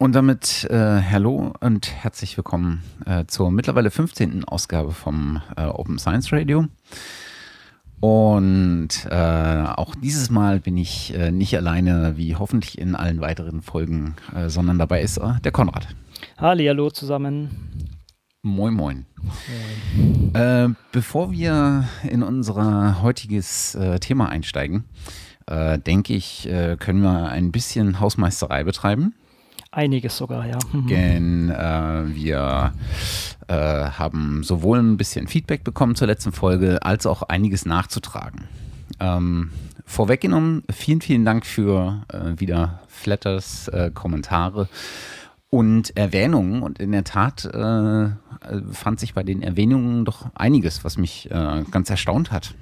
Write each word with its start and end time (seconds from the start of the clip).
Und 0.00 0.14
damit 0.14 0.66
äh, 0.70 1.02
hallo 1.02 1.52
und 1.60 1.92
herzlich 1.92 2.34
willkommen 2.38 2.82
äh, 3.04 3.26
zur 3.26 3.50
mittlerweile 3.50 3.90
15. 3.90 4.44
Ausgabe 4.44 4.92
vom 4.92 5.42
äh, 5.58 5.66
Open 5.66 5.98
Science 5.98 6.32
Radio. 6.32 6.64
Und 8.00 8.88
äh, 9.10 9.64
auch 9.76 9.94
dieses 9.94 10.30
Mal 10.30 10.58
bin 10.58 10.78
ich 10.78 11.12
äh, 11.12 11.30
nicht 11.30 11.54
alleine, 11.54 12.16
wie 12.16 12.34
hoffentlich 12.34 12.78
in 12.78 12.94
allen 12.94 13.20
weiteren 13.20 13.60
Folgen, 13.60 14.16
äh, 14.34 14.48
sondern 14.48 14.78
dabei 14.78 15.02
ist 15.02 15.20
der 15.44 15.52
Konrad. 15.52 15.88
Halli, 16.38 16.64
hallo 16.64 16.88
zusammen. 16.88 17.50
Moin, 18.40 18.72
moin. 18.72 19.04
moin. 20.32 20.76
bevor 20.92 21.30
wir 21.30 21.84
in 22.08 22.22
unser 22.22 23.02
heutiges 23.02 23.76
Thema 24.00 24.30
einsteigen, 24.30 24.84
denke 25.46 26.14
ich, 26.14 26.48
können 26.78 27.02
wir 27.02 27.28
ein 27.28 27.52
bisschen 27.52 28.00
Hausmeisterei 28.00 28.64
betreiben. 28.64 29.14
Einiges 29.72 30.16
sogar, 30.16 30.46
ja. 30.46 30.58
Mhm. 30.72 30.86
Denn 30.88 31.50
äh, 31.50 32.14
wir 32.14 32.72
äh, 33.46 33.54
haben 33.54 34.42
sowohl 34.42 34.80
ein 34.80 34.96
bisschen 34.96 35.28
Feedback 35.28 35.62
bekommen 35.62 35.94
zur 35.94 36.08
letzten 36.08 36.32
Folge, 36.32 36.82
als 36.82 37.06
auch 37.06 37.22
einiges 37.22 37.66
nachzutragen. 37.66 38.48
Ähm, 38.98 39.50
vorweggenommen, 39.86 40.64
vielen, 40.72 41.00
vielen 41.00 41.24
Dank 41.24 41.46
für 41.46 42.04
äh, 42.12 42.40
wieder 42.40 42.80
Flatters, 42.88 43.68
äh, 43.68 43.92
Kommentare 43.94 44.68
und 45.50 45.96
Erwähnungen. 45.96 46.62
Und 46.62 46.80
in 46.80 46.90
der 46.90 47.04
Tat 47.04 47.44
äh, 47.44 48.10
fand 48.72 48.98
sich 48.98 49.14
bei 49.14 49.22
den 49.22 49.40
Erwähnungen 49.40 50.04
doch 50.04 50.26
einiges, 50.34 50.84
was 50.84 50.98
mich 50.98 51.30
äh, 51.30 51.62
ganz 51.70 51.90
erstaunt 51.90 52.32
hat. 52.32 52.54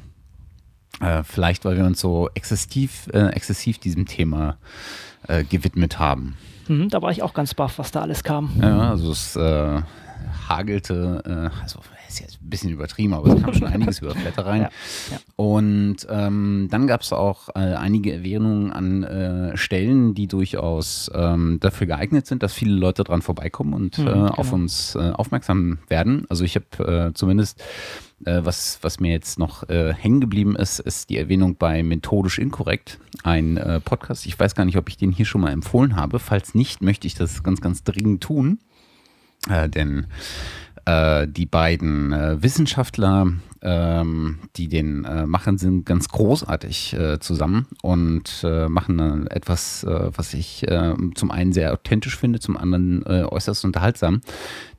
vielleicht, 1.22 1.64
weil 1.64 1.76
wir 1.76 1.84
uns 1.84 2.00
so 2.00 2.28
exzessiv, 2.34 3.08
exzessiv 3.12 3.78
diesem 3.78 4.06
Thema 4.06 4.56
gewidmet 5.48 6.00
haben. 6.00 6.34
Mhm, 6.68 6.88
da 6.90 7.02
war 7.02 7.10
ich 7.10 7.22
auch 7.22 7.34
ganz 7.34 7.54
baff, 7.54 7.78
was 7.78 7.90
da 7.90 8.02
alles 8.02 8.22
kam. 8.22 8.50
Ja, 8.60 8.90
also 8.90 9.10
es 9.10 9.36
äh, 9.36 9.80
hagelte, 10.48 11.50
äh, 11.54 11.62
also 11.62 11.80
ist 12.08 12.20
jetzt 12.20 12.42
ein 12.42 12.48
bisschen 12.48 12.70
übertrieben, 12.70 13.14
aber 13.14 13.34
es 13.34 13.42
kam 13.42 13.54
schon 13.54 13.66
einiges 13.66 14.00
über 14.00 14.14
Blätter 14.14 14.46
rein. 14.46 14.58
Ja, 14.68 14.68
ja. 15.12 15.18
Und 15.36 15.96
ähm, 16.10 16.68
dann 16.70 16.86
gab 16.86 17.02
es 17.02 17.12
auch 17.12 17.50
äh, 17.50 17.58
einige 17.58 18.12
Erwähnungen 18.12 18.72
an 18.72 19.04
äh, 19.04 19.56
Stellen, 19.56 20.14
die 20.14 20.26
durchaus 20.26 21.10
ähm, 21.14 21.58
dafür 21.60 21.86
geeignet 21.86 22.26
sind, 22.26 22.42
dass 22.42 22.52
viele 22.52 22.74
Leute 22.74 23.04
dran 23.04 23.22
vorbeikommen 23.22 23.74
und 23.74 23.98
mhm, 23.98 24.04
genau. 24.04 24.26
auf 24.26 24.52
uns 24.52 24.94
äh, 24.94 25.10
aufmerksam 25.10 25.78
werden. 25.88 26.26
Also 26.28 26.44
ich 26.44 26.56
habe 26.56 27.08
äh, 27.08 27.14
zumindest 27.14 27.62
was, 28.20 28.80
was 28.82 28.98
mir 28.98 29.12
jetzt 29.12 29.38
noch 29.38 29.68
äh, 29.68 29.94
hängen 29.94 30.20
geblieben 30.20 30.56
ist, 30.56 30.80
ist 30.80 31.08
die 31.08 31.18
Erwähnung 31.18 31.54
bei 31.54 31.84
Methodisch 31.84 32.40
Inkorrekt, 32.40 32.98
ein 33.22 33.56
äh, 33.56 33.78
Podcast. 33.80 34.26
Ich 34.26 34.36
weiß 34.36 34.56
gar 34.56 34.64
nicht, 34.64 34.76
ob 34.76 34.88
ich 34.88 34.96
den 34.96 35.12
hier 35.12 35.24
schon 35.24 35.40
mal 35.40 35.52
empfohlen 35.52 35.94
habe. 35.94 36.18
Falls 36.18 36.52
nicht, 36.52 36.82
möchte 36.82 37.06
ich 37.06 37.14
das 37.14 37.44
ganz, 37.44 37.60
ganz 37.60 37.84
dringend 37.84 38.20
tun. 38.20 38.58
Äh, 39.48 39.68
denn 39.68 40.06
äh, 40.84 41.26
die 41.28 41.46
beiden 41.46 42.12
äh, 42.12 42.42
Wissenschaftler, 42.42 43.32
ähm, 43.60 44.38
die 44.56 44.68
den 44.68 45.06
machen, 45.26 45.58
sind 45.58 45.84
ganz 45.84 46.08
großartig 46.08 46.96
zusammen 47.18 47.66
und 47.82 48.44
machen 48.68 49.26
etwas, 49.26 49.84
was 49.84 50.32
ich 50.32 50.64
zum 51.16 51.30
einen 51.32 51.52
sehr 51.52 51.72
authentisch 51.72 52.16
finde, 52.16 52.38
zum 52.38 52.56
anderen 52.56 53.04
äußerst 53.04 53.64
unterhaltsam. 53.64 54.20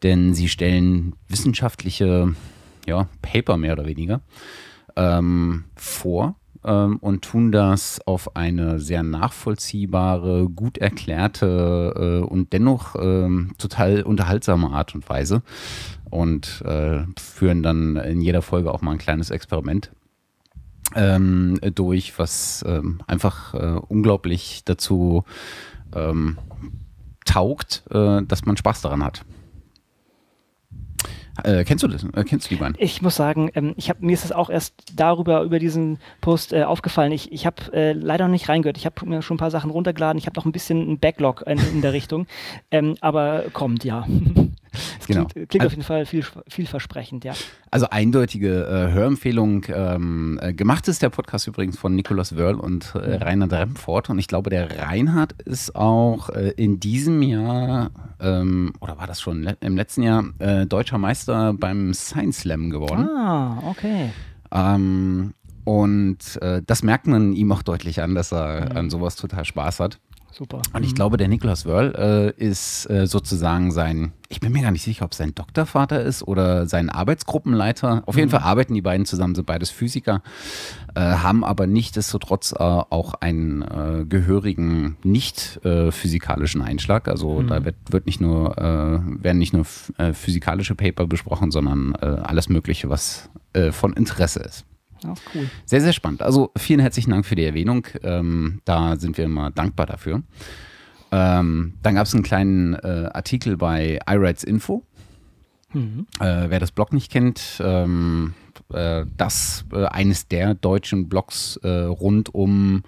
Denn 0.02 0.34
sie 0.34 0.48
stellen 0.48 1.14
wissenschaftliche 1.28 2.33
ja, 2.88 3.09
Paper 3.22 3.58
mehr 3.58 3.73
oder 3.73 3.86
weniger 3.86 4.22
ähm, 4.95 5.66
vor 5.76 6.39
ähm, 6.64 6.98
und 6.98 7.24
tun 7.24 7.52
das 7.52 8.02
auf 8.06 8.36
eine 8.36 8.80
sehr 8.80 9.04
nachvollziehbare, 9.04 10.50
gut 10.50 10.78
erklärte 10.78 12.22
äh, 12.24 12.26
und 12.26 12.54
dennoch 12.54 12.96
ähm, 13.00 13.52
total 13.58 14.04
unterhaltsame 14.04 14.70
Art 14.72 14.96
und 14.96 15.08
Weise 15.10 15.42
und 16.10 16.62
äh, 16.66 17.02
führen 17.20 17.64
dann 17.64 17.96
in 17.96 18.22
jeder 18.22 18.42
Folge 18.42 18.74
auch 18.74 18.82
mal 18.82 18.94
ein 18.94 18.98
kleines 18.98 19.30
Experiment 19.30 19.92
ähm, 20.95 21.60
durch, 21.76 22.17
was 22.17 22.64
ähm, 22.67 23.02
einfach 23.08 23.54
äh, 23.54 23.80
unglaublich 23.88 24.64
dazu 24.66 25.23
ähm, 25.94 26.38
taugt, 27.26 27.83
äh, 27.92 28.22
dass 28.23 28.45
man 28.45 28.58
Spaß 28.58 28.82
daran 28.82 29.04
hat. 29.04 29.23
Äh, 31.42 31.64
kennst 31.64 31.83
du 31.83 31.88
das? 31.88 32.04
Äh, 32.04 32.23
kennst 32.23 32.45
du 32.45 32.55
die 32.55 32.61
Bahn? 32.61 32.76
Ich 32.77 33.02
muss 33.02 33.16
sagen, 33.16 33.50
ähm, 33.55 33.73
ich 33.77 33.89
hab, 33.89 34.02
mir 34.02 34.14
ist 34.14 34.26
es 34.26 34.32
auch 34.32 34.50
erst 34.50 34.73
darüber, 34.95 35.42
über 35.42 35.60
diesen 35.60 36.00
Post 36.22 36.54
äh, 36.54 36.64
aufgefallen. 36.64 37.11
Ich, 37.11 37.32
ich 37.32 37.45
habe 37.45 37.73
äh, 37.73 37.94
leider 37.94 38.26
noch 38.26 38.32
nicht 38.32 38.50
reingehört. 38.50 38.77
Ich 38.77 38.86
habe 38.86 39.05
mir 39.05 39.22
schon 39.22 39.36
ein 39.36 39.39
paar 39.39 39.52
Sachen 39.52 39.72
runtergeladen. 39.72 40.17
Ich 40.17 40.26
habe 40.26 40.38
noch 40.38 40.45
ein 40.45 40.52
bisschen 40.52 40.82
einen 40.82 41.00
Backlog 41.00 41.44
in, 41.45 41.60
in 41.60 41.82
der 41.82 41.94
Richtung. 41.94 42.27
Ähm, 42.72 42.95
aber 43.02 43.45
kommt, 43.54 43.83
ja. 43.83 44.05
Es 45.00 45.08
genau. 45.08 45.26
klingt, 45.26 45.50
klingt 45.50 45.62
also, 45.62 45.67
auf 45.67 45.72
jeden 45.72 45.84
Fall 45.84 46.06
viel, 46.06 46.26
vielversprechend, 46.48 47.23
ja. 47.23 47.34
Also 47.72 47.90
eindeutige 47.90 48.66
äh, 48.66 48.92
Hörempfehlung. 48.92 49.66
Ähm, 49.70 50.40
äh, 50.42 50.54
gemacht 50.54 50.88
ist 50.88 51.02
der 51.02 51.10
Podcast 51.10 51.48
übrigens 51.48 51.78
von 51.78 51.95
Nicolas 51.95 52.36
Wörl 52.36 52.56
und 52.56 52.95
äh, 52.95 53.16
Reinhard 53.16 53.54
Remford. 53.54 54.10
Und 54.10 54.20
ich 54.20 54.28
glaube, 54.28 54.50
der 54.50 54.80
Reinhard 54.80 55.34
ist 55.44 55.76
auch 55.76 56.30
äh, 56.30 56.50
in 56.58 56.80
diesem 56.80 57.22
Jahr, 57.22 57.92
ähm, 58.20 58.73
oder 58.80 58.98
war 58.98 59.08
das 59.08 59.22
schon 59.22 59.45
im 59.60 59.76
letzten 59.76 60.04
Jahr, 60.04 60.26
äh, 60.39 60.66
deutscher 60.66 60.98
Meister 60.98 61.54
beim 61.54 61.94
Science 61.94 62.39
Slam 62.39 62.70
geworden. 62.70 63.08
Ah, 63.08 63.62
okay. 63.66 64.12
Ähm, 64.52 65.34
und 65.66 66.39
das 66.66 66.82
merkt 66.82 67.06
man 67.06 67.34
ihm 67.34 67.52
auch 67.52 67.62
deutlich 67.62 68.02
an, 68.02 68.16
dass 68.16 68.34
er 68.34 68.72
mhm. 68.72 68.78
an 68.78 68.89
sowas 68.89 69.16
total 69.16 69.45
Spaß 69.45 69.80
hat. 69.80 70.00
Super. 70.32 70.62
Und 70.73 70.84
ich 70.84 70.92
mhm. 70.92 70.95
glaube, 70.95 71.17
der 71.17 71.28
Niklas 71.28 71.66
Wörl 71.66 71.95
äh, 72.38 72.44
ist 72.44 72.90
äh, 72.90 73.08
sozusagen 73.08 73.72
sein, 73.72 74.14
ich 74.30 74.40
bin 74.40 74.52
mir 74.52 74.62
gar 74.62 74.72
nicht 74.72 74.84
sicher, 74.84 75.06
ob 75.06 75.14
sein 75.14 75.34
Doktorvater 75.34 76.02
ist 76.02 76.22
oder 76.22 76.67
sein 76.67 76.90
Arbeitsgruppenleiter. 76.90 78.04
Auf 78.06 78.16
jeden 78.16 78.28
mhm. 78.28 78.32
Fall 78.32 78.42
arbeiten 78.42 78.73
die 78.73 78.82
beiden 78.82 79.06
zusammen, 79.06 79.34
sind 79.36 79.48
beides 79.48 79.70
Physiker, 79.70 80.22
äh, 80.95 81.02
haben 81.02 81.44
aber 81.44 81.68
nichtsdestotrotz 81.68 82.54
äh, 82.54 82.58
auch 82.58 83.16
einen 83.16 83.64
äh, 83.64 84.06
gehörigen 84.06 84.98
nicht 85.04 85.64
äh, 85.66 85.92
physikalischen 85.92 86.62
Einschlag. 86.62 87.08
Also 87.08 87.42
mhm. 87.42 87.48
da 87.48 87.66
wird, 87.66 87.76
wird 87.89 88.06
nicht 88.06 88.22
nur, 88.22 88.56
werden 88.60 89.38
nicht 89.38 89.54
nur 89.54 89.66
physikalische 89.66 90.76
Paper 90.76 91.08
besprochen, 91.08 91.52
sondern 91.52 91.95
alles 91.95 92.50
Mögliche, 92.50 92.89
was 92.89 93.30
von 93.72 93.94
Interesse 93.94 94.39
ist. 94.39 94.66
Auch 95.08 95.17
cool. 95.33 95.49
Sehr, 95.65 95.82
sehr 95.82 95.93
spannend. 95.93 96.21
Also 96.21 96.52
vielen 96.58 96.80
herzlichen 96.80 97.11
Dank 97.11 97.26
für 97.26 97.36
die 97.36 97.45
Erwähnung. 97.45 97.87
Ähm, 98.04 98.61
da 98.65 98.95
sind 98.98 99.17
wir 99.17 99.26
immer 99.26 99.52
dankbar 99.52 99.86
dafür. 99.86 100.23
Ähm, 101.11 101.73
dann 101.82 101.95
gab 101.95 102.05
es 102.05 102.14
einen 102.14 102.23
kleinen 102.23 102.73
äh, 102.76 103.09
Artikel 103.14 103.58
bei 103.58 103.99
iRights 104.08 104.43
Info. 104.43 104.83
Mhm. 105.73 106.08
Äh, 106.20 106.49
wer 106.49 106.59
das 106.59 106.71
Blog 106.71 106.93
nicht 106.93 107.11
kennt, 107.11 107.61
ähm, 107.64 108.33
äh, 108.73 109.05
das 109.17 109.65
äh, 109.71 109.86
eines 109.86 110.27
der 110.27 110.55
deutschen 110.55 111.09
Blogs 111.09 111.58
äh, 111.58 111.67
rund 111.70 112.33
um 112.33 112.83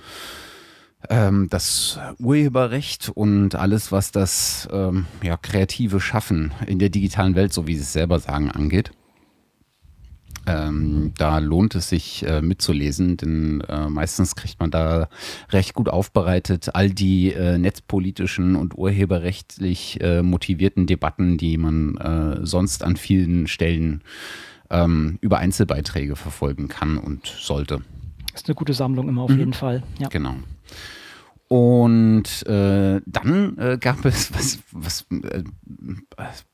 ähm, 1.09 1.47
das 1.49 1.99
Urheberrecht 2.19 3.09
und 3.13 3.55
alles, 3.55 3.91
was 3.91 4.11
das 4.11 4.67
ähm, 4.71 5.05
ja, 5.23 5.37
kreative 5.37 5.99
Schaffen 5.99 6.51
in 6.67 6.79
der 6.79 6.89
digitalen 6.89 7.35
Welt, 7.35 7.53
so 7.53 7.67
wie 7.67 7.75
sie 7.75 7.81
es 7.81 7.93
selber 7.93 8.19
sagen, 8.19 8.51
angeht. 8.51 8.91
Ähm, 10.47 11.13
da 11.17 11.37
lohnt 11.37 11.75
es 11.75 11.89
sich 11.89 12.25
äh, 12.25 12.41
mitzulesen, 12.41 13.17
denn 13.17 13.61
äh, 13.61 13.89
meistens 13.89 14.35
kriegt 14.35 14.59
man 14.59 14.71
da 14.71 15.07
recht 15.51 15.75
gut 15.75 15.87
aufbereitet 15.87 16.73
all 16.73 16.89
die 16.89 17.31
äh, 17.31 17.57
netzpolitischen 17.59 18.55
und 18.55 18.75
urheberrechtlich 18.75 20.01
äh, 20.01 20.23
motivierten 20.23 20.87
Debatten, 20.87 21.37
die 21.37 21.57
man 21.57 21.97
äh, 21.97 22.45
sonst 22.45 22.83
an 22.83 22.97
vielen 22.97 23.47
Stellen 23.47 24.03
ähm, 24.71 25.19
über 25.21 25.37
Einzelbeiträge 25.37 26.15
verfolgen 26.15 26.69
kann 26.69 26.97
und 26.97 27.27
sollte. 27.27 27.81
Ist 28.33 28.47
eine 28.47 28.55
gute 28.55 28.73
Sammlung 28.73 29.09
immer 29.09 29.23
auf 29.23 29.31
mhm. 29.31 29.39
jeden 29.39 29.53
Fall. 29.53 29.83
Ja. 29.99 30.07
Genau. 30.07 30.35
Und 31.51 32.47
äh, 32.47 33.01
dann 33.05 33.57
äh, 33.57 33.77
gab 33.77 34.05
es, 34.05 34.33
was, 34.33 34.59
was 34.71 35.05
äh, 35.11 35.43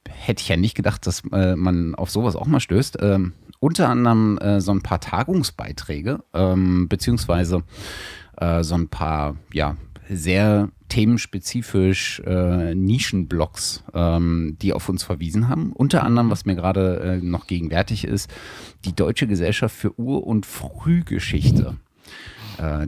hätte 0.10 0.42
ich 0.42 0.50
ja 0.50 0.58
nicht 0.58 0.74
gedacht, 0.74 1.06
dass 1.06 1.22
äh, 1.32 1.56
man 1.56 1.94
auf 1.94 2.10
sowas 2.10 2.36
auch 2.36 2.48
mal 2.48 2.60
stößt, 2.60 2.98
ähm, 3.02 3.34
unter 3.60 3.90
anderem 3.90 4.40
äh, 4.40 4.60
so 4.60 4.72
ein 4.72 4.82
paar 4.82 5.00
Tagungsbeiträge, 5.00 6.24
ähm, 6.34 6.90
beziehungsweise 6.90 7.62
äh, 8.38 8.64
so 8.64 8.74
ein 8.74 8.88
paar, 8.88 9.36
ja, 9.54 9.78
sehr 10.10 10.70
themenspezifisch 10.90 12.20
äh, 12.26 12.74
Nischenblogs, 12.74 13.84
ähm, 13.94 14.58
die 14.60 14.74
auf 14.74 14.90
uns 14.90 15.04
verwiesen 15.04 15.48
haben. 15.48 15.74
Unter 15.74 16.02
anderem, 16.02 16.32
was 16.32 16.46
mir 16.46 16.56
gerade 16.56 17.02
äh, 17.02 17.18
noch 17.24 17.46
gegenwärtig 17.46 18.04
ist, 18.04 18.34
die 18.84 18.96
Deutsche 18.96 19.28
Gesellschaft 19.28 19.76
für 19.76 20.00
Ur- 20.00 20.26
und 20.26 20.48
Frühgeschichte 20.48 21.78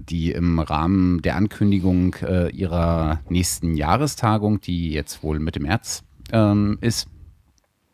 die 0.07 0.31
im 0.31 0.59
Rahmen 0.59 1.21
der 1.21 1.35
Ankündigung 1.35 2.15
äh, 2.21 2.49
ihrer 2.49 3.21
nächsten 3.29 3.75
Jahrestagung, 3.75 4.61
die 4.61 4.91
jetzt 4.91 5.23
wohl 5.23 5.39
Mitte 5.39 5.59
März 5.59 6.03
ähm, 6.31 6.77
ist, 6.81 7.07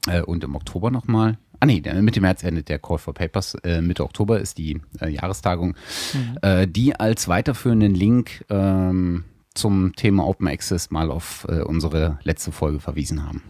äh, 0.08 0.22
und 0.22 0.44
im 0.44 0.56
Oktober 0.56 0.92
nochmal. 0.92 1.38
Ah 1.60 1.66
nee, 1.66 1.82
Mitte 2.02 2.22
März 2.22 2.44
endet 2.44 2.70
der 2.70 2.80
Call 2.80 2.98
for 2.98 3.14
Papers. 3.14 3.56
Äh, 3.64 3.82
Mitte 3.82 4.04
Oktober 4.04 4.40
ist 4.40 4.58
die 4.58 4.82
äh, 5.00 5.10
Jahrestagung, 5.10 5.76
mhm. 6.14 6.38
äh, 6.42 6.68
die 6.68 6.96
als 6.96 7.28
weiterführenden 7.28 7.96
Link 7.96 8.46
ähm, 8.50 9.24
zum 9.54 9.96
Thema 9.96 10.28
Open 10.28 10.48
Access 10.48 10.92
mal 10.92 11.10
auf 11.10 11.48
äh, 11.50 11.62
unsere 11.62 12.20
letzte 12.24 12.52
Folge 12.52 12.80
verwiesen 12.80 13.26
haben 13.26 13.42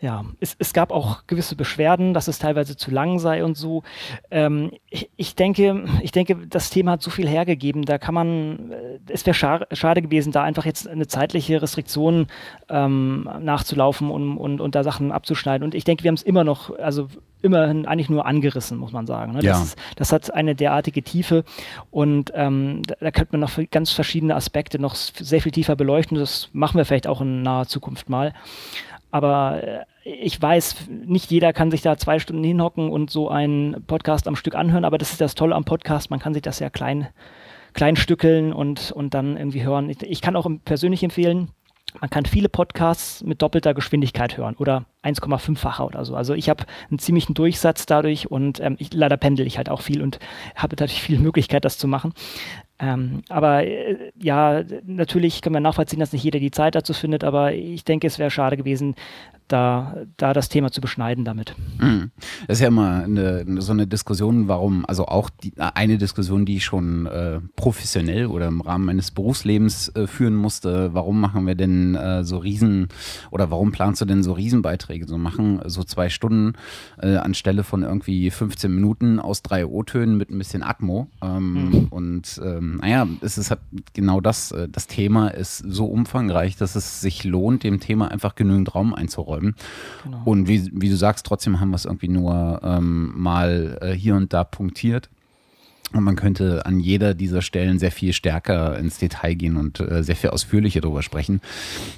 ja, 0.00 0.24
es, 0.40 0.56
es 0.58 0.72
gab 0.72 0.92
auch 0.92 1.26
gewisse 1.26 1.56
Beschwerden, 1.56 2.14
dass 2.14 2.26
es 2.26 2.38
teilweise 2.38 2.74
zu 2.74 2.90
lang 2.90 3.18
sei 3.18 3.44
und 3.44 3.56
so. 3.56 3.82
Ähm, 4.30 4.72
ich, 4.88 5.10
ich, 5.16 5.34
denke, 5.34 5.84
ich 6.02 6.10
denke, 6.10 6.46
das 6.48 6.70
Thema 6.70 6.92
hat 6.92 7.02
so 7.02 7.10
viel 7.10 7.28
hergegeben. 7.28 7.84
Da 7.84 7.98
kann 7.98 8.14
man, 8.14 8.72
äh, 8.72 8.98
es 9.08 9.26
wäre 9.26 9.34
scha 9.34 9.66
schade 9.72 10.00
gewesen, 10.00 10.32
da 10.32 10.42
einfach 10.42 10.64
jetzt 10.64 10.88
eine 10.88 11.06
zeitliche 11.06 11.60
Restriktion 11.60 12.28
ähm, 12.70 13.28
nachzulaufen 13.40 14.10
und, 14.10 14.38
und, 14.38 14.62
und 14.62 14.74
da 14.74 14.84
Sachen 14.84 15.12
abzuschneiden. 15.12 15.64
Und 15.64 15.74
ich 15.74 15.84
denke, 15.84 16.02
wir 16.02 16.08
haben 16.08 16.14
es 16.14 16.22
immer 16.22 16.44
noch, 16.44 16.78
also 16.78 17.08
immerhin 17.42 17.84
eigentlich 17.84 18.08
nur 18.08 18.24
angerissen, 18.24 18.78
muss 18.78 18.92
man 18.92 19.06
sagen. 19.06 19.32
Ne? 19.32 19.40
Das, 19.40 19.44
ja. 19.44 19.62
ist, 19.62 19.78
das, 19.96 20.12
hat 20.12 20.32
eine 20.32 20.54
derartige 20.54 21.02
Tiefe 21.02 21.44
und 21.90 22.32
ähm, 22.34 22.82
da, 22.86 22.94
da, 23.00 23.10
könnte 23.10 23.32
man 23.32 23.40
noch 23.40 23.58
ganz 23.70 23.90
verschiedene 23.90 24.34
Aspekte 24.34 24.78
noch 24.78 24.94
sehr 24.94 25.42
viel 25.42 25.52
tiefer 25.52 25.76
beleuchten. 25.76 26.16
Das 26.16 26.48
machen 26.52 26.78
wir 26.78 26.86
vielleicht 26.86 27.06
auch 27.06 27.20
in 27.20 27.42
naher 27.42 27.66
Zukunft 27.66 28.08
mal. 28.08 28.32
Aber 29.10 29.62
äh, 29.62 29.80
ich 30.04 30.40
weiß, 30.40 30.88
nicht 30.88 31.30
jeder 31.30 31.52
kann 31.52 31.70
sich 31.70 31.82
da 31.82 31.96
zwei 31.96 32.18
Stunden 32.18 32.44
hinhocken 32.44 32.90
und 32.90 33.10
so 33.10 33.28
einen 33.28 33.84
Podcast 33.86 34.26
am 34.28 34.36
Stück 34.36 34.54
anhören, 34.54 34.84
aber 34.84 34.98
das 34.98 35.12
ist 35.12 35.20
das 35.20 35.34
Tolle 35.34 35.54
am 35.54 35.64
Podcast, 35.64 36.10
man 36.10 36.20
kann 36.20 36.34
sich 36.34 36.42
das 36.42 36.58
ja 36.58 36.70
klein, 36.70 37.08
klein 37.74 37.96
stückeln 37.96 38.52
und, 38.52 38.92
und 38.92 39.14
dann 39.14 39.36
irgendwie 39.36 39.62
hören. 39.62 39.90
Ich, 39.90 40.02
ich 40.02 40.20
kann 40.20 40.36
auch 40.36 40.48
persönlich 40.64 41.02
empfehlen, 41.02 41.50
man 42.00 42.10
kann 42.10 42.24
viele 42.24 42.48
Podcasts 42.48 43.24
mit 43.24 43.42
doppelter 43.42 43.74
Geschwindigkeit 43.74 44.36
hören 44.36 44.54
oder 44.56 44.84
1,5-facher 45.02 45.86
oder 45.86 46.04
so. 46.04 46.14
Also 46.14 46.34
ich 46.34 46.48
habe 46.48 46.64
einen 46.88 46.98
ziemlichen 46.98 47.34
Durchsatz 47.34 47.86
dadurch 47.86 48.30
und 48.30 48.60
ähm, 48.60 48.76
ich, 48.78 48.92
leider 48.92 49.16
pendel 49.16 49.46
ich 49.46 49.56
halt 49.56 49.68
auch 49.68 49.80
viel 49.80 50.00
und 50.02 50.20
habe 50.54 50.76
natürlich 50.78 51.02
viel 51.02 51.18
Möglichkeit, 51.18 51.64
das 51.64 51.78
zu 51.78 51.88
machen. 51.88 52.12
Ähm, 52.78 53.22
aber 53.28 53.64
äh, 53.64 54.12
ja, 54.22 54.62
natürlich 54.84 55.42
können 55.42 55.56
wir 55.56 55.60
nachvollziehen, 55.60 56.00
dass 56.00 56.12
nicht 56.12 56.22
jeder 56.22 56.38
die 56.38 56.52
Zeit 56.52 56.74
dazu 56.74 56.92
findet, 56.92 57.24
aber 57.24 57.54
ich 57.54 57.84
denke, 57.84 58.06
es 58.06 58.18
wäre 58.18 58.30
schade 58.30 58.56
gewesen, 58.56 58.94
da, 59.52 59.96
da 60.16 60.32
das 60.32 60.48
Thema 60.48 60.70
zu 60.70 60.80
beschneiden 60.80 61.24
damit. 61.24 61.54
Mhm. 61.78 62.10
Das 62.46 62.58
ist 62.58 62.62
ja 62.62 62.68
immer 62.68 63.04
eine, 63.04 63.60
so 63.60 63.72
eine 63.72 63.86
Diskussion, 63.86 64.48
warum, 64.48 64.84
also 64.86 65.06
auch 65.06 65.30
die, 65.30 65.52
eine 65.58 65.98
Diskussion, 65.98 66.44
die 66.44 66.56
ich 66.56 66.64
schon 66.64 67.06
äh, 67.06 67.40
professionell 67.56 68.26
oder 68.26 68.46
im 68.46 68.60
Rahmen 68.60 68.86
meines 68.86 69.10
Berufslebens 69.10 69.88
äh, 69.94 70.06
führen 70.06 70.36
musste, 70.36 70.94
warum 70.94 71.20
machen 71.20 71.46
wir 71.46 71.54
denn 71.54 71.94
äh, 71.94 72.24
so 72.24 72.38
Riesen 72.38 72.88
oder 73.30 73.50
warum 73.50 73.72
planst 73.72 74.00
du 74.00 74.04
denn 74.04 74.22
so 74.22 74.32
Riesenbeiträge 74.32 75.06
so 75.08 75.18
machen, 75.18 75.60
so 75.66 75.82
zwei 75.82 76.08
Stunden 76.08 76.54
äh, 76.98 77.16
anstelle 77.16 77.64
von 77.64 77.82
irgendwie 77.82 78.30
15 78.30 78.72
Minuten 78.72 79.18
aus 79.18 79.42
drei 79.42 79.66
O-Tönen 79.66 80.16
mit 80.16 80.30
ein 80.30 80.38
bisschen 80.38 80.62
Atmo 80.62 81.08
ähm, 81.22 81.52
mhm. 81.52 81.86
und 81.90 82.40
ähm, 82.44 82.76
naja, 82.76 83.06
es 83.20 83.36
ist 83.36 83.50
halt 83.50 83.60
genau 83.94 84.20
das, 84.20 84.52
äh, 84.52 84.68
das 84.68 84.86
Thema 84.86 85.28
ist 85.28 85.58
so 85.58 85.86
umfangreich, 85.86 86.56
dass 86.56 86.76
es 86.76 87.00
sich 87.00 87.24
lohnt, 87.24 87.64
dem 87.64 87.80
Thema 87.80 88.10
einfach 88.10 88.34
genügend 88.34 88.74
Raum 88.74 88.94
einzuräumen 88.94 89.39
bleiben. 89.40 89.54
Genau. 90.04 90.22
Und 90.24 90.48
wie, 90.48 90.70
wie, 90.72 90.88
du 90.88 90.96
sagst, 90.96 91.26
trotzdem 91.26 91.60
haben 91.60 91.70
wir 91.70 91.76
es 91.76 91.84
irgendwie 91.84 92.08
nur 92.08 92.60
ähm, 92.62 93.12
mal 93.16 93.78
äh, 93.80 93.92
hier 93.92 94.14
und 94.14 94.32
da 94.32 94.44
punktiert. 94.44 95.08
Und 95.92 96.04
man 96.04 96.14
könnte 96.14 96.66
an 96.66 96.78
jeder 96.78 97.14
dieser 97.14 97.42
Stellen 97.42 97.80
sehr 97.80 97.90
viel 97.90 98.12
stärker 98.12 98.78
ins 98.78 98.98
Detail 98.98 99.34
gehen 99.34 99.56
und 99.56 99.80
äh, 99.80 100.04
sehr 100.04 100.14
viel 100.14 100.30
ausführlicher 100.30 100.80
darüber 100.80 101.02
sprechen. 101.02 101.40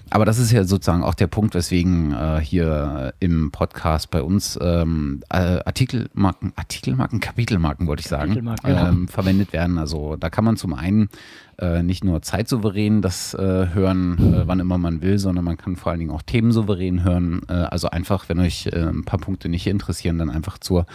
Aber 0.09 0.25
das 0.25 0.39
ist 0.39 0.51
ja 0.51 0.65
sozusagen 0.65 1.03
auch 1.03 1.13
der 1.13 1.27
Punkt, 1.27 1.55
weswegen 1.55 2.15
äh, 2.15 2.41
hier 2.41 3.13
im 3.21 3.51
Podcast 3.51 4.11
bei 4.11 4.23
uns 4.23 4.59
ähm, 4.63 5.23
äh, 5.29 5.61
Artikelmarken, 5.67 6.55
Artikelmarken, 6.57 7.21
Kapitelmarken 7.21 7.87
wollte 7.87 8.01
ich 8.01 8.09
sagen, 8.09 8.55
ähm, 8.65 9.09
verwendet 9.09 9.53
werden. 9.53 9.77
Also 9.77 10.17
da 10.17 10.31
kann 10.31 10.47
man 10.47 10.57
zum 10.57 10.73
einen 10.73 11.11
äh, 11.63 11.83
nicht 11.85 12.03
nur 12.03 12.23
zeitsouverän 12.23 13.03
das 13.03 13.35
äh, 13.35 13.69
hören, 13.73 14.19
äh, 14.19 14.49
wann 14.49 14.59
immer 14.59 14.79
man 14.79 15.01
will, 15.01 15.19
sondern 15.19 15.45
man 15.45 15.57
kann 15.57 15.77
vor 15.77 15.93
allen 15.93 16.01
Dingen 16.01 16.11
auch 16.11 16.23
themensouverän 16.23 17.05
hören. 17.05 17.43
Äh, 17.49 17.53
also 17.53 17.89
einfach, 17.89 18.29
wenn 18.29 18.41
euch 18.41 18.69
ein 18.75 19.05
paar 19.05 19.21
Punkte 19.21 19.49
nicht 19.49 19.69
interessieren, 19.69 20.19
dann 20.19 20.29
einfach 20.29 20.59
zur 20.59 20.87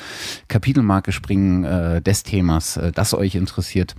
Kapitelmarke 0.50 1.12
springen 1.12 1.64
des 2.04 2.24
Themas, 2.24 2.80
das 2.94 3.14
euch 3.14 3.36
interessiert. 3.36 3.96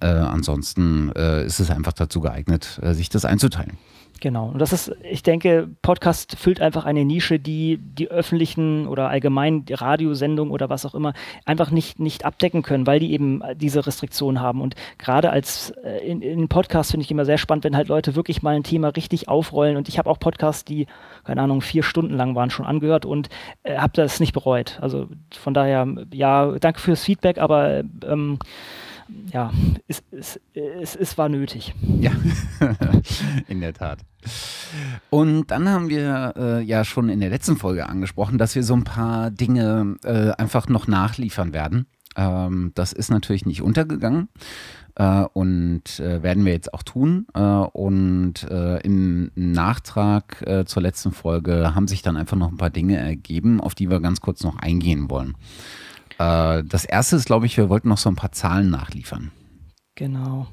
ansonsten 0.00 1.10
ist 1.10 1.60
es 1.60 1.70
einfach 1.70 1.92
dazu 1.92 2.20
geeignet, 2.20 2.80
sich 2.92 3.08
das 3.08 3.24
einzuteilen. 3.24 3.78
Genau. 4.22 4.50
Und 4.50 4.60
das 4.60 4.72
ist, 4.72 4.92
ich 5.02 5.24
denke, 5.24 5.68
Podcast 5.82 6.36
füllt 6.38 6.60
einfach 6.60 6.84
eine 6.84 7.04
Nische, 7.04 7.40
die 7.40 7.78
die 7.78 8.08
öffentlichen 8.08 8.86
oder 8.86 9.08
allgemein 9.08 9.64
die 9.64 9.74
Radiosendungen 9.74 10.52
oder 10.52 10.70
was 10.70 10.86
auch 10.86 10.94
immer 10.94 11.12
einfach 11.44 11.72
nicht, 11.72 11.98
nicht 11.98 12.24
abdecken 12.24 12.62
können, 12.62 12.86
weil 12.86 13.00
die 13.00 13.12
eben 13.14 13.42
diese 13.56 13.84
Restriktionen 13.84 14.40
haben. 14.40 14.60
Und 14.60 14.76
gerade 14.96 15.30
als 15.30 15.70
äh, 15.82 16.06
in, 16.06 16.22
in 16.22 16.46
Podcasts 16.46 16.92
finde 16.92 17.02
ich 17.02 17.10
immer 17.10 17.24
sehr 17.24 17.36
spannend, 17.36 17.64
wenn 17.64 17.76
halt 17.76 17.88
Leute 17.88 18.14
wirklich 18.14 18.44
mal 18.44 18.54
ein 18.54 18.62
Thema 18.62 18.90
richtig 18.90 19.26
aufrollen. 19.26 19.76
Und 19.76 19.88
ich 19.88 19.98
habe 19.98 20.08
auch 20.08 20.20
Podcasts, 20.20 20.64
die, 20.64 20.86
keine 21.24 21.42
Ahnung, 21.42 21.60
vier 21.60 21.82
Stunden 21.82 22.14
lang 22.14 22.36
waren, 22.36 22.50
schon 22.50 22.64
angehört 22.64 23.04
und 23.04 23.28
äh, 23.64 23.76
habe 23.76 23.94
das 23.96 24.20
nicht 24.20 24.34
bereut. 24.34 24.78
Also 24.80 25.08
von 25.36 25.52
daher, 25.52 25.84
ja, 26.14 26.52
danke 26.60 26.78
fürs 26.78 27.02
Feedback, 27.02 27.38
aber 27.38 27.82
ähm, 28.06 28.38
ja, 29.32 29.50
es, 29.88 30.02
es, 30.10 30.40
es, 30.54 30.96
es 30.96 31.18
war 31.18 31.28
nötig. 31.28 31.74
Ja, 32.00 32.12
in 33.48 33.60
der 33.60 33.72
Tat. 33.72 34.00
Und 35.10 35.50
dann 35.50 35.68
haben 35.68 35.88
wir 35.88 36.34
äh, 36.36 36.62
ja 36.62 36.84
schon 36.84 37.08
in 37.08 37.20
der 37.20 37.30
letzten 37.30 37.56
Folge 37.56 37.88
angesprochen, 37.88 38.38
dass 38.38 38.54
wir 38.54 38.62
so 38.62 38.74
ein 38.74 38.84
paar 38.84 39.30
Dinge 39.30 39.96
äh, 40.04 40.30
einfach 40.30 40.68
noch 40.68 40.86
nachliefern 40.86 41.52
werden. 41.52 41.86
Ähm, 42.16 42.72
das 42.74 42.92
ist 42.92 43.10
natürlich 43.10 43.46
nicht 43.46 43.62
untergegangen. 43.62 44.28
Uh, 45.00 45.24
und 45.32 45.84
uh, 46.00 46.22
werden 46.22 46.44
wir 46.44 46.52
jetzt 46.52 46.74
auch 46.74 46.82
tun. 46.82 47.26
Uh, 47.34 47.66
und 47.72 48.42
im 48.42 49.30
Nachtrag 49.34 50.44
zur 50.66 50.82
letzten 50.82 51.12
Folge 51.12 51.74
haben 51.74 51.88
sich 51.88 52.02
dann 52.02 52.18
einfach 52.18 52.36
noch 52.36 52.50
ein 52.50 52.58
paar 52.58 52.68
Dinge 52.68 52.98
ergeben, 52.98 53.58
auf 53.58 53.74
die 53.74 53.88
wir 53.88 54.00
ganz 54.00 54.20
kurz 54.20 54.44
noch 54.44 54.58
eingehen 54.58 55.08
wollen. 55.08 55.34
Äh, 56.18 56.62
das 56.64 56.84
erste 56.84 57.16
ist, 57.16 57.26
glaube 57.26 57.46
ich, 57.46 57.56
wir 57.56 57.68
wollten 57.68 57.88
noch 57.88 57.98
so 57.98 58.08
ein 58.08 58.16
paar 58.16 58.32
Zahlen 58.32 58.70
nachliefern. 58.70 59.32
Genau. 59.94 60.46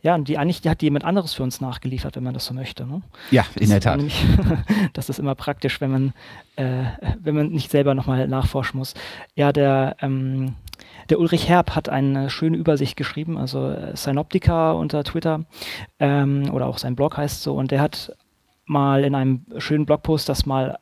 Ja, 0.00 0.14
und 0.14 0.28
die 0.28 0.38
eigentlich 0.38 0.62
die 0.62 0.70
hat 0.70 0.82
jemand 0.82 1.04
anderes 1.04 1.34
für 1.34 1.42
uns 1.42 1.60
nachgeliefert, 1.60 2.16
wenn 2.16 2.24
man 2.24 2.32
das 2.32 2.46
so 2.46 2.54
möchte. 2.54 2.86
Ne? 2.86 3.02
Ja, 3.30 3.44
in 3.54 3.62
das 3.62 3.70
der 3.70 3.80
Tat. 3.80 3.96
Nämlich, 3.98 4.24
das 4.94 5.08
ist 5.08 5.18
immer 5.18 5.34
praktisch, 5.34 5.80
wenn 5.80 5.90
man, 5.90 6.14
äh, 6.56 6.84
wenn 7.20 7.34
man 7.34 7.48
nicht 7.50 7.70
selber 7.70 7.94
nochmal 7.94 8.26
nachforschen 8.26 8.78
muss. 8.78 8.94
Ja, 9.34 9.52
der, 9.52 9.96
ähm, 10.00 10.54
der 11.10 11.20
Ulrich 11.20 11.48
Herb 11.48 11.74
hat 11.74 11.88
eine 11.88 12.30
schöne 12.30 12.56
Übersicht 12.56 12.96
geschrieben, 12.96 13.36
also 13.36 13.68
äh, 13.70 13.96
Synoptica 13.96 14.72
unter 14.72 15.04
Twitter 15.04 15.44
ähm, 15.98 16.50
oder 16.52 16.66
auch 16.66 16.78
sein 16.78 16.96
Blog 16.96 17.16
heißt 17.16 17.42
so, 17.42 17.54
und 17.54 17.70
der 17.70 17.80
hat 17.80 18.16
mal 18.64 19.04
in 19.04 19.14
einem 19.14 19.44
schönen 19.58 19.86
Blogpost 19.86 20.28
das 20.28 20.46
mal 20.46 20.78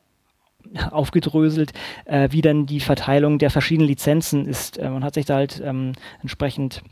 aufgedröselt, 0.91 1.73
äh, 2.05 2.29
wie 2.31 2.41
dann 2.41 2.65
die 2.65 2.79
Verteilung 2.79 3.39
der 3.39 3.49
verschiedenen 3.49 3.87
Lizenzen 3.87 4.45
ist. 4.45 4.77
Äh, 4.77 4.89
man 4.89 5.03
hat 5.03 5.15
sich 5.15 5.25
da 5.25 5.35
halt 5.35 5.61
ähm, 5.63 5.93
entsprechend 6.21 6.83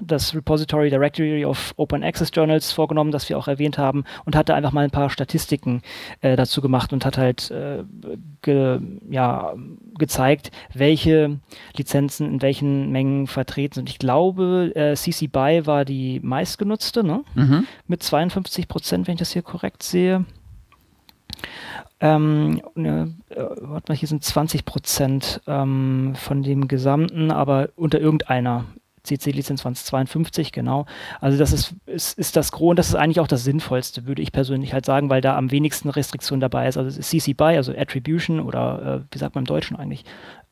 das 0.00 0.34
Repository 0.34 0.88
Directory 0.88 1.44
of 1.44 1.74
Open 1.76 2.02
Access 2.02 2.30
Journals 2.32 2.72
vorgenommen, 2.72 3.10
das 3.10 3.28
wir 3.28 3.36
auch 3.36 3.46
erwähnt 3.46 3.76
haben, 3.76 4.04
und 4.24 4.34
hatte 4.34 4.54
einfach 4.54 4.72
mal 4.72 4.84
ein 4.84 4.90
paar 4.90 5.10
Statistiken 5.10 5.82
äh, 6.22 6.34
dazu 6.34 6.62
gemacht 6.62 6.92
und 6.92 7.04
hat 7.04 7.18
halt 7.18 7.50
äh, 7.50 7.84
ge, 8.40 8.80
ja, 9.10 9.54
gezeigt, 9.98 10.50
welche 10.72 11.40
Lizenzen 11.76 12.26
in 12.26 12.42
welchen 12.42 12.90
Mengen 12.90 13.26
vertreten 13.26 13.74
sind. 13.74 13.90
Ich 13.90 13.98
glaube, 13.98 14.72
äh, 14.74 14.94
CC 14.96 15.26
BY 15.26 15.66
war 15.66 15.84
die 15.84 16.20
meistgenutzte, 16.20 17.04
ne? 17.04 17.24
Mhm. 17.34 17.66
mit 17.86 18.02
52 18.02 18.68
Prozent, 18.68 19.06
wenn 19.06 19.14
ich 19.14 19.20
das 19.20 19.32
hier 19.32 19.42
korrekt 19.42 19.82
sehe. 19.82 20.24
Ähm, 22.02 22.60
ne, 22.74 23.14
äh, 23.30 23.36
warte 23.60 23.92
mal, 23.92 23.96
hier 23.96 24.08
sind 24.08 24.24
20 24.24 24.64
Prozent 24.64 25.40
ähm, 25.46 26.14
von 26.16 26.42
dem 26.42 26.66
Gesamten, 26.66 27.30
aber 27.30 27.68
unter 27.76 28.00
irgendeiner 28.00 28.64
CC-Lizenz 29.04 29.62
2052, 29.62 30.50
genau. 30.50 30.86
Also 31.20 31.38
das 31.38 31.52
ist, 31.52 31.74
ist, 31.86 32.18
ist 32.18 32.34
das 32.34 32.50
Gros 32.50 32.70
und 32.70 32.78
das 32.78 32.88
ist 32.88 32.96
eigentlich 32.96 33.20
auch 33.20 33.28
das 33.28 33.44
Sinnvollste, 33.44 34.04
würde 34.06 34.20
ich 34.20 34.32
persönlich 34.32 34.72
halt 34.72 34.84
sagen, 34.84 35.10
weil 35.10 35.20
da 35.20 35.36
am 35.36 35.52
wenigsten 35.52 35.90
Restriktion 35.90 36.40
dabei 36.40 36.66
ist. 36.66 36.76
Also 36.76 37.00
CC 37.00 37.34
BY, 37.34 37.56
also 37.56 37.72
Attribution 37.72 38.40
oder 38.40 39.04
äh, 39.08 39.14
wie 39.14 39.18
sagt 39.18 39.36
man 39.36 39.42
im 39.42 39.46
Deutschen 39.46 39.76
eigentlich? 39.76 40.04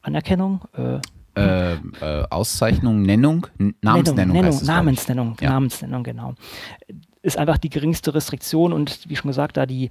Anerkennung? 0.03 0.63
Äh, 0.77 1.01
äh, 1.37 1.75
äh, 1.75 2.27
Auszeichnung, 2.31 3.03
Nennung, 3.03 3.47
Namensnennung. 3.83 4.35
Nennung, 4.35 4.51
Nennung 4.51 4.67
Namensnennung, 4.67 5.37
ja. 5.41 5.51
Namensnennung, 5.51 6.03
genau. 6.05 6.35
Ist 7.23 7.39
einfach 7.39 7.59
die 7.59 7.71
geringste 7.71 8.15
Restriktion 8.15 8.73
und 8.73 9.09
wie 9.09 9.17
schon 9.17 9.29
gesagt, 9.29 9.57
da 9.57 9.67
die 9.67 9.91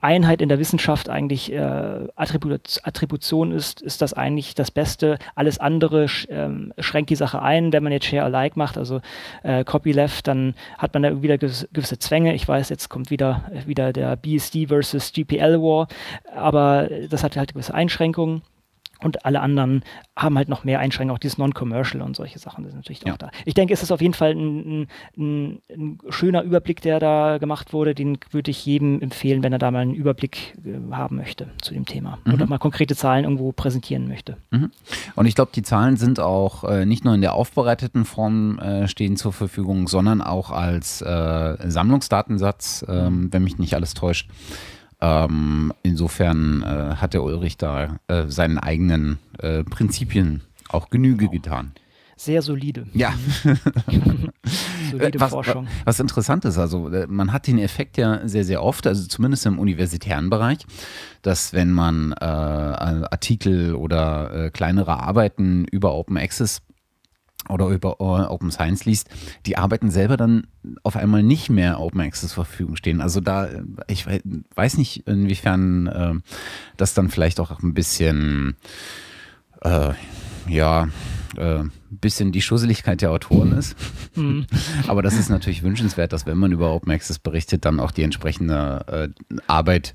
Einheit 0.00 0.40
in 0.40 0.48
der 0.48 0.58
Wissenschaft 0.58 1.08
eigentlich 1.08 1.52
äh, 1.52 2.08
Attribut 2.16 2.80
Attribution 2.82 3.52
ist, 3.52 3.82
ist 3.82 4.02
das 4.02 4.12
eigentlich 4.12 4.54
das 4.54 4.70
Beste. 4.70 5.18
Alles 5.34 5.58
andere 5.58 6.08
sch 6.08 6.26
ähm, 6.30 6.72
schränkt 6.78 7.10
die 7.10 7.16
Sache 7.16 7.42
ein. 7.42 7.72
Wenn 7.72 7.82
man 7.82 7.92
jetzt 7.92 8.06
Share 8.06 8.24
Alike 8.24 8.58
macht, 8.58 8.78
also 8.78 9.00
äh, 9.42 9.64
Copyleft, 9.64 10.26
dann 10.26 10.54
hat 10.78 10.94
man 10.94 11.02
da 11.02 11.22
wieder 11.22 11.38
gewisse 11.38 11.98
Zwänge. 11.98 12.34
Ich 12.34 12.46
weiß, 12.46 12.68
jetzt 12.68 12.88
kommt 12.88 13.10
wieder, 13.10 13.44
wieder 13.66 13.92
der 13.92 14.16
BSD 14.16 14.66
versus 14.66 15.12
GPL 15.12 15.60
War, 15.60 15.88
aber 16.34 16.88
das 17.08 17.22
hat 17.22 17.36
halt 17.36 17.52
gewisse 17.52 17.74
Einschränkungen. 17.74 18.42
Und 19.02 19.24
alle 19.24 19.40
anderen 19.40 19.82
haben 20.16 20.36
halt 20.36 20.48
noch 20.48 20.64
mehr 20.64 20.80
Einschränkungen, 20.80 21.14
auch 21.14 21.20
dieses 21.20 21.38
Non-Commercial 21.38 22.02
und 22.02 22.16
solche 22.16 22.38
Sachen 22.38 22.64
sind 22.64 22.76
natürlich 22.76 23.02
ja. 23.04 23.12
auch 23.12 23.18
da. 23.18 23.30
Ich 23.44 23.54
denke, 23.54 23.72
es 23.72 23.82
ist 23.82 23.90
auf 23.90 24.00
jeden 24.00 24.14
Fall 24.14 24.32
ein, 24.32 24.88
ein, 25.16 25.62
ein, 25.70 25.98
schöner 26.08 26.42
Überblick, 26.42 26.80
der 26.82 27.00
da 27.00 27.38
gemacht 27.38 27.72
wurde. 27.72 27.94
Den 27.94 28.18
würde 28.30 28.50
ich 28.50 28.64
jedem 28.66 29.00
empfehlen, 29.00 29.42
wenn 29.42 29.52
er 29.52 29.58
da 29.58 29.70
mal 29.70 29.80
einen 29.80 29.94
Überblick 29.94 30.56
äh, 30.64 30.92
haben 30.92 31.16
möchte 31.16 31.48
zu 31.62 31.74
dem 31.74 31.86
Thema 31.86 32.18
mhm. 32.24 32.34
oder 32.34 32.46
mal 32.46 32.58
konkrete 32.58 32.94
Zahlen 32.94 33.24
irgendwo 33.24 33.52
präsentieren 33.52 34.08
möchte. 34.08 34.36
Mhm. 34.50 34.70
Und 35.16 35.26
ich 35.26 35.34
glaube, 35.34 35.50
die 35.54 35.62
Zahlen 35.62 35.96
sind 35.96 36.20
auch 36.20 36.64
äh, 36.64 36.86
nicht 36.86 37.04
nur 37.04 37.14
in 37.14 37.20
der 37.20 37.34
aufbereiteten 37.34 38.04
Form 38.04 38.58
äh, 38.58 38.88
stehen 38.88 39.16
zur 39.16 39.32
Verfügung, 39.32 39.88
sondern 39.88 40.20
auch 40.20 40.50
als 40.50 41.02
äh, 41.02 41.56
Sammlungsdatensatz, 41.70 42.84
ähm, 42.88 43.28
wenn 43.32 43.44
mich 43.44 43.58
nicht 43.58 43.74
alles 43.74 43.94
täuscht. 43.94 44.28
Ähm, 45.00 45.72
insofern 45.82 46.62
äh, 46.62 46.96
hat 46.96 47.14
der 47.14 47.22
Ulrich 47.22 47.56
da 47.56 47.98
äh, 48.08 48.26
seinen 48.28 48.58
eigenen 48.58 49.18
äh, 49.38 49.64
Prinzipien 49.64 50.42
auch 50.68 50.90
Genüge 50.90 51.28
genau. 51.28 51.30
getan. 51.32 51.72
Sehr 52.16 52.42
solide. 52.42 52.86
Ja. 52.92 53.14
solide 54.90 55.20
was, 55.20 55.30
Forschung. 55.30 55.66
Was 55.84 56.00
interessant 56.00 56.44
ist, 56.44 56.58
also 56.58 56.90
äh, 56.90 57.06
man 57.06 57.32
hat 57.32 57.46
den 57.46 57.58
Effekt 57.58 57.96
ja 57.96 58.28
sehr, 58.28 58.44
sehr 58.44 58.62
oft, 58.62 58.86
also 58.86 59.08
zumindest 59.08 59.46
im 59.46 59.58
universitären 59.58 60.28
Bereich, 60.28 60.58
dass 61.22 61.54
wenn 61.54 61.72
man 61.72 62.12
äh, 62.12 62.24
Artikel 62.24 63.74
oder 63.74 64.34
äh, 64.34 64.50
kleinere 64.50 65.00
Arbeiten 65.00 65.64
über 65.64 65.94
Open 65.94 66.18
Access 66.18 66.60
oder 67.48 67.68
über 67.68 67.96
äh, 68.00 68.26
Open 68.26 68.50
Science 68.50 68.84
liest, 68.84 69.08
die 69.46 69.56
Arbeiten 69.56 69.90
selber 69.90 70.16
dann 70.16 70.46
auf 70.82 70.96
einmal 70.96 71.22
nicht 71.22 71.50
mehr 71.50 71.80
Open 71.80 72.00
Access 72.00 72.32
zur 72.32 72.44
Verfügung 72.44 72.76
stehen. 72.76 73.00
Also 73.00 73.20
da, 73.20 73.46
äh, 73.46 73.62
ich 73.88 74.06
weiß 74.06 74.76
nicht, 74.78 75.06
inwiefern 75.06 75.86
äh, 75.86 76.14
das 76.76 76.94
dann 76.94 77.08
vielleicht 77.08 77.40
auch 77.40 77.62
ein 77.62 77.74
bisschen, 77.74 78.56
äh, 79.62 79.92
ja, 80.48 80.88
äh, 81.36 81.64
bisschen 81.90 82.32
die 82.32 82.42
Schusseligkeit 82.42 83.02
der 83.02 83.10
Autoren 83.10 83.52
ist. 83.52 83.76
Mhm. 84.14 84.46
Aber 84.86 85.02
das 85.02 85.14
ist 85.14 85.28
natürlich 85.28 85.62
wünschenswert, 85.62 86.12
dass 86.12 86.26
wenn 86.26 86.38
man 86.38 86.52
über 86.52 86.72
Open 86.72 86.92
Access 86.92 87.18
berichtet, 87.18 87.64
dann 87.64 87.80
auch 87.80 87.90
die 87.90 88.02
entsprechende 88.02 89.12
Arbeit 89.46 89.92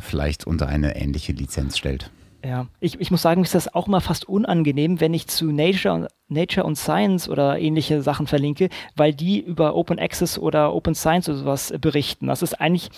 vielleicht 0.00 0.46
unter 0.46 0.66
eine 0.66 0.96
ähnliche 0.96 1.32
Lizenz 1.32 1.78
stellt. 1.78 2.10
Ja, 2.44 2.66
ich, 2.80 3.00
ich 3.00 3.10
muss 3.12 3.22
sagen, 3.22 3.40
mir 3.40 3.44
ist 3.44 3.54
das 3.54 3.72
auch 3.72 3.86
mal 3.86 4.00
fast 4.00 4.28
unangenehm, 4.28 5.00
wenn 5.00 5.14
ich 5.14 5.28
zu 5.28 5.52
Nature, 5.52 6.08
Nature 6.28 6.66
und 6.66 6.76
Science 6.76 7.28
oder 7.28 7.58
ähnliche 7.58 8.02
Sachen 8.02 8.26
verlinke, 8.26 8.68
weil 8.96 9.14
die 9.14 9.38
über 9.38 9.76
Open 9.76 10.00
Access 10.00 10.38
oder 10.38 10.74
Open 10.74 10.96
Science 10.96 11.28
oder 11.28 11.38
sowas 11.38 11.72
berichten. 11.80 12.26
Das 12.26 12.42
ist 12.42 12.60
eigentlich 12.60 12.90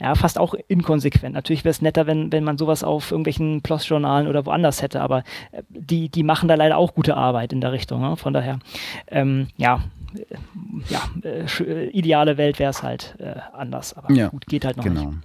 ja, 0.00 0.14
fast 0.14 0.38
auch 0.38 0.54
inkonsequent. 0.68 1.34
Natürlich 1.34 1.64
wäre 1.64 1.70
es 1.70 1.80
netter, 1.80 2.06
wenn, 2.06 2.30
wenn 2.30 2.44
man 2.44 2.58
sowas 2.58 2.84
auf 2.84 3.10
irgendwelchen 3.10 3.62
PLOS-Journalen 3.62 4.26
oder 4.26 4.44
woanders 4.44 4.82
hätte, 4.82 5.00
aber 5.00 5.24
äh, 5.52 5.62
die, 5.70 6.10
die 6.10 6.22
machen 6.22 6.48
da 6.48 6.54
leider 6.54 6.76
auch 6.76 6.94
gute 6.94 7.16
Arbeit 7.16 7.54
in 7.54 7.62
der 7.62 7.72
Richtung. 7.72 8.02
Ne? 8.02 8.16
Von 8.16 8.34
daher, 8.34 8.58
ähm, 9.06 9.48
ja, 9.56 9.82
ja, 10.90 11.02
äh, 11.22 11.46
äh 11.62 11.88
ideale 11.90 12.36
Welt 12.36 12.58
wäre 12.58 12.70
es 12.70 12.82
halt 12.82 13.14
äh, 13.18 13.36
anders, 13.54 13.94
aber 13.94 14.12
ja, 14.12 14.28
gut, 14.28 14.46
geht 14.46 14.66
halt 14.66 14.76
noch 14.76 14.84
genau. 14.84 15.06
nicht. 15.06 15.18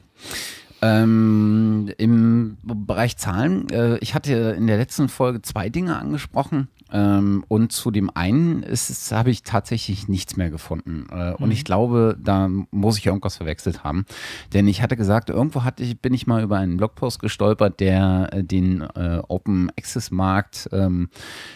Ähm, 0.86 1.92
Im 1.98 2.58
Bereich 2.64 3.18
Zahlen, 3.18 3.70
äh, 3.70 3.98
ich 3.98 4.14
hatte 4.14 4.34
in 4.58 4.68
der 4.68 4.78
letzten 4.78 5.10
Folge 5.10 5.42
zwei 5.42 5.70
Dinge 5.70 5.98
angesprochen. 5.98 6.68
Ähm, 6.92 7.44
und 7.48 7.72
zu 7.72 7.90
dem 7.90 8.12
einen 8.14 8.64
habe 9.12 9.32
ich 9.32 9.42
tatsächlich 9.42 10.08
nichts 10.08 10.38
mehr 10.38 10.52
gefunden. 10.52 11.08
Äh, 11.12 11.32
mhm. 11.32 11.36
Und 11.38 11.52
ich 11.52 11.66
glaube, 11.66 12.16
da 12.22 12.48
muss 12.70 13.00
ich 13.00 13.08
irgendwas 13.08 13.38
verwechselt 13.38 13.84
haben. 13.84 14.06
Denn 14.54 14.68
ich 14.68 14.84
hatte 14.84 14.96
gesagt, 14.96 15.30
irgendwo 15.30 15.64
hatte 15.64 15.84
ich, 15.84 16.00
bin 16.00 16.14
ich 16.14 16.28
mal 16.28 16.44
über 16.44 16.58
einen 16.58 16.78
Blogpost 16.78 17.20
gestolpert, 17.20 17.80
der 17.80 18.30
äh, 18.32 18.44
den 18.44 18.82
äh, 18.82 19.22
Open 19.28 19.72
Access 19.78 20.12
Markt 20.12 20.70
ähm, 20.72 21.10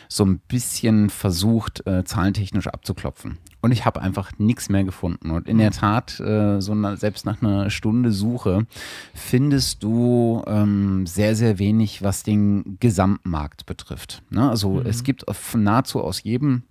so 0.08 0.26
ein 0.26 0.40
bisschen 0.40 1.12
versucht, 1.12 1.86
äh, 1.86 2.04
zahlentechnisch 2.04 2.68
abzuklopfen. 2.68 3.38
Und 3.62 3.72
ich 3.72 3.86
habe 3.86 4.02
einfach 4.02 4.32
nichts 4.38 4.70
mehr 4.70 4.84
gefunden. 4.84 5.32
Und 5.32 5.48
in 5.48 5.58
der 5.58 5.72
Tat, 5.72 6.20
äh, 6.20 6.62
so 6.62 6.74
na, 6.76 6.96
selbst 6.96 7.26
nach 7.26 7.42
einer 7.42 7.70
Stunde 7.70 8.12
Suche, 8.12 8.66
findest 9.14 9.84
du 9.84 10.44
ähm, 10.48 11.06
sehr, 11.06 11.36
sehr 11.36 11.60
wenig, 11.60 12.02
was 12.02 12.24
den 12.24 12.78
Gesamtmarkt 12.80 13.66
betrifft. 13.66 14.24
Ne? 14.30 14.50
Also 14.50 14.76
mhm. 14.76 14.86
es 14.86 15.04
gibt 15.04 15.26
nahezu 15.56 16.02
aus 16.02 16.24
jedem 16.24 16.64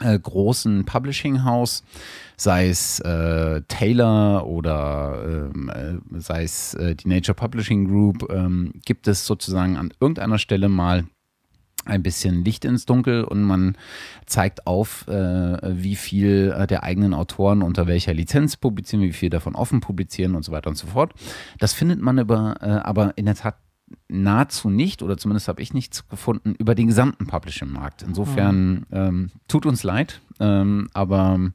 äh, 0.00 0.18
großen 0.18 0.84
Publishing-Haus, 0.84 1.82
sei 2.36 2.68
es 2.68 3.00
äh, 3.00 3.62
Taylor 3.68 4.46
oder 4.46 5.50
ähm, 5.54 5.70
äh, 5.70 6.20
sei 6.20 6.42
es 6.42 6.74
äh, 6.74 6.94
die 6.94 7.08
Nature 7.08 7.34
Publishing 7.34 7.88
Group, 7.88 8.30
ähm, 8.30 8.72
gibt 8.84 9.08
es 9.08 9.26
sozusagen 9.26 9.76
an 9.76 9.92
irgendeiner 10.00 10.38
Stelle 10.38 10.68
mal 10.68 11.04
ein 11.86 12.02
bisschen 12.02 12.44
Licht 12.44 12.64
ins 12.64 12.86
Dunkel 12.86 13.24
und 13.24 13.42
man 13.42 13.76
zeigt 14.26 14.66
auf, 14.66 15.06
äh, 15.08 15.58
wie 15.62 15.96
viel 15.96 16.54
äh, 16.56 16.66
der 16.66 16.82
eigenen 16.82 17.14
Autoren 17.14 17.62
unter 17.62 17.86
welcher 17.86 18.14
Lizenz 18.14 18.56
publizieren, 18.56 19.04
wie 19.04 19.12
viel 19.12 19.30
davon 19.30 19.54
offen 19.54 19.80
publizieren 19.80 20.34
und 20.34 20.44
so 20.44 20.52
weiter 20.52 20.70
und 20.70 20.76
so 20.76 20.86
fort. 20.86 21.12
Das 21.58 21.72
findet 21.72 22.00
man 22.00 22.18
über, 22.18 22.56
äh, 22.60 22.66
aber 22.66 23.16
in 23.16 23.26
der 23.26 23.34
Tat 23.34 23.56
nahezu 24.08 24.70
nicht, 24.70 25.02
oder 25.02 25.16
zumindest 25.16 25.48
habe 25.48 25.62
ich 25.62 25.72
nichts 25.72 26.08
gefunden, 26.08 26.54
über 26.58 26.74
den 26.74 26.88
gesamten 26.88 27.26
Publishing-Markt. 27.26 28.02
Insofern 28.02 28.70
mhm. 28.70 28.86
ähm, 28.90 29.30
tut 29.48 29.66
uns 29.66 29.82
leid, 29.82 30.20
ähm, 30.40 30.88
aber 30.92 31.52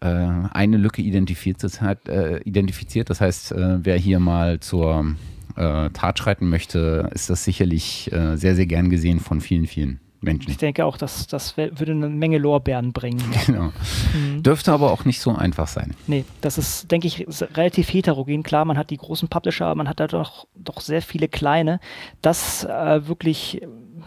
äh, 0.00 0.06
eine 0.06 0.76
Lücke 0.76 1.02
identifiziert, 1.02 2.08
äh, 2.08 2.38
identifiziert. 2.42 3.10
Das 3.10 3.20
heißt, 3.20 3.52
äh, 3.52 3.84
wer 3.84 3.96
hier 3.96 4.20
mal 4.20 4.60
zur 4.60 5.16
äh, 5.58 5.90
Tat 5.90 6.18
schreiten 6.18 6.48
möchte, 6.48 7.10
ist 7.12 7.30
das 7.30 7.44
sicherlich 7.44 8.10
äh, 8.12 8.36
sehr, 8.36 8.54
sehr 8.54 8.66
gern 8.66 8.90
gesehen 8.90 9.20
von 9.20 9.40
vielen, 9.40 9.66
vielen 9.66 10.00
Menschen. 10.20 10.50
Ich 10.50 10.56
denke 10.58 10.84
auch, 10.84 10.96
dass 10.96 11.26
das 11.26 11.56
würde 11.56 11.92
eine 11.92 12.08
Menge 12.08 12.38
Lorbeeren 12.38 12.92
bringen. 12.92 13.22
Genau. 13.46 13.72
Mhm. 14.12 14.42
Dürfte 14.42 14.72
aber 14.72 14.92
auch 14.92 15.04
nicht 15.04 15.20
so 15.20 15.34
einfach 15.34 15.68
sein. 15.68 15.94
Nee, 16.06 16.24
das 16.42 16.58
ist, 16.58 16.90
denke 16.90 17.06
ich, 17.06 17.26
relativ 17.54 17.92
heterogen. 17.92 18.42
Klar, 18.42 18.64
man 18.66 18.76
hat 18.76 18.90
die 18.90 18.96
großen 18.96 19.28
Publisher, 19.28 19.66
aber 19.66 19.76
man 19.76 19.88
hat 19.88 20.00
da 20.00 20.06
doch, 20.06 20.46
doch 20.54 20.80
sehr 20.80 21.00
viele 21.00 21.28
kleine. 21.28 21.80
Das 22.20 22.64
äh, 22.64 23.06
wirklich 23.06 23.62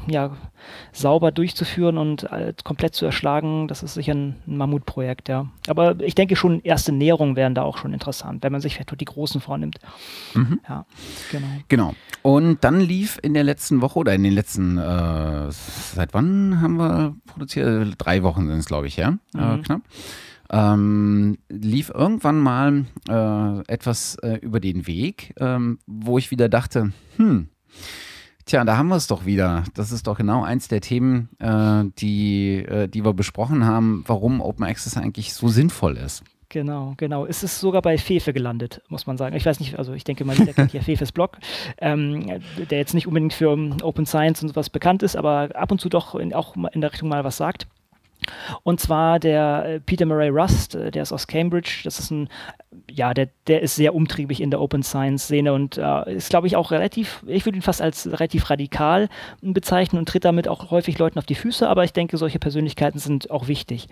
ja, 0.08 0.36
sauber 0.92 1.32
durchzuführen 1.32 1.98
und 1.98 2.24
äh, 2.24 2.54
komplett 2.64 2.96
zu 2.96 3.06
erschlagen, 3.06 3.68
das 3.68 3.84
ist 3.84 3.94
sicher 3.94 4.14
ein, 4.14 4.36
ein, 4.48 4.58
Mammutprojekt, 4.58 5.30
ja. 5.30 5.48
Aber 5.68 6.00
ich 6.00 6.16
denke 6.16 6.36
schon, 6.36 6.62
erste 6.62 6.92
Näherungen 6.92 7.36
wären 7.36 7.56
da 7.56 7.64
auch 7.64 7.78
schon 7.78 7.94
interessant, 7.94 8.44
wenn 8.44 8.52
man 8.52 8.62
sich 8.62 8.76
vielleicht 8.76 9.00
die 9.00 9.06
großen 9.06 9.42
vornimmt. 9.42 9.80
Mhm. 10.34 10.60
Ja, 10.68 10.86
genau. 11.32 11.48
Genau. 11.68 11.96
Und 12.22 12.64
dann 12.64 12.80
lief 12.80 13.20
in 13.22 13.34
der 13.34 13.44
letzten 13.44 13.82
Woche 13.82 14.00
oder 14.00 14.14
in 14.14 14.24
den 14.24 14.34
letzten, 14.34 14.78
äh, 14.78 15.48
seit 16.02 16.16
wann 16.16 16.62
haben 16.62 16.78
wir 16.78 17.16
produziert? 17.28 17.94
Drei 18.00 18.24
Wochen 18.24 18.48
sind 18.48 18.58
es, 18.58 18.66
glaube 18.66 18.88
ich, 18.88 18.98
ja, 18.98 19.20
äh, 19.36 19.38
mhm. 19.38 19.60
äh, 19.60 19.62
knapp. 19.62 19.82
Ähm, 20.50 21.38
lief 21.48 21.92
irgendwann 21.94 22.40
mal 22.40 22.86
äh, 23.08 23.72
etwas 23.72 24.16
äh, 24.16 24.38
über 24.42 24.60
den 24.60 24.88
Weg, 24.88 25.34
ähm, 25.40 25.78
wo 25.86 26.18
ich 26.18 26.32
wieder 26.32 26.50
dachte, 26.50 26.92
hm, 27.18 27.50
Tja, 28.46 28.66
da 28.66 28.76
haben 28.76 28.88
wir 28.88 28.96
es 28.96 29.06
doch 29.06 29.26
wieder. 29.26 29.64
Das 29.76 29.92
ist 29.92 30.08
doch 30.08 30.18
genau 30.18 30.44
eins 30.44 30.68
der 30.68 30.82
Themen, 30.82 31.30
äh, 31.38 31.84
die, 32.00 32.56
äh, 32.56 32.88
die 32.88 33.06
wir 33.06 33.14
besprochen 33.14 33.64
haben, 33.64 34.04
warum 34.08 34.42
Open 34.42 34.66
Access 34.66 34.98
eigentlich 34.98 35.36
so 35.36 35.48
sinnvoll 35.48 35.96
ist. 35.96 36.24
Genau, 36.52 36.96
genau. 36.98 37.26
Es 37.26 37.44
ist 37.44 37.62
sogar 37.62 37.82
bei 37.82 37.98
Fefe 37.98 38.34
gelandet, 38.34 38.82
muss 38.90 39.08
man 39.08 39.18
sagen. 39.18 39.38
Ich 39.38 39.46
weiß 39.46 39.62
nicht, 39.62 39.80
also 39.80 39.94
ich 39.94 40.04
denke 40.04 40.26
mal, 40.26 40.36
jeder 40.36 40.52
kennt 40.52 40.74
ja 40.74 40.82
Fefes 40.84 41.14
Blog, 41.14 41.38
ähm, 41.78 42.42
der 42.70 42.78
jetzt 42.78 42.94
nicht 42.94 43.08
unbedingt 43.08 43.34
für 43.34 43.50
Open 43.84 44.06
Science 44.06 44.44
und 44.44 44.50
sowas 44.50 44.70
bekannt 44.70 45.02
ist, 45.02 45.16
aber 45.16 45.50
ab 45.54 45.72
und 45.72 45.80
zu 45.80 45.88
doch 45.88 46.14
in, 46.14 46.34
auch 46.34 46.58
in 46.74 46.82
der 46.82 46.92
Richtung 46.92 47.08
mal 47.08 47.24
was 47.24 47.38
sagt. 47.38 47.68
Und 48.64 48.82
zwar 48.82 49.18
der 49.18 49.66
äh, 49.66 49.80
Peter 49.80 50.06
Murray 50.06 50.28
Rust, 50.28 50.76
äh, 50.76 50.92
der 50.92 51.04
ist 51.04 51.14
aus 51.14 51.26
Cambridge. 51.26 51.82
Das 51.86 52.00
ist 52.00 52.12
ein, 52.12 52.28
ja, 52.94 53.14
der, 53.14 53.30
der 53.48 53.62
ist 53.62 53.76
sehr 53.76 53.96
umtriebig 53.96 54.42
in 54.42 54.52
der 54.52 54.62
Open 54.62 54.84
Science 54.84 55.24
Szene 55.24 55.54
und 55.54 55.78
äh, 55.78 56.14
ist, 56.14 56.30
glaube 56.30 56.48
ich, 56.48 56.56
auch 56.56 56.72
relativ, 56.72 57.24
ich 57.28 57.46
würde 57.46 57.58
ihn 57.58 57.62
fast 57.62 57.82
als 57.82 58.12
relativ 58.12 58.50
radikal 58.50 59.10
bezeichnen 59.42 60.00
und 60.00 60.10
tritt 60.10 60.26
damit 60.26 60.48
auch 60.48 60.72
häufig 60.72 60.98
Leuten 60.98 61.20
auf 61.20 61.26
die 61.26 61.36
Füße, 61.36 61.68
aber 61.68 61.84
ich 61.84 61.94
denke, 61.94 62.18
solche 62.18 62.40
Persönlichkeiten 62.40 63.00
sind 63.00 63.32
auch 63.32 63.48
wichtig. 63.48 63.88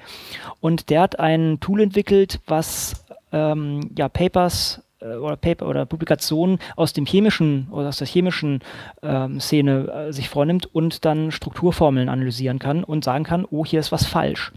Und 0.59 0.89
der 0.89 1.01
hat 1.01 1.19
ein 1.19 1.59
Tool 1.59 1.81
entwickelt, 1.81 2.39
was 2.45 3.05
ähm, 3.31 3.91
ja, 3.97 4.09
Papers 4.09 4.81
äh, 5.01 5.15
oder 5.15 5.37
Paper 5.37 5.67
oder 5.67 5.85
Publikationen 5.85 6.59
aus 6.75 6.93
dem 6.93 7.05
chemischen 7.05 7.67
oder 7.71 7.89
aus 7.89 7.97
der 7.97 8.07
chemischen 8.07 8.61
ähm, 9.01 9.39
Szene 9.39 10.07
äh, 10.09 10.13
sich 10.13 10.29
vornimmt 10.29 10.73
und 10.73 11.05
dann 11.05 11.31
Strukturformeln 11.31 12.09
analysieren 12.09 12.59
kann 12.59 12.83
und 12.83 13.03
sagen 13.03 13.23
kann, 13.23 13.45
oh, 13.49 13.65
hier 13.65 13.79
ist 13.79 13.91
was 13.91 14.05
falsch. 14.05 14.51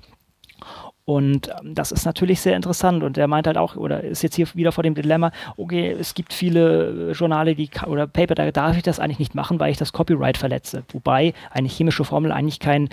Und 1.04 1.48
ähm, 1.48 1.74
das 1.74 1.90
ist 1.90 2.04
natürlich 2.04 2.40
sehr 2.40 2.54
interessant. 2.54 3.02
Und 3.02 3.18
er 3.18 3.26
meint 3.26 3.48
halt 3.48 3.58
auch, 3.58 3.74
oder 3.74 4.04
ist 4.04 4.22
jetzt 4.22 4.36
hier 4.36 4.46
wieder 4.54 4.70
vor 4.70 4.84
dem 4.84 4.94
Dilemma, 4.94 5.32
okay, 5.56 5.90
es 5.90 6.14
gibt 6.14 6.32
viele 6.32 7.10
äh, 7.10 7.12
Journale 7.12 7.56
die, 7.56 7.70
oder 7.86 8.06
Paper, 8.06 8.36
da 8.36 8.50
darf 8.52 8.76
ich 8.76 8.84
das 8.84 9.00
eigentlich 9.00 9.18
nicht 9.18 9.34
machen, 9.34 9.58
weil 9.58 9.72
ich 9.72 9.78
das 9.78 9.92
Copyright 9.92 10.38
verletze. 10.38 10.84
Wobei 10.92 11.34
eine 11.50 11.68
chemische 11.68 12.04
Formel 12.04 12.30
eigentlich 12.30 12.60
kein, 12.60 12.88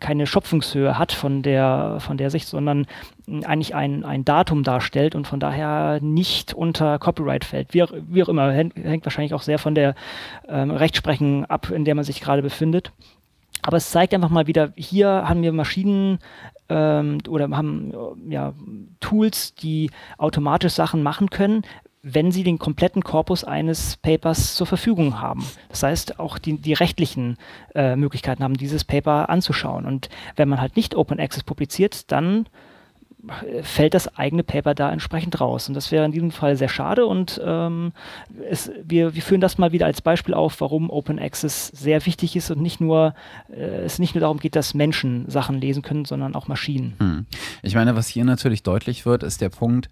keine 0.00 0.26
Schöpfungshöhe 0.26 0.98
hat 0.98 1.12
von 1.12 1.42
der, 1.42 1.98
von 2.00 2.16
der 2.16 2.30
Sicht, 2.30 2.48
sondern 2.48 2.86
eigentlich 3.44 3.76
ein, 3.76 4.04
ein 4.04 4.24
Datum 4.24 4.64
darstellt 4.64 5.14
und 5.14 5.28
von 5.28 5.38
daher 5.38 6.00
nicht 6.00 6.54
unter 6.54 6.98
Copyright 6.98 7.44
fällt. 7.44 7.74
Wie 7.74 7.84
auch, 7.84 7.92
wie 8.08 8.24
auch 8.24 8.28
immer, 8.28 8.50
hängt, 8.50 8.76
hängt 8.76 9.06
wahrscheinlich 9.06 9.34
auch 9.34 9.42
sehr 9.42 9.60
von 9.60 9.76
der 9.76 9.94
ähm, 10.48 10.72
Rechtsprechung 10.72 11.44
ab, 11.44 11.70
in 11.70 11.84
der 11.84 11.94
man 11.94 12.04
sich 12.04 12.20
gerade 12.20 12.42
befindet. 12.42 12.90
Aber 13.62 13.76
es 13.76 13.90
zeigt 13.90 14.12
einfach 14.12 14.28
mal 14.28 14.48
wieder, 14.48 14.72
hier 14.74 15.08
haben 15.28 15.42
wir 15.42 15.52
Maschinen 15.52 16.18
ähm, 16.72 17.18
oder 17.28 17.50
haben 17.50 17.92
ja, 18.28 18.54
Tools, 19.00 19.54
die 19.54 19.90
automatisch 20.16 20.72
Sachen 20.72 21.02
machen 21.02 21.28
können, 21.28 21.62
wenn 22.02 22.32
sie 22.32 22.42
den 22.42 22.58
kompletten 22.58 23.04
Korpus 23.04 23.44
eines 23.44 23.96
Papers 23.98 24.54
zur 24.56 24.66
Verfügung 24.66 25.20
haben. 25.20 25.46
Das 25.68 25.82
heißt, 25.84 26.18
auch 26.18 26.38
die, 26.38 26.58
die 26.58 26.72
rechtlichen 26.72 27.36
äh, 27.74 27.94
Möglichkeiten 27.94 28.42
haben, 28.42 28.54
dieses 28.54 28.84
Paper 28.84 29.28
anzuschauen. 29.28 29.86
Und 29.86 30.08
wenn 30.34 30.48
man 30.48 30.60
halt 30.60 30.76
nicht 30.76 30.96
Open 30.96 31.20
Access 31.20 31.44
publiziert, 31.44 32.10
dann 32.10 32.46
fällt 33.62 33.94
das 33.94 34.16
eigene 34.16 34.42
Paper 34.42 34.74
da 34.74 34.92
entsprechend 34.92 35.40
raus. 35.40 35.68
Und 35.68 35.74
das 35.74 35.92
wäre 35.92 36.04
in 36.04 36.12
diesem 36.12 36.32
Fall 36.32 36.56
sehr 36.56 36.68
schade. 36.68 37.06
Und 37.06 37.40
ähm, 37.44 37.92
es, 38.50 38.70
wir, 38.82 39.14
wir 39.14 39.22
führen 39.22 39.40
das 39.40 39.58
mal 39.58 39.72
wieder 39.72 39.86
als 39.86 40.00
Beispiel 40.00 40.34
auf, 40.34 40.60
warum 40.60 40.90
Open 40.90 41.18
Access 41.18 41.68
sehr 41.68 42.04
wichtig 42.04 42.34
ist 42.34 42.50
und 42.50 42.60
nicht 42.60 42.80
nur, 42.80 43.14
äh, 43.50 43.84
es 43.84 43.98
nicht 43.98 44.14
nur 44.14 44.20
darum 44.20 44.38
geht, 44.38 44.56
dass 44.56 44.74
Menschen 44.74 45.28
Sachen 45.28 45.60
lesen 45.60 45.82
können, 45.82 46.04
sondern 46.04 46.34
auch 46.34 46.48
Maschinen. 46.48 46.94
Hm. 46.98 47.26
Ich 47.62 47.74
meine, 47.74 47.94
was 47.94 48.08
hier 48.08 48.24
natürlich 48.24 48.64
deutlich 48.64 49.06
wird, 49.06 49.22
ist 49.22 49.40
der 49.40 49.50
Punkt, 49.50 49.88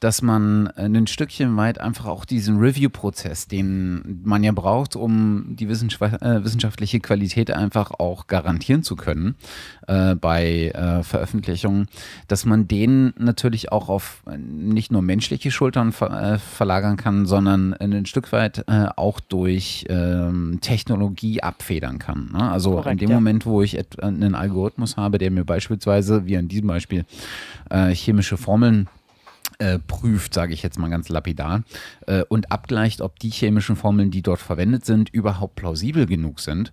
dass 0.00 0.22
man 0.22 0.68
ein 0.68 1.06
Stückchen 1.06 1.56
weit 1.58 1.78
einfach 1.78 2.06
auch 2.06 2.24
diesen 2.24 2.58
Review-Prozess, 2.58 3.48
den 3.48 4.22
man 4.24 4.42
ja 4.42 4.52
braucht, 4.52 4.96
um 4.96 5.56
die 5.56 5.66
äh, 5.66 5.68
wissenschaftliche 5.68 7.00
Qualität 7.00 7.50
einfach 7.50 7.92
auch 7.98 8.26
garantieren 8.26 8.82
zu 8.82 8.96
können 8.96 9.34
äh, 9.86 10.14
bei 10.14 10.70
äh, 10.70 11.02
Veröffentlichungen, 11.02 11.86
dass 12.28 12.46
man 12.46 12.66
den 12.66 13.12
natürlich 13.18 13.72
auch 13.72 13.90
auf 13.90 14.22
nicht 14.38 14.90
nur 14.90 15.02
menschliche 15.02 15.50
Schultern 15.50 15.92
ver 15.92 16.34
äh, 16.34 16.38
verlagern 16.38 16.96
kann, 16.96 17.26
sondern 17.26 17.74
ein 17.74 18.06
Stück 18.06 18.32
weit 18.32 18.64
äh, 18.68 18.86
auch 18.96 19.20
durch 19.20 19.84
ähm, 19.90 20.58
Technologie 20.62 21.42
abfedern 21.42 21.98
kann. 21.98 22.30
Ne? 22.32 22.50
Also 22.50 22.72
Korrekt, 22.72 22.92
in 22.92 22.98
dem 22.98 23.10
ja. 23.10 23.16
Moment, 23.16 23.44
wo 23.44 23.60
ich 23.60 23.78
einen 24.02 24.34
Algorithmus 24.34 24.96
habe, 24.96 25.18
der 25.18 25.30
mir 25.30 25.44
beispielsweise, 25.44 26.26
wie 26.26 26.34
in 26.34 26.48
diesem 26.48 26.68
Beispiel, 26.68 27.04
äh, 27.68 27.94
chemische 27.94 28.38
Formeln 28.38 28.88
äh, 29.60 29.78
prüft, 29.78 30.34
sage 30.34 30.52
ich 30.52 30.62
jetzt 30.62 30.78
mal 30.78 30.90
ganz 30.90 31.08
lapidar, 31.08 31.62
äh, 32.06 32.24
und 32.28 32.50
abgleicht, 32.50 33.00
ob 33.00 33.18
die 33.18 33.30
chemischen 33.30 33.76
Formeln, 33.76 34.10
die 34.10 34.22
dort 34.22 34.40
verwendet 34.40 34.84
sind, 34.84 35.10
überhaupt 35.10 35.54
plausibel 35.54 36.06
genug 36.06 36.40
sind, 36.40 36.72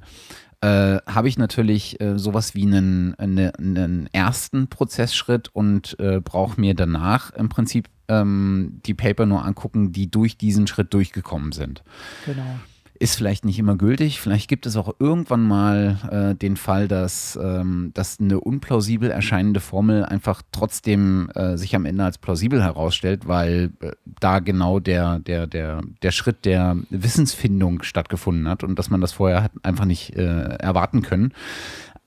äh, 0.62 0.98
habe 1.06 1.27
ich 1.27 1.38
natürlich 1.38 2.01
äh, 2.01 2.17
sowas 2.17 2.56
wie 2.56 2.63
einen, 2.63 3.13
eine, 3.15 3.53
einen 3.58 4.08
ersten 4.12 4.67
Prozessschritt 4.67 5.50
und 5.53 6.00
äh, 6.00 6.20
brauche 6.20 6.60
mir 6.60 6.74
danach 6.74 7.32
im 7.32 7.50
Prinzip 7.50 7.89
ähm, 8.08 8.82
die 8.86 8.96
Paper 8.96 9.25
nur 9.27 9.46
angucken, 9.46 9.91
die 9.91 10.10
durch 10.10 10.38
diesen 10.38 10.65
Schritt 10.65 10.94
durchgekommen 10.94 11.51
sind. 11.51 11.84
Genau 12.25 12.58
ist 13.00 13.16
vielleicht 13.16 13.46
nicht 13.46 13.60
immer 13.60 13.75
gültig. 13.75 14.20
Vielleicht 14.20 14.48
gibt 14.48 14.66
es 14.66 14.75
auch 14.75 14.96
irgendwann 15.00 15.44
mal 15.44 15.98
äh, 16.12 16.36
den 16.36 16.58
Fall, 16.58 16.88
dass, 16.88 17.38
ähm, 17.42 17.92
dass 17.94 18.20
eine 18.20 18.39
unplausibel 18.39 19.10
erscheinende 19.10 19.60
Formel 19.60 20.04
einfach 20.06 20.42
trotzdem 20.51 21.30
äh, 21.36 21.58
sich 21.58 21.75
am 21.75 21.86
Ende 21.86 22.04
als 22.04 22.18
plausibel 22.18 22.63
herausstellt, 22.63 23.27
weil 23.27 23.72
äh, 23.82 23.92
da 24.20 24.39
genau 24.39 24.80
der, 24.80 25.20
der, 25.20 25.48
der, 25.48 25.82
der 26.01 26.12
Schritt 26.12 26.46
der 26.46 26.77
Wissensfindung 26.89 27.84
stattgefunden 27.84 28.48
hat 28.48 28.63
und 28.63 28.77
dass 28.77 28.89
man 28.89 29.01
das 29.01 29.13
vorher 29.13 29.44
hat 29.44 29.51
einfach 29.63 29.86
nicht 29.86 30.16
äh, 30.16 30.56
erwarten 30.58 31.01
können. 31.01 31.34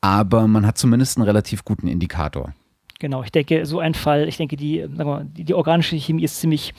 Aber 0.00 0.48
man 0.48 0.66
hat 0.66 0.78
zumindest 0.78 1.16
einen 1.18 1.26
relativ 1.26 1.64
guten 1.64 1.86
Indikator. 1.86 2.54
Genau, 2.98 3.22
ich 3.22 3.32
denke, 3.32 3.64
so 3.64 3.78
ein 3.80 3.94
Fall, 3.94 4.28
ich 4.28 4.36
denke, 4.36 4.56
die, 4.56 4.86
mal, 4.86 5.24
die, 5.24 5.44
die 5.44 5.54
organische 5.54 5.96
Chemie 5.96 6.24
ist 6.24 6.38
ziemlich, 6.40 6.74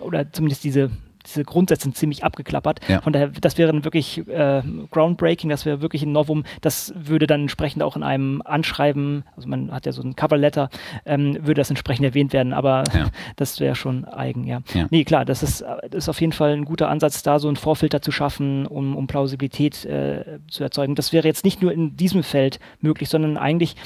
oder 0.00 0.32
zumindest 0.32 0.64
diese 0.64 0.90
diese 1.26 1.44
Grundsätze 1.44 1.84
sind 1.84 1.96
ziemlich 1.96 2.24
abgeklappert. 2.24 2.80
Ja. 2.88 3.00
Von 3.00 3.12
daher, 3.12 3.28
das 3.28 3.58
wäre 3.58 3.84
wirklich 3.84 4.26
äh, 4.28 4.62
groundbreaking, 4.90 5.50
das 5.50 5.64
wäre 5.66 5.80
wirklich 5.80 6.02
ein 6.02 6.12
Novum. 6.12 6.44
Das 6.60 6.92
würde 6.96 7.26
dann 7.26 7.42
entsprechend 7.42 7.82
auch 7.82 7.96
in 7.96 8.02
einem 8.02 8.42
Anschreiben, 8.44 9.24
also 9.36 9.48
man 9.48 9.72
hat 9.72 9.86
ja 9.86 9.92
so 9.92 10.02
ein 10.02 10.16
Coverletter, 10.16 10.70
ähm, 11.04 11.34
würde 11.40 11.60
das 11.60 11.70
entsprechend 11.70 12.04
erwähnt 12.04 12.32
werden, 12.32 12.52
aber 12.52 12.84
ja. 12.94 13.06
das 13.36 13.60
wäre 13.60 13.74
schon 13.74 14.04
eigen, 14.04 14.44
ja. 14.44 14.60
ja. 14.74 14.86
Nee, 14.90 15.04
klar, 15.04 15.24
das 15.24 15.42
ist, 15.42 15.62
das 15.62 16.04
ist 16.04 16.08
auf 16.08 16.20
jeden 16.20 16.32
Fall 16.32 16.52
ein 16.52 16.64
guter 16.64 16.88
Ansatz, 16.88 17.22
da 17.22 17.38
so 17.38 17.48
einen 17.48 17.56
Vorfilter 17.56 18.02
zu 18.02 18.12
schaffen, 18.12 18.66
um, 18.66 18.96
um 18.96 19.06
Plausibilität 19.06 19.84
äh, 19.84 20.38
zu 20.48 20.62
erzeugen. 20.62 20.94
Das 20.94 21.12
wäre 21.12 21.26
jetzt 21.26 21.44
nicht 21.44 21.62
nur 21.62 21.72
in 21.72 21.96
diesem 21.96 22.22
Feld 22.22 22.60
möglich, 22.80 23.08
sondern 23.08 23.36
eigentlich 23.36 23.76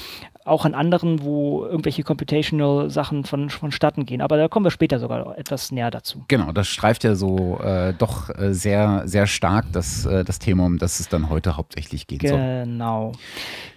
auch 0.45 0.65
an 0.65 0.73
anderen, 0.73 1.23
wo 1.23 1.65
irgendwelche 1.65 2.03
Computational-Sachen 2.03 3.25
von, 3.25 3.49
vonstatten 3.49 4.05
gehen. 4.05 4.21
Aber 4.21 4.37
da 4.37 4.47
kommen 4.47 4.65
wir 4.65 4.71
später 4.71 4.99
sogar 4.99 5.37
etwas 5.37 5.71
näher 5.71 5.91
dazu. 5.91 6.23
Genau, 6.27 6.51
das 6.51 6.67
streift 6.67 7.03
ja 7.03 7.15
so 7.15 7.59
äh, 7.59 7.93
doch 7.93 8.29
äh, 8.29 8.53
sehr, 8.53 9.03
sehr 9.05 9.27
stark 9.27 9.65
das, 9.71 10.05
äh, 10.05 10.23
das 10.23 10.39
Thema, 10.39 10.65
um 10.65 10.77
das 10.77 10.99
es 10.99 11.09
dann 11.09 11.29
heute 11.29 11.57
hauptsächlich 11.57 12.07
geht. 12.07 12.21
Genau. 12.21 13.11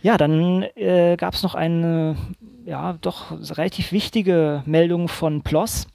Ja, 0.03 0.17
dann 0.17 0.63
äh, 0.75 1.17
gab 1.17 1.35
es 1.35 1.43
noch 1.43 1.55
eine, 1.55 2.17
ja, 2.65 2.95
doch 3.01 3.33
relativ 3.57 3.93
wichtige 3.93 4.63
Meldung 4.67 5.09
von 5.09 5.43
PLOS. 5.43 5.87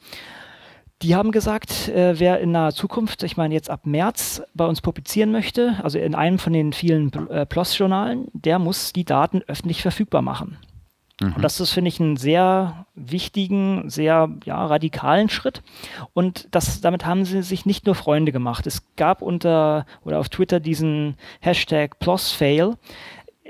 Die 1.02 1.16
haben 1.16 1.32
gesagt, 1.32 1.88
äh, 1.88 2.20
wer 2.20 2.40
in 2.42 2.52
naher 2.52 2.74
Zukunft, 2.74 3.24
ich 3.24 3.38
meine 3.38 3.54
jetzt 3.54 3.70
ab 3.70 3.86
März, 3.86 4.42
bei 4.54 4.66
uns 4.66 4.82
publizieren 4.82 5.32
möchte, 5.32 5.80
also 5.82 5.98
in 5.98 6.14
einem 6.14 6.40
von 6.40 6.52
den 6.52 6.74
vielen 6.74 7.12
äh, 7.30 7.46
PLOS-Journalen, 7.46 8.28
der 8.34 8.60
muss 8.60 8.92
die 8.92 9.06
Daten 9.06 9.42
öffentlich 9.48 9.82
verfügbar 9.82 10.22
machen. 10.22 10.58
Mhm. 11.22 11.34
Und 11.34 11.42
das 11.42 11.60
ist, 11.60 11.72
finde 11.72 11.90
ich, 11.90 12.00
einen 12.00 12.18
sehr 12.18 12.86
wichtigen, 12.96 13.90
sehr 13.90 14.30
ja, 14.46 14.66
radikalen 14.66 15.30
Schritt. 15.30 15.62
Und 16.14 16.48
das, 16.52 16.82
damit 16.82 17.06
haben 17.06 17.26
sie 17.26 17.44
sich 17.44 17.66
nicht 17.66 17.86
nur 17.86 17.96
Freunde 17.96 18.32
gemacht. 18.32 18.68
Es 18.68 18.84
gab 18.96 19.22
unter 19.22 19.86
oder 20.04 20.20
auf 20.20 20.30
Twitter 20.30 20.60
diesen 20.60 21.16
Hashtag 21.40 22.00
PLOSFail 22.00 22.76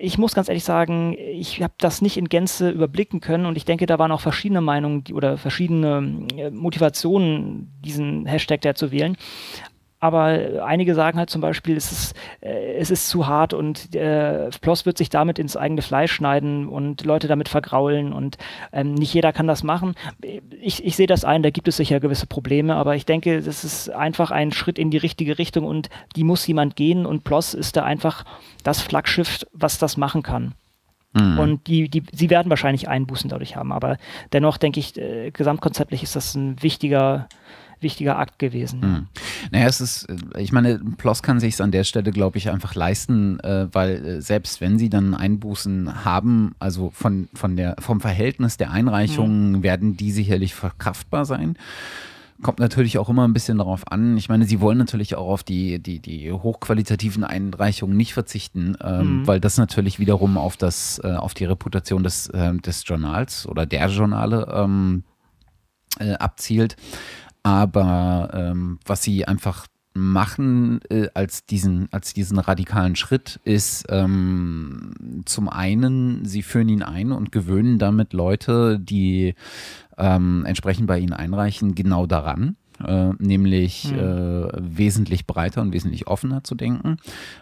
ich 0.02 0.18
muss 0.18 0.34
ganz 0.34 0.50
ehrlich 0.50 0.64
sagen, 0.64 1.16
ich 1.18 1.62
habe 1.62 1.74
das 1.78 2.02
nicht 2.02 2.18
in 2.18 2.30
Gänze 2.30 2.70
überblicken 2.70 3.20
können 3.20 3.46
und 3.46 3.58
ich 3.58 3.66
denke, 3.66 3.86
da 3.86 4.00
waren 4.00 4.12
auch 4.12 4.22
verschiedene 4.22 4.62
Meinungen 4.62 5.04
die, 5.04 5.14
oder 5.14 5.38
verschiedene 5.38 6.28
äh, 6.38 6.50
Motivationen, 6.50 7.72
diesen 7.84 8.26
Hashtag 8.26 8.62
da 8.62 8.76
zu 8.76 8.92
wählen. 8.92 9.18
Aber 10.02 10.64
einige 10.66 10.96
sagen 10.96 11.18
halt 11.18 11.30
zum 11.30 11.42
Beispiel, 11.42 11.76
es 11.76 11.92
ist, 11.92 12.16
äh, 12.40 12.76
es 12.76 12.90
ist 12.90 13.10
zu 13.10 13.28
hart 13.28 13.54
und 13.54 13.94
äh, 13.96 14.50
Ploss 14.62 14.86
wird 14.86 14.98
sich 14.98 15.10
damit 15.10 15.40
ins 15.40 15.58
eigene 15.58 15.82
Fleisch 15.82 16.14
schneiden 16.14 16.70
und 16.70 17.04
Leute 17.04 17.28
damit 17.28 17.50
vergraulen 17.50 18.14
und 18.14 18.38
ähm, 18.72 18.94
nicht 18.94 19.14
jeder 19.14 19.34
kann 19.34 19.48
das 19.48 19.62
machen. 19.62 19.96
Ich, 20.62 20.86
ich 20.86 20.96
sehe 20.96 21.08
das 21.08 21.26
ein, 21.26 21.44
da 21.44 21.50
gibt 21.50 21.68
es 21.68 21.78
sicher 21.78 22.00
gewisse 22.00 22.28
Probleme, 22.28 22.76
aber 22.76 22.96
ich 22.96 23.06
denke, 23.06 23.42
das 23.42 23.66
ist 23.66 23.90
einfach 23.90 24.32
ein 24.32 24.54
Schritt 24.54 24.80
in 24.80 24.90
die 24.90 24.98
richtige 24.98 25.38
Richtung 25.38 25.66
und 25.66 25.90
die 26.16 26.24
muss 26.24 26.48
jemand 26.48 26.78
gehen 26.78 27.06
und 27.06 27.26
Ploss 27.26 27.54
ist 27.54 27.76
da 27.76 27.84
einfach 27.84 28.24
das 28.64 28.82
Flaggschiff, 28.82 29.46
was 29.52 29.80
das 29.80 29.98
machen 29.98 30.24
kann. 30.24 30.54
Mhm. 31.12 31.40
Und 31.40 31.68
die, 31.68 31.90
die, 31.90 32.04
sie 32.14 32.30
werden 32.30 32.50
wahrscheinlich 32.50 32.88
Einbußen 32.88 33.30
dadurch 33.30 33.58
haben, 33.58 33.74
aber 33.74 33.98
dennoch 34.32 34.58
denke 34.58 34.80
ich, 34.80 34.98
äh, 34.98 35.32
gesamtkonzeptlich 35.32 36.04
ist 36.04 36.16
das 36.16 36.36
ein 36.36 36.62
wichtiger 36.64 37.28
wichtiger 37.82 38.18
Akt 38.18 38.40
gewesen. 38.40 38.80
Mhm. 38.80 39.08
Naja, 39.52 39.68
es 39.68 39.82
ist, 39.82 40.06
äh, 40.10 40.42
ich 40.42 40.52
meine, 40.52 40.80
Ploss 40.98 41.24
kann 41.24 41.40
sich 41.40 41.62
an 41.62 41.72
der 41.72 41.84
Stelle, 41.84 42.12
glaube 42.12 42.38
ich, 42.38 42.50
einfach 42.50 42.76
leisten, 42.76 43.40
äh, 43.40 43.68
weil 43.72 44.06
äh, 44.06 44.22
selbst 44.22 44.62
wenn 44.62 44.78
sie 44.80 44.90
dann 44.90 45.14
Einbußen 45.14 46.06
haben, 46.06 46.56
also 46.60 46.92
von, 46.94 47.30
von 47.34 47.56
der, 47.56 47.76
vom 47.80 48.02
Verhältnis 48.02 48.58
der 48.58 48.72
Einreichungen, 48.72 49.52
mhm. 49.52 49.64
werden 49.64 49.98
die 49.98 50.12
sicherlich 50.12 50.56
verkraftbar 50.56 51.26
sein. 51.26 51.58
Kommt 52.42 52.60
natürlich 52.60 52.98
auch 52.98 53.10
immer 53.10 53.28
ein 53.28 53.34
bisschen 53.34 53.58
darauf 53.58 53.92
an. 53.92 54.16
Ich 54.16 54.30
meine, 54.30 54.46
sie 54.46 54.62
wollen 54.62 54.78
natürlich 54.78 55.16
auch 55.16 55.28
auf 55.28 55.44
die, 55.44 55.80
die, 55.80 56.00
die 56.00 56.32
hochqualitativen 56.32 57.26
Einreichungen 57.26 57.98
nicht 57.98 58.14
verzichten, 58.14 58.78
ähm, 58.82 59.22
mhm. 59.22 59.28
weil 59.28 59.42
das 59.42 59.58
natürlich 59.58 60.00
wiederum 60.00 60.38
auf 60.38 60.56
das, 60.56 61.02
äh, 61.04 61.16
auf 61.16 61.34
die 61.34 61.44
Reputation 61.44 62.02
des, 62.02 62.28
äh, 62.28 62.56
des 62.56 62.88
Journals 62.88 63.46
oder 63.46 63.66
der 63.66 63.88
Journale 63.88 64.48
ähm, 64.54 65.04
äh, 66.00 66.14
abzielt. 66.14 66.78
Aber 67.44 68.30
ähm, 68.34 68.80
was 68.86 69.04
sie 69.04 69.26
einfach 69.26 69.68
machen 69.94 70.80
äh, 70.90 71.08
als, 71.14 71.46
diesen, 71.46 71.90
als 71.92 72.14
diesen 72.14 72.40
radikalen 72.40 72.96
Schritt 72.96 73.40
ist 73.44 73.86
ähm, 73.90 75.24
zum 75.26 75.50
einen, 75.50 76.26
sie 76.26 76.44
führen 76.44 76.70
ihn 76.70 76.84
ein 76.84 77.12
und 77.12 77.32
gewöhnen 77.32 77.80
damit 77.80 78.14
Leute, 78.14 78.80
die 78.80 79.36
ähm, 79.98 80.46
entsprechend 80.46 80.88
bei 80.88 81.00
ihnen 81.00 81.14
einreichen, 81.14 81.76
genau 81.76 82.06
daran. 82.06 82.56
Äh, 82.86 83.12
nämlich 83.20 83.92
mhm. 83.92 84.00
äh, 84.00 84.48
wesentlich 84.58 85.28
breiter 85.28 85.62
und 85.62 85.74
wesentlich 85.74 86.08
offener 86.08 86.44
zu 86.44 86.56
denken. 86.56 86.98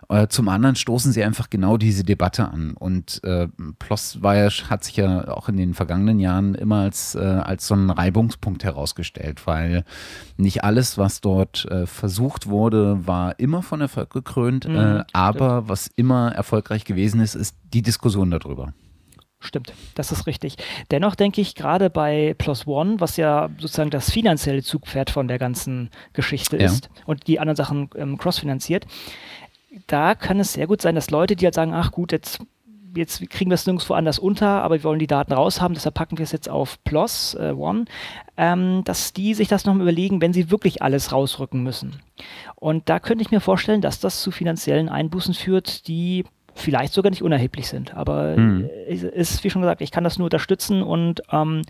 Äh, 0.10 0.28
zum 0.28 0.50
anderen 0.50 0.76
stoßen 0.76 1.12
sie 1.12 1.24
einfach 1.24 1.50
genau 1.50 1.78
diese 1.78 2.04
Debatte 2.04 2.50
an. 2.50 2.74
Und 2.74 3.24
äh, 3.24 3.48
PLOS 3.80 4.22
war 4.22 4.36
ja, 4.36 4.50
hat 4.70 4.84
sich 4.84 4.98
ja 4.98 5.28
auch 5.30 5.50
in 5.50 5.58
den 5.58 5.74
vergangenen 5.74 6.20
Jahren 6.20 6.56
immer 6.56 6.82
als, 6.82 7.16
äh, 7.16 7.20
als 7.20 7.68
so 7.68 7.76
ein 7.76 7.90
Reibungspunkt 7.90 8.64
herausgestellt, 8.64 9.46
weil 9.46 9.84
nicht 10.38 10.64
alles, 10.64 10.98
was 10.98 11.22
dort 11.22 11.66
äh, 11.66 11.86
versucht 11.86 12.48
wurde, 12.48 13.06
war 13.08 13.40
immer 13.40 13.62
von 13.64 13.82
Erfolg 13.82 14.12
gekrönt. 14.12 14.68
Mhm, 14.68 15.04
aber 15.14 15.70
was 15.70 15.88
immer 15.96 16.32
erfolgreich 16.32 16.86
gewesen 16.86 17.22
ist, 17.22 17.36
ist 17.36 17.56
die 17.74 17.82
Diskussion 17.82 18.32
darüber. 18.32 18.74
Stimmt, 19.48 19.72
das 19.96 20.12
ist 20.12 20.28
richtig. 20.28 20.58
Dennoch 20.92 21.16
denke 21.16 21.40
ich, 21.40 21.56
gerade 21.56 21.90
bei 21.90 22.36
Plus 22.38 22.68
One, 22.68 23.00
was 23.00 23.16
ja 23.16 23.50
sozusagen 23.60 23.92
das 23.92 24.12
finanzielle 24.12 24.62
Zugpferd 24.62 25.10
von 25.10 25.30
der 25.30 25.40
ganzen 25.40 25.90
Geschichte 26.12 26.58
ja. 26.58 26.66
ist 26.66 26.90
und 27.06 27.28
die 27.28 27.40
anderen 27.40 27.56
Sachen 27.56 27.90
ähm, 27.96 28.18
crossfinanziert, 28.18 28.86
da 29.88 30.16
kann 30.16 30.42
es 30.42 30.52
sehr 30.52 30.68
gut 30.68 30.82
sein, 30.82 30.96
dass 30.96 31.12
Leute, 31.12 31.38
die 31.38 31.46
halt 31.46 31.56
sagen, 31.56 31.74
ach 31.74 31.94
gut, 31.94 32.12
jetzt, 32.12 32.40
jetzt 32.94 33.22
kriegen 33.30 33.50
wir 33.50 33.56
es 33.56 33.66
nirgendwo 33.66 33.94
anders 33.94 34.20
unter, 34.20 34.64
aber 34.64 34.76
wir 34.76 34.84
wollen 34.84 35.00
die 35.00 35.08
Daten 35.08 35.32
raushaben, 35.32 35.76
deshalb 35.76 35.96
packen 35.96 36.18
wir 36.18 36.24
es 36.24 36.34
jetzt 36.34 36.50
auf 36.50 36.84
Plus 36.84 37.34
äh, 37.36 37.54
One, 37.58 37.86
ähm, 38.36 38.84
dass 38.84 39.14
die 39.14 39.34
sich 39.34 39.48
das 39.48 39.64
nochmal 39.64 39.84
überlegen, 39.84 40.20
wenn 40.20 40.34
sie 40.34 40.52
wirklich 40.52 40.82
alles 40.82 41.14
rausrücken 41.14 41.64
müssen. 41.64 42.02
Und 42.56 42.90
da 42.90 43.00
könnte 43.00 43.22
ich 43.22 43.32
mir 43.32 43.40
vorstellen, 43.40 43.80
dass 43.80 44.02
das 44.02 44.22
zu 44.22 44.30
finanziellen 44.30 44.90
Einbußen 44.90 45.34
führt, 45.34 45.88
die 45.88 46.26
vielleicht 46.58 46.94
sogar 46.94 47.10
nicht 47.10 47.22
unerheblich 47.22 47.68
sind. 47.68 47.94
Aber 47.94 48.36
hm. 48.36 48.70
es 48.88 49.04
ist, 49.04 49.44
wie 49.44 49.50
schon 49.50 49.62
gesagt, 49.62 49.82
ich 49.82 49.92
kann 49.92 50.04
das 50.04 50.18
nur 50.18 50.26
unterstützen 50.26 50.82
und 50.82 51.22
ähm, 51.32 51.62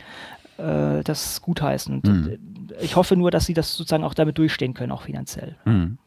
äh, 0.58 1.04
das 1.04 1.41
gutheißen. 1.41 2.02
Hm. 2.04 2.38
Ich 2.82 2.95
hoffe 2.95 3.15
nur, 3.15 3.32
dass 3.32 3.45
sie 3.45 3.54
das 3.54 3.76
sozusagen 3.76 4.04
auch 4.04 4.13
damit 4.13 4.38
durchstehen 4.38 4.73
können, 4.73 4.91
auch 4.91 5.04
finanziell. 5.04 5.56
Hm. 5.63 5.97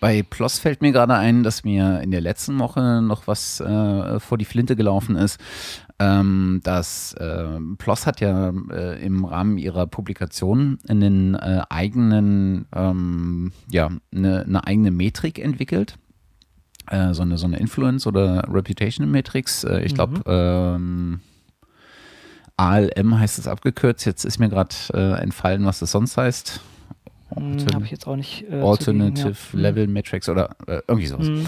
Bei 0.00 0.22
PLOS 0.22 0.58
fällt 0.58 0.82
mir 0.82 0.92
gerade 0.92 1.14
ein, 1.14 1.42
dass 1.42 1.64
mir 1.64 2.00
in 2.00 2.10
der 2.10 2.20
letzten 2.20 2.58
Woche 2.58 3.00
noch 3.02 3.26
was 3.26 3.60
äh, 3.60 4.20
vor 4.20 4.38
die 4.38 4.44
Flinte 4.44 4.76
gelaufen 4.76 5.16
ist. 5.16 5.40
Ähm, 5.98 6.60
das 6.62 7.14
äh, 7.14 7.58
PLOS 7.78 8.06
hat 8.06 8.20
ja 8.20 8.52
äh, 8.70 9.04
im 9.04 9.24
Rahmen 9.24 9.56
ihrer 9.56 9.86
Publikation 9.86 10.78
einen 10.88 11.34
äh, 11.34 11.62
eigenen, 11.70 12.66
ähm, 12.74 13.52
ja, 13.70 13.90
eine, 14.14 14.42
eine 14.42 14.66
eigene 14.66 14.90
Metrik 14.90 15.38
entwickelt 15.38 15.98
äh, 16.90 17.14
so, 17.14 17.22
eine, 17.22 17.38
so 17.38 17.46
eine 17.46 17.58
Influence- 17.58 18.06
oder 18.06 18.44
Reputation-Matrix. 18.48 19.64
Äh, 19.64 19.80
ich 19.82 19.94
glaube, 19.94 20.18
mhm. 20.18 20.22
ähm, 20.26 21.20
ALM 22.56 23.18
heißt 23.18 23.38
es 23.38 23.46
abgekürzt. 23.46 24.06
Jetzt 24.06 24.24
ist 24.24 24.38
mir 24.38 24.48
gerade 24.48 24.74
äh, 24.92 25.20
entfallen, 25.20 25.64
was 25.64 25.80
das 25.80 25.92
sonst 25.92 26.16
heißt. 26.16 26.60
Hm, 27.34 27.56
Habe 27.74 27.84
ich 27.84 27.90
jetzt 27.90 28.06
auch 28.06 28.14
nicht. 28.14 28.44
Äh, 28.48 28.60
Alternative 28.60 29.34
ja. 29.52 29.58
Level 29.58 29.88
Matrix 29.88 30.28
oder 30.28 30.50
äh, 30.68 30.80
irgendwie 30.86 31.08
sowas. 31.08 31.26
Mhm. 31.26 31.46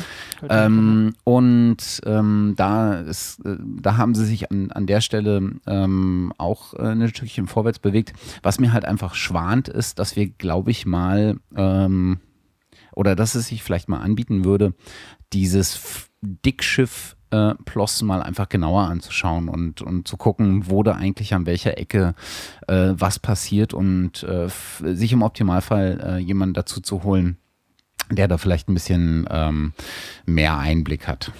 Ähm, 0.48 1.14
und 1.22 2.00
ähm, 2.04 2.54
da, 2.56 3.00
ist, 3.00 3.44
äh, 3.46 3.56
da 3.60 3.96
haben 3.96 4.14
sie 4.14 4.26
sich 4.26 4.50
an, 4.50 4.72
an 4.72 4.86
der 4.86 5.00
Stelle 5.00 5.52
ähm, 5.66 6.32
auch 6.36 6.74
äh, 6.74 6.82
ein 6.82 7.08
Stückchen 7.08 7.46
vorwärts 7.46 7.78
bewegt. 7.78 8.12
Was 8.42 8.58
mir 8.58 8.72
halt 8.72 8.84
einfach 8.84 9.14
schwant 9.14 9.68
ist, 9.68 10.00
dass 10.00 10.16
wir, 10.16 10.28
glaube 10.28 10.72
ich, 10.72 10.84
mal 10.84 11.36
ähm, 11.54 12.18
oder 12.98 13.14
dass 13.14 13.36
es 13.36 13.46
sich 13.46 13.62
vielleicht 13.62 13.88
mal 13.88 14.00
anbieten 14.00 14.44
würde, 14.44 14.74
dieses 15.32 16.08
Dickschiff 16.20 17.16
äh, 17.30 17.54
Ploss 17.64 18.02
mal 18.02 18.20
einfach 18.20 18.48
genauer 18.48 18.88
anzuschauen 18.88 19.48
und, 19.48 19.82
und 19.82 20.08
zu 20.08 20.16
gucken, 20.16 20.68
wo 20.68 20.82
da 20.82 20.94
eigentlich 20.94 21.32
an 21.32 21.46
welcher 21.46 21.78
Ecke 21.78 22.16
äh, 22.66 22.94
was 22.94 23.20
passiert 23.20 23.72
und 23.72 24.24
äh, 24.24 24.48
sich 24.82 25.12
im 25.12 25.22
Optimalfall 25.22 26.00
äh, 26.02 26.18
jemanden 26.18 26.54
dazu 26.54 26.80
zu 26.80 27.04
holen, 27.04 27.36
der 28.10 28.26
da 28.26 28.36
vielleicht 28.36 28.68
ein 28.68 28.74
bisschen 28.74 29.28
ähm, 29.30 29.74
mehr 30.26 30.58
Einblick 30.58 31.06
hat. 31.06 31.30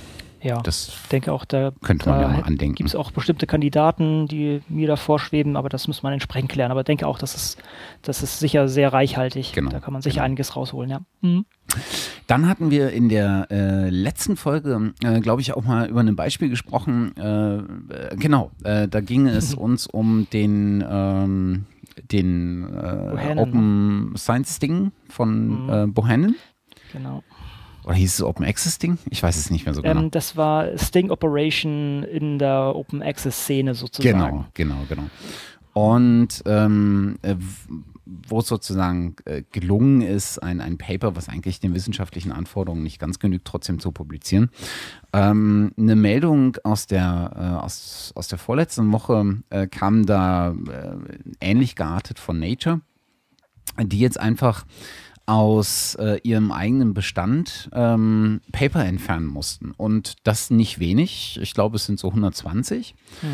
Ja, 0.40 0.61
das 0.61 0.92
denke 1.11 1.33
auch, 1.33 1.44
da, 1.44 1.72
könnte 1.83 2.09
man 2.09 2.20
ja 2.20 2.29
mal 2.29 2.42
andenken. 2.42 2.77
Gibt 2.77 2.88
es 2.88 2.94
auch 2.94 3.11
bestimmte 3.11 3.46
Kandidaten, 3.46 4.29
die 4.29 4.62
mir 4.68 4.87
da 4.87 4.96
vorschweben, 4.96 5.57
aber 5.57 5.68
das 5.68 5.88
muss 5.88 6.03
man 6.03 6.12
entsprechend 6.12 6.51
klären. 6.51 6.70
Aber 6.70 6.85
denke 6.85 7.07
auch, 7.07 7.18
das 7.18 7.35
ist, 7.35 7.59
das 8.03 8.22
ist 8.22 8.38
sicher 8.38 8.68
sehr 8.68 8.92
reichhaltig. 8.92 9.53
Genau, 9.53 9.70
da 9.70 9.81
kann 9.81 9.92
man 9.92 10.03
sicher 10.03 10.16
genau. 10.16 10.27
einiges 10.27 10.55
rausholen, 10.55 10.90
ja. 10.90 11.01
Mhm. 11.22 11.44
Dann 12.27 12.48
hatten 12.48 12.70
wir 12.70 12.90
in 12.90 13.09
der 13.09 13.48
äh, 13.51 13.90
letzten 13.90 14.37
Folge, 14.37 14.92
äh, 15.03 15.20
glaube 15.20 15.40
ich, 15.40 15.55
auch 15.55 15.64
mal 15.64 15.88
über 15.88 16.01
ein 16.01 16.16
Beispiel 16.16 16.48
gesprochen. 16.48 17.16
Äh, 17.16 17.57
äh 17.57 18.16
genau, 18.16 18.53
äh, 18.62 18.87
da 18.87 19.01
ging 19.01 19.27
es 19.27 19.55
uns 19.57 19.87
um 19.88 20.29
den, 20.33 20.85
ähm, 20.88 21.64
den 22.12 22.62
äh, 22.74 23.35
Open 23.37 24.14
Science 24.16 24.61
Ding 24.61 24.92
von 25.09 25.66
mhm. 25.66 25.94
Bohannon. 25.94 26.37
Genau. 26.92 27.22
Oder 27.88 27.96
hieß 27.96 28.14
es 28.16 28.22
Open 28.22 28.44
Access 28.44 28.77
Ding? 28.77 28.98
Ich 29.09 29.22
weiß 29.22 29.38
es 29.38 29.51
nicht 29.51 29.64
mehr 29.64 29.72
so 29.72 29.81
genau. 29.81 29.98
Ähm, 29.98 30.11
das 30.11 30.37
war 30.37 30.77
Sting 30.77 31.11
Operation 31.11 32.03
in 32.03 32.38
der 32.38 32.77
Open 32.77 33.03
Access 33.03 33.44
Szene 33.44 33.74
sozusagen. 33.74 34.18
Genau, 34.18 34.44
genau, 34.53 34.85
genau. 34.90 35.05
Und 35.72 36.42
ähm, 36.44 37.18
äh, 37.22 37.37
wo 38.05 38.40
es 38.40 38.46
sozusagen 38.46 39.16
äh, 39.24 39.42
gelungen 39.53 40.03
ist, 40.03 40.38
ein, 40.42 40.61
ein 40.61 40.77
Paper, 40.77 41.16
was 41.16 41.31
eigentlich 41.31 41.61
den 41.61 41.74
wissenschaftlichen 41.74 42.31
Anforderungen 42.31 42.83
nicht 42.83 42.98
ganz 42.98 43.20
genügt, 43.20 43.46
trotzdem 43.46 43.79
zu 43.79 43.90
publizieren. 43.90 44.51
Ähm, 45.14 45.72
eine 45.79 45.96
Meldung 45.96 46.59
aus 46.64 46.88
der, 46.88 47.33
äh, 47.37 47.64
aus, 47.64 48.12
aus 48.14 48.29
der 48.29 48.38
vorletzten 48.38 48.92
Woche 48.92 49.38
äh, 49.48 49.66
kam 49.66 50.05
da 50.05 50.51
äh, 50.51 50.96
ähnlich 51.40 51.74
geartet 51.74 52.18
von 52.18 52.38
Nature, 52.38 52.83
die 53.81 53.98
jetzt 53.98 54.20
einfach 54.20 54.66
aus 55.29 55.95
äh, 55.97 56.21
ihrem 56.23 56.53
eigenen 56.53 56.95
Bestand 56.95 57.69
ähm, 57.75 58.41
Paper 58.51 58.85
entfernen 58.85 59.27
mussten. 59.27 59.73
Und 59.73 60.14
das 60.25 60.49
nicht 60.49 60.79
wenig. 60.79 61.38
Ich 61.43 61.53
glaube, 61.53 61.77
es 61.77 61.85
sind 61.85 62.01
so 62.01 62.09
120. 62.09 62.95
Mhm. 63.21 63.29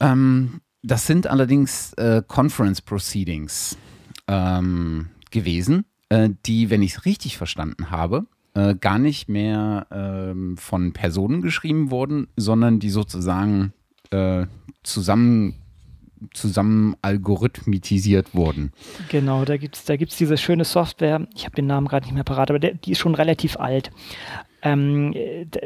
Ähm, 0.00 0.60
das 0.82 1.06
sind 1.06 1.28
allerdings 1.28 1.92
äh, 1.94 2.20
Conference 2.26 2.82
Proceedings 2.82 3.78
ähm, 4.26 5.10
gewesen, 5.30 5.84
äh, 6.08 6.30
die, 6.46 6.68
wenn 6.70 6.82
ich 6.82 6.94
es 6.94 7.04
richtig 7.04 7.36
verstanden 7.36 7.92
habe, 7.92 8.26
äh, 8.54 8.74
gar 8.74 8.98
nicht 8.98 9.28
mehr 9.28 9.86
ähm, 9.92 10.56
von 10.56 10.92
Personen 10.92 11.42
geschrieben 11.42 11.92
wurden, 11.92 12.26
sondern 12.36 12.80
die 12.80 12.90
sozusagen 12.90 13.72
äh, 14.10 14.46
zusammen 14.82 15.54
zusammen 16.32 16.96
algorithmitisiert 17.02 18.34
wurden. 18.34 18.72
Genau, 19.08 19.44
da 19.44 19.56
gibt 19.56 19.76
es 19.76 19.84
da 19.84 19.96
gibt's 19.96 20.16
diese 20.16 20.36
schöne 20.36 20.64
Software, 20.64 21.26
ich 21.34 21.44
habe 21.44 21.56
den 21.56 21.66
Namen 21.66 21.88
gerade 21.88 22.06
nicht 22.06 22.14
mehr 22.14 22.24
parat, 22.24 22.50
aber 22.50 22.58
der, 22.58 22.74
die 22.74 22.92
ist 22.92 22.98
schon 22.98 23.14
relativ 23.14 23.58
alt. 23.58 23.90
Ähm, 24.64 25.14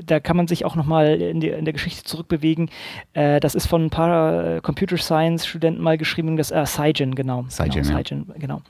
da 0.04 0.18
kann 0.18 0.36
man 0.36 0.48
sich 0.48 0.64
auch 0.64 0.74
nochmal 0.74 1.20
in, 1.20 1.40
in 1.40 1.64
der 1.64 1.72
Geschichte 1.72 2.02
zurückbewegen. 2.02 2.68
Äh, 3.12 3.38
das 3.38 3.54
ist 3.54 3.66
von 3.66 3.84
ein 3.84 3.90
paar 3.90 4.56
äh, 4.56 4.60
Computer 4.60 4.98
Science 4.98 5.46
Studenten 5.46 5.80
mal 5.80 5.96
geschrieben, 5.96 6.36
das 6.36 6.50
äh, 6.50 6.66
Cygen, 6.66 7.14
genau. 7.14 7.46
Cygen, 7.48 7.82
genau, 7.84 7.98
ja. 7.98 8.38
genau. 8.38 8.62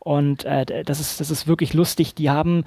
Und 0.00 0.44
äh, 0.44 0.84
das, 0.84 1.00
ist, 1.00 1.20
das 1.20 1.30
ist 1.30 1.46
wirklich 1.46 1.74
lustig. 1.74 2.14
Die 2.14 2.30
haben 2.30 2.64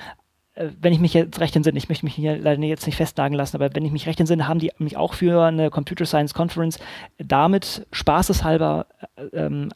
wenn 0.80 0.94
ich 0.94 1.00
mich 1.00 1.14
jetzt 1.14 1.40
recht 1.40 1.56
entsinne, 1.56 1.78
ich 1.78 1.90
möchte 1.90 2.06
mich 2.06 2.16
hier 2.16 2.38
leider 2.38 2.62
jetzt 2.64 2.86
nicht 2.86 2.96
festnageln 2.96 3.38
lassen, 3.38 3.56
aber 3.56 3.74
wenn 3.76 3.86
ich 3.86 3.92
mich 3.92 4.08
recht 4.08 4.20
entsinne, 4.20 4.48
haben 4.48 4.60
die 4.60 4.72
mich 4.78 4.98
auch 4.98 5.14
für 5.14 5.44
eine 5.44 5.70
Computer 5.70 6.06
Science 6.06 6.34
Conference 6.34 6.80
damit 7.18 7.86
spaßeshalber 7.92 8.88
äh, 9.16 9.38
ähm, 9.38 9.70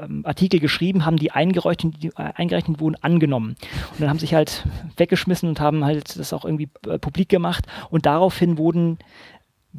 ähm, 0.00 0.24
Artikel 0.24 0.60
geschrieben, 0.60 1.04
haben 1.04 1.16
die 1.16 1.30
eingerechnet, 1.30 2.02
die 2.02 2.08
äh, 2.08 2.32
eingerechnet 2.34 2.80
wurden, 2.80 2.96
angenommen. 3.02 3.56
Und 3.92 4.00
dann 4.00 4.08
haben 4.08 4.18
sich 4.18 4.34
halt 4.34 4.64
weggeschmissen 4.96 5.48
und 5.48 5.60
haben 5.60 5.84
halt 5.84 6.18
das 6.18 6.32
auch 6.32 6.44
irgendwie 6.44 6.68
äh, 6.86 6.98
publik 6.98 7.28
gemacht 7.28 7.66
und 7.90 8.06
daraufhin 8.06 8.58
wurden 8.58 8.98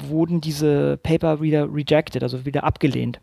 wurden 0.08 0.40
diese 0.40 0.98
Paper 1.02 1.40
wieder 1.40 1.72
rejected, 1.72 2.22
also 2.22 2.44
wieder 2.44 2.64
abgelehnt. 2.64 3.20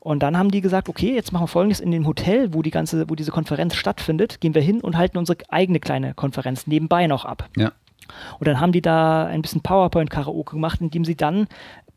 Und 0.00 0.22
dann 0.22 0.36
haben 0.38 0.50
die 0.50 0.60
gesagt, 0.60 0.88
okay, 0.88 1.14
jetzt 1.14 1.32
machen 1.32 1.44
wir 1.44 1.48
folgendes, 1.48 1.80
in 1.80 1.90
dem 1.90 2.06
Hotel, 2.06 2.54
wo 2.54 2.62
die 2.62 2.70
ganze, 2.70 3.08
wo 3.08 3.14
diese 3.14 3.30
Konferenz 3.30 3.74
stattfindet, 3.74 4.40
gehen 4.40 4.54
wir 4.54 4.62
hin 4.62 4.80
und 4.80 4.96
halten 4.96 5.18
unsere 5.18 5.38
eigene 5.48 5.80
kleine 5.80 6.14
Konferenz 6.14 6.66
nebenbei 6.66 7.06
noch 7.06 7.24
ab. 7.24 7.48
Ja. 7.56 7.72
Und 8.38 8.48
dann 8.48 8.60
haben 8.60 8.72
die 8.72 8.82
da 8.82 9.26
ein 9.26 9.42
bisschen 9.42 9.60
PowerPoint-Karaoke 9.60 10.52
gemacht, 10.56 10.80
indem 10.80 11.04
sie 11.04 11.16
dann 11.16 11.46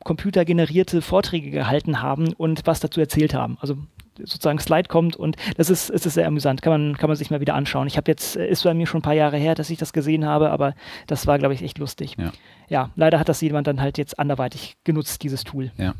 computergenerierte 0.03 1.01
Vorträge 1.01 1.49
gehalten 1.49 2.01
haben 2.01 2.33
und 2.33 2.61
was 2.65 2.81
dazu 2.81 2.99
erzählt 2.99 3.33
haben. 3.33 3.57
Also 3.61 3.77
sozusagen 4.17 4.59
Slide 4.59 4.87
kommt 4.87 5.15
und 5.15 5.35
das 5.57 5.69
ist, 5.69 5.89
ist 5.89 6.03
sehr 6.03 6.27
amüsant. 6.27 6.61
Kann 6.61 6.71
man, 6.71 6.97
kann 6.97 7.09
man 7.09 7.17
sich 7.17 7.31
mal 7.31 7.39
wieder 7.39 7.55
anschauen. 7.55 7.87
Ich 7.87 7.97
habe 7.97 8.09
jetzt, 8.09 8.35
äh, 8.35 8.47
ist 8.47 8.63
bei 8.63 8.73
mir 8.73 8.87
schon 8.87 8.99
ein 8.99 9.03
paar 9.03 9.13
Jahre 9.13 9.37
her, 9.37 9.55
dass 9.55 9.69
ich 9.69 9.77
das 9.77 9.93
gesehen 9.93 10.25
habe, 10.25 10.51
aber 10.51 10.75
das 11.07 11.27
war, 11.27 11.39
glaube 11.39 11.53
ich, 11.53 11.63
echt 11.63 11.79
lustig. 11.79 12.15
Ja. 12.17 12.31
ja. 12.69 12.89
leider 12.95 13.19
hat 13.19 13.29
das 13.29 13.41
jemand 13.41 13.67
dann 13.67 13.81
halt 13.81 13.97
jetzt 13.97 14.19
anderweitig 14.19 14.75
genutzt, 14.83 15.23
dieses 15.23 15.43
Tool. 15.43 15.71
Ja. 15.77 15.93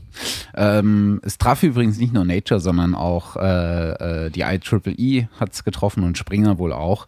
Ähm, 0.56 1.20
es 1.24 1.38
traf 1.38 1.64
übrigens 1.64 1.98
nicht 1.98 2.14
nur 2.14 2.26
Nature, 2.26 2.60
sondern 2.60 2.96
auch 2.96 3.36
äh, 3.36 4.26
äh 4.26 4.30
die 4.30 4.42
IEEE 4.42 5.28
hat 5.40 5.54
es 5.54 5.64
getroffen 5.64 6.04
und 6.04 6.18
Springer 6.18 6.58
wohl 6.58 6.74
auch. 6.74 7.08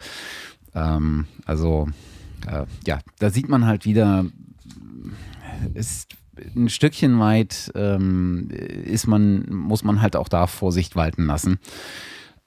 Ähm, 0.74 1.28
also 1.46 1.88
äh, 2.48 2.66
ja, 2.86 3.00
da 3.20 3.30
sieht 3.30 3.50
man 3.50 3.66
halt 3.66 3.86
wieder, 3.86 4.26
ist 5.74 6.16
ein 6.56 6.70
Stückchen 6.70 7.20
weit 7.20 7.72
ähm, 7.76 8.50
ist 8.50 9.08
man, 9.08 9.46
muss 9.50 9.84
man 9.84 10.02
halt 10.02 10.16
auch 10.16 10.28
da 10.28 10.48
Vorsicht 10.48 10.96
walten 10.96 11.26
lassen. 11.26 11.60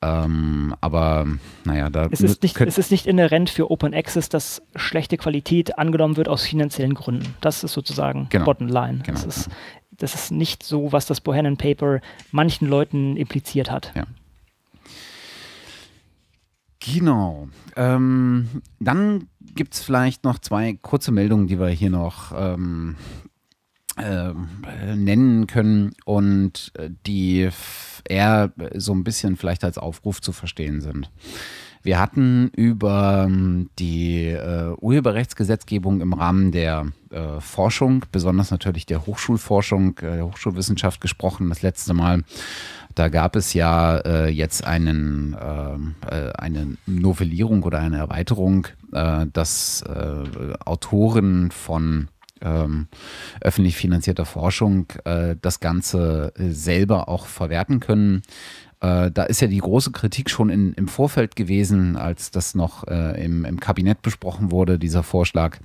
Ähm, 0.01 0.75
aber 0.81 1.27
naja, 1.65 1.91
da 1.91 2.07
es 2.11 2.21
ist, 2.21 2.43
nicht, 2.43 2.61
es 2.61 2.79
ist 2.79 2.93
nicht 2.93 3.07
inhärent 3.07 3.51
für 3.51 3.71
Open 3.71 3.95
Access, 3.95 4.29
dass 4.29 4.63
schlechte 4.77 5.17
Qualität 5.17 5.77
angenommen 5.77 6.17
wird 6.17 6.29
aus 6.29 6.45
finanziellen 6.45 6.95
Gründen. 6.95 7.35
Das 7.41 7.65
ist 7.65 7.73
sozusagen 7.73 8.29
genau. 8.31 8.45
Bottom 8.45 8.69
Line. 8.69 9.01
Genau, 9.05 9.21
das, 9.21 9.25
ist, 9.25 9.51
das 9.91 10.15
ist 10.15 10.31
nicht 10.31 10.63
so, 10.63 10.93
was 10.93 11.07
das 11.07 11.21
Bohannon 11.21 11.57
Paper 11.57 12.01
manchen 12.31 12.69
Leuten 12.69 13.17
impliziert 13.17 13.73
hat. 13.73 13.93
Ja. 13.97 14.05
Genau. 16.79 17.49
Ähm, 17.75 18.63
dann 18.79 19.27
gibt 19.57 19.75
es 19.75 19.83
vielleicht 19.83 20.23
noch 20.23 20.39
zwei 20.39 20.79
kurze 20.81 21.11
Meldungen, 21.11 21.49
die 21.49 21.59
wir 21.59 21.69
hier 21.69 21.91
noch 21.91 22.33
ähm, 22.37 22.95
äh, 23.99 24.95
nennen 24.95 25.47
können 25.47 25.93
und 26.05 26.73
äh, 26.75 26.91
die 27.07 27.49
eher 28.09 28.53
so 28.75 28.93
ein 28.93 29.05
bisschen 29.05 29.37
vielleicht 29.37 29.65
als 29.65 29.79
Aufruf 29.79 30.21
zu 30.21 30.33
verstehen 30.33 30.81
sind. 30.81 31.11
Wir 31.83 32.01
hatten 32.01 32.51
über 32.55 33.25
ähm, 33.27 33.71
die 33.79 34.27
äh, 34.27 34.75
Urheberrechtsgesetzgebung 34.79 36.01
im 36.01 36.13
Rahmen 36.13 36.53
der 36.53 36.87
äh, 37.11 37.41
Forschung, 37.41 38.05
besonders 38.13 38.51
natürlich 38.51 38.85
der 38.87 39.07
Hochschulforschung, 39.07 39.97
äh, 39.99 40.17
der 40.17 40.27
Hochschulwissenschaft 40.27 41.01
gesprochen 41.01 41.49
das 41.49 41.63
letzte 41.63 41.95
Mal. 41.95 42.25
Da 42.95 43.09
gab 43.09 43.37
es 43.37 43.55
ja 43.55 43.99
äh, 43.99 44.29
jetzt 44.29 44.67
einen, 44.67 45.37
ähm, 45.41 45.95
äh, 46.11 46.33
eine 46.33 46.77
Novellierung 46.87 47.63
oder 47.63 47.79
eine 47.79 47.99
Erweiterung, 47.99 48.67
dass 48.91 49.85
Autoren 50.65 51.51
von 51.51 52.09
ähm, 52.43 52.89
öffentlich 53.41 53.77
finanzierter 53.77 54.25
Forschung 54.25 54.87
äh, 55.05 55.37
das 55.41 55.61
Ganze 55.61 56.33
äh, 56.37 56.51
selber 56.51 57.09
auch 57.09 57.27
verwerten 57.27 57.81
können. 57.81 58.23
Äh, 58.81 59.11
da 59.11 59.25
ist 59.25 59.41
ja 59.41 59.49
die 59.49 59.59
große 59.59 59.91
Kritik 59.91 60.31
schon 60.31 60.51
in, 60.51 60.73
im 60.75 60.87
Vorfeld 60.87 61.35
gewesen, 61.35 61.97
als 61.97 62.31
das 62.31 62.55
noch 62.55 62.87
äh, 62.87 63.25
im, 63.25 63.45
im, 63.45 63.59
Kabinett 63.59 64.03
besprochen 64.03 64.53
wurde, 64.53 64.79
dieser 64.79 65.03
Vorschlag, 65.03 65.59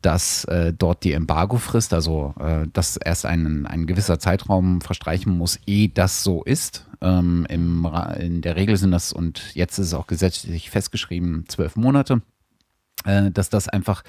dass 0.00 0.44
äh, 0.44 0.72
dort 0.72 1.02
die 1.02 1.12
Embargofrist, 1.12 1.92
also 1.92 2.34
äh, 2.38 2.68
dass 2.72 2.96
erst 2.96 3.26
ein, 3.26 3.66
ein 3.66 3.86
gewisser 3.86 4.20
Zeitraum 4.20 4.80
verstreichen 4.80 5.36
muss, 5.36 5.58
ehe 5.66 5.88
das 5.88 6.22
so 6.22 6.44
ist. 6.44 6.86
Ähm, 7.00 7.46
im, 7.48 7.88
in 8.20 8.42
der 8.42 8.54
Regel 8.54 8.76
sind 8.76 8.92
das, 8.92 9.12
und 9.12 9.54
jetzt 9.54 9.78
ist 9.78 9.88
es 9.88 9.94
auch 9.94 10.06
gesetzlich 10.06 10.70
festgeschrieben, 10.70 11.46
zwölf 11.48 11.74
Monate. 11.74 12.22
Äh, 13.04 13.30
dass 13.30 13.48
das 13.48 13.68
einfach 13.68 14.02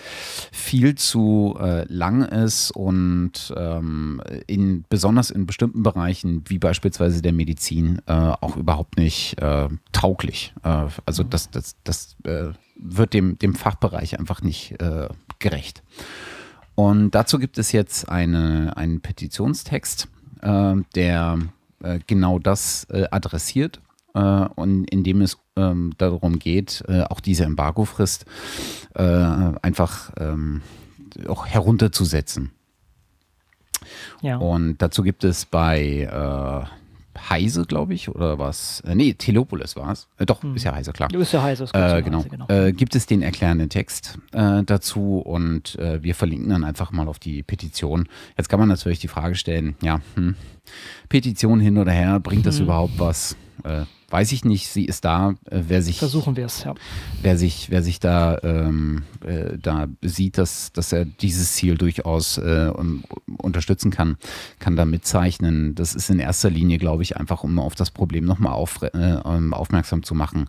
viel 0.51 0.95
zu 0.95 1.57
äh, 1.59 1.85
lang 1.91 2.23
ist 2.23 2.71
und 2.71 3.53
ähm, 3.57 4.21
in, 4.45 4.85
besonders 4.87 5.31
in 5.31 5.45
bestimmten 5.45 5.81
Bereichen, 5.81 6.43
wie 6.47 6.59
beispielsweise 6.59 7.21
der 7.21 7.33
Medizin, 7.33 8.01
äh, 8.05 8.11
auch 8.13 8.55
überhaupt 8.55 8.97
nicht 8.97 9.41
äh, 9.41 9.67
tauglich. 9.91 10.53
Äh, 10.63 10.87
also 11.05 11.23
das, 11.23 11.49
das, 11.49 11.75
das 11.83 12.15
äh, 12.23 12.49
wird 12.75 13.13
dem, 13.13 13.39
dem 13.39 13.55
Fachbereich 13.55 14.19
einfach 14.19 14.41
nicht 14.41 14.75
gerecht. 15.39 15.83
Und 16.75 17.11
dazu 17.11 17.39
gibt 17.39 17.57
es 17.57 17.71
jetzt 17.71 18.09
eine, 18.09 18.75
einen 18.75 18.99
Petitionstext, 18.99 20.09
der 20.41 21.39
genau 22.07 22.39
das 22.39 22.87
adressiert 23.11 23.79
äh, 24.13 24.19
und 24.55 24.85
in 24.85 25.03
dem 25.03 25.21
es 25.21 25.37
ähm, 25.55 25.93
darum 25.97 26.39
geht, 26.39 26.83
äh, 26.87 27.01
auch 27.03 27.19
diese 27.19 27.45
Embargofrist 27.45 28.25
äh, 28.95 29.03
einfach 29.03 30.11
ähm, 30.17 30.61
auch 31.27 31.45
herunterzusetzen. 31.45 32.51
Ja. 34.21 34.37
Und 34.37 34.77
dazu 34.77 35.03
gibt 35.03 35.23
es 35.23 35.45
bei 35.45 36.01
äh, 36.01 37.19
Heise, 37.29 37.65
glaube 37.65 37.93
ich, 37.93 38.09
oder 38.09 38.39
was? 38.39 38.81
Äh, 38.81 38.95
nee, 38.95 39.13
Telopolis 39.13 39.75
war 39.75 39.91
es. 39.91 40.07
Äh, 40.17 40.25
doch, 40.25 40.41
hm. 40.41 40.55
ist 40.55 40.63
ja 40.63 40.73
Heise, 40.73 40.93
klar. 40.93 41.13
Ist 41.13 41.33
ja 41.33 41.43
Heise, 41.43 41.65
äh, 41.73 42.01
genau. 42.01 42.19
Heise, 42.19 42.29
genau. 42.29 42.47
Äh, 42.47 42.71
gibt 42.71 42.95
es 42.95 43.05
den 43.05 43.21
erklärenden 43.21 43.69
Text 43.69 44.17
äh, 44.31 44.63
dazu 44.63 45.19
und 45.19 45.77
wir 45.77 46.15
verlinken 46.15 46.49
dann 46.49 46.63
einfach 46.63 46.91
mal 46.91 47.07
auf 47.07 47.19
die 47.19 47.43
Petition. 47.43 48.07
Jetzt 48.37 48.47
kann 48.49 48.59
man 48.59 48.69
natürlich 48.69 48.99
die 48.99 49.07
Frage 49.07 49.35
stellen, 49.35 49.75
ja, 49.81 50.01
hm, 50.15 50.35
Petition 51.09 51.59
hin 51.59 51.77
oder 51.77 51.91
her, 51.91 52.19
bringt 52.19 52.45
das 52.45 52.57
hm. 52.57 52.65
überhaupt 52.65 52.99
was? 52.99 53.35
Weiß 54.13 54.31
ich 54.31 54.45
nicht, 54.45 54.67
sie 54.67 54.85
ist 54.85 55.05
da, 55.05 55.31
äh, 55.49 55.63
wer 55.67 55.81
sich. 55.81 55.97
Versuchen 55.97 56.35
wir 56.35 56.45
es, 56.45 56.63
ja. 56.63 56.75
Wer 57.23 57.35
sich, 57.35 57.71
wer 57.71 57.81
sich 57.81 57.99
da, 57.99 58.37
ähm, 58.43 59.03
äh, 59.25 59.57
da 59.57 59.87
sieht, 60.03 60.37
dass, 60.37 60.71
dass 60.71 60.93
er 60.93 61.03
dieses 61.03 61.53
Ziel 61.53 61.77
durchaus 61.77 62.37
äh, 62.37 62.71
unterstützen 63.37 63.89
kann, 63.89 64.17
kann 64.59 64.75
da 64.75 64.85
mitzeichnen. 64.85 65.73
Das 65.73 65.95
ist 65.95 66.11
in 66.11 66.19
erster 66.19 66.51
Linie, 66.51 66.77
glaube 66.77 67.01
ich, 67.01 67.17
einfach, 67.17 67.43
um 67.43 67.57
auf 67.57 67.73
das 67.73 67.89
Problem 67.89 68.25
nochmal 68.25 68.53
auf, 68.53 68.83
äh, 68.83 68.89
ähm, 68.93 69.53
aufmerksam 69.53 70.03
zu 70.03 70.13
machen. 70.13 70.47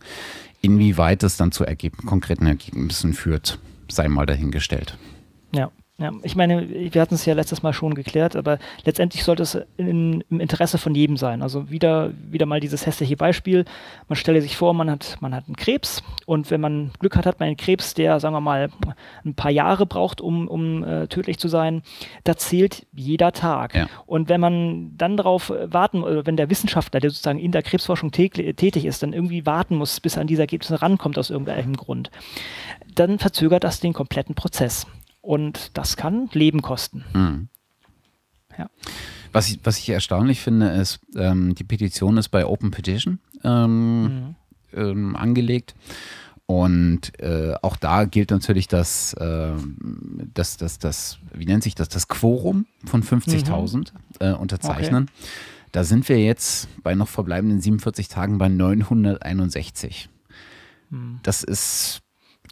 Inwieweit 0.61 1.23
es 1.23 1.39
dann 1.39 1.51
zu 1.51 1.65
Ergeb 1.65 2.05
konkreten 2.05 2.47
Ergebnissen 2.47 3.15
führt, 3.15 3.59
sei 3.89 4.09
mal 4.09 4.27
dahingestellt. 4.27 4.99
Ja. 5.55 5.71
Ja, 5.97 6.11
ich 6.25 6.35
meine, 6.35 6.69
wir 6.69 7.01
hatten 7.01 7.15
es 7.15 7.25
ja 7.25 7.35
letztes 7.35 7.63
Mal 7.63 7.73
schon 7.73 7.95
geklärt, 7.95 8.35
aber 8.35 8.59
letztendlich 8.85 9.23
sollte 9.23 9.45
es 9.45 9.57
in, 9.77 10.25
im 10.29 10.41
Interesse 10.41 10.77
von 10.77 10.93
jedem 10.93 11.17
sein. 11.17 11.41
Also 11.41 11.71
wieder, 11.71 12.11
wieder 12.33 12.47
mal 12.47 12.59
dieses 12.59 12.85
hässliche 12.85 13.17
Beispiel. 13.17 13.65
Man 14.09 14.17
stelle 14.17 14.43
sich 14.43 14.57
vor, 14.57 14.75
man 14.75 14.91
hat, 14.91 15.17
man 15.21 15.33
hat 15.33 15.45
einen 15.47 15.55
Krebs 15.55 16.03
und 16.27 16.51
wenn 16.51 16.61
man 16.61 16.91
Glück 16.99 17.15
hat, 17.15 17.27
hat 17.27 17.39
man 17.39 17.47
einen 17.47 17.57
Krebs, 17.57 17.95
der, 17.95 18.19
sagen 18.19 18.35
wir 18.35 18.41
mal, 18.41 18.71
ein 19.25 19.35
paar 19.35 19.53
Jahre 19.53 19.87
braucht, 19.87 20.21
um, 20.21 20.49
um 20.49 20.83
äh, 20.83 21.07
tödlich 21.07 21.39
zu 21.39 21.47
sein. 21.47 21.83
Da 22.25 22.37
zählt 22.37 22.89
jeder 22.93 23.31
Tag. 23.31 23.77
Ja. 23.77 23.87
Und 24.05 24.29
wenn 24.29 24.41
man 24.41 24.97
dann 24.97 25.17
darauf 25.17 25.51
warten, 25.51 26.03
oder 26.03 26.27
wenn 26.27 26.37
der 26.37 26.51
Wissenschaftler, 26.51 26.99
der 26.99 27.11
sozusagen 27.11 27.39
in 27.39 27.53
der 27.53 27.63
Krebsforschung 27.63 28.11
tätig 28.11 28.85
ist, 28.85 29.05
dann 29.05 29.13
irgendwie 29.13 29.47
warten 29.47 29.77
muss, 29.77 30.01
bis 30.01 30.17
er 30.17 30.23
an 30.23 30.27
diese 30.27 30.43
Ergebnisse 30.43 30.83
rankommt 30.83 31.19
aus 31.19 31.31
irgendeinem 31.31 31.77
Grund, 31.77 32.11
dann 32.97 33.21
verzögert 33.21 33.63
das 33.63 33.79
den 33.79 33.93
kompletten 33.93 34.35
Prozess. 34.35 34.89
Und 35.25 35.71
das 35.75 35.97
kann 35.97 36.29
Leben 36.33 36.61
kosten. 36.61 37.05
Mhm. 37.15 37.49
Ja. 38.59 38.69
Was 39.33 39.49
ich, 39.49 39.59
was 39.65 39.79
ich 39.79 39.89
erstaunlich 39.89 40.41
finde, 40.41 40.69
ist, 40.69 41.01
ähm, 41.17 41.55
die 41.55 41.65
Petition 41.65 42.19
ist 42.19 42.29
bei 42.29 42.47
Open 42.47 42.71
Petition 42.71 43.19
ähm, 43.43 44.03
mhm. 44.03 44.35
ähm, 44.75 45.17
angelegt. 45.17 45.75
Und 46.47 47.19
äh, 47.21 47.55
auch 47.63 47.77
da 47.77 48.05
gilt 48.05 48.31
natürlich 48.31 48.69
das, 48.69 49.15
äh, 49.15 49.53
das, 50.35 50.59
das, 50.59 50.79
das, 50.79 51.19
wie 51.33 51.47
nennt 51.47 51.63
sich 51.63 51.75
das, 51.75 51.89
das 51.89 52.07
Quorum 52.07 52.67
von 52.85 53.03
50.000 53.03 53.77
mhm. 53.77 53.85
äh, 54.21 54.33
Unterzeichnern. 54.35 55.05
Okay. 55.05 55.29
Da 55.73 55.85
sind 55.85 56.09
wir 56.09 56.23
jetzt 56.23 56.69
bei 56.83 56.95
noch 56.95 57.09
verbleibenden 57.09 57.63
47 57.63 58.09
Tagen 58.09 58.37
bei 58.37 58.49
961. 58.49 60.11
Mhm. 60.91 61.19
Das 61.23 61.43
ist, 61.43 62.03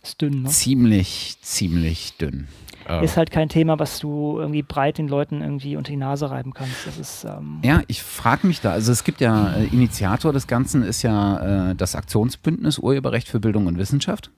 ist 0.02 0.22
dünn, 0.22 0.42
ne? 0.42 0.48
ziemlich, 0.48 1.36
ziemlich 1.42 2.16
dünn. 2.16 2.48
Äh, 2.88 3.04
ist 3.04 3.16
halt 3.16 3.30
kein 3.30 3.48
Thema, 3.48 3.78
was 3.78 3.98
du 3.98 4.38
irgendwie 4.38 4.62
breit 4.62 4.98
den 4.98 5.08
Leuten 5.08 5.40
irgendwie 5.40 5.76
unter 5.76 5.90
die 5.90 5.96
Nase 5.96 6.30
reiben 6.30 6.52
kannst. 6.52 6.86
Das 6.86 6.98
ist, 6.98 7.24
ähm 7.24 7.60
ja, 7.62 7.82
ich 7.86 8.02
frage 8.02 8.46
mich 8.46 8.60
da. 8.60 8.72
Also 8.72 8.92
es 8.92 9.04
gibt 9.04 9.20
ja, 9.20 9.52
äh, 9.54 9.64
Initiator 9.66 10.32
des 10.32 10.46
Ganzen 10.46 10.82
ist 10.82 11.02
ja 11.02 11.70
äh, 11.70 11.74
das 11.74 11.94
Aktionsbündnis 11.94 12.78
Urheberrecht 12.78 13.28
für 13.28 13.40
Bildung 13.40 13.66
und 13.66 13.78
Wissenschaft. 13.78 14.30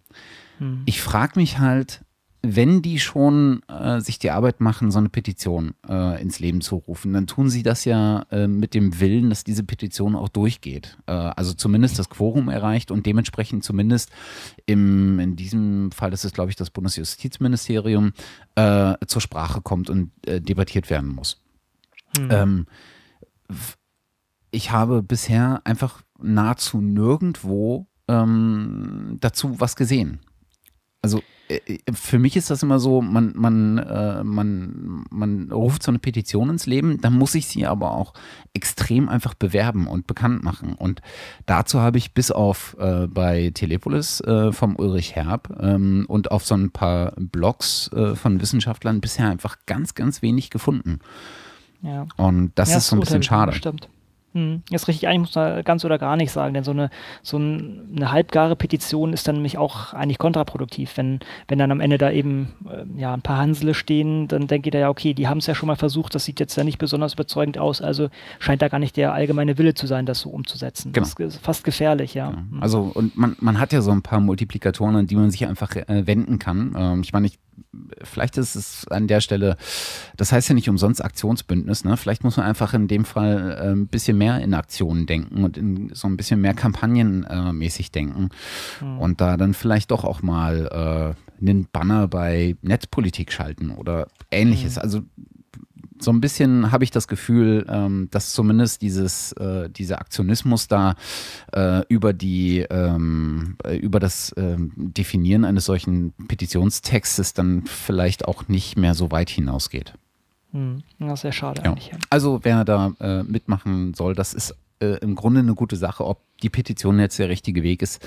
Hm. 0.58 0.82
Ich 0.86 1.02
frage 1.02 1.38
mich 1.38 1.58
halt, 1.58 2.03
wenn 2.46 2.82
die 2.82 2.98
schon 2.98 3.62
äh, 3.68 4.00
sich 4.00 4.18
die 4.18 4.30
Arbeit 4.30 4.60
machen, 4.60 4.90
so 4.90 4.98
eine 4.98 5.08
Petition 5.08 5.74
äh, 5.88 6.20
ins 6.20 6.40
Leben 6.40 6.60
zu 6.60 6.76
rufen, 6.76 7.14
dann 7.14 7.26
tun 7.26 7.48
sie 7.48 7.62
das 7.62 7.84
ja 7.86 8.26
äh, 8.30 8.46
mit 8.46 8.74
dem 8.74 9.00
Willen, 9.00 9.30
dass 9.30 9.44
diese 9.44 9.64
Petition 9.64 10.14
auch 10.14 10.28
durchgeht. 10.28 10.98
Äh, 11.06 11.12
also 11.12 11.54
zumindest 11.54 11.98
das 11.98 12.10
Quorum 12.10 12.48
erreicht 12.48 12.90
und 12.90 13.06
dementsprechend 13.06 13.64
zumindest 13.64 14.10
im, 14.66 15.18
in 15.18 15.36
diesem 15.36 15.90
Fall 15.90 16.12
ist 16.12 16.24
es, 16.24 16.32
glaube 16.32 16.50
ich, 16.50 16.56
das 16.56 16.70
Bundesjustizministerium 16.70 18.12
äh, 18.56 18.94
zur 19.06 19.22
Sprache 19.22 19.62
kommt 19.62 19.88
und 19.88 20.10
äh, 20.26 20.40
debattiert 20.40 20.90
werden 20.90 21.08
muss. 21.08 21.40
Hm. 22.16 22.28
Ähm, 22.30 22.66
ich 24.50 24.70
habe 24.70 25.02
bisher 25.02 25.62
einfach 25.64 26.02
nahezu 26.20 26.80
nirgendwo 26.80 27.86
ähm, 28.06 29.16
dazu 29.20 29.60
was 29.60 29.76
gesehen. 29.76 30.20
Also 31.04 31.20
äh, 31.48 31.60
äh, 31.66 31.78
für 31.92 32.18
mich 32.18 32.34
ist 32.34 32.48
das 32.50 32.62
immer 32.62 32.78
so, 32.78 33.02
man, 33.02 33.34
man, 33.36 33.76
äh, 33.76 34.24
man, 34.24 35.04
man 35.10 35.52
ruft 35.52 35.82
so 35.82 35.90
eine 35.90 35.98
Petition 35.98 36.48
ins 36.48 36.64
Leben, 36.64 36.98
dann 37.02 37.12
muss 37.12 37.34
ich 37.34 37.46
sie 37.46 37.66
aber 37.66 37.90
auch 37.92 38.14
extrem 38.54 39.10
einfach 39.10 39.34
bewerben 39.34 39.86
und 39.86 40.06
bekannt 40.06 40.42
machen. 40.42 40.72
Und 40.72 41.02
dazu 41.44 41.80
habe 41.80 41.98
ich 41.98 42.14
bis 42.14 42.30
auf 42.30 42.74
äh, 42.80 43.06
bei 43.06 43.50
Telepolis 43.52 44.22
äh, 44.22 44.50
vom 44.52 44.76
Ulrich 44.76 45.14
Herb 45.14 45.54
ähm, 45.60 46.06
und 46.08 46.30
auf 46.30 46.46
so 46.46 46.54
ein 46.54 46.70
paar 46.70 47.12
Blogs 47.18 47.90
äh, 47.92 48.14
von 48.14 48.40
Wissenschaftlern 48.40 49.02
bisher 49.02 49.28
einfach 49.28 49.58
ganz, 49.66 49.94
ganz 49.94 50.22
wenig 50.22 50.48
gefunden. 50.48 51.00
Ja. 51.82 52.06
Und 52.16 52.52
das 52.54 52.70
ja, 52.70 52.78
ist 52.78 52.86
so 52.86 52.96
ein 52.96 53.00
bisschen 53.00 53.22
schade. 53.22 53.52
Stimmt. 53.52 53.90
Hm, 54.34 54.62
ist 54.72 54.88
richtig, 54.88 55.06
eigentlich 55.06 55.20
muss 55.20 55.34
man 55.36 55.62
ganz 55.62 55.84
oder 55.84 55.96
gar 55.96 56.16
nicht 56.16 56.32
sagen, 56.32 56.54
denn 56.54 56.64
so 56.64 56.72
eine, 56.72 56.90
so 57.22 57.36
eine 57.36 58.10
halbgare 58.10 58.56
Petition 58.56 59.12
ist 59.12 59.28
dann 59.28 59.36
nämlich 59.36 59.58
auch 59.58 59.92
eigentlich 59.92 60.18
kontraproduktiv. 60.18 60.96
Wenn, 60.96 61.20
wenn 61.46 61.60
dann 61.60 61.70
am 61.70 61.80
Ende 61.80 61.98
da 61.98 62.10
eben 62.10 62.52
äh, 62.68 63.00
ja, 63.00 63.14
ein 63.14 63.22
paar 63.22 63.38
Hansele 63.38 63.74
stehen, 63.74 64.26
dann 64.26 64.48
denkt 64.48 64.66
jeder 64.66 64.80
ja, 64.80 64.88
okay, 64.88 65.14
die 65.14 65.28
haben 65.28 65.38
es 65.38 65.46
ja 65.46 65.54
schon 65.54 65.68
mal 65.68 65.76
versucht, 65.76 66.16
das 66.16 66.24
sieht 66.24 66.40
jetzt 66.40 66.56
ja 66.56 66.64
nicht 66.64 66.78
besonders 66.78 67.14
überzeugend 67.14 67.58
aus, 67.58 67.80
also 67.80 68.08
scheint 68.40 68.60
da 68.60 68.66
gar 68.66 68.80
nicht 68.80 68.96
der 68.96 69.12
allgemeine 69.12 69.56
Wille 69.56 69.74
zu 69.74 69.86
sein, 69.86 70.04
das 70.04 70.18
so 70.18 70.30
umzusetzen. 70.30 70.92
Genau. 70.92 71.06
Das 71.06 71.34
ist 71.34 71.44
fast 71.44 71.62
gefährlich, 71.62 72.14
ja. 72.14 72.30
Genau. 72.30 72.60
Also 72.60 72.90
und 72.92 73.16
man, 73.16 73.36
man 73.38 73.60
hat 73.60 73.72
ja 73.72 73.82
so 73.82 73.92
ein 73.92 74.02
paar 74.02 74.18
Multiplikatoren, 74.18 74.96
an 74.96 75.06
die 75.06 75.14
man 75.14 75.30
sich 75.30 75.46
einfach 75.46 75.76
äh, 75.76 76.08
wenden 76.08 76.40
kann. 76.40 76.74
Ähm, 76.76 77.02
ich 77.02 77.12
meine, 77.12 77.28
ich 77.28 77.38
vielleicht 78.02 78.36
ist 78.38 78.54
es 78.54 78.88
an 78.88 79.06
der 79.06 79.20
Stelle, 79.20 79.56
das 80.16 80.32
heißt 80.32 80.48
ja 80.48 80.54
nicht 80.54 80.68
umsonst 80.68 81.04
Aktionsbündnis, 81.04 81.84
ne? 81.84 81.96
Vielleicht 81.96 82.24
muss 82.24 82.36
man 82.36 82.46
einfach 82.46 82.74
in 82.74 82.88
dem 82.88 83.04
Fall 83.04 83.58
äh, 83.60 83.72
ein 83.72 83.86
bisschen 83.86 84.18
mehr 84.18 84.40
in 84.40 84.54
Aktionen 84.54 85.06
denken 85.06 85.44
und 85.44 85.56
in 85.56 85.90
so 85.94 86.08
ein 86.08 86.16
bisschen 86.16 86.40
mehr 86.40 86.54
kampagnenmäßig 86.54 87.88
äh, 87.88 87.92
denken 87.92 88.28
mhm. 88.80 88.98
und 88.98 89.20
da 89.20 89.36
dann 89.36 89.54
vielleicht 89.54 89.90
doch 89.90 90.04
auch 90.04 90.22
mal 90.22 91.14
äh, 91.16 91.40
einen 91.40 91.66
Banner 91.70 92.08
bei 92.08 92.56
Netzpolitik 92.62 93.32
schalten 93.32 93.70
oder 93.70 94.08
ähnliches. 94.30 94.76
Mhm. 94.76 94.82
Also 94.82 95.02
so 96.04 96.12
ein 96.12 96.20
bisschen 96.20 96.70
habe 96.70 96.84
ich 96.84 96.90
das 96.90 97.08
Gefühl, 97.08 97.66
ähm, 97.68 98.08
dass 98.10 98.32
zumindest 98.32 98.82
dieses, 98.82 99.32
äh, 99.32 99.68
dieser 99.68 99.98
Aktionismus 99.98 100.68
da 100.68 100.94
äh, 101.52 101.82
über 101.88 102.12
die, 102.12 102.60
ähm, 102.70 103.56
äh, 103.64 103.76
über 103.76 103.98
das 103.98 104.34
ähm, 104.36 104.72
Definieren 104.76 105.44
eines 105.44 105.64
solchen 105.64 106.12
Petitionstextes 106.28 107.34
dann 107.34 107.64
vielleicht 107.66 108.26
auch 108.26 108.48
nicht 108.48 108.76
mehr 108.76 108.94
so 108.94 109.10
weit 109.10 109.30
hinausgeht. 109.30 109.94
Hm, 110.52 110.82
das 111.00 111.14
ist 111.14 111.20
sehr 111.22 111.32
schade 111.32 111.62
ja. 111.64 111.70
eigentlich. 111.70 111.92
Also 112.10 112.40
wer 112.42 112.64
da 112.64 112.92
äh, 113.00 113.22
mitmachen 113.24 113.94
soll, 113.94 114.14
das 114.14 114.34
ist 114.34 114.54
äh, 114.80 114.98
im 114.98 115.14
Grunde 115.16 115.40
eine 115.40 115.54
gute 115.54 115.76
Sache. 115.76 116.06
Ob 116.06 116.20
die 116.42 116.50
Petition 116.50 116.98
jetzt 117.00 117.18
der 117.18 117.28
richtige 117.28 117.62
Weg 117.62 117.82
ist, 117.82 118.06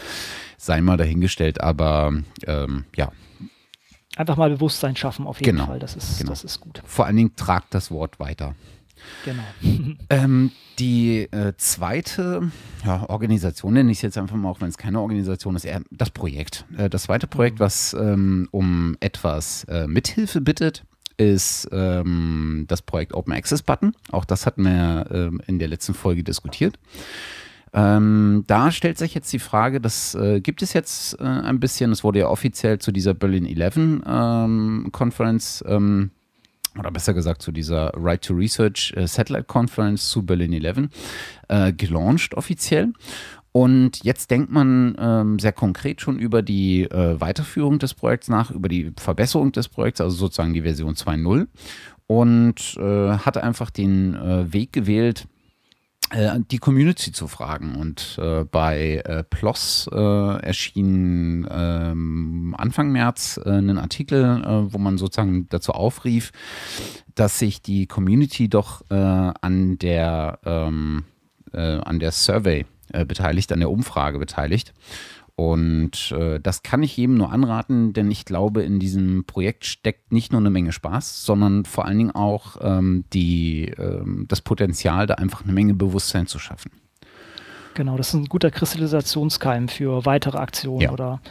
sei 0.57 0.81
mal 0.81 0.97
dahingestellt. 0.97 1.61
Aber 1.61 2.13
ähm, 2.45 2.85
ja, 2.95 3.11
Einfach 4.17 4.35
mal 4.35 4.49
Bewusstsein 4.49 4.95
schaffen, 4.95 5.27
auf 5.27 5.39
jeden 5.39 5.57
genau. 5.57 5.67
Fall. 5.67 5.79
Das 5.79 5.95
ist, 5.95 6.17
genau. 6.17 6.31
das 6.31 6.43
ist 6.43 6.59
gut. 6.59 6.81
Vor 6.85 7.05
allen 7.05 7.15
Dingen 7.15 7.35
tragt 7.35 7.73
das 7.75 7.91
Wort 7.91 8.19
weiter. 8.19 8.55
Genau. 9.23 9.43
ähm, 10.09 10.51
die 10.79 11.27
äh, 11.31 11.53
zweite 11.57 12.51
ja, 12.83 13.07
Organisation, 13.09 13.73
nenne 13.73 13.91
ich 13.91 13.99
es 13.99 14.01
jetzt 14.01 14.17
einfach 14.17 14.35
mal, 14.35 14.49
auch 14.49 14.59
wenn 14.59 14.69
es 14.69 14.77
keine 14.77 14.99
Organisation 15.01 15.55
ist, 15.55 15.65
eher 15.65 15.81
das 15.91 16.09
Projekt. 16.09 16.65
Äh, 16.75 16.89
das 16.89 17.03
zweite 17.03 17.27
Projekt, 17.27 17.59
mhm. 17.59 17.63
was 17.63 17.93
ähm, 17.93 18.47
um 18.51 18.97
etwas 18.99 19.65
äh, 19.65 19.85
Mithilfe 19.85 20.41
bittet, 20.41 20.83
ist 21.17 21.67
ähm, 21.71 22.65
das 22.67 22.81
Projekt 22.81 23.13
Open 23.13 23.33
Access 23.33 23.61
Button. 23.61 23.93
Auch 24.11 24.25
das 24.25 24.45
hatten 24.45 24.63
wir 24.63 25.07
ähm, 25.11 25.41
in 25.45 25.59
der 25.59 25.67
letzten 25.67 25.93
Folge 25.93 26.23
diskutiert. 26.23 26.79
Ähm, 27.77 28.43
da 28.47 28.71
stellt 28.71 28.97
sich 28.97 29.13
jetzt 29.13 29.31
die 29.31 29.37
Frage, 29.37 29.79
das 29.79 30.15
äh, 30.15 30.41
gibt 30.41 30.63
es 30.63 30.73
jetzt 30.73 31.19
äh, 31.19 31.23
ein 31.23 31.59
bisschen, 31.59 31.91
es 31.91 32.03
wurde 32.03 32.19
ja 32.19 32.27
offiziell 32.27 32.79
zu 32.79 32.91
dieser 32.91 33.13
Berlin 33.13 33.45
11 33.45 33.77
ähm, 33.77 34.89
Conference 34.91 35.63
ähm, 35.67 36.09
oder 36.79 36.89
besser 36.89 37.13
gesagt 37.13 37.43
zu 37.43 37.51
dieser 37.51 37.91
Right 37.95 38.23
to 38.23 38.33
Research 38.33 38.93
äh, 38.97 39.05
Satellite 39.05 39.43
Conference 39.43 40.09
zu 40.09 40.25
Berlin 40.25 40.53
11 40.53 40.89
äh, 41.49 41.71
gelauncht 41.71 42.33
offiziell. 42.33 42.93
Und 43.51 44.03
jetzt 44.03 44.31
denkt 44.31 44.51
man 44.51 44.95
ähm, 44.99 45.37
sehr 45.37 45.53
konkret 45.53 46.01
schon 46.01 46.17
über 46.17 46.41
die 46.41 46.83
äh, 46.83 47.21
Weiterführung 47.21 47.77
des 47.77 47.93
Projekts 47.93 48.27
nach, 48.27 48.49
über 48.49 48.69
die 48.69 48.91
Verbesserung 48.97 49.51
des 49.51 49.67
Projekts, 49.67 50.01
also 50.01 50.17
sozusagen 50.17 50.55
die 50.55 50.63
Version 50.63 50.95
2.0 50.95 51.45
und 52.07 52.77
äh, 52.79 53.17
hat 53.19 53.37
einfach 53.37 53.69
den 53.69 54.15
äh, 54.15 54.51
Weg 54.51 54.73
gewählt, 54.73 55.25
äh, 55.25 55.36
die 56.49 56.57
Community 56.57 57.11
zu 57.11 57.27
fragen. 57.27 57.75
Und 57.75 58.17
äh, 58.21 58.45
bei 58.45 59.01
äh, 59.05 59.23
PLOS 59.23 59.89
äh, 59.91 60.39
erschien 60.41 61.47
ähm, 61.51 62.55
Anfang 62.57 62.91
März 62.91 63.39
äh, 63.43 63.49
ein 63.49 63.77
Artikel, 63.77 64.23
äh, 64.23 64.73
wo 64.73 64.77
man 64.77 64.97
sozusagen 64.97 65.49
dazu 65.49 65.73
aufrief, 65.73 66.31
dass 67.15 67.39
sich 67.39 67.61
die 67.61 67.87
Community 67.87 68.47
doch 68.47 68.83
äh, 68.89 68.95
an 68.95 69.77
der 69.79 70.39
ähm, 70.45 71.03
äh, 71.53 71.79
an 71.79 71.99
der 71.99 72.11
Survey 72.11 72.65
äh, 72.93 73.05
beteiligt, 73.05 73.51
an 73.51 73.59
der 73.59 73.69
Umfrage 73.69 74.19
beteiligt. 74.19 74.73
Und 75.39 76.11
äh, 76.13 76.39
das 76.39 76.63
kann 76.63 76.81
ich 76.81 76.97
jedem 76.97 77.15
nur 77.15 77.31
anraten, 77.31 77.93
denn 77.93 78.09
ich 78.09 78.25
glaube, 78.25 78.63
in 78.63 78.79
diesem 78.79 79.23
Projekt 79.25 79.65
steckt 79.65 80.11
nicht 80.11 80.31
nur 80.31 80.41
eine 80.41 80.49
Menge 80.49 80.71
Spaß, 80.71 81.23
sondern 81.23 81.63
vor 81.63 81.85
allen 81.85 81.99
Dingen 81.99 82.11
auch 82.15 82.57
ähm, 82.59 83.05
die, 83.13 83.65
ähm, 83.77 84.25
das 84.27 84.41
Potenzial, 84.41 85.05
da 85.05 85.13
einfach 85.13 85.43
eine 85.43 85.53
Menge 85.53 85.75
Bewusstsein 85.75 86.25
zu 86.25 86.39
schaffen. 86.39 86.71
Genau, 87.75 87.97
das 87.97 88.07
ist 88.07 88.13
ein 88.15 88.25
guter 88.25 88.49
Kristallisationskeim 88.49 89.67
für 89.67 90.07
weitere 90.07 90.39
Aktionen 90.39 90.81
ja. 90.81 90.91
oder 90.91 91.21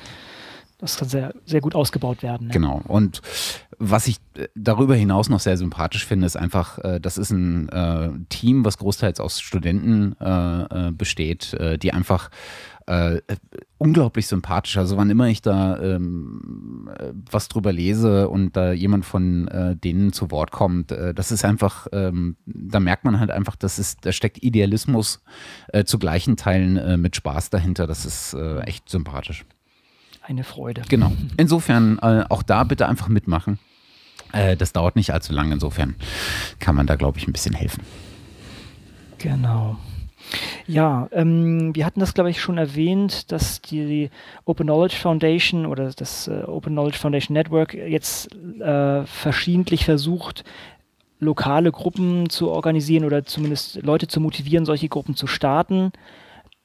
das 0.79 0.99
kann 0.99 1.09
sehr, 1.09 1.35
sehr 1.47 1.61
gut 1.61 1.75
ausgebaut 1.75 2.23
werden. 2.23 2.49
Ja. 2.49 2.53
Genau. 2.53 2.83
Und 2.87 3.23
was 3.79 4.07
ich 4.07 4.19
äh, 4.37 4.47
darüber 4.55 4.95
hinaus 4.95 5.29
noch 5.29 5.41
sehr 5.41 5.57
sympathisch 5.57 6.07
finde, 6.07 6.27
ist 6.27 6.37
einfach, 6.37 6.79
äh, 6.79 7.01
das 7.01 7.19
ist 7.19 7.31
ein 7.31 7.69
äh, 7.71 8.11
Team, 8.29 8.65
was 8.65 8.79
großteils 8.79 9.19
aus 9.19 9.41
Studenten 9.41 10.15
äh, 10.21 10.89
äh 10.89 10.91
besteht, 10.93 11.55
äh, 11.55 11.77
die 11.79 11.93
einfach 11.93 12.31
äh, 12.87 13.21
unglaublich 13.79 14.27
sympathisch. 14.29 14.77
Also 14.77 14.97
wann 14.97 15.11
immer 15.11 15.27
ich 15.27 15.43
da 15.43 15.79
ähm, 15.81 16.89
was 17.31 17.49
drüber 17.49 17.73
lese 17.73 18.29
und 18.29 18.57
da 18.57 18.73
jemand 18.73 19.05
von 19.05 19.49
äh, 19.49 19.77
denen 19.77 20.13
zu 20.13 20.31
Wort 20.31 20.53
kommt, 20.53 20.93
äh, 20.93 21.13
das 21.13 21.33
ist 21.33 21.45
einfach, 21.45 21.89
ähm, 21.93 22.37
da 22.47 22.81
merkt 22.81 23.05
man 23.05 23.19
halt 23.19 23.31
einfach, 23.31 23.57
dass 23.57 23.79
es, 23.79 23.97
da 23.97 24.13
steckt 24.13 24.43
Idealismus 24.43 25.23
äh, 25.69 25.85
zu 25.85 25.99
gleichen 25.99 26.37
Teilen 26.37 26.77
äh, 26.77 26.97
mit 26.97 27.17
Spaß 27.17 27.51
dahinter. 27.51 27.87
Das 27.87 28.07
ist 28.07 28.35
äh, 28.35 28.61
echt 28.61 28.89
sympathisch. 28.89 29.45
Eine 30.23 30.45
Freude. 30.45 30.83
Genau. 30.89 31.13
Insofern 31.37 32.01
auch 32.01 32.43
da 32.43 32.65
bitte 32.65 32.89
einfach 32.89 33.07
mitmachen. 33.07 33.61
das 34.59 34.73
dauert 34.73 34.97
nicht 34.97 35.13
allzu 35.13 35.33
lange. 35.33 35.55
Insofern 35.55 35.95
kann 36.59 36.75
man 36.75 36.89
da, 36.89 36.97
glaube 36.97 37.19
ich, 37.19 37.29
ein 37.29 37.33
bisschen 37.33 37.55
helfen. 37.55 37.85
Genau. 39.19 39.79
Ja, 40.67 41.09
ähm, 41.13 41.75
wir 41.75 41.87
hatten 41.87 42.01
das, 42.01 42.15
glaube 42.15 42.31
ich, 42.31 42.41
schon 42.41 42.59
erwähnt, 42.59 43.31
dass 43.31 43.61
die 43.61 44.11
Open 44.45 44.67
Knowledge 44.67 44.97
Foundation 44.97 45.67
oder 45.67 45.91
das 45.93 46.29
äh, 46.29 46.43
Open 46.47 46.73
Knowledge 46.73 46.99
Foundation 46.99 47.35
Network 47.35 47.75
jetzt 47.75 48.29
äh, 48.61 49.05
verschiedentlich 49.05 49.85
versucht, 49.85 50.45
lokale 51.19 51.73
Gruppen 51.73 52.29
zu 52.29 52.51
organisieren 52.51 53.05
oder 53.05 53.25
zumindest 53.25 53.83
Leute 53.83 54.07
zu 54.09 54.21
motivieren, 54.21 54.67
solche 54.67 54.89
Gruppen 54.89 55.15
zu 55.15 55.27
starten. 55.27 55.93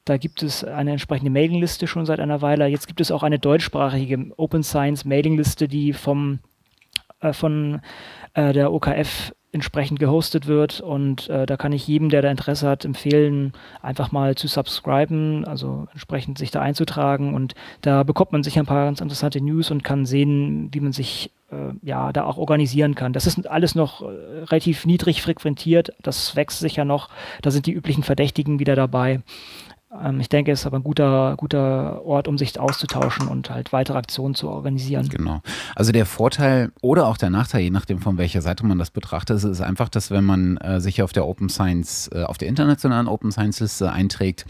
Da 0.04 0.16
gibt 0.16 0.42
es 0.42 0.64
eine 0.64 0.90
entsprechende 0.90 1.30
Mailingliste 1.30 1.86
schon 1.86 2.06
seit 2.06 2.18
einer 2.18 2.42
Weile. 2.42 2.66
Jetzt 2.66 2.88
gibt 2.88 3.00
es 3.00 3.12
auch 3.12 3.22
eine 3.22 3.38
deutschsprachige 3.38 4.32
Open 4.36 4.64
Science 4.64 5.04
Mailingliste, 5.04 5.68
die 5.68 5.92
vom, 5.92 6.40
äh, 7.20 7.32
von 7.32 7.80
äh, 8.34 8.52
der 8.52 8.72
OKF 8.72 9.32
entsprechend 9.52 10.00
gehostet 10.00 10.46
wird. 10.46 10.80
Und 10.80 11.28
äh, 11.28 11.46
da 11.46 11.56
kann 11.56 11.72
ich 11.72 11.86
jedem, 11.86 12.08
der 12.08 12.22
da 12.22 12.30
Interesse 12.30 12.68
hat, 12.68 12.84
empfehlen, 12.84 13.52
einfach 13.82 14.10
mal 14.10 14.34
zu 14.34 14.48
subscriben, 14.48 15.44
also 15.44 15.86
entsprechend 15.92 16.38
sich 16.38 16.50
da 16.50 16.60
einzutragen. 16.60 17.34
Und 17.34 17.54
da 17.82 18.02
bekommt 18.02 18.32
man 18.32 18.42
sich 18.42 18.58
ein 18.58 18.66
paar 18.66 18.86
ganz 18.86 19.00
interessante 19.00 19.40
News 19.40 19.70
und 19.70 19.84
kann 19.84 20.06
sehen, 20.06 20.70
wie 20.72 20.80
man 20.80 20.92
sich 20.92 21.30
äh, 21.50 21.74
ja 21.82 22.12
da 22.12 22.24
auch 22.24 22.38
organisieren 22.38 22.94
kann. 22.94 23.12
Das 23.12 23.26
ist 23.26 23.46
alles 23.46 23.74
noch 23.74 24.00
äh, 24.00 24.06
relativ 24.44 24.86
niedrig 24.86 25.20
frequentiert. 25.20 25.92
Das 26.02 26.34
wächst 26.34 26.60
sicher 26.60 26.86
noch. 26.86 27.10
Da 27.42 27.50
sind 27.50 27.66
die 27.66 27.72
üblichen 27.72 28.02
Verdächtigen 28.02 28.58
wieder 28.58 28.74
dabei. 28.74 29.20
Ähm, 30.00 30.20
ich 30.20 30.28
denke, 30.28 30.52
es 30.52 30.60
ist 30.60 30.66
aber 30.66 30.78
ein 30.78 30.84
guter, 30.84 31.34
guter 31.36 32.04
Ort, 32.04 32.28
um 32.28 32.38
sich 32.38 32.58
auszutauschen 32.58 33.28
und 33.28 33.50
halt 33.50 33.72
weitere 33.72 33.98
Aktionen 33.98 34.34
zu 34.34 34.48
organisieren. 34.48 35.08
Genau. 35.08 35.42
Also 35.74 35.92
der 35.92 36.06
Vorteil 36.06 36.72
oder 36.80 37.06
auch 37.06 37.16
der 37.16 37.30
Nachteil, 37.30 37.62
je 37.62 37.70
nachdem 37.70 37.98
von 37.98 38.18
welcher 38.18 38.42
Seite 38.42 38.64
man 38.64 38.78
das 38.78 38.90
betrachtet, 38.90 39.42
ist 39.42 39.60
einfach, 39.60 39.88
dass 39.88 40.10
wenn 40.10 40.24
man 40.24 40.56
äh, 40.58 40.80
sich 40.80 41.02
auf 41.02 41.12
der 41.12 41.26
Open 41.26 41.48
Science, 41.48 42.10
äh, 42.12 42.22
auf 42.22 42.38
der 42.38 42.48
internationalen 42.48 43.08
Open 43.08 43.32
Science 43.32 43.60
Liste 43.60 43.92
einträgt, 43.92 44.46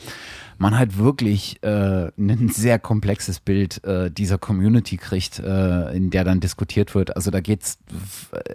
man 0.62 0.78
halt 0.78 0.96
wirklich 0.96 1.60
äh, 1.64 2.12
ein 2.16 2.48
sehr 2.48 2.78
komplexes 2.78 3.40
Bild 3.40 3.82
äh, 3.84 4.12
dieser 4.12 4.38
Community 4.38 4.96
kriegt, 4.96 5.40
äh, 5.40 5.90
in 5.94 6.10
der 6.10 6.22
dann 6.22 6.38
diskutiert 6.38 6.94
wird. 6.94 7.16
Also 7.16 7.32
da 7.32 7.40
geht 7.40 7.62
es 7.62 7.78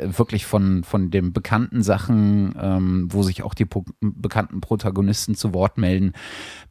wirklich 0.02 0.46
von, 0.46 0.86
von 0.86 1.12
den 1.12 1.34
bekannten 1.34 1.84
Sachen, 1.84 2.56
ähm, 2.60 3.10
wo 3.12 3.24
sich 3.24 3.44
auch 3.44 3.54
die 3.54 3.68
bekannten 4.00 4.62
Protagonisten 4.62 5.36
zu 5.36 5.54
Wort 5.54 5.78
melden, 5.78 6.14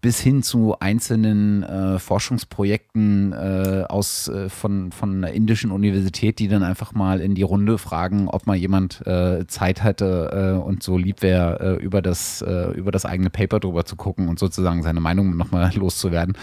bis 0.01 0.19
hin 0.21 0.43
zu 0.43 0.81
einzelnen 0.81 1.63
äh, 1.63 1.99
Forschungsprojekten 1.99 3.33
äh, 3.33 3.85
aus, 3.91 4.29
äh, 4.29 4.49
von, 4.49 4.91
von 4.91 5.17
einer 5.17 5.33
indischen 5.33 5.71
Universität, 5.71 6.39
die 6.39 6.49
dann 6.49 6.63
einfach 6.63 6.95
mal 6.95 7.21
in 7.21 7.35
die 7.35 7.43
Runde 7.43 7.77
fragen, 7.77 8.29
ob 8.29 8.47
mal 8.47 8.57
jemand 8.57 9.03
Zeit 9.49 9.83
hatte 9.83 10.63
und 10.65 10.83
so 10.83 10.97
lieb 10.97 11.21
wäre, 11.21 11.77
über, 11.77 12.01
das, 12.01 12.43
über 12.43 12.91
das 12.91 13.05
eigene 13.05 13.29
Paper 13.29 13.61
drüber 13.61 13.85
zu 13.85 13.97
gucken 13.97 14.29
und 14.29 14.39
sozusagen 14.39 14.83
seine 14.83 15.01
Meinung 15.01 15.26
Meinung 15.27 15.37
nochmal 15.37 15.73
loszuwerden. 15.75 16.37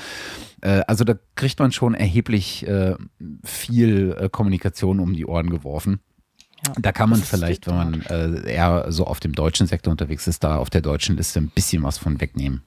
Äh, 0.62 0.82
also 0.88 1.04
da 1.04 1.16
kriegt 1.36 1.60
man 1.60 1.72
schon 1.72 1.94
erheblich 1.94 2.68
äh, 2.68 2.96
viel 3.44 4.16
äh, 4.20 4.30
Kommunikation 4.30 5.00
um 5.00 5.14
die 5.14 5.26
Ohren 5.26 5.50
geworfen. 5.50 6.00
Ja. 6.66 6.74
Da 6.80 6.92
kann 6.94 7.10
man 7.10 7.22
vielleicht, 7.22 7.68
wenn 7.68 7.76
man 7.76 8.02
äh, 8.04 8.54
eher 8.54 8.86
so 8.90 9.06
auf 9.06 9.20
dem 9.20 9.34
deutschen 9.34 9.68
Sektor 9.68 9.92
unterwegs 9.92 10.28
ist, 10.28 10.44
da 10.44 10.58
auf 10.58 10.70
der 10.70 10.82
deutschen 10.82 11.18
Liste 11.18 11.40
ein 11.40 11.50
bisschen 11.50 11.84
was 11.84 11.98
von 11.98 12.22
wegnehmen. 12.22 12.62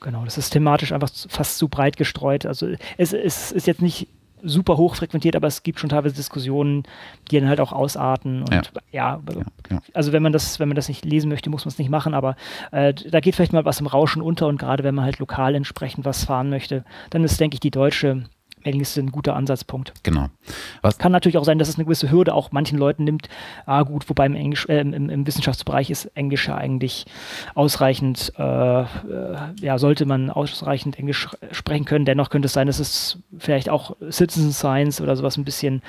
Genau, 0.00 0.24
das 0.24 0.38
ist 0.38 0.50
thematisch 0.50 0.92
einfach 0.92 1.10
fast 1.28 1.58
zu 1.58 1.68
breit 1.68 1.96
gestreut. 1.96 2.46
Also 2.46 2.68
es, 2.98 3.12
es 3.12 3.50
ist 3.50 3.66
jetzt 3.66 3.82
nicht 3.82 4.08
super 4.46 4.76
hoch 4.76 4.96
frequentiert, 4.96 5.36
aber 5.36 5.46
es 5.46 5.62
gibt 5.62 5.80
schon 5.80 5.90
teilweise 5.90 6.14
Diskussionen, 6.14 6.84
die 7.30 7.38
dann 7.38 7.48
halt 7.48 7.60
auch 7.60 7.72
ausarten. 7.72 8.42
Und 8.42 8.52
ja, 8.52 8.62
ja, 8.92 9.20
ja, 9.28 9.40
ja. 9.70 9.82
also 9.92 10.12
wenn 10.12 10.22
man 10.22 10.32
das, 10.32 10.58
wenn 10.60 10.68
man 10.68 10.76
das 10.76 10.88
nicht 10.88 11.04
lesen 11.04 11.28
möchte, 11.28 11.50
muss 11.50 11.64
man 11.64 11.70
es 11.70 11.78
nicht 11.78 11.90
machen, 11.90 12.14
aber 12.14 12.36
äh, 12.72 12.94
da 12.94 13.20
geht 13.20 13.34
vielleicht 13.34 13.52
mal 13.52 13.64
was 13.64 13.80
im 13.80 13.86
Rauschen 13.86 14.22
unter 14.22 14.46
und 14.46 14.58
gerade 14.58 14.84
wenn 14.84 14.94
man 14.94 15.04
halt 15.04 15.18
lokal 15.18 15.54
entsprechend 15.54 16.04
was 16.04 16.24
fahren 16.24 16.50
möchte, 16.50 16.84
dann 17.10 17.24
ist, 17.24 17.38
denke 17.40 17.54
ich, 17.54 17.60
die 17.60 17.70
deutsche 17.70 18.24
Englisch 18.66 18.96
ein 18.96 19.10
guter 19.10 19.36
Ansatzpunkt. 19.36 19.92
Genau. 20.02 20.26
Was 20.82 20.98
Kann 20.98 21.12
natürlich 21.12 21.38
auch 21.38 21.44
sein, 21.44 21.58
dass 21.58 21.68
es 21.68 21.76
eine 21.76 21.84
gewisse 21.84 22.10
Hürde 22.10 22.34
auch 22.34 22.52
manchen 22.52 22.78
Leuten 22.78 23.04
nimmt. 23.04 23.28
Ah, 23.64 23.82
gut, 23.82 24.08
wobei 24.08 24.26
im, 24.26 24.34
Englisch, 24.34 24.66
äh, 24.68 24.80
im, 24.80 25.08
im, 25.08 25.26
Wissenschaftsbereich 25.26 25.90
ist 25.90 26.06
Englisch 26.14 26.48
ja 26.48 26.56
eigentlich 26.56 27.06
ausreichend, 27.54 28.32
äh, 28.38 28.80
äh, 28.82 28.86
ja, 29.60 29.78
sollte 29.78 30.06
man 30.06 30.30
ausreichend 30.30 30.98
Englisch 30.98 31.28
sprechen 31.52 31.84
können. 31.84 32.04
Dennoch 32.04 32.30
könnte 32.30 32.46
es 32.46 32.52
sein, 32.52 32.66
dass 32.66 32.78
es 32.78 33.18
vielleicht 33.38 33.68
auch 33.68 33.96
Citizen 34.10 34.52
Science 34.52 35.00
oder 35.00 35.16
sowas 35.16 35.36
ein 35.36 35.44
bisschen, 35.44 35.82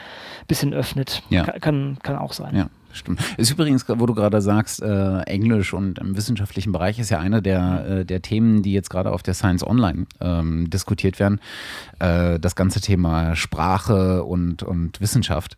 bisschen 0.48 0.74
öffnet. 0.74 1.24
Ja. 1.30 1.44
Kann, 1.44 1.98
kann 2.04 2.18
auch 2.18 2.34
sein. 2.34 2.56
Ja. 2.56 2.70
Stimmt. 2.98 3.22
Ist 3.38 3.52
übrigens, 3.52 3.86
wo 3.88 4.06
du 4.06 4.14
gerade 4.14 4.42
sagst, 4.42 4.82
äh, 4.82 5.20
Englisch 5.22 5.74
und 5.74 6.00
im 6.00 6.18
wissenschaftlichen 6.18 6.72
Bereich 6.72 7.00
ist 7.00 7.10
ja 7.10 7.20
einer 7.20 7.42
der, 7.42 7.86
äh, 7.88 8.06
der 8.06 8.22
Themen, 8.22 8.64
die 8.64 8.74
jetzt 8.74 8.90
gerade 8.90 9.12
auf 9.12 9.24
der 9.24 9.34
Science 9.34 9.66
Online 9.66 10.08
ähm, 10.20 10.70
diskutiert 10.70 11.20
werden. 11.20 11.40
Äh, 12.00 12.40
das 12.40 12.56
ganze 12.56 12.82
Thema 12.82 13.36
Sprache 13.36 14.24
und, 14.24 14.64
und 14.64 15.00
Wissenschaft. 15.00 15.58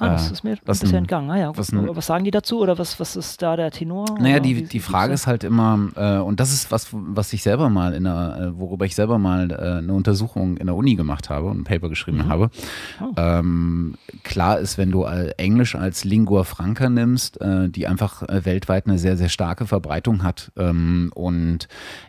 Ah, 0.00 0.10
das 0.10 0.28
äh, 0.28 0.32
ist 0.32 0.44
mir 0.44 0.58
was 0.64 0.80
bisher 0.80 0.98
entgangen. 0.98 1.30
Ah, 1.30 1.38
ja. 1.38 1.56
was, 1.56 1.72
was, 1.72 2.06
sagen 2.06 2.24
die 2.24 2.30
dazu 2.30 2.60
oder 2.60 2.78
was, 2.78 2.98
was 3.00 3.16
ist 3.16 3.42
da 3.42 3.56
der 3.56 3.70
Tenor? 3.70 4.06
Naja, 4.20 4.40
die, 4.40 4.64
die 4.64 4.80
Frage 4.80 5.12
ist 5.12 5.26
halt 5.26 5.44
immer, 5.44 5.90
äh, 5.96 6.18
und 6.18 6.40
das 6.40 6.52
ist 6.52 6.70
was, 6.70 6.88
was 6.92 7.32
ich 7.32 7.42
selber 7.42 7.68
mal 7.68 7.94
in 7.94 8.04
der, 8.04 8.38
äh, 8.40 8.58
worüber 8.58 8.84
ich 8.84 8.94
selber 8.94 9.18
mal 9.18 9.50
äh, 9.50 9.78
eine 9.78 9.92
Untersuchung 9.92 10.56
in 10.56 10.66
der 10.66 10.76
Uni 10.76 10.94
gemacht 10.94 11.30
habe 11.30 11.46
und 11.46 11.60
ein 11.60 11.64
Paper 11.64 11.88
geschrieben 11.88 12.18
mhm. 12.18 12.28
habe. 12.28 12.50
Oh. 13.00 13.12
Ähm, 13.16 13.94
klar 14.22 14.58
ist, 14.58 14.78
wenn 14.78 14.90
du 14.90 15.04
Englisch 15.04 15.74
als 15.74 16.04
Lingua 16.04 16.44
Franca 16.44 16.88
nimmst, 16.88 17.40
äh, 17.40 17.68
die 17.68 17.86
einfach 17.86 18.22
äh, 18.22 18.44
weltweit 18.44 18.86
eine 18.86 18.98
sehr, 18.98 19.16
sehr 19.16 19.28
starke 19.28 19.66
Verbreitung 19.66 20.22
hat 20.22 20.52
ähm, 20.56 21.10
und 21.14 21.68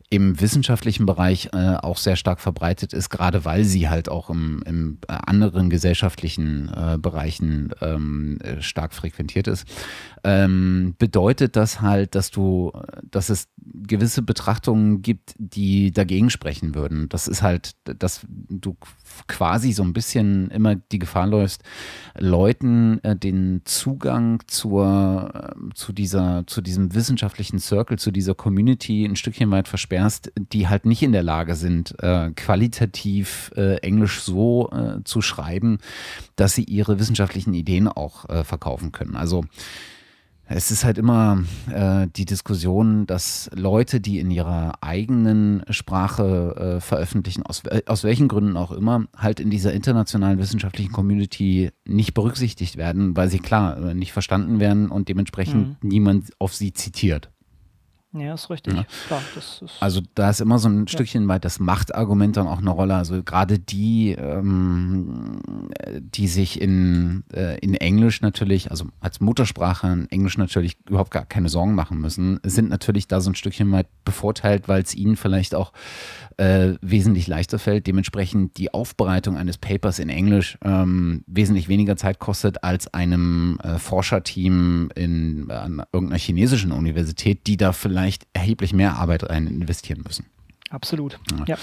im 0.09 0.41
wissenschaftlichen 0.41 1.05
Bereich 1.05 1.49
äh, 1.53 1.75
auch 1.75 1.97
sehr 1.97 2.15
stark 2.15 2.39
verbreitet 2.39 2.93
ist, 2.93 3.09
gerade 3.09 3.45
weil 3.45 3.63
sie 3.63 3.89
halt 3.89 4.09
auch 4.09 4.29
im, 4.29 4.63
im 4.65 4.97
äh, 5.07 5.13
anderen 5.25 5.69
gesellschaftlichen 5.69 6.71
äh, 6.75 6.97
Bereichen 6.97 7.71
ähm, 7.81 8.39
äh, 8.41 8.61
stark 8.61 8.93
frequentiert 8.93 9.47
ist, 9.47 9.67
ähm, 10.23 10.95
bedeutet 10.97 11.55
das 11.55 11.81
halt, 11.81 12.15
dass 12.15 12.31
du, 12.31 12.71
dass 13.09 13.29
es 13.29 13.47
gewisse 13.57 14.21
Betrachtungen 14.21 15.01
gibt, 15.01 15.35
die 15.37 15.91
dagegen 15.91 16.29
sprechen 16.29 16.75
würden. 16.75 17.09
Das 17.09 17.27
ist 17.27 17.41
halt, 17.41 17.75
dass 17.83 18.21
du 18.27 18.75
quasi 19.27 19.71
so 19.71 19.83
ein 19.83 19.93
bisschen 19.93 20.49
immer 20.51 20.75
die 20.75 20.99
Gefahr 20.99 21.27
läufst, 21.27 21.63
Leuten 22.17 23.03
äh, 23.03 23.15
den 23.15 23.61
Zugang 23.65 24.41
zur, 24.47 25.31
äh, 25.33 25.73
zu 25.73 25.93
dieser, 25.93 26.43
zu 26.47 26.61
diesem 26.61 26.93
wissenschaftlichen 26.93 27.59
Circle, 27.59 27.97
zu 27.97 28.11
dieser 28.11 28.35
Community 28.35 29.05
ein 29.05 29.15
Stückchen 29.15 29.51
weit 29.51 29.67
versperrst, 29.67 30.31
die 30.37 30.67
halt 30.67 30.85
nicht 30.85 31.03
in 31.03 31.11
der 31.11 31.23
Lage 31.23 31.55
sind, 31.55 31.95
äh, 31.99 32.31
qualitativ 32.31 33.51
äh, 33.55 33.75
Englisch 33.77 34.21
so 34.21 34.69
äh, 34.71 35.03
zu 35.03 35.21
schreiben, 35.21 35.79
dass 36.35 36.53
sie 36.53 36.63
ihre 36.63 36.99
wissenschaftlichen 36.99 37.53
Ideen 37.53 37.87
auch 37.87 38.29
äh, 38.29 38.43
verkaufen 38.43 38.91
können. 38.91 39.15
Also 39.15 39.45
es 40.51 40.71
ist 40.71 40.83
halt 40.83 40.97
immer 40.97 41.43
äh, 41.71 42.07
die 42.15 42.25
Diskussion, 42.25 43.05
dass 43.05 43.51
Leute, 43.53 44.01
die 44.01 44.19
in 44.19 44.31
ihrer 44.31 44.73
eigenen 44.81 45.63
Sprache 45.69 46.77
äh, 46.77 46.81
veröffentlichen, 46.81 47.43
aus, 47.43 47.63
äh, 47.65 47.83
aus 47.85 48.03
welchen 48.03 48.27
Gründen 48.27 48.57
auch 48.57 48.71
immer, 48.71 49.05
halt 49.15 49.39
in 49.39 49.51
dieser 49.51 49.73
internationalen 49.73 50.39
wissenschaftlichen 50.39 50.91
Community 50.91 51.69
nicht 51.85 52.15
berücksichtigt 52.15 52.77
werden, 52.77 53.15
weil 53.15 53.29
sie 53.29 53.39
klar 53.39 53.77
äh, 53.77 53.93
nicht 53.93 54.11
verstanden 54.11 54.59
werden 54.59 54.89
und 54.89 55.07
dementsprechend 55.07 55.83
mhm. 55.83 55.89
niemand 55.89 56.31
auf 56.39 56.55
sie 56.55 56.73
zitiert. 56.73 57.29
Ja, 58.11 58.33
ist 58.33 58.49
richtig. 58.49 58.73
Ja. 58.73 58.85
Klar, 59.05 59.21
ist 59.37 59.63
also 59.79 60.01
da 60.15 60.31
ist 60.31 60.41
immer 60.41 60.57
so 60.57 60.67
ein. 60.67 60.87
Stückchen 60.87 61.27
weit 61.27 61.45
das 61.45 61.59
Machtargument 61.59 62.37
dann 62.37 62.47
auch 62.47 62.57
eine 62.57 62.71
Rolle. 62.71 62.95
Also 62.95 63.21
gerade 63.21 63.59
die, 63.59 64.13
ähm, 64.13 65.39
die 65.99 66.27
sich 66.27 66.59
in, 66.59 67.23
äh, 67.31 67.59
in 67.59 67.75
Englisch 67.75 68.21
natürlich, 68.21 68.71
also 68.71 68.85
als 68.99 69.19
Muttersprache 69.19 69.87
in 69.87 70.09
Englisch 70.09 70.39
natürlich 70.39 70.77
überhaupt 70.87 71.11
gar 71.11 71.25
keine 71.25 71.49
Sorgen 71.49 71.75
machen 71.75 72.01
müssen, 72.01 72.39
sind 72.41 72.69
natürlich 72.69 73.07
da 73.07 73.21
so 73.21 73.29
ein 73.29 73.35
Stückchen 73.35 73.71
weit 73.71 73.87
bevorteilt, 74.05 74.67
weil 74.67 74.81
es 74.81 74.95
ihnen 74.95 75.15
vielleicht 75.15 75.53
auch 75.53 75.71
äh, 76.37 76.73
wesentlich 76.81 77.27
leichter 77.27 77.59
fällt. 77.59 77.85
Dementsprechend 77.85 78.57
die 78.57 78.73
Aufbereitung 78.73 79.37
eines 79.37 79.59
Papers 79.59 79.99
in 79.99 80.09
Englisch 80.09 80.57
ähm, 80.63 81.23
wesentlich 81.27 81.67
weniger 81.67 81.95
Zeit 81.95 82.17
kostet 82.17 82.63
als 82.63 82.91
einem 82.91 83.59
äh, 83.61 83.77
Forscherteam 83.77 84.89
in 84.95 85.51
an 85.51 85.83
irgendeiner 85.91 86.19
chinesischen 86.19 86.71
Universität, 86.71 87.45
die 87.45 87.57
da 87.57 87.71
vielleicht 87.71 87.98
erheblich 88.33 88.73
mehr 88.73 88.95
Arbeit 88.97 89.29
rein 89.29 89.47
investieren 89.47 90.01
müssen. 90.05 90.25
Absolut. 90.71 91.19
Ja. 91.47 91.57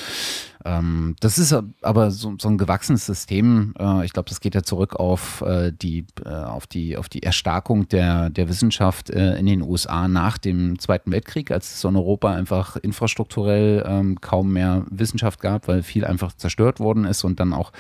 Ähm, 0.65 1.15
das 1.21 1.39
ist 1.39 1.55
aber 1.83 2.11
so, 2.11 2.35
so 2.41 2.49
ein 2.49 2.59
gewachsenes 2.59 3.07
System. 3.07 3.73
Äh, 3.79 4.05
ich 4.05 4.13
glaube, 4.13 4.29
das 4.29 4.41
geht 4.41 4.57
ja 4.57 4.65
zurück 4.65 4.97
auf, 4.97 5.43
äh, 5.43 5.71
die, 5.71 6.07
äh, 6.25 6.29
auf, 6.29 6.67
die, 6.67 6.97
auf 6.97 7.09
die 7.09 7.23
Erstarkung 7.23 7.87
der, 7.89 8.31
der 8.31 8.49
Wissenschaft 8.49 9.11
äh, 9.11 9.39
in 9.39 9.47
den 9.47 9.63
USA 9.63 10.09
nach 10.09 10.39
dem 10.39 10.81
Zweiten 10.81 11.13
Weltkrieg, 11.13 11.53
als 11.53 11.73
es 11.73 11.85
in 11.85 11.95
Europa 11.95 12.33
einfach 12.33 12.77
infrastrukturell 12.77 13.85
ähm, 13.87 14.21
kaum 14.21 14.53
mehr 14.53 14.85
Wissenschaft 14.91 15.41
gab, 15.41 15.69
weil 15.69 15.85
viel 15.85 16.05
einfach 16.05 16.33
zerstört 16.33 16.81
worden 16.81 17.05
ist 17.05 17.23
und 17.23 17.39
dann 17.39 17.53
auch 17.53 17.71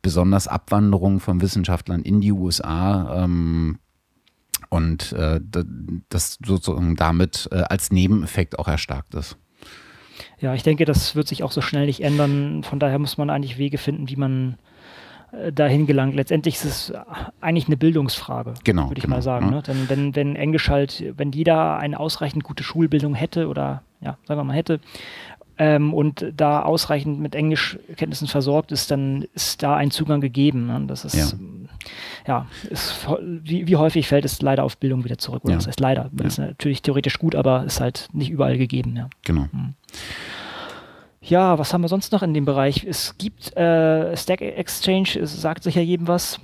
besonders 0.00 0.46
Abwanderung 0.46 1.18
von 1.18 1.40
Wissenschaftlern 1.40 2.02
in 2.02 2.20
die 2.20 2.32
USA. 2.32 3.24
Ähm, 3.24 3.80
und 4.70 5.12
äh, 5.12 5.40
das 6.08 6.38
sozusagen 6.44 6.96
damit 6.96 7.48
äh, 7.52 7.62
als 7.62 7.90
Nebeneffekt 7.90 8.58
auch 8.58 8.68
erstarkt 8.68 9.14
ist. 9.14 9.36
Ja, 10.40 10.54
ich 10.54 10.62
denke, 10.62 10.84
das 10.84 11.16
wird 11.16 11.28
sich 11.28 11.42
auch 11.42 11.52
so 11.52 11.60
schnell 11.60 11.86
nicht 11.86 12.02
ändern. 12.02 12.62
Von 12.62 12.78
daher 12.78 12.98
muss 12.98 13.18
man 13.18 13.30
eigentlich 13.30 13.58
Wege 13.58 13.78
finden, 13.78 14.08
wie 14.08 14.16
man 14.16 14.56
äh, 15.32 15.52
dahin 15.52 15.86
gelangt. 15.86 16.14
Letztendlich 16.14 16.56
ist 16.56 16.64
es 16.64 16.92
eigentlich 17.40 17.66
eine 17.66 17.76
Bildungsfrage, 17.76 18.54
genau, 18.64 18.88
würde 18.88 18.98
ich 18.98 19.04
genau, 19.04 19.16
mal 19.16 19.22
sagen. 19.22 19.46
Ja. 19.46 19.52
Ne? 19.52 19.62
Denn 19.62 19.88
wenn, 19.88 20.16
wenn 20.16 20.36
Englisch 20.36 20.68
halt, 20.68 21.04
wenn 21.16 21.32
jeder 21.32 21.76
eine 21.78 21.98
ausreichend 21.98 22.44
gute 22.44 22.62
Schulbildung 22.62 23.14
hätte 23.14 23.48
oder 23.48 23.82
ja, 24.00 24.16
sagen 24.26 24.40
wir 24.40 24.44
mal 24.44 24.56
hätte, 24.56 24.80
ähm, 25.58 25.92
und 25.92 26.32
da 26.36 26.62
ausreichend 26.62 27.18
mit 27.18 27.34
Englischkenntnissen 27.34 28.28
versorgt 28.28 28.70
ist, 28.70 28.90
dann 28.92 29.26
ist 29.34 29.62
da 29.62 29.76
ein 29.76 29.90
Zugang 29.90 30.20
gegeben. 30.20 30.66
Ne? 30.66 30.84
Das 30.86 31.04
ist, 31.04 31.14
ja, 31.14 31.38
ja 32.26 32.46
ist, 32.70 33.06
wie, 33.20 33.66
wie, 33.66 33.76
häufig 33.76 34.08
fällt 34.08 34.24
es 34.24 34.42
leider 34.42 34.64
auf 34.64 34.76
Bildung 34.78 35.04
wieder 35.04 35.18
zurück. 35.18 35.44
Oder 35.44 35.52
ja. 35.52 35.58
das 35.58 35.66
heißt 35.66 35.80
leider. 35.80 36.10
Das 36.12 36.34
ist 36.34 36.38
natürlich 36.38 36.82
theoretisch 36.82 37.18
gut, 37.18 37.34
aber 37.34 37.64
ist 37.64 37.80
halt 37.80 38.08
nicht 38.12 38.30
überall 38.30 38.58
gegeben. 38.58 38.96
Ja. 38.96 39.08
Genau. 39.24 39.48
Mhm. 39.52 39.74
Ja, 41.20 41.58
was 41.58 41.74
haben 41.74 41.82
wir 41.82 41.88
sonst 41.88 42.12
noch 42.12 42.22
in 42.22 42.32
dem 42.32 42.44
Bereich? 42.44 42.84
Es 42.84 43.18
gibt 43.18 43.56
äh, 43.56 44.16
Stack 44.16 44.40
Exchange, 44.40 45.18
es 45.20 45.40
sagt 45.40 45.62
sicher 45.62 45.82
jedem 45.82 46.08
was. 46.08 46.40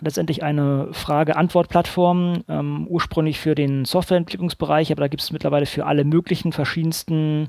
Letztendlich 0.00 0.42
eine 0.42 0.88
Frage-Antwort-Plattform, 0.92 2.44
ähm, 2.48 2.86
ursprünglich 2.88 3.40
für 3.40 3.54
den 3.54 3.84
Softwareentwicklungsbereich, 3.84 4.92
aber 4.92 5.00
da 5.00 5.08
gibt 5.08 5.22
es 5.22 5.32
mittlerweile 5.32 5.66
für 5.66 5.86
alle 5.86 6.04
möglichen 6.04 6.52
verschiedensten 6.52 7.48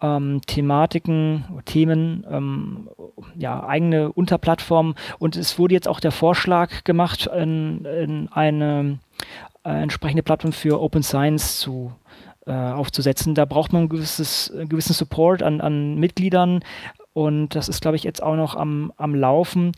ähm, 0.00 0.40
Thematiken, 0.46 1.44
Themen, 1.64 2.24
ähm, 2.30 2.88
ja, 3.36 3.66
eigene 3.66 4.12
Unterplattformen. 4.12 4.94
Und 5.18 5.36
es 5.36 5.58
wurde 5.58 5.74
jetzt 5.74 5.88
auch 5.88 6.00
der 6.00 6.12
Vorschlag 6.12 6.84
gemacht, 6.84 7.26
in, 7.26 7.84
in 7.84 8.28
eine 8.28 8.98
äh, 9.64 9.82
entsprechende 9.82 10.22
Plattform 10.22 10.52
für 10.52 10.80
Open 10.80 11.02
Science 11.02 11.58
zu 11.58 11.92
äh, 12.46 12.52
aufzusetzen. 12.52 13.34
Da 13.34 13.44
braucht 13.44 13.72
man 13.72 13.82
ein 13.82 13.88
gewisses, 13.88 14.50
einen 14.50 14.68
gewissen 14.68 14.94
Support 14.94 15.42
an, 15.42 15.60
an 15.60 15.96
Mitgliedern 15.96 16.60
und 17.12 17.56
das 17.56 17.68
ist, 17.68 17.80
glaube 17.82 17.96
ich, 17.96 18.04
jetzt 18.04 18.22
auch 18.22 18.36
noch 18.36 18.54
am, 18.54 18.92
am 18.96 19.14
Laufen. 19.14 19.72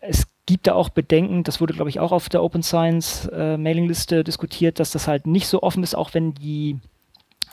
Es 0.00 0.26
gibt 0.46 0.66
da 0.66 0.74
auch 0.74 0.88
Bedenken, 0.88 1.44
das 1.44 1.60
wurde, 1.60 1.74
glaube 1.74 1.90
ich, 1.90 2.00
auch 2.00 2.12
auf 2.12 2.28
der 2.28 2.42
Open 2.42 2.62
Science 2.62 3.28
äh, 3.32 3.56
Mailingliste 3.56 4.24
diskutiert, 4.24 4.80
dass 4.80 4.90
das 4.90 5.06
halt 5.06 5.26
nicht 5.26 5.46
so 5.46 5.62
offen 5.62 5.82
ist, 5.82 5.94
auch 5.94 6.12
wenn 6.14 6.34
die 6.34 6.78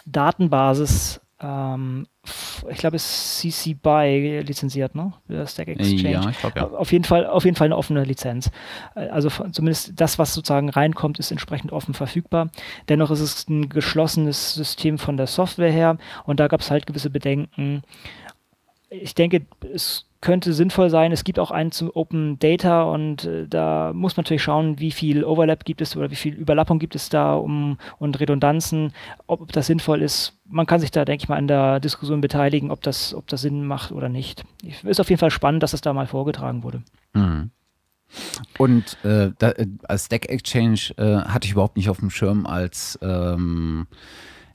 Datenbasis 0.05 1.21
ähm, 1.43 2.07
ich 2.69 2.77
glaube, 2.77 2.95
es 2.95 3.03
ist 3.03 3.39
CC 3.39 3.73
BY 3.73 4.43
lizenziert, 4.45 4.95
ne? 4.95 5.13
Stack 5.45 5.67
Exchange. 5.67 6.09
Ja, 6.09 6.29
ich 6.29 6.39
glaube, 6.39 6.59
ja. 6.59 6.67
Auf 6.67 6.91
jeden, 6.93 7.03
Fall, 7.03 7.27
auf 7.27 7.43
jeden 7.43 7.57
Fall 7.57 7.65
eine 7.65 7.75
offene 7.77 8.05
Lizenz. 8.05 8.49
Äh, 8.95 9.09
also 9.09 9.29
zumindest 9.51 9.99
das, 9.99 10.17
was 10.17 10.33
sozusagen 10.33 10.69
reinkommt, 10.69 11.19
ist 11.19 11.31
entsprechend 11.31 11.73
offen 11.73 11.93
verfügbar. 11.93 12.49
Dennoch 12.87 13.11
ist 13.11 13.19
es 13.19 13.49
ein 13.49 13.67
geschlossenes 13.67 14.53
System 14.53 14.97
von 14.97 15.17
der 15.17 15.27
Software 15.27 15.71
her 15.71 15.97
und 16.25 16.39
da 16.39 16.47
gab 16.47 16.61
es 16.61 16.71
halt 16.71 16.85
gewisse 16.85 17.09
Bedenken. 17.09 17.83
Ich 18.89 19.13
denke, 19.15 19.45
es 19.73 20.05
könnte 20.23 20.53
sinnvoll 20.53 20.89
sein. 20.89 21.11
Es 21.11 21.25
gibt 21.25 21.37
auch 21.37 21.51
einen 21.51 21.73
zum 21.73 21.91
Open 21.93 22.39
Data 22.39 22.83
und 22.83 23.25
äh, 23.25 23.45
da 23.45 23.91
muss 23.93 24.15
man 24.15 24.23
natürlich 24.23 24.41
schauen, 24.41 24.79
wie 24.79 24.91
viel 24.91 25.25
Overlap 25.25 25.65
gibt 25.65 25.81
es 25.81 25.97
oder 25.97 26.09
wie 26.11 26.15
viel 26.15 26.33
Überlappung 26.33 26.79
gibt 26.79 26.95
es 26.95 27.09
da 27.09 27.35
um, 27.35 27.77
und 27.99 28.19
Redundanzen, 28.21 28.93
ob 29.27 29.51
das 29.51 29.67
sinnvoll 29.67 30.01
ist. 30.01 30.39
Man 30.45 30.65
kann 30.65 30.79
sich 30.79 30.91
da, 30.91 31.03
denke 31.03 31.23
ich 31.23 31.29
mal, 31.29 31.35
an 31.35 31.49
der 31.49 31.81
Diskussion 31.81 32.21
beteiligen, 32.21 32.71
ob 32.71 32.81
das, 32.81 33.13
ob 33.13 33.27
das 33.27 33.41
Sinn 33.41 33.65
macht 33.65 33.91
oder 33.91 34.07
nicht. 34.07 34.45
Ist 34.83 35.01
auf 35.01 35.09
jeden 35.09 35.19
Fall 35.19 35.29
spannend, 35.29 35.61
dass 35.61 35.73
es 35.73 35.81
da 35.81 35.91
mal 35.91 36.07
vorgetragen 36.07 36.63
wurde. 36.63 36.83
Mhm. 37.13 37.51
Und 38.57 39.03
äh, 39.03 39.31
da, 39.37 39.51
äh, 39.51 39.67
als 39.83 40.05
Stack 40.05 40.29
Exchange 40.29 40.93
äh, 40.97 41.17
hatte 41.27 41.47
ich 41.47 41.51
überhaupt 41.51 41.75
nicht 41.75 41.89
auf 41.89 41.99
dem 41.99 42.09
Schirm 42.09 42.45
als 42.45 42.97
ähm, 43.01 43.87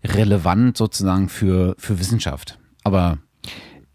relevant 0.03 0.79
sozusagen 0.79 1.29
für, 1.29 1.75
für 1.77 1.99
Wissenschaft. 1.99 2.59
Aber 2.85 3.19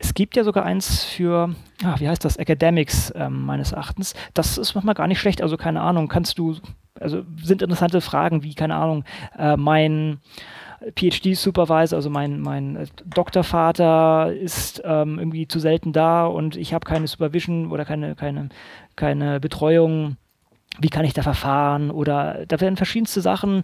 es 0.03 0.13
gibt 0.13 0.35
ja 0.35 0.43
sogar 0.43 0.65
eins 0.65 1.05
für, 1.05 1.55
ah, 1.83 1.95
wie 1.97 2.09
heißt 2.09 2.25
das, 2.25 2.35
Academics 2.35 3.13
ähm, 3.15 3.45
meines 3.45 3.71
Erachtens. 3.71 4.13
Das 4.33 4.57
ist 4.57 4.75
manchmal 4.75 4.95
gar 4.95 5.07
nicht 5.07 5.19
schlecht. 5.19 5.41
Also 5.41 5.55
keine 5.55 5.81
Ahnung, 5.81 6.09
kannst 6.09 6.37
du, 6.37 6.57
also 6.99 7.23
sind 7.41 7.61
interessante 7.61 8.01
Fragen 8.01 8.43
wie, 8.43 8.53
keine 8.53 8.75
Ahnung, 8.75 9.05
äh, 9.37 9.55
mein 9.55 10.19
PhD-Supervisor, 10.95 11.95
also 11.95 12.09
mein, 12.09 12.41
mein 12.41 12.75
äh, 12.75 12.85
Doktorvater 13.05 14.33
ist 14.33 14.81
ähm, 14.83 15.19
irgendwie 15.19 15.47
zu 15.47 15.59
selten 15.59 15.93
da 15.93 16.25
und 16.25 16.57
ich 16.57 16.73
habe 16.73 16.85
keine 16.85 17.07
Supervision 17.07 17.71
oder 17.71 17.85
keine, 17.85 18.15
keine, 18.15 18.49
keine 18.97 19.39
Betreuung. 19.39 20.17
Wie 20.79 20.89
kann 20.89 21.05
ich 21.05 21.13
da 21.13 21.21
verfahren? 21.21 21.91
Oder 21.91 22.45
da 22.47 22.59
werden 22.59 22.75
verschiedenste 22.75 23.21
Sachen 23.21 23.61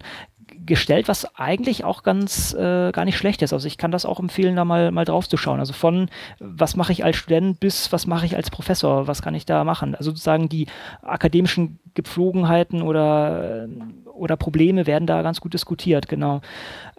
gestellt, 0.66 1.08
was 1.08 1.36
eigentlich 1.36 1.84
auch 1.84 2.02
ganz 2.02 2.54
äh, 2.54 2.92
gar 2.92 3.04
nicht 3.04 3.16
schlecht 3.16 3.42
ist. 3.42 3.52
Also 3.52 3.66
ich 3.66 3.78
kann 3.78 3.90
das 3.90 4.06
auch 4.06 4.20
empfehlen, 4.20 4.56
da 4.56 4.64
mal, 4.64 4.90
mal 4.90 5.04
drauf 5.04 5.28
zu 5.28 5.36
schauen. 5.36 5.60
Also 5.60 5.72
von 5.72 6.08
was 6.38 6.76
mache 6.76 6.92
ich 6.92 7.04
als 7.04 7.16
Student 7.16 7.60
bis 7.60 7.92
was 7.92 8.06
mache 8.06 8.26
ich 8.26 8.36
als 8.36 8.50
Professor, 8.50 9.06
was 9.06 9.22
kann 9.22 9.34
ich 9.34 9.46
da 9.46 9.64
machen? 9.64 9.94
Also 9.94 10.10
sozusagen 10.10 10.48
die 10.48 10.66
akademischen 11.02 11.78
Gepflogenheiten 11.94 12.82
oder, 12.82 13.68
oder 14.14 14.36
Probleme 14.36 14.86
werden 14.86 15.06
da 15.06 15.22
ganz 15.22 15.40
gut 15.40 15.54
diskutiert, 15.54 16.08
genau. 16.08 16.40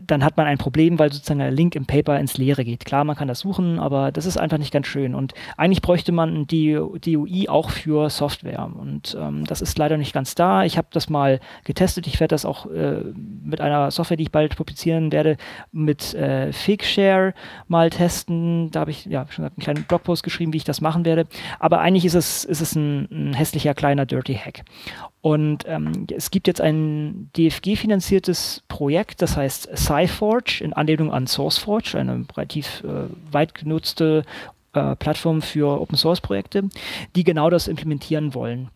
dann 0.00 0.24
hat 0.24 0.36
man 0.36 0.46
ein 0.46 0.58
Problem, 0.58 0.98
weil 0.98 1.12
sozusagen 1.12 1.40
der 1.40 1.50
Link 1.50 1.74
im 1.74 1.84
Paper 1.84 2.18
ins 2.18 2.38
Leere 2.38 2.64
geht. 2.64 2.84
Klar, 2.84 3.04
man 3.04 3.14
kann 3.14 3.28
das 3.28 3.40
suchen, 3.40 3.78
aber 3.78 4.10
das 4.10 4.24
ist 4.24 4.38
einfach 4.38 4.56
nicht 4.56 4.72
ganz 4.72 4.86
schön. 4.86 5.14
Und 5.14 5.34
eigentlich 5.58 5.82
bräuchte 5.82 6.12
man 6.12 6.34
ein 6.34 6.46
DOI 6.46 7.48
auch 7.48 7.70
für 7.70 8.08
Software. 8.08 8.70
Und 8.74 9.16
ähm, 9.20 9.44
das 9.44 9.60
ist 9.60 9.76
leider 9.78 9.98
nicht 9.98 10.14
ganz 10.14 10.34
da. 10.34 10.64
Ich 10.64 10.78
habe 10.78 10.88
das 10.92 11.10
mal 11.10 11.40
getestet. 11.64 12.06
Ich 12.06 12.20
werde 12.20 12.32
das 12.32 12.46
auch 12.46 12.66
äh, 12.66 13.02
mit 13.44 13.60
einer 13.60 13.90
Software, 13.90 14.16
die 14.16 14.24
ich 14.24 14.32
bald 14.32 14.56
publizieren 14.56 15.12
werde, 15.12 15.36
mit 15.72 16.14
äh, 16.14 16.52
Figshare 16.52 17.34
mal 17.68 17.90
testen. 17.90 18.70
Da 18.70 18.80
habe 18.80 18.92
ich 18.92 19.04
ja 19.04 19.26
schon 19.28 19.44
einen 19.44 19.56
kleinen 19.56 19.84
Blogpost 19.84 20.22
geschrieben, 20.22 20.54
wie 20.54 20.58
ich 20.58 20.64
das 20.64 20.80
machen 20.80 21.04
werde. 21.04 21.26
Aber 21.58 21.80
eigentlich 21.80 22.06
ist 22.06 22.14
es, 22.14 22.44
ist 22.44 22.62
es 22.62 22.74
ein, 22.74 23.08
ein 23.10 23.34
hässlicher 23.34 23.74
kleiner 23.74 24.06
Dirty 24.06 24.34
Hack. 24.34 24.64
Und 25.22 25.64
ähm, 25.68 26.08
es 26.14 26.32
gibt 26.32 26.48
jetzt 26.48 26.60
ein 26.60 27.30
DFG-finanziertes 27.36 28.64
Projekt, 28.66 29.22
das 29.22 29.36
heißt 29.36 29.70
SciForge, 29.74 30.62
in 30.64 30.72
Anlehnung 30.72 31.12
an 31.12 31.28
SourceForge, 31.28 31.96
eine 31.96 32.26
relativ 32.36 32.82
äh, 32.82 33.04
weit 33.32 33.54
genutzte 33.54 34.24
äh, 34.72 34.96
Plattform 34.96 35.40
für 35.40 35.80
Open-Source-Projekte, 35.80 36.68
die 37.14 37.22
genau 37.22 37.50
das 37.50 37.68
implementieren 37.68 38.34
wollen. 38.34 38.70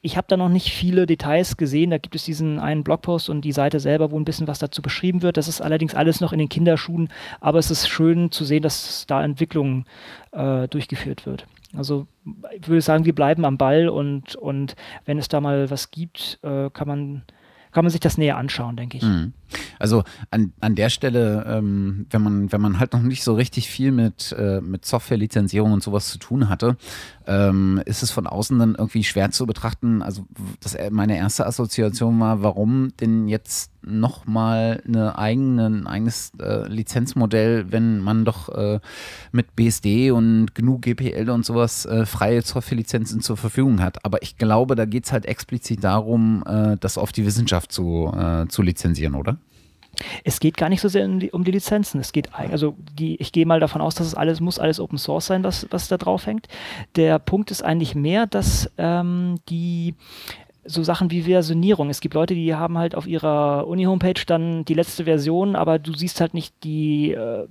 Ich 0.00 0.16
habe 0.16 0.26
da 0.28 0.36
noch 0.36 0.50
nicht 0.50 0.70
viele 0.70 1.06
Details 1.06 1.56
gesehen. 1.56 1.90
Da 1.90 1.98
gibt 1.98 2.14
es 2.14 2.24
diesen 2.24 2.60
einen 2.60 2.84
Blogpost 2.84 3.30
und 3.30 3.40
die 3.40 3.52
Seite 3.52 3.80
selber, 3.80 4.10
wo 4.10 4.18
ein 4.18 4.26
bisschen 4.26 4.46
was 4.46 4.58
dazu 4.58 4.82
beschrieben 4.82 5.22
wird. 5.22 5.38
Das 5.38 5.48
ist 5.48 5.60
allerdings 5.60 5.94
alles 5.94 6.20
noch 6.20 6.32
in 6.32 6.38
den 6.38 6.50
Kinderschuhen, 6.50 7.08
aber 7.40 7.58
es 7.58 7.70
ist 7.70 7.88
schön 7.88 8.30
zu 8.30 8.44
sehen, 8.44 8.62
dass 8.62 9.06
da 9.06 9.24
Entwicklung 9.24 9.86
äh, 10.32 10.68
durchgeführt 10.68 11.24
wird. 11.24 11.46
Also 11.76 12.06
ich 12.56 12.68
würde 12.68 12.80
sagen, 12.80 13.04
wir 13.04 13.14
bleiben 13.14 13.44
am 13.44 13.58
Ball 13.58 13.88
und, 13.88 14.36
und 14.36 14.76
wenn 15.04 15.18
es 15.18 15.28
da 15.28 15.40
mal 15.40 15.70
was 15.70 15.90
gibt, 15.90 16.38
äh, 16.42 16.70
kann 16.70 16.88
man 16.88 17.22
kann 17.74 17.84
man 17.84 17.90
sich 17.90 18.00
das 18.00 18.16
näher 18.16 18.36
anschauen, 18.36 18.76
denke 18.76 18.98
ich. 18.98 19.02
Mhm. 19.02 19.32
Also 19.80 20.04
an, 20.30 20.52
an 20.60 20.76
der 20.76 20.90
Stelle, 20.90 21.44
ähm, 21.46 22.06
wenn 22.08 22.22
man, 22.22 22.52
wenn 22.52 22.60
man 22.60 22.78
halt 22.78 22.92
noch 22.92 23.02
nicht 23.02 23.24
so 23.24 23.34
richtig 23.34 23.68
viel 23.68 23.90
mit, 23.90 24.34
äh, 24.38 24.60
mit 24.60 24.84
Software-Lizenzierung 24.84 25.72
und 25.72 25.82
sowas 25.82 26.08
zu 26.08 26.18
tun 26.18 26.48
hatte, 26.48 26.76
ähm, 27.26 27.82
ist 27.84 28.04
es 28.04 28.12
von 28.12 28.28
außen 28.28 28.58
dann 28.60 28.76
irgendwie 28.76 29.02
schwer 29.02 29.32
zu 29.32 29.44
betrachten. 29.44 30.02
Also 30.02 30.24
das, 30.60 30.74
äh, 30.74 30.90
meine 30.92 31.16
erste 31.16 31.46
Assoziation 31.46 32.18
war, 32.20 32.42
warum 32.42 32.92
denn 33.00 33.26
jetzt 33.26 33.72
nochmal 33.86 34.82
eine 34.86 35.18
eigene, 35.18 35.66
ein 35.66 35.86
eigenes 35.86 36.32
äh, 36.40 36.66
Lizenzmodell, 36.68 37.70
wenn 37.72 38.00
man 38.00 38.24
doch 38.24 38.48
äh, 38.48 38.80
mit 39.32 39.54
BSD 39.56 40.10
und 40.10 40.54
GNU 40.54 40.78
GPL 40.78 41.30
und 41.30 41.44
sowas 41.44 41.86
äh, 41.86 42.06
freie 42.06 42.42
Software-Lizenzen 42.42 43.20
zur 43.20 43.36
Verfügung 43.36 43.80
hat. 43.80 44.04
Aber 44.04 44.22
ich 44.22 44.38
glaube, 44.38 44.74
da 44.74 44.84
geht 44.84 45.04
es 45.04 45.12
halt 45.12 45.26
explizit 45.26 45.84
darum, 45.84 46.44
äh, 46.46 46.76
das 46.78 46.98
auf 46.98 47.12
die 47.12 47.26
Wissenschaft 47.26 47.72
zu, 47.72 48.12
äh, 48.16 48.46
zu 48.48 48.62
lizenzieren, 48.62 49.14
oder? 49.14 49.38
Es 50.24 50.40
geht 50.40 50.56
gar 50.56 50.68
nicht 50.68 50.80
so 50.80 50.88
sehr 50.88 51.04
um 51.06 51.20
die, 51.20 51.30
um 51.30 51.44
die 51.44 51.50
Lizenzen. 51.50 52.00
Es 52.00 52.12
geht, 52.12 52.34
also 52.34 52.76
die, 52.98 53.16
ich 53.20 53.32
gehe 53.32 53.46
mal 53.46 53.60
davon 53.60 53.80
aus, 53.80 53.94
dass 53.94 54.06
es 54.06 54.14
alles 54.14 54.40
muss 54.40 54.58
alles 54.58 54.80
Open 54.80 54.98
Source 54.98 55.26
sein, 55.26 55.44
was, 55.44 55.66
was 55.70 55.88
da 55.88 55.96
drauf 55.96 56.26
hängt. 56.26 56.48
Der 56.96 57.18
Punkt 57.18 57.50
ist 57.50 57.62
eigentlich 57.62 57.94
mehr, 57.94 58.26
dass 58.26 58.70
ähm, 58.78 59.36
die 59.48 59.94
so 60.66 60.82
Sachen 60.82 61.10
wie 61.10 61.22
Versionierung. 61.22 61.90
Es 61.90 62.00
gibt 62.00 62.14
Leute, 62.14 62.34
die 62.34 62.54
haben 62.54 62.78
halt 62.78 62.94
auf 62.94 63.06
ihrer 63.06 63.66
Uni-Homepage 63.66 64.22
dann 64.26 64.64
die 64.64 64.74
letzte 64.74 65.04
Version, 65.04 65.56
aber 65.56 65.78
du 65.78 65.92
siehst 65.94 66.20
halt 66.20 66.34
nicht 66.34 66.54
die, 66.64 67.12
äh, 67.12 67.46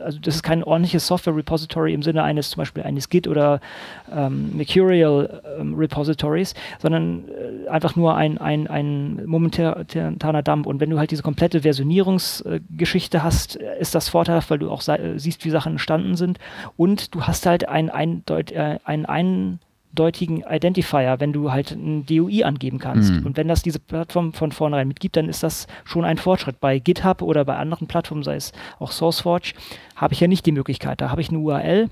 also 0.00 0.18
das 0.20 0.36
ist 0.36 0.42
kein 0.42 0.62
ordentliches 0.62 1.06
Software-Repository 1.06 1.92
im 1.94 2.02
Sinne 2.02 2.22
eines 2.22 2.50
zum 2.50 2.60
Beispiel 2.60 2.82
eines 2.82 3.08
Git 3.08 3.26
oder 3.26 3.60
ähm, 4.12 4.56
Mercurial 4.56 5.42
ähm, 5.58 5.76
sondern 6.78 7.24
äh, 7.28 7.68
einfach 7.68 7.96
nur 7.96 8.14
ein, 8.14 8.38
ein, 8.38 8.66
ein 8.66 9.26
momentaner 9.26 10.42
Dump. 10.42 10.66
Und 10.66 10.80
wenn 10.80 10.90
du 10.90 10.98
halt 10.98 11.10
diese 11.10 11.22
komplette 11.22 11.62
Versionierungsgeschichte 11.62 13.16
äh, 13.16 13.20
hast, 13.20 13.56
ist 13.56 13.94
das 13.94 14.08
vorteilhaft, 14.08 14.50
weil 14.50 14.58
du 14.58 14.70
auch 14.70 14.82
siehst, 14.82 15.44
wie 15.44 15.50
Sachen 15.50 15.72
entstanden 15.72 16.16
sind. 16.16 16.38
Und 16.76 17.14
du 17.14 17.22
hast 17.22 17.46
halt 17.46 17.68
ein, 17.68 17.90
ein, 17.90 18.22
äh, 18.28 18.78
ein, 18.84 19.06
ein 19.06 19.58
deutigen 19.96 20.44
Identifier, 20.48 21.16
wenn 21.18 21.32
du 21.32 21.50
halt 21.50 21.72
ein 21.72 22.06
DOI 22.06 22.44
angeben 22.44 22.78
kannst. 22.78 23.12
Mhm. 23.12 23.26
Und 23.26 23.36
wenn 23.36 23.48
das 23.48 23.62
diese 23.62 23.80
Plattform 23.80 24.32
von 24.32 24.52
vornherein 24.52 24.88
mitgibt, 24.88 25.16
dann 25.16 25.28
ist 25.28 25.42
das 25.42 25.66
schon 25.84 26.04
ein 26.04 26.18
Fortschritt. 26.18 26.60
Bei 26.60 26.78
GitHub 26.78 27.22
oder 27.22 27.44
bei 27.44 27.56
anderen 27.56 27.88
Plattformen, 27.88 28.22
sei 28.22 28.36
es 28.36 28.52
auch 28.78 28.92
SourceForge, 28.92 29.54
habe 29.96 30.14
ich 30.14 30.20
ja 30.20 30.28
nicht 30.28 30.46
die 30.46 30.52
Möglichkeit. 30.52 31.00
Da 31.00 31.10
habe 31.10 31.20
ich 31.20 31.30
eine 31.30 31.38
URL. 31.38 31.90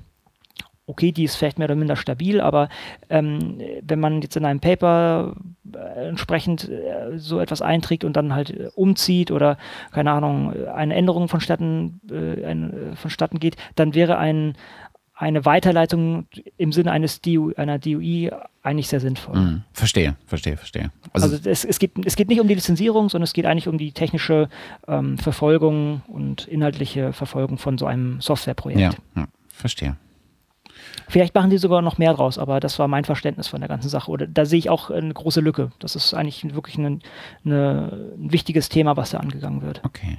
Okay, 0.87 1.13
die 1.13 1.25
ist 1.25 1.37
vielleicht 1.37 1.59
mehr 1.59 1.67
oder 1.67 1.77
minder 1.77 1.97
stabil, 1.97 2.43
aber 2.43 2.69
ähm, 3.09 3.59
wenn 3.81 4.01
man 4.01 4.21
jetzt 4.21 4.37
in 4.37 4.45
einem 4.45 4.61
Paper 4.61 5.35
äh, 5.75 6.09
entsprechend 6.09 6.69
äh, 6.69 7.17
so 7.17 7.41
etwas 7.41 7.63
einträgt 7.63 8.05
und 8.05 8.17
dann 8.17 8.35
halt 8.35 8.51
äh, 8.51 8.69
umzieht 8.75 9.31
oder 9.31 9.57
keine 9.93 10.13
Ahnung, 10.13 10.53
eine 10.67 10.95
Änderung 10.95 11.29
vonstatten, 11.29 12.03
äh, 12.11 12.45
ein, 12.45 12.93
vonstatten 12.97 13.41
geht, 13.41 13.57
dann 13.77 13.95
wäre 13.95 14.19
ein 14.19 14.57
eine 15.15 15.45
Weiterleitung 15.45 16.27
im 16.57 16.73
Sinne 16.73 16.91
eines 16.91 17.21
DU, 17.21 17.53
einer 17.57 17.79
DUI 17.79 18.31
eigentlich 18.63 18.89
sehr 18.89 19.01
sinnvoll. 19.01 19.37
Mhm. 19.37 19.63
Verstehe, 19.73 20.17
verstehe, 20.27 20.57
verstehe. 20.57 20.91
Also, 21.13 21.29
also 21.29 21.49
es, 21.49 21.65
es, 21.65 21.79
geht, 21.79 21.93
es 22.05 22.17
geht 22.17 22.29
nicht 22.29 22.41
um 22.41 22.49
die 22.49 22.55
Lizenzierung, 22.55 23.09
sondern 23.09 23.25
es 23.25 23.33
geht 23.33 23.47
eigentlich 23.47 23.69
um 23.69 23.79
die 23.79 23.93
technische 23.93 24.49
ähm, 24.89 25.19
Verfolgung 25.19 26.03
und 26.09 26.49
inhaltliche 26.49 27.13
Verfolgung 27.13 27.59
von 27.59 27.79
so 27.79 27.87
einem 27.87 28.21
Softwareprojekt. 28.21 28.81
Ja, 28.81 28.93
ja 29.15 29.29
verstehe. 29.49 29.97
Vielleicht 31.09 31.35
machen 31.35 31.51
die 31.51 31.59
sogar 31.59 31.83
noch 31.83 31.99
mehr 31.99 32.15
draus, 32.15 32.39
aber 32.39 32.59
das 32.59 32.79
war 32.79 32.89
mein 32.89 33.05
Verständnis 33.05 33.47
von 33.47 33.61
der 33.61 33.69
ganzen 33.69 33.89
Sache. 33.89 34.11
Oder 34.11 34.27
da 34.27 34.45
sehe 34.45 34.59
ich 34.59 34.71
auch 34.71 34.91
eine 34.91 35.13
große 35.13 35.41
Lücke. 35.41 35.71
Das 35.79 35.95
ist 35.95 36.15
eigentlich 36.15 36.55
wirklich 36.55 36.79
ein, 36.79 37.03
eine, 37.45 38.15
ein 38.17 38.33
wichtiges 38.33 38.69
Thema, 38.69 38.97
was 38.97 39.11
da 39.11 39.19
angegangen 39.19 39.63
wird. 39.63 39.83
Okay. 39.85 40.19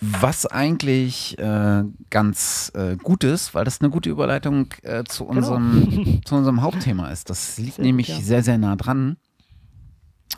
Was 0.00 0.46
eigentlich 0.46 1.38
äh, 1.38 1.84
ganz 2.08 2.72
äh, 2.74 2.96
gut 2.96 3.22
ist, 3.22 3.54
weil 3.54 3.64
das 3.64 3.80
eine 3.80 3.90
gute 3.90 4.08
Überleitung 4.08 4.68
äh, 4.82 5.04
zu, 5.04 5.26
genau. 5.26 5.36
unserem, 5.36 5.90
genau. 5.90 6.20
zu 6.24 6.34
unserem 6.36 6.62
Hauptthema 6.62 7.08
ist. 7.08 7.28
Das 7.28 7.58
liegt 7.58 7.74
sehr 7.74 7.84
nämlich 7.84 8.06
gut, 8.06 8.16
ja. 8.16 8.22
sehr, 8.22 8.42
sehr 8.42 8.58
nah 8.58 8.76
dran. 8.76 9.16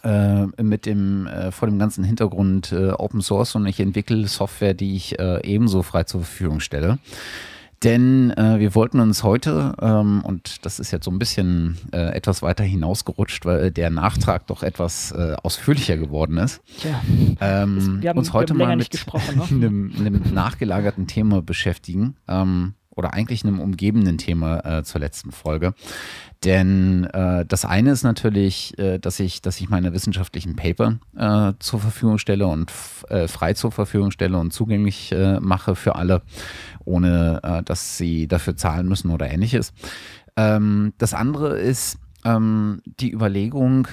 Äh, 0.02 0.46
mit 0.60 0.84
dem 0.86 1.28
äh, 1.28 1.52
vor 1.52 1.68
dem 1.68 1.78
ganzen 1.78 2.02
Hintergrund 2.02 2.72
äh, 2.72 2.90
Open 2.90 3.20
Source 3.20 3.54
und 3.54 3.66
ich 3.66 3.78
entwickle 3.78 4.26
Software, 4.26 4.74
die 4.74 4.96
ich 4.96 5.18
ebenso 5.20 5.82
frei 5.82 6.04
zur 6.04 6.22
Verfügung 6.22 6.60
stelle. 6.60 6.98
Denn 7.82 8.30
äh, 8.30 8.60
wir 8.60 8.74
wollten 8.74 9.00
uns 9.00 9.22
heute, 9.22 9.74
ähm, 9.80 10.22
und 10.24 10.64
das 10.64 10.78
ist 10.78 10.92
jetzt 10.92 11.04
so 11.04 11.10
ein 11.10 11.18
bisschen 11.18 11.78
äh, 11.92 12.14
etwas 12.14 12.42
weiter 12.42 12.62
hinausgerutscht, 12.62 13.44
weil 13.44 13.70
der 13.72 13.90
Nachtrag 13.90 14.46
doch 14.46 14.62
etwas 14.62 15.10
äh, 15.12 15.34
ausführlicher 15.42 15.96
geworden 15.96 16.38
ist, 16.38 16.60
Tja, 16.78 17.00
ähm, 17.40 18.00
wir 18.00 18.10
haben, 18.10 18.18
uns 18.18 18.32
heute 18.32 18.54
mal 18.54 18.76
mit 18.76 18.92
ne? 19.14 19.44
einem, 19.50 19.92
einem, 19.98 20.22
nachgelagerten 20.32 21.06
Thema 21.06 21.42
beschäftigen. 21.42 22.16
Ähm, 22.28 22.74
oder 22.94 23.14
eigentlich 23.14 23.42
einem 23.42 23.58
umgebenden 23.58 24.18
Thema 24.18 24.78
äh, 24.80 24.84
zur 24.84 25.00
letzten 25.00 25.32
Folge. 25.32 25.74
Denn 26.44 27.04
äh, 27.04 27.46
das 27.46 27.64
eine 27.64 27.92
ist 27.92 28.02
natürlich, 28.02 28.76
äh, 28.78 28.98
dass 28.98 29.20
ich, 29.20 29.42
dass 29.42 29.60
ich 29.60 29.68
meine 29.68 29.92
wissenschaftlichen 29.92 30.56
Paper 30.56 30.98
äh, 31.16 31.52
zur 31.60 31.78
Verfügung 31.78 32.18
stelle 32.18 32.46
und 32.48 32.72
äh, 33.08 33.28
frei 33.28 33.54
zur 33.54 33.70
Verfügung 33.70 34.10
stelle 34.10 34.38
und 34.38 34.52
zugänglich 34.52 35.12
äh, 35.12 35.38
mache 35.38 35.76
für 35.76 35.94
alle, 35.94 36.22
ohne 36.84 37.40
äh, 37.44 37.62
dass 37.62 37.96
sie 37.96 38.26
dafür 38.26 38.56
zahlen 38.56 38.88
müssen 38.88 39.10
oder 39.10 39.30
ähnliches. 39.30 39.72
Ähm, 40.36 40.94
das 40.98 41.14
andere 41.14 41.58
ist, 41.58 41.98
ähm, 42.24 42.82
die 42.84 43.12
Überlegung, 43.12 43.88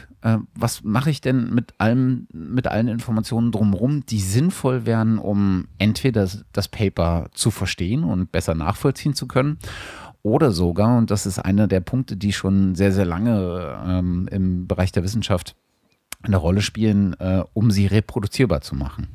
was 0.54 0.84
mache 0.84 1.10
ich 1.10 1.22
denn 1.22 1.54
mit 1.54 1.74
allem, 1.78 2.28
mit 2.34 2.68
allen 2.68 2.89
Informationen 2.89 3.54
drumherum, 3.54 4.06
die 4.06 4.20
sinnvoll 4.20 4.86
wären, 4.86 5.18
um 5.18 5.70
entweder 5.78 6.28
das 6.52 6.68
Paper 6.68 7.30
zu 7.32 7.52
verstehen 7.52 8.04
und 8.04 8.30
besser 8.30 8.54
nachvollziehen 8.54 9.14
zu 9.14 9.28
können 9.28 9.60
oder 10.24 10.52
sogar, 10.52 10.98
und 10.98 11.12
das 11.12 11.26
ist 11.26 11.40
einer 11.40 11.68
der 11.68 11.80
Punkte, 11.80 12.18
die 12.18 12.34
schon 12.34 12.76
sehr, 12.76 12.92
sehr 12.92 13.06
lange 13.06 13.78
ähm, 13.86 14.28
im 14.32 14.68
Bereich 14.68 14.92
der 14.92 15.04
Wissenschaft 15.04 15.56
eine 16.22 16.38
Rolle 16.38 16.62
spielen, 16.62 17.16
äh, 17.20 17.44
um 17.54 17.72
sie 17.72 17.86
reproduzierbar 17.86 18.62
zu 18.62 18.76
machen. 18.76 19.08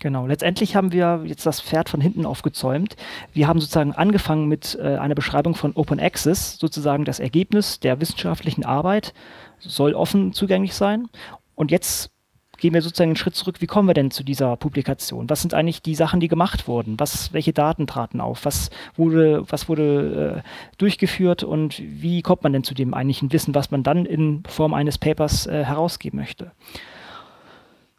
Genau, 0.00 0.26
letztendlich 0.26 0.76
haben 0.76 0.92
wir 0.92 1.22
jetzt 1.24 1.46
das 1.46 1.60
Pferd 1.60 1.88
von 1.88 2.00
hinten 2.00 2.26
aufgezäumt. 2.26 2.96
Wir 3.32 3.46
haben 3.46 3.60
sozusagen 3.60 3.92
angefangen 3.92 4.48
mit 4.48 4.76
äh, 4.80 4.96
einer 4.96 5.14
Beschreibung 5.14 5.54
von 5.54 5.72
Open 5.74 6.00
Access, 6.00 6.58
sozusagen 6.58 7.04
das 7.04 7.20
Ergebnis 7.20 7.80
der 7.80 8.00
wissenschaftlichen 8.00 8.64
Arbeit 8.64 9.14
soll 9.60 9.94
offen 9.94 10.32
zugänglich 10.32 10.74
sein. 10.74 11.06
Und 11.54 11.70
jetzt 11.70 12.10
gehen 12.58 12.74
wir 12.74 12.82
sozusagen 12.82 13.10
einen 13.10 13.16
Schritt 13.16 13.34
zurück. 13.34 13.60
Wie 13.60 13.66
kommen 13.66 13.88
wir 13.88 13.94
denn 13.94 14.10
zu 14.10 14.22
dieser 14.22 14.56
Publikation? 14.56 15.28
Was 15.30 15.42
sind 15.42 15.54
eigentlich 15.54 15.82
die 15.82 15.94
Sachen, 15.94 16.20
die 16.20 16.28
gemacht 16.28 16.68
wurden? 16.68 16.98
Was, 16.98 17.32
welche 17.32 17.52
Daten 17.52 17.86
traten 17.86 18.20
auf? 18.20 18.44
Was 18.44 18.70
wurde, 18.96 19.44
was 19.48 19.68
wurde 19.68 20.42
äh, 20.44 20.48
durchgeführt 20.78 21.42
und 21.42 21.80
wie 21.80 22.22
kommt 22.22 22.42
man 22.42 22.52
denn 22.52 22.64
zu 22.64 22.74
dem 22.74 22.94
eigentlichen 22.94 23.32
Wissen, 23.32 23.54
was 23.54 23.70
man 23.70 23.82
dann 23.82 24.06
in 24.06 24.42
Form 24.48 24.74
eines 24.74 24.98
Papers 24.98 25.46
äh, 25.46 25.64
herausgeben 25.64 26.18
möchte? 26.18 26.52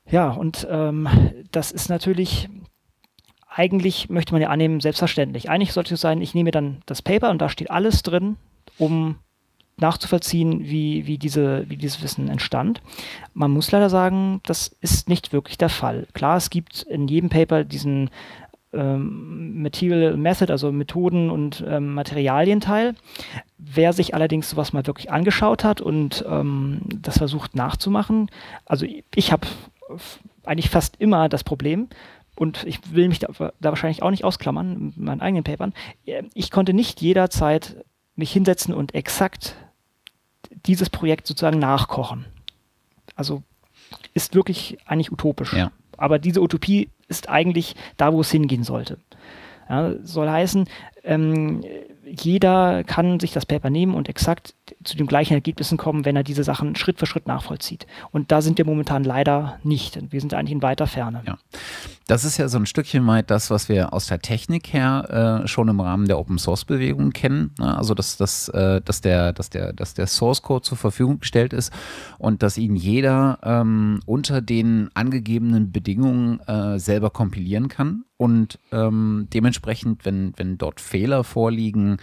Ja, 0.09 0.29
und 0.29 0.67
ähm, 0.69 1.07
das 1.51 1.71
ist 1.71 1.89
natürlich, 1.89 2.47
eigentlich 3.49 4.09
möchte 4.09 4.33
man 4.33 4.41
ja 4.41 4.49
annehmen, 4.49 4.79
selbstverständlich. 4.79 5.49
Eigentlich 5.49 5.73
sollte 5.73 5.95
es 5.95 6.01
sein, 6.01 6.21
ich 6.21 6.35
nehme 6.35 6.51
dann 6.51 6.81
das 6.85 7.01
Paper 7.01 7.31
und 7.31 7.41
da 7.41 7.49
steht 7.49 7.71
alles 7.71 8.03
drin, 8.03 8.37
um 8.77 9.15
nachzuvollziehen, 9.77 10.61
wie, 10.61 11.05
wie, 11.05 11.17
diese, 11.17 11.69
wie 11.69 11.77
dieses 11.77 12.01
Wissen 12.01 12.29
entstand. 12.29 12.81
Man 13.33 13.51
muss 13.51 13.71
leider 13.71 13.89
sagen, 13.89 14.41
das 14.45 14.75
ist 14.81 15.09
nicht 15.09 15.33
wirklich 15.33 15.57
der 15.57 15.69
Fall. 15.69 16.07
Klar, 16.13 16.37
es 16.37 16.49
gibt 16.49 16.83
in 16.83 17.07
jedem 17.07 17.29
Paper 17.29 17.63
diesen 17.63 18.09
ähm, 18.71 19.61
Material 19.61 20.15
Method, 20.17 20.51
also 20.51 20.71
Methoden 20.71 21.29
und 21.29 21.63
ähm, 21.67 21.93
Materialienteil. 21.93 22.95
Wer 23.57 23.93
sich 23.93 24.13
allerdings 24.13 24.49
sowas 24.49 24.73
mal 24.73 24.87
wirklich 24.87 25.11
angeschaut 25.11 25.63
hat 25.63 25.81
und 25.81 26.23
ähm, 26.27 26.81
das 27.01 27.17
versucht 27.17 27.55
nachzumachen, 27.55 28.29
also 28.65 28.85
ich 29.13 29.31
habe 29.31 29.47
eigentlich 30.43 30.69
fast 30.69 30.95
immer 30.99 31.29
das 31.29 31.43
Problem, 31.43 31.89
und 32.37 32.65
ich 32.65 32.79
will 32.93 33.07
mich 33.07 33.19
da, 33.19 33.27
da, 33.37 33.69
wahrscheinlich 33.69 34.03
auch 34.03 34.11
nicht 34.11 34.25
ausklammern 34.25 34.87
mit 34.87 34.97
meinen 34.97 35.21
eigenen 35.21 35.45
Papern. 35.45 35.73
Ich 36.33 36.51
konnte 36.51 36.73
nicht 36.73 37.01
jederzeit 37.01 37.77
mich 38.15 38.31
hinsetzen 38.31 38.73
und 38.73 38.93
exakt 38.93 39.55
dieses 40.65 40.89
Projekt 40.89 41.27
sozusagen 41.27 41.59
nachkochen. 41.59 42.25
Also 43.15 43.43
ist 44.13 44.35
wirklich 44.35 44.77
eigentlich 44.85 45.11
utopisch. 45.11 45.53
Ja. 45.53 45.71
Aber 45.97 46.19
diese 46.19 46.41
Utopie 46.41 46.89
ist 47.07 47.29
eigentlich 47.29 47.75
da, 47.97 48.13
wo 48.13 48.21
es 48.21 48.31
hingehen 48.31 48.63
sollte. 48.63 48.97
Ja, 49.69 49.93
soll 50.03 50.29
heißen, 50.29 50.67
ähm, 51.05 51.61
jeder 52.05 52.83
kann 52.83 53.19
sich 53.19 53.31
das 53.31 53.45
Paper 53.45 53.69
nehmen 53.69 53.93
und 53.93 54.07
exakt 54.09 54.55
zu 54.83 54.95
den 54.95 55.07
gleichen 55.07 55.33
Ergebnissen 55.33 55.77
kommen, 55.77 56.05
wenn 56.05 56.15
er 56.15 56.23
diese 56.23 56.43
Sachen 56.43 56.75
Schritt 56.75 56.99
für 56.99 57.05
Schritt 57.05 57.27
nachvollzieht. 57.27 57.87
Und 58.11 58.31
da 58.31 58.41
sind 58.41 58.57
wir 58.57 58.65
momentan 58.65 59.03
leider 59.03 59.59
nicht. 59.63 59.99
Wir 60.11 60.19
sind 60.19 60.33
eigentlich 60.33 60.51
in 60.51 60.61
weiter 60.61 60.87
Ferne. 60.87 61.23
Ja. 61.25 61.37
Das 62.07 62.23
ist 62.23 62.37
ja 62.37 62.47
so 62.47 62.59
ein 62.59 62.67
Stückchen 62.67 63.05
weit 63.07 63.31
das, 63.31 63.49
was 63.49 63.67
wir 63.67 63.91
aus 63.91 64.07
der 64.07 64.19
Technik 64.19 64.71
her 64.73 65.41
äh, 65.43 65.47
schon 65.47 65.67
im 65.67 65.79
Rahmen 65.79 66.07
der 66.07 66.19
Open 66.19 66.37
Source 66.37 66.65
Bewegung 66.65 67.11
kennen. 67.11 67.51
Ne? 67.57 67.75
Also 67.75 67.95
dass, 67.95 68.17
dass, 68.17 68.49
äh, 68.49 68.81
dass, 68.81 69.01
der, 69.01 69.33
dass, 69.33 69.49
der, 69.49 69.73
dass 69.73 69.95
der 69.95 70.05
Source 70.05 70.43
Code 70.43 70.61
zur 70.61 70.77
Verfügung 70.77 71.19
gestellt 71.19 71.53
ist 71.53 71.73
und 72.19 72.43
dass 72.43 72.57
ihn 72.57 72.75
jeder 72.75 73.39
ähm, 73.41 73.99
unter 74.05 74.41
den 74.41 74.89
angegebenen 74.93 75.71
Bedingungen 75.71 76.39
äh, 76.41 76.77
selber 76.77 77.09
kompilieren 77.09 77.69
kann 77.69 78.03
und 78.17 78.59
ähm, 78.71 79.27
dementsprechend, 79.33 80.05
wenn, 80.05 80.33
wenn 80.37 80.57
dort 80.57 80.79
Fehler 80.95 81.25
vorliegen, 81.25 81.97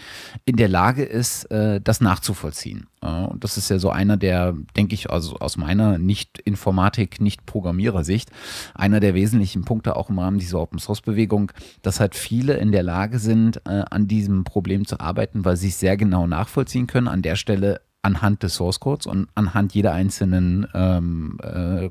in 0.44 0.56
der 0.56 0.68
Lage 0.68 1.02
ist, 1.02 1.44
äh, 1.50 1.80
das 1.80 2.02
nachzuvollziehen. 2.02 2.88
Und 3.00 3.42
das 3.42 3.56
ist 3.56 3.70
ja 3.70 3.78
so 3.78 3.88
einer 3.88 4.18
der, 4.18 4.54
denke 4.76 4.94
ich, 4.94 5.10
also 5.10 5.36
aus 5.38 5.56
meiner 5.56 5.98
Nicht-Informatik, 5.98 7.22
Nicht-Programmierer-Sicht, 7.22 8.30
einer 8.74 9.00
der 9.00 9.14
wesentlichen 9.14 9.64
Punkte 9.64 9.96
auch 9.96 10.10
im 10.10 10.18
Rahmen 10.18 10.38
dieser 10.38 10.60
Open-Source-Bewegung, 10.60 11.52
dass 11.80 12.00
halt 12.00 12.14
viele 12.14 12.58
in 12.58 12.70
der 12.70 12.82
Lage 12.82 13.18
sind, 13.18 13.62
äh, 13.66 13.82
an 13.90 14.08
diesem 14.08 14.44
Problem 14.44 14.86
zu 14.86 15.00
arbeiten, 15.00 15.46
weil 15.46 15.56
sie 15.56 15.68
es 15.68 15.80
sehr 15.80 15.96
genau 15.96 16.26
nachvollziehen 16.26 16.86
können. 16.86 17.08
An 17.08 17.22
der 17.22 17.36
Stelle 17.36 17.80
anhand 18.02 18.42
des 18.42 18.56
Source 18.56 18.78
Codes 18.78 19.06
und 19.06 19.28
anhand 19.34 19.74
jeder 19.74 19.94
einzelnen 19.94 20.66
ähm, 20.74 21.38
äh, 21.42 21.86
äh, 21.86 21.90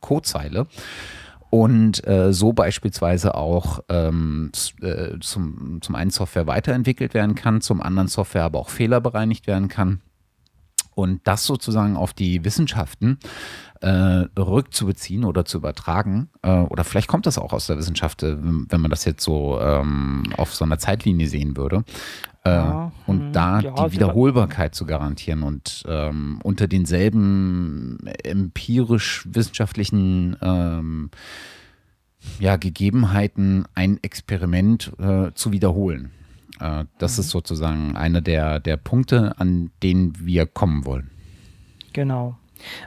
Codezeile 0.00 0.66
und 1.50 2.06
äh, 2.06 2.32
so 2.32 2.52
beispielsweise 2.52 3.34
auch 3.34 3.80
ähm, 3.88 4.52
äh, 4.80 5.18
zum, 5.20 5.82
zum 5.82 5.94
einen 5.96 6.10
Software 6.10 6.46
weiterentwickelt 6.46 7.12
werden 7.12 7.34
kann, 7.34 7.60
zum 7.60 7.82
anderen 7.82 8.08
Software 8.08 8.44
aber 8.44 8.60
auch 8.60 8.70
fehlerbereinigt 8.70 9.48
werden 9.48 9.68
kann. 9.68 10.00
Und 10.94 11.20
das 11.24 11.46
sozusagen 11.46 11.96
auf 11.96 12.12
die 12.12 12.44
Wissenschaften 12.44 13.18
äh, 13.80 13.88
rückzubeziehen 13.88 15.24
oder 15.24 15.44
zu 15.44 15.58
übertragen, 15.58 16.28
äh, 16.42 16.50
oder 16.50 16.84
vielleicht 16.84 17.08
kommt 17.08 17.26
das 17.26 17.38
auch 17.38 17.52
aus 17.52 17.66
der 17.66 17.78
Wissenschaft, 17.78 18.22
äh, 18.22 18.36
wenn 18.38 18.80
man 18.80 18.90
das 18.90 19.04
jetzt 19.04 19.24
so 19.24 19.58
ähm, 19.60 20.24
auf 20.36 20.54
so 20.54 20.64
einer 20.64 20.78
Zeitlinie 20.78 21.26
sehen 21.26 21.56
würde, 21.56 21.84
äh, 22.44 22.50
ja, 22.50 22.92
und 23.06 23.20
hm, 23.20 23.32
da 23.32 23.60
ja, 23.60 23.86
die 23.86 23.92
Wiederholbarkeit 23.92 24.74
zu 24.74 24.86
garantieren 24.86 25.42
und 25.42 25.82
ähm, 25.86 26.40
unter 26.42 26.68
denselben 26.68 27.98
empirisch-wissenschaftlichen 28.24 30.36
ähm, 30.40 31.10
ja, 32.38 32.56
Gegebenheiten 32.56 33.66
ein 33.74 33.98
Experiment 34.02 34.92
äh, 34.98 35.32
zu 35.34 35.52
wiederholen. 35.52 36.12
Äh, 36.60 36.84
das 36.98 37.16
mhm. 37.16 37.20
ist 37.20 37.30
sozusagen 37.30 37.96
einer 37.96 38.20
der, 38.20 38.60
der 38.60 38.76
Punkte, 38.76 39.38
an 39.38 39.70
denen 39.82 40.14
wir 40.20 40.46
kommen 40.46 40.84
wollen. 40.84 41.10
Genau. 41.92 42.36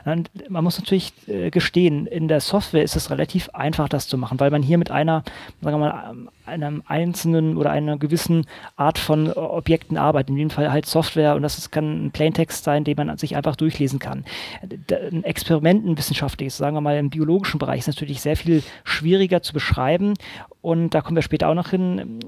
Und 0.04 0.30
man 0.48 0.64
muss 0.64 0.78
natürlich 0.78 1.12
äh, 1.26 1.50
gestehen, 1.50 2.06
in 2.06 2.28
der 2.28 2.40
Software 2.40 2.82
ist 2.82 2.96
es 2.96 3.10
relativ 3.10 3.48
einfach, 3.50 3.88
das 3.88 4.08
zu 4.08 4.18
machen, 4.18 4.40
weil 4.40 4.50
man 4.50 4.62
hier 4.62 4.78
mit 4.78 4.90
einer, 4.90 5.22
sagen 5.60 5.80
wir 5.80 5.92
mal, 5.92 6.10
ähm, 6.10 6.30
einem 6.46 6.82
einzelnen 6.86 7.56
oder 7.56 7.70
einer 7.70 7.96
gewissen 7.96 8.46
Art 8.76 8.98
von 8.98 9.32
Objekten 9.32 9.96
arbeitet. 9.96 10.30
In 10.30 10.36
dem 10.36 10.50
Fall 10.50 10.70
halt 10.70 10.86
Software 10.86 11.36
und 11.36 11.42
das 11.42 11.58
ist, 11.58 11.70
kann 11.70 12.06
ein 12.06 12.10
Plaintext 12.10 12.64
sein, 12.64 12.84
den 12.84 12.96
man 12.96 13.16
sich 13.16 13.36
einfach 13.36 13.56
durchlesen 13.56 13.98
kann. 13.98 14.24
Ein 14.62 15.24
Experimentenwissenschaftliches, 15.24 16.56
sagen 16.56 16.76
wir 16.76 16.80
mal 16.80 16.98
im 16.98 17.10
biologischen 17.10 17.58
Bereich, 17.58 17.80
ist 17.80 17.86
natürlich 17.86 18.20
sehr 18.20 18.36
viel 18.36 18.62
schwieriger 18.84 19.42
zu 19.42 19.52
beschreiben 19.52 20.14
und 20.60 20.90
da 20.90 21.00
kommen 21.00 21.16
wir 21.16 21.22
später 21.22 21.48
auch 21.48 21.54
noch 21.54 21.70
hin. 21.70 22.20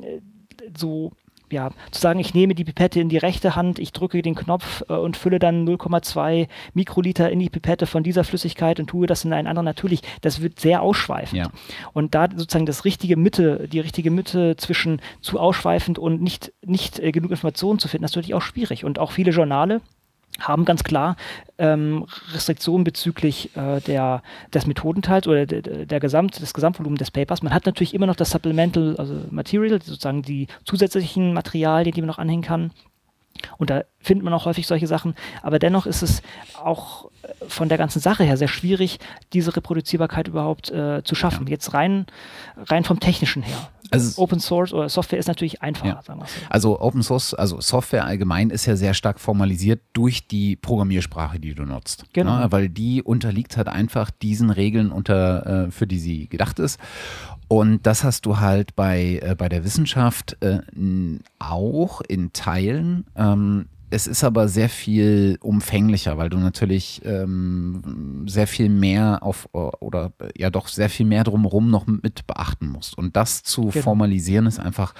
So 0.77 1.13
ja, 1.51 1.71
zu 1.91 2.01
sagen, 2.01 2.19
ich 2.21 2.35
nehme 2.35 2.55
die 2.55 2.65
Pipette 2.65 3.01
in 3.01 3.09
die 3.09 3.19
rechte 3.19 3.57
Hand, 3.57 3.79
ich 3.79 3.93
drücke 3.93 4.21
den 4.23 4.35
Knopf 4.35 4.83
äh, 4.89 4.95
und 4.95 5.17
fülle 5.17 5.39
dann 5.39 5.67
0,2 5.67 6.49
Mikroliter 6.75 7.31
in 7.31 7.39
die 7.39 7.51
Pipette 7.51 7.87
von 7.87 8.03
dieser 8.03 8.25
Flüssigkeit 8.25 8.81
und 8.81 8.89
tue 8.89 9.07
das 9.07 9.25
in 9.25 9.33
einen 9.33 9.47
anderen, 9.47 9.65
natürlich, 9.65 10.03
das 10.21 10.41
wird 10.41 10.61
sehr 10.61 10.83
ausschweifend. 10.83 11.39
Ja. 11.39 11.51
Und 11.93 12.15
da 12.15 12.29
sozusagen 12.35 12.67
das 12.67 12.85
richtige 12.85 13.17
Mitte, 13.17 13.69
die 13.69 13.81
richtige 13.81 14.11
Mitte 14.11 14.57
zwischen 14.57 15.01
zu 15.21 15.39
ausschweifend 15.39 15.99
und 15.99 16.23
nicht, 16.23 16.53
nicht 16.65 16.99
äh, 16.99 17.13
genug 17.13 17.31
Informationen 17.31 17.79
zu 17.79 17.89
finden, 17.89 18.03
das 18.03 18.13
ist 18.13 18.17
natürlich 18.17 18.35
auch 18.35 18.43
schwierig. 18.43 18.85
Und 18.85 18.99
auch 18.99 19.13
viele 19.13 19.31
Journale 19.31 19.81
haben 20.41 20.65
ganz 20.65 20.85
klar 20.85 21.17
ähm, 21.59 22.07
Restriktionen 22.33 22.85
bezüglich 22.85 23.57
äh, 23.57 23.81
der, 23.81 24.23
des 24.53 24.67
Methodenteils 24.67 25.27
oder 25.27 25.47
der, 25.47 25.87
der 25.87 26.01
Gesamt, 26.01 26.41
des 26.41 26.55
Gesamtvolumens 26.55 26.99
des 26.99 27.11
Papers. 27.11 27.43
Man 27.43 27.55
hat 27.55 27.67
natürlich 27.67 27.95
immer 27.95 28.07
noch 28.07 28.17
das 28.17 28.31
Supplemental 28.31 28.97
also 28.99 29.15
Material, 29.31 29.81
sozusagen 29.83 30.23
die 30.23 30.49
zusätzlichen 30.65 31.33
Materialien, 31.33 31.95
die 31.95 32.01
man 32.03 32.09
noch 32.09 32.19
anhängen 32.19 32.43
kann. 32.43 32.71
Und 33.59 33.71
da 33.71 33.85
findet 33.99 34.25
man 34.25 34.33
auch 34.33 34.45
häufig 34.45 34.67
solche 34.67 34.87
Sachen. 34.87 35.15
Aber 35.43 35.59
dennoch 35.59 35.87
ist 35.87 36.03
es 36.03 36.23
auch 36.63 37.11
äh, 37.23 37.29
von 37.49 37.69
der 37.69 37.79
ganzen 37.79 38.01
Sache 38.01 38.25
her 38.25 38.37
sehr 38.37 38.49
schwierig, 38.49 38.99
diese 39.33 39.55
Reproduzierbarkeit 39.57 40.29
überhaupt 40.29 40.71
äh, 40.71 41.03
zu 41.05 41.15
schaffen. 41.15 41.47
Ja. 41.47 41.53
Jetzt 41.53 41.75
rein, 41.75 42.07
rein 42.57 42.85
vom 42.85 43.01
Technischen 43.01 43.43
her. 43.43 43.71
Also 43.91 44.23
Open 44.23 44.41
Source 44.41 44.73
oder 44.73 44.89
Software 44.89 45.19
ist 45.19 45.29
natürlich 45.29 45.63
einfacher, 45.63 45.89
ja. 45.89 46.03
sagen 46.03 46.21
wir 46.21 46.27
so. 46.27 46.41
Also 46.49 46.81
Open 46.81 47.03
Source, 47.03 47.35
also 47.35 47.61
Software 47.61 48.05
allgemein 48.05 48.51
ist 48.51 48.67
ja 48.67 48.77
sehr 48.77 48.95
stark 48.95 49.21
formalisiert 49.21 49.81
durch 49.93 50.27
die 50.27 50.57
Programmiersprache, 50.57 51.39
die 51.39 51.55
du 51.55 51.65
nutzt. 51.65 52.05
Genau. 52.13 52.39
Ne? 52.39 52.53
Weil 52.53 52.69
die 52.69 53.03
unterliegt 53.03 53.57
halt 53.57 53.69
einfach 53.69 54.11
diesen 54.11 54.51
Regeln, 54.51 54.91
unter, 54.91 55.67
äh, 55.67 55.71
für 55.71 55.87
die 55.87 55.99
sie 55.99 56.29
gedacht 56.29 56.59
ist. 56.59 56.79
Und 57.49 57.87
das 57.87 58.03
hast 58.03 58.27
du 58.27 58.41
halt 58.41 58.75
bei, 58.75 59.21
äh, 59.23 59.35
bei 59.37 59.49
der 59.49 59.65
Wissenschaft 59.65 60.37
äh, 60.41 60.61
auch 61.39 62.01
in 62.01 62.33
Teilen. 62.33 63.07
Ähm, 63.15 63.67
es 63.89 64.09
ist 64.09 64.25
aber 64.25 64.49
sehr 64.49 64.69
viel 64.69 65.39
umfänglicher, 65.41 66.19
weil 66.19 66.29
du 66.29 66.39
natürlich 66.39 67.03
ähm, 67.05 68.25
sehr 68.27 68.49
viel 68.49 68.69
mehr 68.69 69.23
auf 69.23 69.49
oder 69.53 70.13
ja 70.37 70.51
doch 70.51 70.67
sehr 70.67 70.91
viel 70.91 71.07
mehr 71.07 71.23
drumherum 71.23 71.71
noch 71.71 71.87
mit 71.87 72.27
beachten 72.27 72.69
musst. 72.69 72.99
Und 72.99 73.17
das 73.17 73.45
zu 73.45 73.69
genau. 73.69 73.85
formalisieren 73.85 74.47
ist 74.47 74.59
einfach 74.59 74.93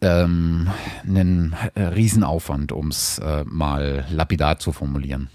ähm, 0.00 0.68
ein 1.06 1.54
äh, 1.74 1.82
Riesenaufwand, 1.82 2.72
um 2.72 2.88
es 2.88 3.18
äh, 3.18 3.44
mal 3.46 4.04
lapidar 4.10 4.58
zu 4.58 4.72
formulieren. 4.72 5.28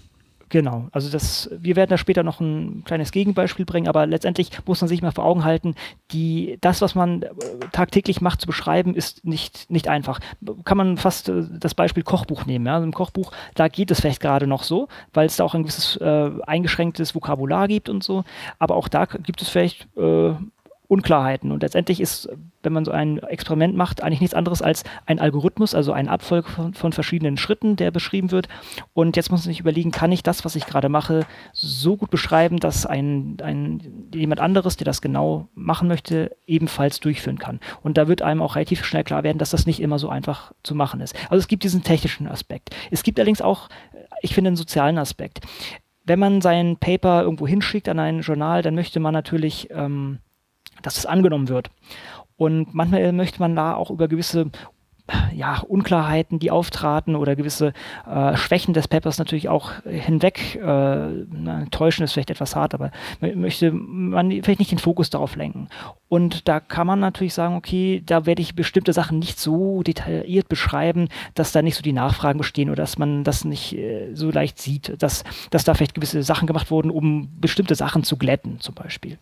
Genau, 0.50 0.88
also 0.92 1.10
das, 1.10 1.50
wir 1.58 1.76
werden 1.76 1.90
da 1.90 1.98
später 1.98 2.22
noch 2.22 2.40
ein 2.40 2.82
kleines 2.84 3.12
Gegenbeispiel 3.12 3.66
bringen, 3.66 3.86
aber 3.86 4.06
letztendlich 4.06 4.50
muss 4.66 4.80
man 4.80 4.88
sich 4.88 5.02
mal 5.02 5.10
vor 5.10 5.24
Augen 5.24 5.44
halten, 5.44 5.74
die, 6.10 6.56
das, 6.62 6.80
was 6.80 6.94
man 6.94 7.22
äh, 7.22 7.28
tagtäglich 7.72 8.22
macht, 8.22 8.40
zu 8.40 8.46
beschreiben, 8.46 8.94
ist 8.94 9.26
nicht, 9.26 9.70
nicht 9.70 9.88
einfach. 9.88 10.20
Kann 10.64 10.78
man 10.78 10.96
fast 10.96 11.28
äh, 11.28 11.44
das 11.50 11.74
Beispiel 11.74 12.02
Kochbuch 12.02 12.46
nehmen. 12.46 12.64
Ja? 12.66 12.74
Also 12.74 12.86
Im 12.86 12.94
Kochbuch, 12.94 13.32
da 13.54 13.68
geht 13.68 13.90
es 13.90 14.00
vielleicht 14.00 14.20
gerade 14.20 14.46
noch 14.46 14.62
so, 14.62 14.88
weil 15.12 15.26
es 15.26 15.36
da 15.36 15.44
auch 15.44 15.54
ein 15.54 15.62
gewisses 15.62 15.96
äh, 15.96 16.30
eingeschränktes 16.46 17.14
Vokabular 17.14 17.68
gibt 17.68 17.90
und 17.90 18.02
so, 18.02 18.24
aber 18.58 18.76
auch 18.76 18.88
da 18.88 19.04
gibt 19.04 19.42
es 19.42 19.50
vielleicht 19.50 19.86
äh, 19.98 20.32
Unklarheiten. 20.88 21.52
Und 21.52 21.62
letztendlich 21.62 22.00
ist, 22.00 22.30
wenn 22.62 22.72
man 22.72 22.86
so 22.86 22.90
ein 22.90 23.18
Experiment 23.18 23.76
macht, 23.76 24.02
eigentlich 24.02 24.22
nichts 24.22 24.34
anderes 24.34 24.62
als 24.62 24.84
ein 25.04 25.20
Algorithmus, 25.20 25.74
also 25.74 25.92
ein 25.92 26.08
Abfolg 26.08 26.48
von, 26.48 26.72
von, 26.72 26.92
verschiedenen 26.92 27.36
Schritten, 27.36 27.76
der 27.76 27.90
beschrieben 27.90 28.30
wird. 28.30 28.48
Und 28.94 29.14
jetzt 29.16 29.30
muss 29.30 29.40
man 29.40 29.48
sich 29.48 29.60
überlegen, 29.60 29.90
kann 29.90 30.12
ich 30.12 30.22
das, 30.22 30.46
was 30.46 30.56
ich 30.56 30.64
gerade 30.64 30.88
mache, 30.88 31.26
so 31.52 31.96
gut 31.96 32.10
beschreiben, 32.10 32.58
dass 32.58 32.86
ein, 32.86 33.36
ein, 33.42 34.08
jemand 34.14 34.40
anderes, 34.40 34.78
der 34.78 34.86
das 34.86 35.02
genau 35.02 35.48
machen 35.54 35.88
möchte, 35.88 36.34
ebenfalls 36.46 37.00
durchführen 37.00 37.38
kann. 37.38 37.60
Und 37.82 37.98
da 37.98 38.08
wird 38.08 38.22
einem 38.22 38.40
auch 38.40 38.56
relativ 38.56 38.82
schnell 38.84 39.04
klar 39.04 39.22
werden, 39.22 39.38
dass 39.38 39.50
das 39.50 39.66
nicht 39.66 39.80
immer 39.80 39.98
so 39.98 40.08
einfach 40.08 40.52
zu 40.62 40.74
machen 40.74 41.02
ist. 41.02 41.14
Also 41.24 41.40
es 41.40 41.48
gibt 41.48 41.64
diesen 41.64 41.82
technischen 41.82 42.26
Aspekt. 42.26 42.74
Es 42.90 43.02
gibt 43.02 43.18
allerdings 43.18 43.42
auch, 43.42 43.68
ich 44.22 44.34
finde, 44.34 44.48
einen 44.48 44.56
sozialen 44.56 44.96
Aspekt. 44.96 45.40
Wenn 46.04 46.18
man 46.18 46.40
sein 46.40 46.78
Paper 46.78 47.22
irgendwo 47.22 47.46
hinschickt 47.46 47.90
an 47.90 47.98
ein 47.98 48.22
Journal, 48.22 48.62
dann 48.62 48.74
möchte 48.74 48.98
man 49.00 49.12
natürlich 49.12 49.68
ähm, 49.70 50.20
dass 50.82 50.96
es 50.96 51.06
angenommen 51.06 51.48
wird. 51.48 51.70
Und 52.36 52.74
manchmal 52.74 53.12
möchte 53.12 53.40
man 53.40 53.56
da 53.56 53.74
auch 53.74 53.90
über 53.90 54.08
gewisse 54.08 54.50
ja, 55.34 55.60
Unklarheiten, 55.66 56.38
die 56.38 56.50
auftraten 56.50 57.16
oder 57.16 57.34
gewisse 57.34 57.72
äh, 58.06 58.36
Schwächen 58.36 58.74
des 58.74 58.88
Papers 58.88 59.18
natürlich 59.18 59.48
auch 59.48 59.72
hinweg 59.84 60.56
äh, 60.56 60.60
na, 60.60 61.64
täuschen 61.70 62.04
ist 62.04 62.12
vielleicht 62.12 62.30
etwas 62.30 62.54
hart, 62.54 62.74
aber 62.74 62.90
möchte 63.34 63.72
man 63.72 64.30
vielleicht 64.30 64.58
nicht 64.58 64.70
den 64.70 64.78
Fokus 64.78 65.10
darauf 65.10 65.36
lenken. 65.36 65.68
Und 66.08 66.48
da 66.48 66.58
kann 66.58 66.86
man 66.86 67.00
natürlich 67.00 67.34
sagen, 67.34 67.54
okay, 67.54 68.02
da 68.04 68.24
werde 68.24 68.40
ich 68.40 68.54
bestimmte 68.54 68.92
Sachen 68.92 69.18
nicht 69.18 69.38
so 69.38 69.82
detailliert 69.82 70.48
beschreiben, 70.48 71.08
dass 71.34 71.52
da 71.52 71.60
nicht 71.60 71.76
so 71.76 71.82
die 71.82 71.92
Nachfragen 71.92 72.38
bestehen 72.38 72.70
oder 72.70 72.82
dass 72.82 72.98
man 72.98 73.24
das 73.24 73.44
nicht 73.44 73.74
äh, 73.76 74.14
so 74.14 74.30
leicht 74.30 74.58
sieht, 74.58 75.00
dass, 75.02 75.24
dass 75.50 75.64
da 75.64 75.74
vielleicht 75.74 75.94
gewisse 75.94 76.22
Sachen 76.22 76.46
gemacht 76.46 76.70
wurden, 76.70 76.90
um 76.90 77.28
bestimmte 77.40 77.74
Sachen 77.74 78.04
zu 78.04 78.16
glätten 78.16 78.60
zum 78.60 78.74
Beispiel. 78.74 79.18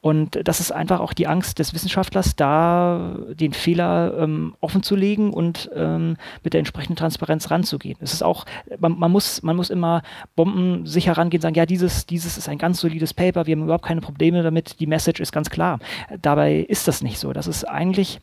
Und 0.00 0.40
das 0.44 0.60
ist 0.60 0.70
einfach 0.70 1.00
auch 1.00 1.12
die 1.12 1.26
Angst 1.26 1.58
des 1.58 1.74
Wissenschaftlers, 1.74 2.36
da 2.36 3.16
den 3.34 3.52
Fehler 3.52 4.16
ähm, 4.18 4.54
offen 4.60 4.82
zu 4.82 4.96
legen 4.96 5.32
und 5.32 5.68
ähm, 5.74 6.16
mit 6.44 6.54
der 6.54 6.60
entsprechenden 6.60 6.96
Transparenz 6.96 7.50
ranzugehen. 7.50 7.98
Es 8.00 8.12
ist 8.12 8.22
auch, 8.22 8.46
man, 8.78 8.98
man, 8.98 9.10
muss, 9.10 9.42
man 9.42 9.56
muss 9.56 9.68
immer 9.68 10.02
bombensicher 10.34 11.12
rangehen, 11.12 11.40
sagen, 11.40 11.56
ja, 11.56 11.66
dieses, 11.66 12.06
dieses 12.06 12.38
ist 12.38 12.48
ein 12.48 12.58
ganz 12.58 12.80
solides 12.80 13.12
Paper, 13.12 13.46
wir 13.46 13.56
haben 13.56 13.64
überhaupt 13.64 13.84
keine 13.84 14.00
Probleme 14.00 14.42
damit, 14.42 14.80
die 14.80 14.86
Message 14.86 15.20
ist 15.20 15.32
ganz 15.32 15.50
klar. 15.50 15.78
Dabei 16.20 16.58
ist 16.60 16.88
das 16.88 17.02
nicht 17.02 17.18
so. 17.18 17.32
Das 17.32 17.46
ist 17.46 17.64
eigentlich 17.64 18.20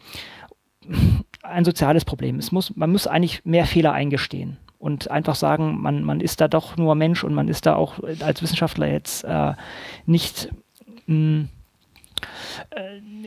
ein 1.44 1.66
soziales 1.66 2.06
Problem. 2.06 2.40
Es 2.40 2.52
muss, 2.52 2.76
man 2.76 2.92
muss 2.92 3.08
eigentlich 3.08 3.44
mehr 3.46 3.66
Fehler 3.66 3.94
eingestehen 3.94 4.58
und 4.80 5.10
einfach 5.10 5.36
sagen, 5.36 5.82
man, 5.82 6.04
man 6.04 6.20
ist 6.20 6.42
da 6.42 6.48
doch 6.48 6.78
nur 6.78 6.96
Mensch 6.96 7.24
und 7.24 7.34
man 7.34 7.48
ist 7.48 7.66
da 7.66 7.76
auch 7.76 8.00
als 8.20 8.42
Wissenschaftler 8.42 8.88
jetzt 8.88 9.24
äh, 9.24 9.54
nicht 10.06 10.50
mh, 11.08 11.44
äh, 11.44 11.46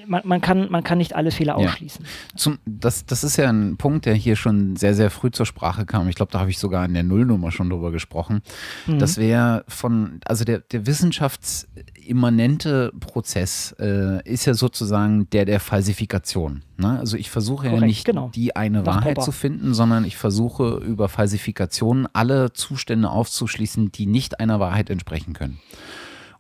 man, 0.07 0.23
man, 0.25 0.41
kann, 0.41 0.71
man 0.71 0.85
kann 0.85 0.99
nicht 0.99 1.15
alle 1.15 1.31
Fehler 1.31 1.57
ausschließen. 1.57 2.05
Ja. 2.05 2.37
Zum, 2.37 2.59
das, 2.65 3.07
das 3.07 3.25
ist 3.25 3.37
ja 3.37 3.49
ein 3.49 3.77
Punkt, 3.77 4.07
der 4.07 4.15
hier 4.15 4.37
schon 4.37 4.77
sehr, 4.77 4.95
sehr 4.95 5.11
früh 5.11 5.31
zur 5.31 5.47
Sprache 5.47 5.87
kam. 5.87 6.09
Ich 6.09 6.15
glaube, 6.15 6.33
da 6.33 6.41
habe 6.41 6.51
ich 6.51 6.59
sogar 6.59 6.85
in 6.85 6.95
der 6.95 7.03
Nullnummer 7.03 7.51
schon 7.51 7.71
drüber 7.71 7.93
gesprochen. 7.93 8.43
Mhm. 8.87 8.99
Das 8.99 9.19
wäre 9.19 9.65
von, 9.69 10.21
also 10.25 10.45
der, 10.45 10.61
der 10.61 10.87
wissenschaftsimmanente 10.87 12.93
Prozess 13.01 13.75
äh, 13.79 14.23
ist 14.29 14.47
ja 14.47 14.55
sozusagen 14.55 15.29
der 15.31 15.45
der 15.45 15.61
Falsifikation. 15.61 16.63
Ne? 16.77 16.99
Also 16.99 17.17
ich 17.17 17.31
versuche 17.31 17.67
Korrekt, 17.67 17.81
ja 17.81 17.87
nicht 17.87 18.05
genau. 18.05 18.31
die 18.35 18.57
eine 18.57 18.79
Nach 18.79 18.87
Wahrheit 18.87 19.17
Popper. 19.17 19.25
zu 19.25 19.33
finden, 19.33 19.75
sondern 19.75 20.05
ich 20.05 20.17
versuche 20.17 20.77
über 20.77 21.09
Falsifikationen 21.09 22.07
alle 22.13 22.53
Zustände 22.53 23.11
aufzuschließen, 23.11 23.93
die 23.93 24.07
nicht 24.07 24.41
einer 24.41 24.61
Wahrheit 24.61 24.91
entsprechen 24.91 25.33
können 25.33 25.59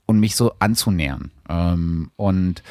und 0.06 0.20
mich 0.20 0.36
so 0.36 0.52
anzunähern. 0.60 1.32
Ähm, 1.48 2.10
und 2.16 2.62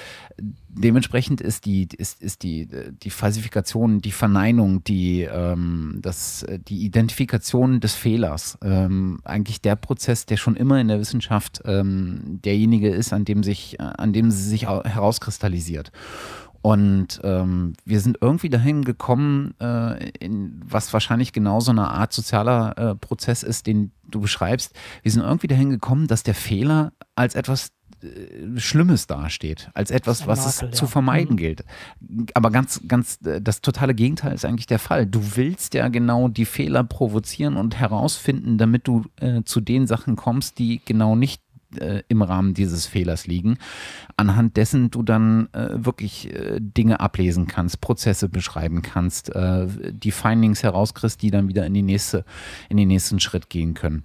dementsprechend 0.70 1.42
ist 1.42 1.66
die, 1.66 1.88
ist, 1.98 2.22
ist 2.22 2.44
die, 2.44 2.68
die 3.04 3.10
Falsifikation, 3.10 4.02
die 4.02 4.12
Verneinung, 4.12 4.84
die, 4.84 5.22
ähm, 5.22 6.00
das, 6.02 6.46
die 6.68 6.86
Identifikation 6.86 7.80
des 7.80 7.96
Fehlers 7.96 8.58
ähm, 8.64 9.20
eigentlich 9.24 9.62
der 9.62 9.76
Prozess, 9.76 10.26
der 10.26 10.38
schon 10.38 10.56
immer 10.56 10.80
in 10.80 10.88
der 10.88 11.00
Wissenschaft 11.00 11.62
ähm, 11.66 12.40
derjenige 12.44 12.90
ist, 12.90 13.14
an 13.14 13.26
dem 13.26 13.44
sich, 13.44 13.80
an 13.80 14.14
dem 14.14 14.32
sie 14.32 14.50
sich 14.50 14.64
herauskristallisiert. 14.64 15.92
Und 16.66 17.22
ähm, 17.24 17.74
wir 17.86 18.00
sind 18.00 18.18
irgendwie 18.22 18.50
dahin 18.50 18.84
gekommen, 18.84 19.54
äh, 19.62 20.10
in, 20.18 20.60
was 20.66 20.92
wahrscheinlich 20.94 21.32
genau 21.32 21.60
so 21.60 21.70
eine 21.70 21.92
Art 21.92 22.12
sozialer 22.12 22.76
äh, 22.76 22.96
Prozess 22.96 23.44
ist, 23.44 23.68
den 23.68 23.92
du 24.10 24.20
beschreibst. 24.20 24.74
Wir 25.04 25.12
sind 25.12 25.22
irgendwie 25.22 25.46
dahin 25.46 25.70
gekommen, 25.70 26.08
dass 26.08 26.24
der 26.24 26.34
Fehler 26.34 26.92
als 27.14 27.36
etwas 27.36 27.70
äh, 28.02 28.60
Schlimmes 28.60 29.06
dasteht, 29.06 29.70
als 29.76 29.92
etwas, 29.92 30.26
was 30.26 30.40
Makel, 30.40 30.50
es 30.50 30.62
ja. 30.62 30.72
zu 30.72 30.88
vermeiden 30.88 31.34
mhm. 31.34 31.38
gilt. 31.38 31.66
Aber 32.34 32.50
ganz, 32.50 32.82
ganz, 32.88 33.20
das 33.20 33.62
totale 33.62 33.94
Gegenteil 33.94 34.34
ist 34.34 34.44
eigentlich 34.44 34.66
der 34.66 34.80
Fall. 34.80 35.06
Du 35.06 35.36
willst 35.36 35.76
ja 35.76 35.88
genau 35.90 36.30
die 36.30 36.46
Fehler 36.46 36.84
provozieren 36.84 37.58
und 37.58 37.76
herausfinden, 37.76 38.58
damit 38.58 38.88
du 38.88 39.04
äh, 39.18 39.44
zu 39.44 39.62
den 39.62 39.86
Sachen 39.86 40.16
kommst, 40.16 40.58
die 40.58 40.82
genau 40.84 41.16
nicht 41.16 41.44
äh, 41.82 42.04
im 42.08 42.22
Rahmen 42.22 42.54
dieses 42.54 42.86
Fehlers 42.86 43.28
liegen, 43.28 43.58
anhand 44.18 44.58
dessen 44.58 44.92
du 44.92 45.04
dann 45.04 45.50
äh, 45.54 45.70
wirklich 45.74 46.34
äh, 46.34 46.60
Dinge 46.60 47.00
ablesen 47.00 47.48
kannst, 47.48 47.82
Prozesse 47.82 48.30
beschreiben 48.30 48.82
kannst, 48.82 49.34
äh, 49.36 49.68
die 49.92 50.12
Findings 50.12 50.64
herauskriegst, 50.64 51.22
die 51.22 51.32
dann 51.32 51.48
wieder 51.48 51.66
in 51.66 51.74
die 51.74 51.84
nächste, 51.84 52.26
in 52.70 52.78
den 52.78 52.88
nächsten 52.88 53.20
Schritt 53.20 53.50
gehen 53.50 53.74
können. 53.74 54.04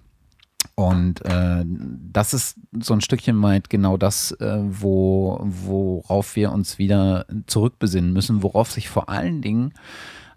Und 0.74 1.24
äh, 1.24 1.64
das 1.66 2.32
ist 2.32 2.58
so 2.80 2.94
ein 2.94 3.00
Stückchen 3.00 3.42
weit 3.42 3.70
genau 3.70 3.96
das, 3.96 4.32
äh, 4.32 4.60
wo, 4.62 5.38
worauf 5.42 6.36
wir 6.36 6.52
uns 6.52 6.78
wieder 6.78 7.26
zurückbesinnen 7.46 8.12
müssen, 8.12 8.42
worauf 8.42 8.70
sich 8.70 8.88
vor 8.88 9.08
allen 9.08 9.42
Dingen 9.42 9.74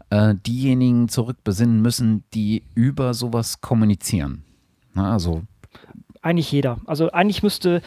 äh, 0.09 0.35
diejenigen 0.45 1.07
zurückbesinnen 1.07 1.81
müssen, 1.81 2.23
die 2.33 2.63
über 2.75 3.13
sowas 3.13 3.61
kommunizieren. 3.61 4.43
Na, 4.93 5.13
also 5.13 5.43
eigentlich 6.23 6.51
jeder. 6.51 6.79
Also 6.85 7.11
eigentlich 7.11 7.43
müsste 7.43 7.81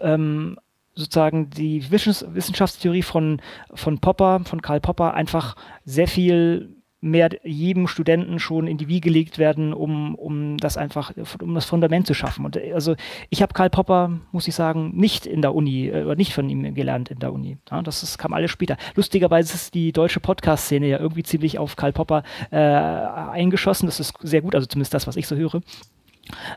ähm, 0.00 0.58
sozusagen 0.94 1.48
die 1.50 1.90
Wissenschaftstheorie 1.90 3.02
von, 3.02 3.40
von 3.72 3.98
Popper, 4.00 4.40
von 4.44 4.60
Karl 4.60 4.80
Popper, 4.80 5.14
einfach 5.14 5.54
sehr 5.84 6.08
viel 6.08 6.74
mehr 7.00 7.30
jedem 7.44 7.86
Studenten 7.86 8.40
schon 8.40 8.66
in 8.66 8.76
die 8.76 8.88
Wiege 8.88 9.08
gelegt 9.08 9.38
werden, 9.38 9.72
um, 9.72 10.16
um 10.16 10.56
das 10.56 10.76
einfach, 10.76 11.12
um 11.40 11.54
das 11.54 11.64
Fundament 11.64 12.08
zu 12.08 12.14
schaffen. 12.14 12.44
Und 12.44 12.56
äh, 12.56 12.72
also 12.72 12.96
ich 13.30 13.40
habe 13.40 13.54
Karl 13.54 13.70
Popper, 13.70 14.18
muss 14.32 14.48
ich 14.48 14.54
sagen, 14.54 14.92
nicht 14.96 15.24
in 15.24 15.40
der 15.40 15.54
Uni 15.54 15.88
äh, 15.88 16.02
oder 16.02 16.16
nicht 16.16 16.34
von 16.34 16.48
ihm 16.50 16.74
gelernt 16.74 17.10
in 17.10 17.20
der 17.20 17.32
Uni. 17.32 17.58
Ja, 17.70 17.82
das 17.82 18.02
ist, 18.02 18.18
kam 18.18 18.32
alles 18.32 18.50
später. 18.50 18.76
Lustigerweise 18.96 19.54
ist 19.54 19.74
die 19.74 19.92
deutsche 19.92 20.18
Podcast-Szene 20.18 20.88
ja 20.88 20.98
irgendwie 20.98 21.22
ziemlich 21.22 21.58
auf 21.58 21.76
Karl 21.76 21.92
Popper 21.92 22.24
äh, 22.50 22.56
eingeschossen. 22.56 23.86
Das 23.86 24.00
ist 24.00 24.14
sehr 24.22 24.42
gut, 24.42 24.56
also 24.56 24.66
zumindest 24.66 24.94
das, 24.94 25.06
was 25.06 25.16
ich 25.16 25.28
so 25.28 25.36
höre. 25.36 25.60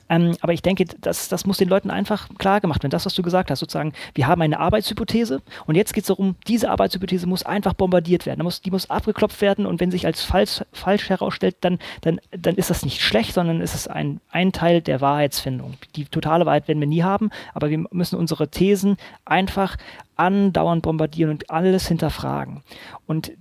Ähm, 0.09 0.35
aber 0.41 0.53
ich 0.53 0.61
denke, 0.61 0.85
das, 0.85 1.29
das 1.29 1.45
muss 1.45 1.57
den 1.57 1.69
Leuten 1.69 1.89
einfach 1.89 2.27
klar 2.37 2.61
gemacht 2.61 2.83
werden. 2.83 2.91
Das, 2.91 3.05
was 3.05 3.13
du 3.13 3.21
gesagt 3.21 3.51
hast, 3.51 3.59
sozusagen, 3.59 3.93
wir 4.13 4.27
haben 4.27 4.41
eine 4.41 4.59
Arbeitshypothese 4.59 5.41
und 5.65 5.75
jetzt 5.75 5.93
geht 5.93 6.03
es 6.03 6.07
darum, 6.07 6.35
diese 6.47 6.69
Arbeitshypothese 6.69 7.27
muss 7.27 7.43
einfach 7.43 7.73
bombardiert 7.73 8.25
werden. 8.25 8.43
Muss, 8.43 8.61
die 8.61 8.71
muss 8.71 8.89
abgeklopft 8.89 9.41
werden 9.41 9.65
und 9.65 9.79
wenn 9.79 9.91
sich 9.91 10.05
als 10.05 10.23
falsch, 10.23 10.61
falsch 10.71 11.09
herausstellt, 11.09 11.57
dann, 11.61 11.79
dann, 12.01 12.19
dann 12.31 12.55
ist 12.55 12.69
das 12.69 12.83
nicht 12.83 13.01
schlecht, 13.01 13.33
sondern 13.33 13.61
ist 13.61 13.75
es 13.75 13.87
ein, 13.87 14.19
ein 14.31 14.51
Teil 14.51 14.81
der 14.81 15.01
Wahrheitsfindung. 15.01 15.75
Die 15.95 16.05
totale 16.05 16.45
Wahrheit 16.45 16.67
werden 16.67 16.79
wir 16.79 16.87
nie 16.87 17.03
haben, 17.03 17.29
aber 17.53 17.69
wir 17.69 17.85
müssen 17.91 18.17
unsere 18.17 18.49
Thesen 18.49 18.97
einfach 19.25 19.77
andauernd 20.15 20.83
bombardieren 20.83 21.31
und 21.31 21.49
alles 21.49 21.87
hinterfragen. 21.87 22.61
Und 23.07 23.31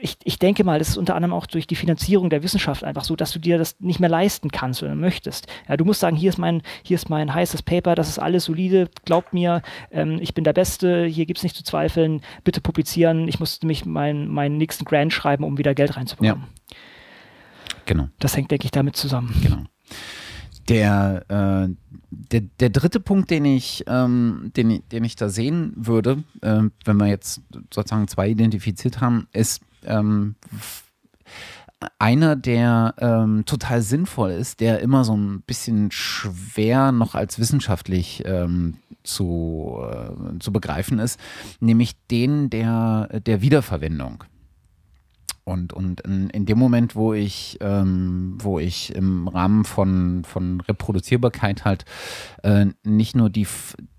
ich, 0.00 0.16
ich 0.24 0.38
denke 0.38 0.64
mal, 0.64 0.78
das 0.78 0.90
ist 0.90 0.96
unter 0.96 1.14
anderem 1.14 1.32
auch 1.32 1.46
durch 1.46 1.66
die 1.66 1.76
Finanzierung 1.76 2.30
der 2.30 2.42
Wissenschaft 2.42 2.84
einfach 2.84 3.04
so, 3.04 3.16
dass 3.16 3.32
du 3.32 3.38
dir 3.38 3.58
das 3.58 3.78
nicht 3.80 4.00
mehr 4.00 4.08
leisten 4.08 4.50
kannst 4.50 4.82
oder 4.82 4.94
möchtest. 4.94 5.46
Ja, 5.68 5.76
du 5.76 5.84
musst 5.84 6.00
sagen, 6.00 6.16
hier 6.16 6.30
ist 6.30 6.38
mein, 6.38 6.62
hier 6.82 6.94
ist 6.94 7.10
mein 7.10 7.32
heißes 7.32 7.62
Paper, 7.62 7.94
das 7.94 8.08
ist 8.08 8.18
alles 8.18 8.44
solide, 8.44 8.88
glaubt 9.04 9.32
mir, 9.32 9.62
ähm, 9.90 10.18
ich 10.20 10.34
bin 10.34 10.44
der 10.44 10.52
Beste, 10.52 11.04
hier 11.04 11.26
gibt 11.26 11.38
es 11.38 11.42
nicht 11.42 11.56
zu 11.56 11.64
zweifeln, 11.64 12.22
bitte 12.44 12.60
publizieren, 12.60 13.28
ich 13.28 13.38
mich 13.62 13.84
meinen 13.84 14.28
mein 14.28 14.56
nächsten 14.56 14.84
Grant 14.84 15.12
schreiben, 15.12 15.44
um 15.44 15.58
wieder 15.58 15.74
Geld 15.74 15.96
reinzubekommen. 15.96 16.46
Ja. 16.70 16.76
Genau. 17.86 18.08
Das 18.18 18.36
hängt, 18.36 18.50
denke 18.50 18.64
ich, 18.66 18.70
damit 18.70 18.96
zusammen. 18.96 19.34
Genau. 19.42 19.64
Der, 20.68 21.24
äh, 21.28 21.74
der, 22.10 22.40
der 22.60 22.70
dritte 22.70 23.00
Punkt, 23.00 23.30
den 23.30 23.44
ich, 23.44 23.84
ähm, 23.88 24.52
den, 24.56 24.82
den 24.92 25.04
ich 25.04 25.16
da 25.16 25.28
sehen 25.28 25.72
würde, 25.74 26.22
äh, 26.42 26.62
wenn 26.84 26.96
wir 26.96 27.06
jetzt 27.06 27.42
sozusagen 27.72 28.06
zwei 28.06 28.28
identifiziert 28.28 29.00
haben, 29.00 29.26
ist 29.32 29.62
ähm, 29.84 30.36
einer, 31.98 32.36
der 32.36 32.94
ähm, 32.98 33.44
total 33.46 33.82
sinnvoll 33.82 34.32
ist, 34.32 34.60
der 34.60 34.80
immer 34.80 35.04
so 35.04 35.16
ein 35.16 35.42
bisschen 35.42 35.90
schwer 35.90 36.92
noch 36.92 37.14
als 37.14 37.38
wissenschaftlich 37.38 38.22
ähm, 38.26 38.76
zu, 39.02 39.80
äh, 39.90 40.38
zu 40.38 40.52
begreifen 40.52 40.98
ist, 40.98 41.18
nämlich 41.60 41.94
den 42.10 42.50
der, 42.50 43.08
der 43.24 43.40
Wiederverwendung. 43.40 44.24
Und, 45.44 45.72
und 45.72 46.02
in, 46.02 46.30
in 46.30 46.46
dem 46.46 46.58
Moment, 46.58 46.94
wo 46.94 47.14
ich, 47.14 47.58
ähm, 47.60 48.36
wo 48.38 48.58
ich 48.58 48.94
im 48.94 49.26
Rahmen 49.26 49.64
von, 49.64 50.22
von 50.24 50.60
Reproduzierbarkeit 50.60 51.64
halt 51.64 51.84
äh, 52.42 52.66
nicht 52.84 53.16
nur 53.16 53.30
die, 53.30 53.46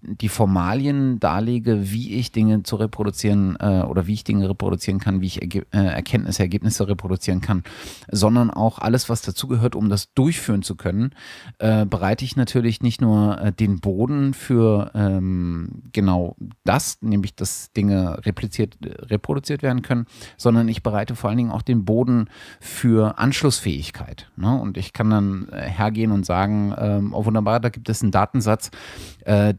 die 0.04 0.30
Formalien 0.30 1.20
darlege, 1.20 1.91
wie 1.91 2.16
ich 2.16 2.32
Dinge 2.32 2.64
zu 2.64 2.76
reproduzieren 2.76 3.56
äh, 3.60 3.84
oder 3.84 4.08
wie 4.08 4.14
ich 4.14 4.24
Dinge 4.24 4.49
reproduzieren 4.49 4.99
kann, 4.99 5.22
wie 5.22 5.28
ich 5.28 5.41
Erge 5.41 5.66
äh, 5.72 5.78
Erkenntnisse, 5.78 6.41
Ergebnisse 6.41 6.88
reproduzieren 6.88 7.41
kann, 7.41 7.64
sondern 8.12 8.49
auch 8.49 8.80
alles, 8.80 9.10
was 9.10 9.22
dazugehört, 9.22 9.76
um 9.76 9.89
das 9.89 10.14
durchführen 10.14 10.64
zu 10.64 10.76
können, 10.76 11.12
äh, 11.60 11.86
bereite 11.86 12.26
ich 12.26 12.36
natürlich 12.36 12.82
nicht 12.82 13.02
nur 13.02 13.39
äh, 13.39 13.52
den 13.52 13.80
Boden 13.80 14.34
für 14.34 14.91
ähm, 14.95 15.84
genau 15.91 16.36
das, 16.64 16.97
nämlich 17.02 17.36
dass 17.36 17.72
Dinge 17.74 18.26
repliziert, 18.26 18.78
reproduziert 18.82 19.62
werden 19.62 19.82
können, 19.82 20.06
sondern 20.38 20.68
ich 20.68 20.84
bereite 20.84 21.16
vor 21.16 21.30
allen 21.30 21.38
Dingen 21.38 21.52
auch 21.52 21.62
den 21.62 21.86
Boden 21.86 22.30
für 22.60 23.20
Anschlussfähigkeit. 23.20 24.32
Ne? 24.36 24.60
Und 24.60 24.78
ich 24.78 24.93
kann 24.93 25.10
dann 25.10 25.47
äh, 25.52 25.62
hergehen 25.62 26.12
und 26.12 26.26
sagen, 26.26 26.74
ähm, 26.78 27.14
oh 27.14 27.26
wunderbar, 27.26 27.60
da 27.60 27.70
gibt 27.70 27.88
es 27.89 28.02
einen 28.02 28.12
Datensatz, 28.12 28.72
äh, 29.26 29.54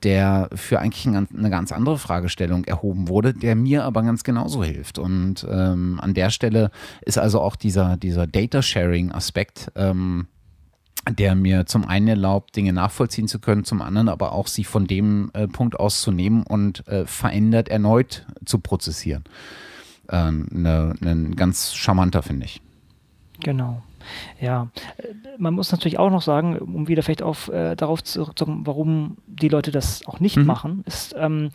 für 0.55 0.81
eigentlich 0.81 1.07
ein, 1.07 1.29
eine 1.37 1.51
ganz 1.51 1.73
andere 1.73 1.99
Fragestellung 1.99 2.65
erhoben 2.65 3.09
wurde, 3.09 3.35
der 3.35 3.55
mir 3.55 3.85
aber 3.85 4.03
ganz 4.03 4.25
genauso 4.25 4.63
hilft. 4.63 4.99
Und 4.99 5.47
ähm, 5.51 5.99
an 6.01 6.15
der 6.15 6.31
Stelle 6.31 6.71
ist 7.03 7.19
also 7.19 7.41
auch 7.41 7.57
dieser, 7.57 7.97
dieser 7.97 8.27
Data-Sharing-Aspekt, 8.27 9.73
ähm, 9.75 10.27
der 11.11 11.35
mir 11.35 11.67
zum 11.67 11.87
einen 11.87 12.09
erlaubt, 12.09 12.55
Dinge 12.55 12.73
nachvollziehen 12.73 13.27
zu 13.27 13.41
können, 13.41 13.65
zum 13.65 13.83
anderen 13.83 14.09
aber 14.09 14.33
auch 14.33 14.47
sie 14.47 14.65
von 14.65 14.87
dem 14.87 15.31
äh, 15.35 15.49
Punkt 15.49 15.79
aus 15.79 16.01
zu 16.01 16.13
nehmen 16.13 16.45
und 16.45 16.87
äh, 16.87 17.07
verändert 17.07 17.69
erneut 17.69 18.27
zu 18.45 18.59
prozessieren 18.59 19.25
äh, 20.09 20.31
ne, 20.31 20.95
ne, 21.01 21.31
ganz 21.35 21.75
charmanter, 21.75 22.23
finde 22.23 22.47
ich. 22.47 22.61
Genau. 23.41 23.83
Ja, 24.41 24.69
man 25.39 25.55
muss 25.55 25.73
natürlich 25.73 25.99
auch 25.99 26.11
noch 26.11 26.23
sagen, 26.23 26.59
um 26.59 26.89
wieder 26.89 27.03
vielleicht 27.03 27.23
auf, 27.23 27.49
äh, 27.49 27.75
darauf 27.77 28.03
zurückzukommen, 28.03 28.67
warum 28.67 29.17
die 29.27 29.49
Leute 29.49 29.71
das 29.71 30.07
auch 30.07 30.21
nicht 30.21 30.37
mhm. 30.37 30.47
machen, 30.47 30.85
ist, 30.87 31.15
ähm, 31.19 31.51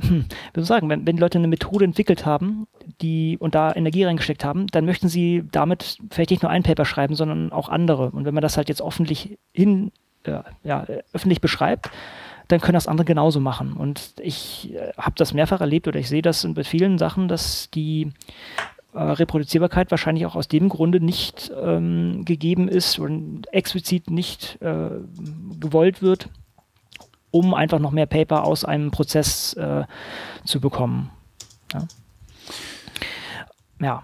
hm, 0.00 0.26
wie 0.54 0.64
sagen, 0.64 0.88
wenn, 0.88 1.06
wenn 1.06 1.16
die 1.16 1.20
Leute 1.20 1.38
eine 1.38 1.48
Methode 1.48 1.84
entwickelt 1.84 2.24
haben, 2.24 2.68
die 3.00 3.36
und 3.38 3.54
da 3.54 3.74
Energie 3.74 4.04
reingesteckt 4.04 4.44
haben, 4.44 4.68
dann 4.68 4.84
möchten 4.84 5.08
sie 5.08 5.44
damit 5.50 5.98
vielleicht 6.10 6.30
nicht 6.30 6.42
nur 6.42 6.50
ein 6.50 6.62
Paper 6.62 6.84
schreiben, 6.84 7.14
sondern 7.14 7.52
auch 7.52 7.68
andere. 7.68 8.10
Und 8.10 8.24
wenn 8.24 8.34
man 8.34 8.42
das 8.42 8.56
halt 8.56 8.68
jetzt 8.68 8.82
öffentlich 8.82 9.38
hin, 9.52 9.90
äh, 10.24 10.40
ja, 10.62 10.86
öffentlich 11.12 11.40
beschreibt, 11.40 11.90
dann 12.48 12.60
können 12.60 12.74
das 12.74 12.86
andere 12.86 13.04
genauso 13.04 13.40
machen. 13.40 13.74
Und 13.74 14.14
ich 14.20 14.72
äh, 14.74 14.92
habe 14.96 15.14
das 15.16 15.34
mehrfach 15.34 15.60
erlebt 15.60 15.88
oder 15.88 15.98
ich 15.98 16.08
sehe 16.08 16.22
das 16.22 16.46
bei 16.54 16.64
vielen 16.64 16.98
Sachen, 16.98 17.28
dass 17.28 17.70
die 17.70 18.12
äh, 18.94 19.00
Reproduzierbarkeit 19.00 19.90
wahrscheinlich 19.90 20.26
auch 20.26 20.34
aus 20.34 20.48
dem 20.48 20.68
Grunde 20.68 21.00
nicht 21.00 21.52
ähm, 21.60 22.24
gegeben 22.24 22.68
ist 22.68 22.98
und 22.98 23.52
explizit 23.52 24.10
nicht 24.10 24.60
äh, 24.62 24.90
gewollt 25.60 26.02
wird, 26.02 26.30
um 27.30 27.54
einfach 27.54 27.78
noch 27.78 27.90
mehr 27.90 28.06
Paper 28.06 28.44
aus 28.44 28.64
einem 28.64 28.90
Prozess 28.90 29.52
äh, 29.54 29.84
zu 30.44 30.60
bekommen. 30.60 31.10
Ja. 31.72 31.88
ja 33.80 34.02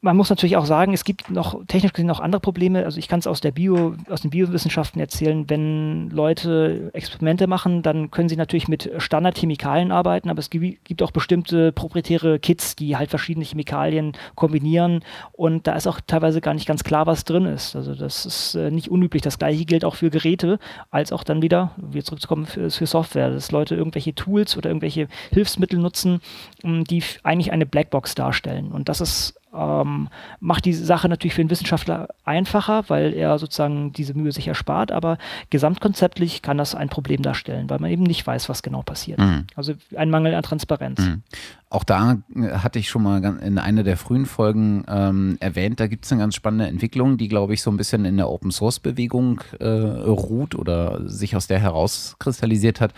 man 0.00 0.16
muss 0.16 0.30
natürlich 0.30 0.56
auch 0.56 0.64
sagen, 0.64 0.92
es 0.92 1.02
gibt 1.02 1.28
noch 1.28 1.64
technisch 1.66 1.92
gesehen 1.92 2.06
noch 2.06 2.20
andere 2.20 2.40
Probleme. 2.40 2.84
Also 2.84 2.98
ich 2.98 3.08
kann 3.08 3.18
es 3.18 3.26
aus 3.26 3.40
der 3.40 3.50
Bio, 3.50 3.96
aus 4.08 4.20
den 4.20 4.30
Biowissenschaften 4.30 5.00
erzählen, 5.00 5.50
wenn 5.50 6.08
Leute 6.10 6.90
Experimente 6.92 7.48
machen, 7.48 7.82
dann 7.82 8.12
können 8.12 8.28
sie 8.28 8.36
natürlich 8.36 8.68
mit 8.68 8.90
Standardchemikalien 8.98 9.90
arbeiten, 9.90 10.30
aber 10.30 10.38
es 10.38 10.50
gibt 10.50 11.02
auch 11.02 11.10
bestimmte 11.10 11.72
proprietäre 11.72 12.38
Kits, 12.38 12.76
die 12.76 12.96
halt 12.96 13.10
verschiedene 13.10 13.44
Chemikalien 13.44 14.12
kombinieren 14.36 15.04
und 15.32 15.66
da 15.66 15.72
ist 15.74 15.88
auch 15.88 16.00
teilweise 16.06 16.40
gar 16.40 16.54
nicht 16.54 16.68
ganz 16.68 16.84
klar, 16.84 17.06
was 17.06 17.24
drin 17.24 17.46
ist. 17.46 17.74
Also 17.74 17.96
das 17.96 18.24
ist 18.24 18.54
äh, 18.54 18.70
nicht 18.70 18.90
unüblich. 18.90 19.22
Das 19.22 19.38
gleiche 19.38 19.64
gilt 19.64 19.84
auch 19.84 19.96
für 19.96 20.10
Geräte, 20.10 20.60
als 20.90 21.10
auch 21.10 21.24
dann 21.24 21.42
wieder, 21.42 21.72
wieder 21.76 22.04
zurückzukommen, 22.04 22.46
für, 22.46 22.70
für 22.70 22.86
Software, 22.86 23.30
dass 23.30 23.50
Leute 23.50 23.74
irgendwelche 23.74 24.14
Tools 24.14 24.56
oder 24.56 24.70
irgendwelche 24.70 25.08
Hilfsmittel 25.32 25.80
nutzen, 25.80 26.20
die 26.62 27.02
eigentlich 27.24 27.50
eine 27.50 27.66
Blackbox 27.66 28.14
darstellen. 28.14 28.70
Und 28.70 28.88
das 28.88 29.00
ist 29.00 29.37
ähm, 29.54 30.08
macht 30.40 30.64
die 30.64 30.72
Sache 30.72 31.08
natürlich 31.08 31.34
für 31.34 31.42
den 31.42 31.50
Wissenschaftler 31.50 32.08
einfacher, 32.24 32.84
weil 32.88 33.14
er 33.14 33.38
sozusagen 33.38 33.92
diese 33.92 34.14
Mühe 34.14 34.32
sich 34.32 34.48
erspart, 34.48 34.92
aber 34.92 35.18
gesamtkonzeptlich 35.50 36.42
kann 36.42 36.58
das 36.58 36.74
ein 36.74 36.88
Problem 36.88 37.22
darstellen, 37.22 37.70
weil 37.70 37.78
man 37.78 37.90
eben 37.90 38.02
nicht 38.02 38.26
weiß, 38.26 38.48
was 38.48 38.62
genau 38.62 38.82
passiert. 38.82 39.18
Mhm. 39.18 39.46
Also 39.54 39.74
ein 39.96 40.10
Mangel 40.10 40.34
an 40.34 40.42
Transparenz. 40.42 41.00
Mhm. 41.00 41.22
Auch 41.70 41.84
da 41.84 42.18
äh, 42.34 42.50
hatte 42.50 42.78
ich 42.78 42.88
schon 42.88 43.02
mal 43.02 43.22
in 43.42 43.58
einer 43.58 43.82
der 43.82 43.96
frühen 43.96 44.26
Folgen 44.26 44.84
ähm, 44.88 45.36
erwähnt, 45.40 45.80
da 45.80 45.86
gibt 45.86 46.04
es 46.04 46.12
eine 46.12 46.20
ganz 46.20 46.34
spannende 46.34 46.66
Entwicklung, 46.66 47.18
die, 47.18 47.28
glaube 47.28 47.54
ich, 47.54 47.62
so 47.62 47.70
ein 47.70 47.76
bisschen 47.76 48.04
in 48.04 48.16
der 48.16 48.28
Open 48.30 48.50
Source 48.50 48.80
Bewegung 48.80 49.40
äh, 49.60 49.66
ruht 49.66 50.54
oder 50.54 51.08
sich 51.08 51.36
aus 51.36 51.46
der 51.46 51.58
herauskristallisiert 51.58 52.80
hat. 52.80 52.92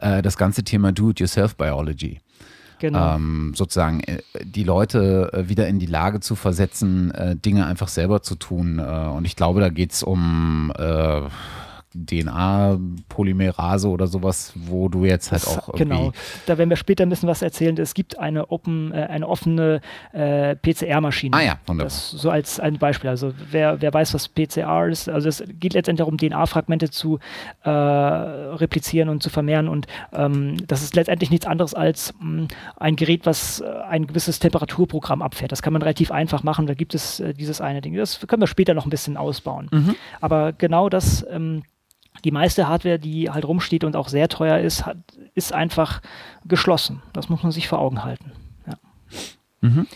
Äh, 0.00 0.22
das 0.22 0.36
ganze 0.36 0.64
Thema 0.64 0.92
Do-it-yourself 0.92 1.56
Biology. 1.56 2.20
Genau. 2.80 3.14
Ähm, 3.16 3.52
sozusagen 3.54 4.00
äh, 4.00 4.22
die 4.42 4.64
Leute 4.64 5.30
äh, 5.32 5.48
wieder 5.48 5.68
in 5.68 5.78
die 5.78 5.86
Lage 5.86 6.20
zu 6.20 6.34
versetzen, 6.34 7.10
äh, 7.12 7.36
Dinge 7.36 7.66
einfach 7.66 7.88
selber 7.88 8.22
zu 8.22 8.34
tun. 8.34 8.80
Und 8.80 9.24
ich 9.26 9.36
glaube, 9.36 9.60
da 9.60 9.68
geht 9.68 9.92
es 9.92 10.02
um 10.02 10.72
DNA-Polymerase 11.94 13.88
oder 13.88 14.06
sowas, 14.06 14.52
wo 14.54 14.88
du 14.88 15.04
jetzt 15.04 15.32
halt 15.32 15.42
das, 15.42 15.58
auch 15.58 15.68
irgendwie 15.68 15.84
Genau, 15.84 16.12
da 16.46 16.56
werden 16.58 16.70
wir 16.70 16.76
später 16.76 17.04
ein 17.04 17.08
bisschen 17.08 17.28
was 17.28 17.42
erzählen. 17.42 17.76
Es 17.78 17.94
gibt 17.94 18.18
eine, 18.18 18.50
open, 18.50 18.92
äh, 18.92 19.06
eine 19.10 19.28
offene 19.28 19.80
äh, 20.12 20.54
PCR-Maschine. 20.56 21.36
Ah 21.36 21.42
ja, 21.42 21.58
wunderbar. 21.66 21.86
Das, 21.86 22.10
so 22.10 22.30
als 22.30 22.60
ein 22.60 22.78
Beispiel. 22.78 23.10
Also 23.10 23.32
wer, 23.50 23.80
wer 23.80 23.92
weiß, 23.92 24.14
was 24.14 24.28
PCR 24.28 24.86
ist, 24.88 25.08
also 25.08 25.28
es 25.28 25.42
geht 25.58 25.74
letztendlich 25.74 26.04
darum, 26.04 26.16
DNA-Fragmente 26.16 26.90
zu 26.90 27.18
äh, 27.64 27.70
replizieren 27.70 29.08
und 29.08 29.22
zu 29.22 29.30
vermehren 29.30 29.68
und 29.68 29.86
ähm, 30.12 30.56
das 30.66 30.82
ist 30.82 30.94
letztendlich 30.94 31.30
nichts 31.30 31.46
anderes 31.46 31.74
als 31.74 32.14
mh, 32.20 32.20
hm, 32.20 32.48
ein 32.76 32.96
Gerät, 32.96 33.26
was 33.26 33.60
äh, 33.60 33.66
ein 33.88 34.06
gewisses 34.06 34.38
Temperaturprogramm 34.38 35.22
abfährt. 35.22 35.52
Das 35.52 35.62
kann 35.62 35.72
man 35.72 35.82
relativ 35.82 36.10
einfach 36.12 36.42
machen, 36.42 36.66
da 36.66 36.74
gibt 36.74 36.94
es 36.94 37.20
äh, 37.20 37.34
dieses 37.34 37.60
eine 37.60 37.80
Ding. 37.80 37.94
Das 37.94 38.26
können 38.26 38.42
wir 38.42 38.46
später 38.46 38.74
noch 38.74 38.86
ein 38.86 38.90
bisschen 38.90 39.16
ausbauen. 39.16 39.68
Mhm. 39.72 39.96
Aber 40.20 40.52
genau 40.52 40.88
das 40.88 41.26
ähm, 41.30 41.62
die 42.24 42.30
meiste 42.30 42.68
Hardware, 42.68 42.98
die 42.98 43.30
halt 43.30 43.44
rumsteht 43.44 43.84
und 43.84 43.96
auch 43.96 44.08
sehr 44.08 44.28
teuer 44.28 44.58
ist, 44.58 44.86
hat, 44.86 44.98
ist 45.34 45.52
einfach 45.52 46.00
geschlossen. 46.44 47.02
Das 47.12 47.28
muss 47.28 47.42
man 47.42 47.52
sich 47.52 47.68
vor 47.68 47.78
Augen 47.78 48.04
halten. 48.04 48.32
Ja. 48.66 48.74
Mhm. 49.60 49.86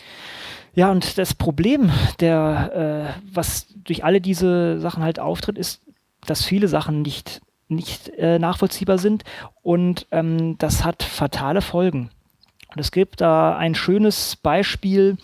Ja, 0.73 0.91
und 0.91 1.17
das 1.17 1.33
Problem, 1.33 1.89
der, 2.19 3.15
äh, 3.15 3.21
was 3.33 3.67
durch 3.75 4.03
alle 4.03 4.19
diese 4.19 4.79
Sachen 4.79 5.03
halt 5.03 5.19
auftritt, 5.19 5.57
ist, 5.57 5.81
dass 6.25 6.43
viele 6.43 6.67
Sachen 6.67 7.01
nicht, 7.01 7.41
nicht 7.69 8.09
äh, 8.17 8.39
nachvollziehbar 8.39 8.97
sind 8.97 9.23
und 9.63 10.05
ähm, 10.11 10.57
das 10.57 10.83
hat 10.83 11.03
fatale 11.03 11.61
Folgen. 11.61 12.09
Und 12.73 12.81
es 12.81 12.91
gibt 12.91 13.21
da 13.21 13.55
ein 13.55 13.73
schönes 13.73 14.35
Beispiel 14.35 15.17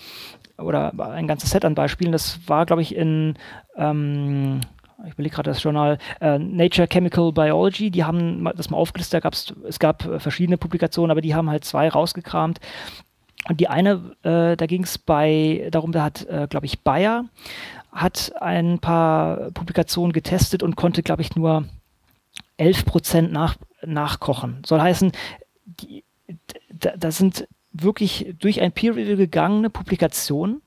oder 0.57 0.93
ein 1.11 1.27
ganzes 1.27 1.49
Set 1.49 1.65
an 1.65 1.75
Beispielen. 1.75 2.13
Das 2.13 2.39
war, 2.47 2.65
glaube 2.65 2.81
ich, 2.81 2.95
in 2.95 3.35
ähm, 3.75 4.61
ich 5.05 5.13
überlege 5.13 5.35
gerade 5.35 5.49
das 5.49 5.63
Journal 5.63 5.97
äh, 6.19 6.37
Nature 6.37 6.87
Chemical 6.87 7.31
Biology, 7.31 7.91
die 7.91 8.03
haben 8.03 8.49
das 8.55 8.69
mal 8.69 8.77
aufgelistet, 8.77 9.15
da 9.15 9.19
gab's, 9.19 9.53
es 9.67 9.79
gab 9.79 10.05
äh, 10.05 10.19
verschiedene 10.19 10.57
Publikationen, 10.57 11.11
aber 11.11 11.21
die 11.21 11.35
haben 11.35 11.49
halt 11.49 11.65
zwei 11.65 11.89
rausgekramt. 11.89 12.59
Und 13.49 13.59
die 13.59 13.67
eine, 13.67 14.15
äh, 14.23 14.55
da 14.55 14.65
ging 14.67 14.83
es 14.83 14.97
bei, 14.97 15.67
darum, 15.71 15.91
da 15.91 16.03
hat, 16.03 16.27
äh, 16.27 16.47
glaube 16.49 16.67
ich, 16.67 16.81
Bayer 16.81 17.25
hat 17.91 18.31
ein 18.39 18.79
paar 18.79 19.51
Publikationen 19.51 20.13
getestet 20.13 20.63
und 20.63 20.75
konnte, 20.75 21.01
glaube 21.01 21.23
ich, 21.23 21.35
nur 21.35 21.65
11 22.57 22.85
Prozent 22.85 23.31
nach, 23.31 23.55
nachkochen. 23.85 24.61
Soll 24.65 24.79
heißen, 24.79 25.11
die, 25.65 26.03
da, 26.69 26.95
da 26.95 27.11
sind 27.11 27.47
wirklich 27.73 28.35
durch 28.39 28.61
ein 28.61 28.71
Peer 28.71 28.95
Review 28.95 29.17
gegangene 29.17 29.69
Publikationen 29.69 30.61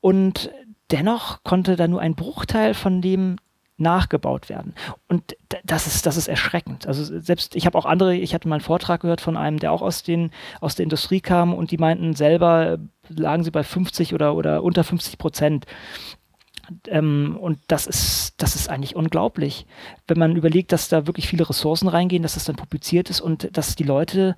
und 0.00 0.50
dennoch 0.90 1.42
konnte 1.44 1.76
da 1.76 1.88
nur 1.88 2.00
ein 2.00 2.14
Bruchteil 2.14 2.74
von 2.74 3.00
dem 3.00 3.36
nachgebaut 3.76 4.48
werden. 4.48 4.74
Und 5.08 5.36
das 5.64 5.86
ist, 5.86 6.06
das 6.06 6.16
ist 6.16 6.28
erschreckend. 6.28 6.86
Also 6.86 7.04
selbst, 7.20 7.56
ich 7.56 7.66
habe 7.66 7.76
auch 7.76 7.86
andere, 7.86 8.14
ich 8.14 8.34
hatte 8.34 8.48
mal 8.48 8.56
einen 8.56 8.64
Vortrag 8.64 9.00
gehört 9.00 9.20
von 9.20 9.36
einem, 9.36 9.58
der 9.58 9.72
auch 9.72 9.82
aus, 9.82 10.02
den, 10.02 10.30
aus 10.60 10.76
der 10.76 10.84
Industrie 10.84 11.20
kam 11.20 11.52
und 11.52 11.70
die 11.70 11.78
meinten 11.78 12.14
selber, 12.14 12.78
lagen 13.08 13.42
sie 13.42 13.50
bei 13.50 13.64
50 13.64 14.14
oder, 14.14 14.36
oder 14.36 14.62
unter 14.62 14.84
50 14.84 15.18
Prozent. 15.18 15.66
Ähm, 16.88 17.36
und 17.40 17.58
das 17.66 17.86
ist, 17.86 18.34
das 18.38 18.54
ist 18.54 18.70
eigentlich 18.70 18.96
unglaublich, 18.96 19.66
wenn 20.06 20.18
man 20.18 20.36
überlegt, 20.36 20.72
dass 20.72 20.88
da 20.88 21.06
wirklich 21.06 21.28
viele 21.28 21.48
Ressourcen 21.48 21.88
reingehen, 21.88 22.22
dass 22.22 22.34
das 22.34 22.44
dann 22.44 22.56
publiziert 22.56 23.10
ist 23.10 23.20
und 23.20 23.56
dass 23.56 23.74
die 23.74 23.84
Leute, 23.84 24.36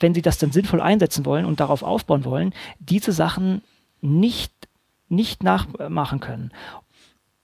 wenn 0.00 0.14
sie 0.14 0.22
das 0.22 0.38
dann 0.38 0.52
sinnvoll 0.52 0.80
einsetzen 0.80 1.26
wollen 1.26 1.44
und 1.44 1.60
darauf 1.60 1.82
aufbauen 1.82 2.24
wollen, 2.24 2.54
diese 2.78 3.12
Sachen 3.12 3.62
nicht, 4.00 4.52
nicht 5.08 5.42
nachmachen 5.42 6.20
können. 6.20 6.52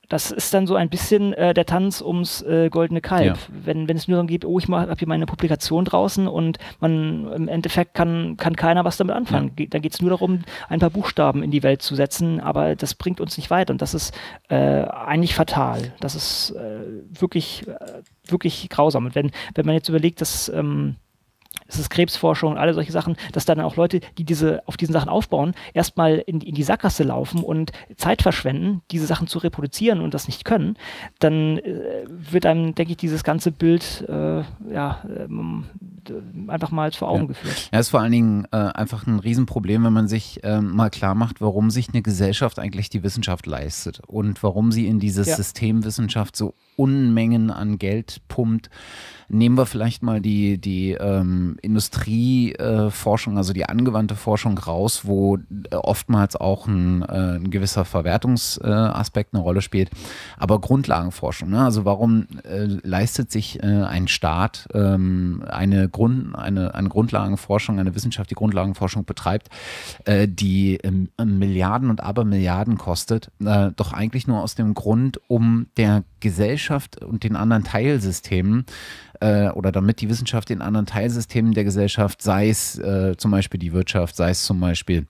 Das 0.08 0.30
ist 0.30 0.52
dann 0.54 0.66
so 0.66 0.74
ein 0.74 0.88
bisschen 0.88 1.32
äh, 1.32 1.54
der 1.54 1.66
Tanz 1.66 2.00
ums 2.00 2.42
äh, 2.42 2.68
goldene 2.70 3.00
Kalb. 3.00 3.24
Ja. 3.24 3.34
Wenn, 3.48 3.88
wenn 3.88 3.96
es 3.96 4.08
nur 4.08 4.16
darum 4.16 4.26
geht, 4.26 4.44
oh, 4.44 4.58
ich 4.58 4.68
habe 4.68 4.94
hier 4.98 5.08
meine 5.08 5.26
Publikation 5.26 5.84
draußen 5.84 6.26
und 6.28 6.58
man 6.80 7.32
im 7.32 7.48
Endeffekt 7.48 7.94
kann, 7.94 8.36
kann 8.36 8.56
keiner 8.56 8.84
was 8.84 8.96
damit 8.96 9.14
anfangen. 9.14 9.52
Ja. 9.58 9.66
Dann 9.66 9.82
geht 9.82 9.94
es 9.94 10.00
nur 10.00 10.10
darum, 10.10 10.40
ein 10.68 10.80
paar 10.80 10.90
Buchstaben 10.90 11.42
in 11.42 11.50
die 11.50 11.62
Welt 11.62 11.82
zu 11.82 11.94
setzen, 11.94 12.40
aber 12.40 12.76
das 12.76 12.94
bringt 12.94 13.20
uns 13.20 13.36
nicht 13.36 13.50
weiter 13.50 13.72
und 13.72 13.82
das 13.82 13.94
ist 13.94 14.14
äh, 14.48 14.56
eigentlich 14.56 15.34
fatal. 15.34 15.92
Das 16.00 16.14
ist 16.14 16.50
äh, 16.50 16.80
wirklich, 17.20 17.66
äh, 17.66 18.02
wirklich 18.30 18.68
grausam. 18.68 19.06
Und 19.06 19.14
wenn, 19.14 19.30
wenn 19.54 19.66
man 19.66 19.74
jetzt 19.74 19.88
überlegt, 19.88 20.20
dass 20.20 20.48
ähm, 20.48 20.96
es 21.66 21.78
ist 21.78 21.90
Krebsforschung 21.90 22.52
und 22.52 22.58
alle 22.58 22.74
solche 22.74 22.92
Sachen, 22.92 23.16
dass 23.32 23.44
dann 23.44 23.60
auch 23.60 23.76
Leute, 23.76 24.00
die 24.18 24.24
diese, 24.24 24.62
auf 24.66 24.76
diesen 24.76 24.92
Sachen 24.92 25.08
aufbauen, 25.08 25.54
erstmal 25.72 26.16
in, 26.26 26.40
in 26.40 26.54
die 26.54 26.62
Sackgasse 26.62 27.04
laufen 27.04 27.42
und 27.42 27.72
Zeit 27.96 28.22
verschwenden, 28.22 28.82
diese 28.90 29.06
Sachen 29.06 29.26
zu 29.26 29.38
reproduzieren 29.38 30.00
und 30.00 30.14
das 30.14 30.26
nicht 30.26 30.44
können, 30.44 30.76
dann 31.18 31.58
äh, 31.58 32.04
wird 32.08 32.46
einem, 32.46 32.74
denke 32.74 32.92
ich, 32.92 32.98
dieses 32.98 33.24
ganze 33.24 33.50
Bild 33.50 34.04
äh, 34.08 34.42
ja, 34.72 35.02
ähm, 35.08 35.64
einfach 36.48 36.70
mal 36.70 36.92
vor 36.92 37.08
Augen 37.08 37.22
ja. 37.22 37.28
geführt. 37.28 37.70
Ja, 37.72 37.78
ist 37.78 37.88
vor 37.88 38.00
allen 38.00 38.12
Dingen 38.12 38.46
äh, 38.52 38.56
einfach 38.56 39.06
ein 39.06 39.18
Riesenproblem, 39.18 39.84
wenn 39.84 39.92
man 39.92 40.08
sich 40.08 40.40
ähm, 40.42 40.74
mal 40.74 40.90
klar 40.90 41.14
macht, 41.14 41.40
warum 41.40 41.70
sich 41.70 41.88
eine 41.88 42.02
Gesellschaft 42.02 42.58
eigentlich 42.58 42.90
die 42.90 43.02
Wissenschaft 43.02 43.46
leistet 43.46 44.00
und 44.06 44.42
warum 44.42 44.72
sie 44.72 44.86
in 44.86 45.00
dieses 45.00 45.28
ja. 45.28 45.36
System 45.36 45.84
Wissenschaft 45.84 46.36
so 46.36 46.54
Unmengen 46.76 47.50
an 47.50 47.78
Geld 47.78 48.20
pumpt. 48.28 48.68
Nehmen 49.28 49.56
wir 49.56 49.66
vielleicht 49.66 50.02
mal 50.02 50.20
die, 50.20 50.58
die 50.58 50.92
ähm, 50.92 51.56
Industrieforschung, 51.62 53.34
äh, 53.34 53.38
also 53.38 53.52
die 53.52 53.66
angewandte 53.66 54.16
Forschung 54.16 54.58
raus, 54.58 55.02
wo 55.04 55.36
äh, 55.36 55.76
oftmals 55.76 56.36
auch 56.36 56.66
ein, 56.66 57.02
äh, 57.02 57.36
ein 57.36 57.50
gewisser 57.50 57.84
Verwertungsaspekt 57.84 59.34
eine 59.34 59.42
Rolle 59.42 59.62
spielt. 59.62 59.90
Aber 60.36 60.60
Grundlagenforschung, 60.60 61.50
ne? 61.50 61.64
also 61.64 61.84
warum 61.84 62.26
äh, 62.44 62.64
leistet 62.64 63.30
sich 63.30 63.62
äh, 63.62 63.66
ein 63.66 64.08
Staat 64.08 64.68
ähm, 64.74 65.44
eine, 65.48 65.88
Grund, 65.88 66.34
eine, 66.36 66.74
eine 66.74 66.88
Grundlagenforschung, 66.88 67.78
eine 67.78 67.94
Wissenschaft, 67.94 68.30
die 68.30 68.34
Grundlagenforschung 68.34 69.04
betreibt, 69.04 69.48
die 70.06 70.76
ähm, 70.82 71.08
Milliarden 71.22 71.90
und 71.90 72.02
Abermilliarden 72.02 72.78
kostet, 72.78 73.30
doch 73.38 73.92
eigentlich 73.92 74.26
nur 74.26 74.42
aus 74.42 74.54
dem 74.54 74.74
Grund, 74.74 75.20
um 75.28 75.66
der 75.76 76.04
Gesellschaft 76.20 77.02
und 77.02 77.22
den 77.24 77.36
anderen 77.36 77.64
Teilsystemen 77.64 78.64
äh, 79.24 79.48
oder 79.50 79.72
damit 79.72 80.02
die 80.02 80.10
Wissenschaft 80.10 80.50
den 80.50 80.60
anderen 80.60 80.84
Teilsystemen 80.84 81.54
der 81.54 81.64
Gesellschaft, 81.64 82.20
sei 82.20 82.50
es 82.50 82.78
äh, 82.78 83.16
zum 83.16 83.30
Beispiel 83.30 83.58
die 83.58 83.72
Wirtschaft, 83.72 84.16
sei 84.16 84.30
es 84.30 84.44
zum 84.44 84.60
Beispiel 84.60 85.06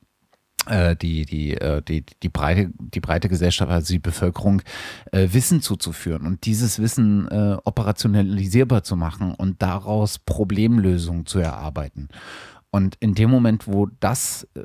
äh, 0.67 0.95
die, 0.95 1.27
die, 1.27 1.55
äh, 1.55 1.83
die, 1.83 2.05
die, 2.23 2.29
breite, 2.29 2.71
die 2.79 3.01
breite 3.01 3.29
Gesellschaft, 3.29 3.73
also 3.73 3.93
die 3.93 3.99
Bevölkerung, 3.99 4.63
Wissen 5.11 5.63
zuzuführen 5.63 6.27
und 6.27 6.47
dieses 6.47 6.79
Wissen 6.79 7.29
operationalisierbar 7.29 8.85
zu 8.85 8.97
machen 8.97 9.35
und 9.35 9.63
daraus 9.63 10.19
Problemlösungen 10.19 11.27
zu 11.27 11.41
erarbeiten. 11.41 12.09
Und 12.75 12.97
in 12.99 13.15
dem 13.15 13.31
Moment, 13.31 13.69
wo 13.69 13.87
das 14.01 14.49
äh, 14.57 14.61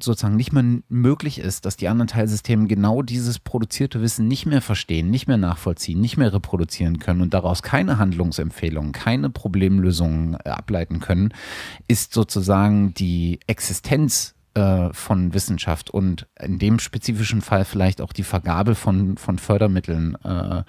sozusagen 0.00 0.36
nicht 0.36 0.52
mehr 0.52 0.62
möglich 0.88 1.40
ist, 1.40 1.66
dass 1.66 1.76
die 1.76 1.88
anderen 1.88 2.06
Teilsysteme 2.06 2.68
genau 2.68 3.02
dieses 3.02 3.40
produzierte 3.40 4.00
Wissen 4.00 4.28
nicht 4.28 4.46
mehr 4.46 4.62
verstehen, 4.62 5.10
nicht 5.10 5.26
mehr 5.26 5.36
nachvollziehen, 5.36 6.00
nicht 6.00 6.16
mehr 6.16 6.32
reproduzieren 6.32 7.00
können 7.00 7.22
und 7.22 7.34
daraus 7.34 7.64
keine 7.64 7.98
Handlungsempfehlungen, 7.98 8.92
keine 8.92 9.30
Problemlösungen 9.30 10.34
äh, 10.44 10.50
ableiten 10.50 11.00
können, 11.00 11.34
ist 11.88 12.14
sozusagen 12.14 12.94
die 12.94 13.40
Existenz 13.48 14.36
äh, 14.54 14.92
von 14.92 15.34
Wissenschaft 15.34 15.90
und 15.90 16.28
in 16.40 16.60
dem 16.60 16.78
spezifischen 16.78 17.40
Fall 17.40 17.64
vielleicht 17.64 18.00
auch 18.00 18.12
die 18.12 18.22
Vergabe 18.22 18.76
von, 18.76 19.16
von 19.16 19.40
Fördermitteln 19.40 20.16
äh, 20.22 20.62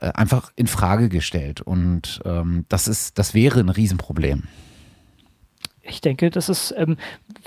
einfach 0.00 0.52
in 0.54 0.68
Frage 0.68 1.08
gestellt. 1.08 1.60
Und 1.60 2.22
ähm, 2.24 2.66
das 2.68 2.86
ist, 2.86 3.18
das 3.18 3.34
wäre 3.34 3.58
ein 3.58 3.68
Riesenproblem 3.68 4.44
ich 5.90 6.00
denke, 6.00 6.30
das 6.30 6.48
ist, 6.48 6.74
ähm, 6.76 6.96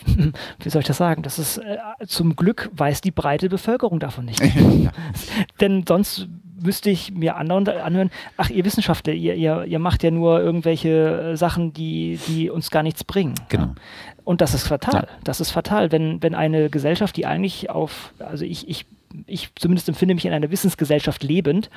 wie 0.59 0.69
soll 0.69 0.81
ich 0.81 0.87
das 0.87 0.97
sagen, 0.97 1.23
das 1.23 1.39
ist 1.39 1.57
äh, 1.57 1.77
zum 2.07 2.35
Glück 2.35 2.69
weiß 2.73 3.01
die 3.01 3.11
breite 3.11 3.49
Bevölkerung 3.49 3.99
davon 3.99 4.25
nicht. 4.25 4.41
ja. 4.43 4.91
Denn 5.61 5.85
sonst 5.87 6.27
müsste 6.61 6.89
ich 6.89 7.11
mir 7.13 7.35
anhören, 7.35 8.09
ach, 8.37 8.49
ihr 8.49 8.65
Wissenschaftler, 8.65 9.13
ihr, 9.13 9.35
ihr, 9.35 9.65
ihr 9.65 9.79
macht 9.79 10.03
ja 10.03 10.11
nur 10.11 10.39
irgendwelche 10.39 11.31
äh, 11.31 11.37
Sachen, 11.37 11.73
die, 11.73 12.19
die 12.27 12.49
uns 12.49 12.71
gar 12.71 12.83
nichts 12.83 13.03
bringen. 13.03 13.35
Genau. 13.49 13.63
Ja. 13.63 13.75
Und 14.23 14.41
das 14.41 14.53
ist 14.53 14.67
fatal. 14.67 15.07
Ja. 15.09 15.17
Das 15.23 15.41
ist 15.41 15.51
fatal, 15.51 15.91
wenn, 15.91 16.23
wenn 16.23 16.35
eine 16.35 16.69
Gesellschaft, 16.69 17.17
die 17.17 17.25
eigentlich 17.25 17.69
auf, 17.69 18.13
also 18.19 18.45
ich, 18.45 18.67
ich 18.69 18.85
ich 19.27 19.53
zumindest 19.55 19.87
empfinde 19.89 20.15
mich 20.15 20.25
in 20.25 20.33
einer 20.33 20.49
Wissensgesellschaft 20.49 21.23
lebend, 21.23 21.69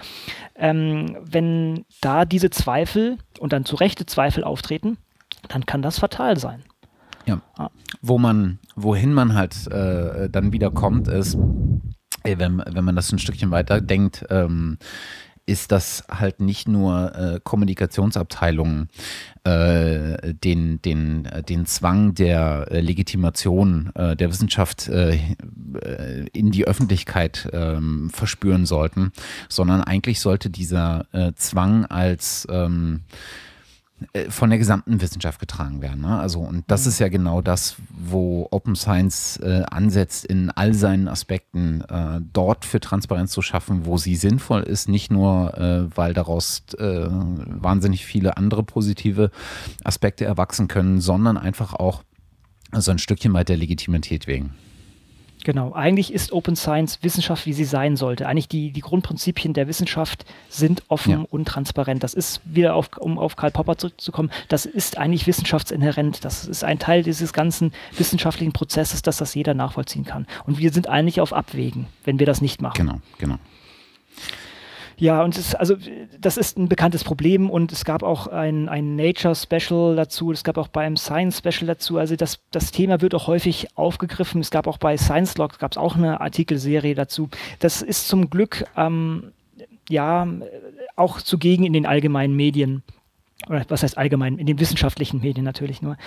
ähm, 0.56 1.18
wenn 1.20 1.84
da 2.00 2.24
diese 2.24 2.48
Zweifel 2.48 3.18
und 3.38 3.52
dann 3.52 3.66
zu 3.66 3.76
Rechte 3.76 4.06
Zweifel 4.06 4.42
auftreten, 4.42 4.96
dann 5.48 5.66
kann 5.66 5.82
das 5.82 5.98
fatal 5.98 6.38
sein. 6.38 6.62
Ja. 7.26 7.40
ja. 7.58 7.70
Wo 8.02 8.18
man, 8.18 8.58
wohin 8.74 9.12
man 9.12 9.34
halt 9.34 9.66
äh, 9.68 10.28
dann 10.30 10.52
wieder 10.52 10.70
kommt, 10.70 11.08
ist, 11.08 11.36
wenn, 12.22 12.62
wenn 12.66 12.84
man 12.84 12.96
das 12.96 13.12
ein 13.12 13.18
Stückchen 13.18 13.50
weiter 13.50 13.80
denkt, 13.80 14.24
ähm, 14.30 14.78
ist 15.46 15.70
das 15.70 16.02
halt 16.10 16.40
nicht 16.40 16.66
nur 16.66 17.14
äh, 17.14 17.40
Kommunikationsabteilungen 17.42 18.88
äh, 19.44 20.34
den, 20.34 20.82
den, 20.82 21.28
den 21.48 21.66
Zwang 21.66 22.14
der 22.14 22.66
äh, 22.70 22.80
Legitimation 22.80 23.92
äh, 23.94 24.16
der 24.16 24.28
Wissenschaft 24.28 24.88
äh, 24.88 25.20
in 26.32 26.50
die 26.50 26.66
Öffentlichkeit 26.66 27.48
ähm, 27.52 28.10
verspüren 28.10 28.66
sollten, 28.66 29.12
sondern 29.48 29.82
eigentlich 29.82 30.18
sollte 30.18 30.50
dieser 30.50 31.06
äh, 31.12 31.32
Zwang 31.36 31.86
als 31.86 32.46
ähm, 32.50 33.02
äh, 33.04 33.45
von 34.28 34.50
der 34.50 34.58
gesamten 34.58 35.00
Wissenschaft 35.00 35.40
getragen 35.40 35.80
werden. 35.80 36.02
Ne? 36.02 36.18
Also, 36.18 36.40
und 36.40 36.64
das 36.66 36.84
mhm. 36.84 36.88
ist 36.88 36.98
ja 36.98 37.08
genau 37.08 37.40
das, 37.40 37.76
wo 37.88 38.46
Open 38.50 38.76
Science 38.76 39.38
äh, 39.38 39.62
ansetzt, 39.70 40.26
in 40.26 40.50
all 40.50 40.74
seinen 40.74 41.08
Aspekten 41.08 41.80
äh, 41.82 42.20
dort 42.32 42.66
für 42.66 42.78
Transparenz 42.78 43.32
zu 43.32 43.40
schaffen, 43.40 43.86
wo 43.86 43.96
sie 43.96 44.16
sinnvoll 44.16 44.62
ist, 44.62 44.88
nicht 44.88 45.10
nur, 45.10 45.56
äh, 45.56 45.96
weil 45.96 46.12
daraus 46.12 46.64
äh, 46.78 47.06
wahnsinnig 47.08 48.04
viele 48.04 48.36
andere 48.36 48.62
positive 48.62 49.30
Aspekte 49.82 50.26
erwachsen 50.26 50.68
können, 50.68 51.00
sondern 51.00 51.38
einfach 51.38 51.72
auch 51.72 52.02
so 52.72 52.90
ein 52.90 52.98
Stückchen 52.98 53.32
weit 53.32 53.48
der 53.48 53.56
Legitimität 53.56 54.26
wegen. 54.26 54.54
Genau, 55.44 55.72
eigentlich 55.72 56.12
ist 56.12 56.32
Open 56.32 56.56
Science 56.56 56.98
Wissenschaft, 57.02 57.46
wie 57.46 57.52
sie 57.52 57.64
sein 57.64 57.96
sollte. 57.96 58.26
Eigentlich 58.26 58.48
die, 58.48 58.72
die 58.72 58.80
Grundprinzipien 58.80 59.54
der 59.54 59.68
Wissenschaft 59.68 60.24
sind 60.48 60.82
offen 60.88 61.12
ja. 61.12 61.24
und 61.30 61.46
transparent. 61.46 62.02
Das 62.02 62.14
ist 62.14 62.40
wieder, 62.44 62.74
auf, 62.74 62.90
um 62.98 63.18
auf 63.18 63.36
Karl 63.36 63.52
Popper 63.52 63.78
zurückzukommen, 63.78 64.30
das 64.48 64.66
ist 64.66 64.98
eigentlich 64.98 65.26
wissenschaftsinhärent. 65.26 66.24
Das 66.24 66.46
ist 66.46 66.64
ein 66.64 66.78
Teil 66.78 67.02
dieses 67.02 67.32
ganzen 67.32 67.72
wissenschaftlichen 67.96 68.52
Prozesses, 68.52 69.02
dass 69.02 69.18
das 69.18 69.34
jeder 69.34 69.54
nachvollziehen 69.54 70.04
kann. 70.04 70.26
Und 70.46 70.58
wir 70.58 70.72
sind 70.72 70.88
eigentlich 70.88 71.20
auf 71.20 71.32
Abwägen, 71.32 71.86
wenn 72.04 72.18
wir 72.18 72.26
das 72.26 72.40
nicht 72.40 72.60
machen. 72.60 72.76
Genau, 72.76 73.00
genau. 73.18 73.36
Ja, 74.98 75.22
und 75.22 75.36
es, 75.36 75.54
also 75.54 75.76
das 76.18 76.38
ist 76.38 76.56
ein 76.56 76.68
bekanntes 76.68 77.04
Problem 77.04 77.50
und 77.50 77.70
es 77.70 77.84
gab 77.84 78.02
auch 78.02 78.28
ein, 78.28 78.68
ein 78.68 78.96
Nature 78.96 79.34
Special 79.34 79.94
dazu, 79.94 80.32
es 80.32 80.42
gab 80.42 80.56
auch 80.56 80.68
beim 80.68 80.96
Science 80.96 81.38
Special 81.38 81.66
dazu. 81.66 81.98
Also 81.98 82.16
das, 82.16 82.38
das 82.50 82.70
Thema 82.70 83.02
wird 83.02 83.14
auch 83.14 83.26
häufig 83.26 83.68
aufgegriffen. 83.74 84.40
Es 84.40 84.50
gab 84.50 84.66
auch 84.66 84.78
bei 84.78 84.96
Science 84.96 85.36
Log 85.36 85.58
gab 85.58 85.72
es 85.72 85.78
auch 85.78 85.96
eine 85.96 86.20
Artikelserie 86.20 86.94
dazu. 86.94 87.28
Das 87.58 87.82
ist 87.82 88.08
zum 88.08 88.30
Glück 88.30 88.64
ähm, 88.76 89.32
ja 89.90 90.26
auch 90.96 91.20
zugegen 91.20 91.64
in 91.64 91.74
den 91.74 91.84
allgemeinen 91.84 92.34
Medien. 92.34 92.82
Oder 93.48 93.66
was 93.68 93.82
heißt 93.82 93.98
allgemein? 93.98 94.38
In 94.38 94.46
den 94.46 94.58
wissenschaftlichen 94.58 95.20
Medien 95.20 95.44
natürlich 95.44 95.82
nur. 95.82 95.98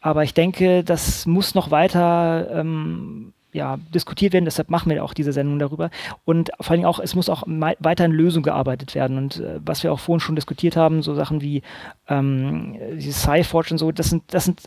Aber 0.00 0.22
ich 0.22 0.32
denke, 0.32 0.84
das 0.84 1.26
muss 1.26 1.54
noch 1.54 1.70
weiter 1.70 2.48
ähm, 2.52 3.32
ja, 3.52 3.78
diskutiert 3.94 4.32
werden, 4.32 4.44
deshalb 4.44 4.70
machen 4.70 4.90
wir 4.90 5.04
auch 5.04 5.14
diese 5.14 5.32
Sendung 5.32 5.58
darüber. 5.58 5.90
Und 6.24 6.50
vor 6.60 6.72
allem 6.72 6.84
auch, 6.84 6.98
es 7.00 7.14
muss 7.14 7.28
auch 7.28 7.44
weiter 7.46 8.04
in 8.04 8.12
Lösungen 8.12 8.44
gearbeitet 8.44 8.94
werden. 8.94 9.18
Und 9.18 9.40
äh, 9.40 9.60
was 9.64 9.82
wir 9.82 9.92
auch 9.92 10.00
vorhin 10.00 10.20
schon 10.20 10.36
diskutiert 10.36 10.76
haben, 10.76 11.02
so 11.02 11.14
Sachen 11.14 11.40
wie 11.40 11.62
ähm, 12.08 12.76
die 12.98 13.12
Sci-Forge 13.12 13.72
und 13.72 13.78
so, 13.78 13.92
das 13.92 14.10
sind, 14.10 14.22
das 14.28 14.44
sind 14.44 14.62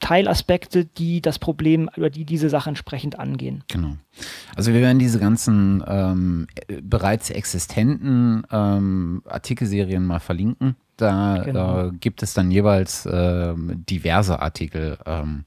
Teilaspekte, 0.00 0.86
die 0.86 1.20
das 1.20 1.38
Problem 1.38 1.88
oder 1.96 2.10
die 2.10 2.24
diese 2.24 2.48
Sache 2.48 2.70
entsprechend 2.70 3.18
angehen. 3.18 3.62
Genau. 3.68 3.96
Also 4.56 4.72
wir 4.72 4.80
werden 4.80 4.98
diese 4.98 5.20
ganzen 5.20 5.84
ähm, 5.86 6.46
bereits 6.82 7.30
existenten 7.30 8.42
ähm, 8.50 9.22
Artikelserien 9.26 10.04
mal 10.04 10.18
verlinken. 10.18 10.76
Da 11.00 11.42
genau. 11.44 11.86
äh, 11.86 11.90
gibt 11.92 12.22
es 12.22 12.34
dann 12.34 12.50
jeweils 12.50 13.06
äh, 13.06 13.54
diverse 13.56 14.40
Artikel 14.40 14.98
ähm, 15.06 15.44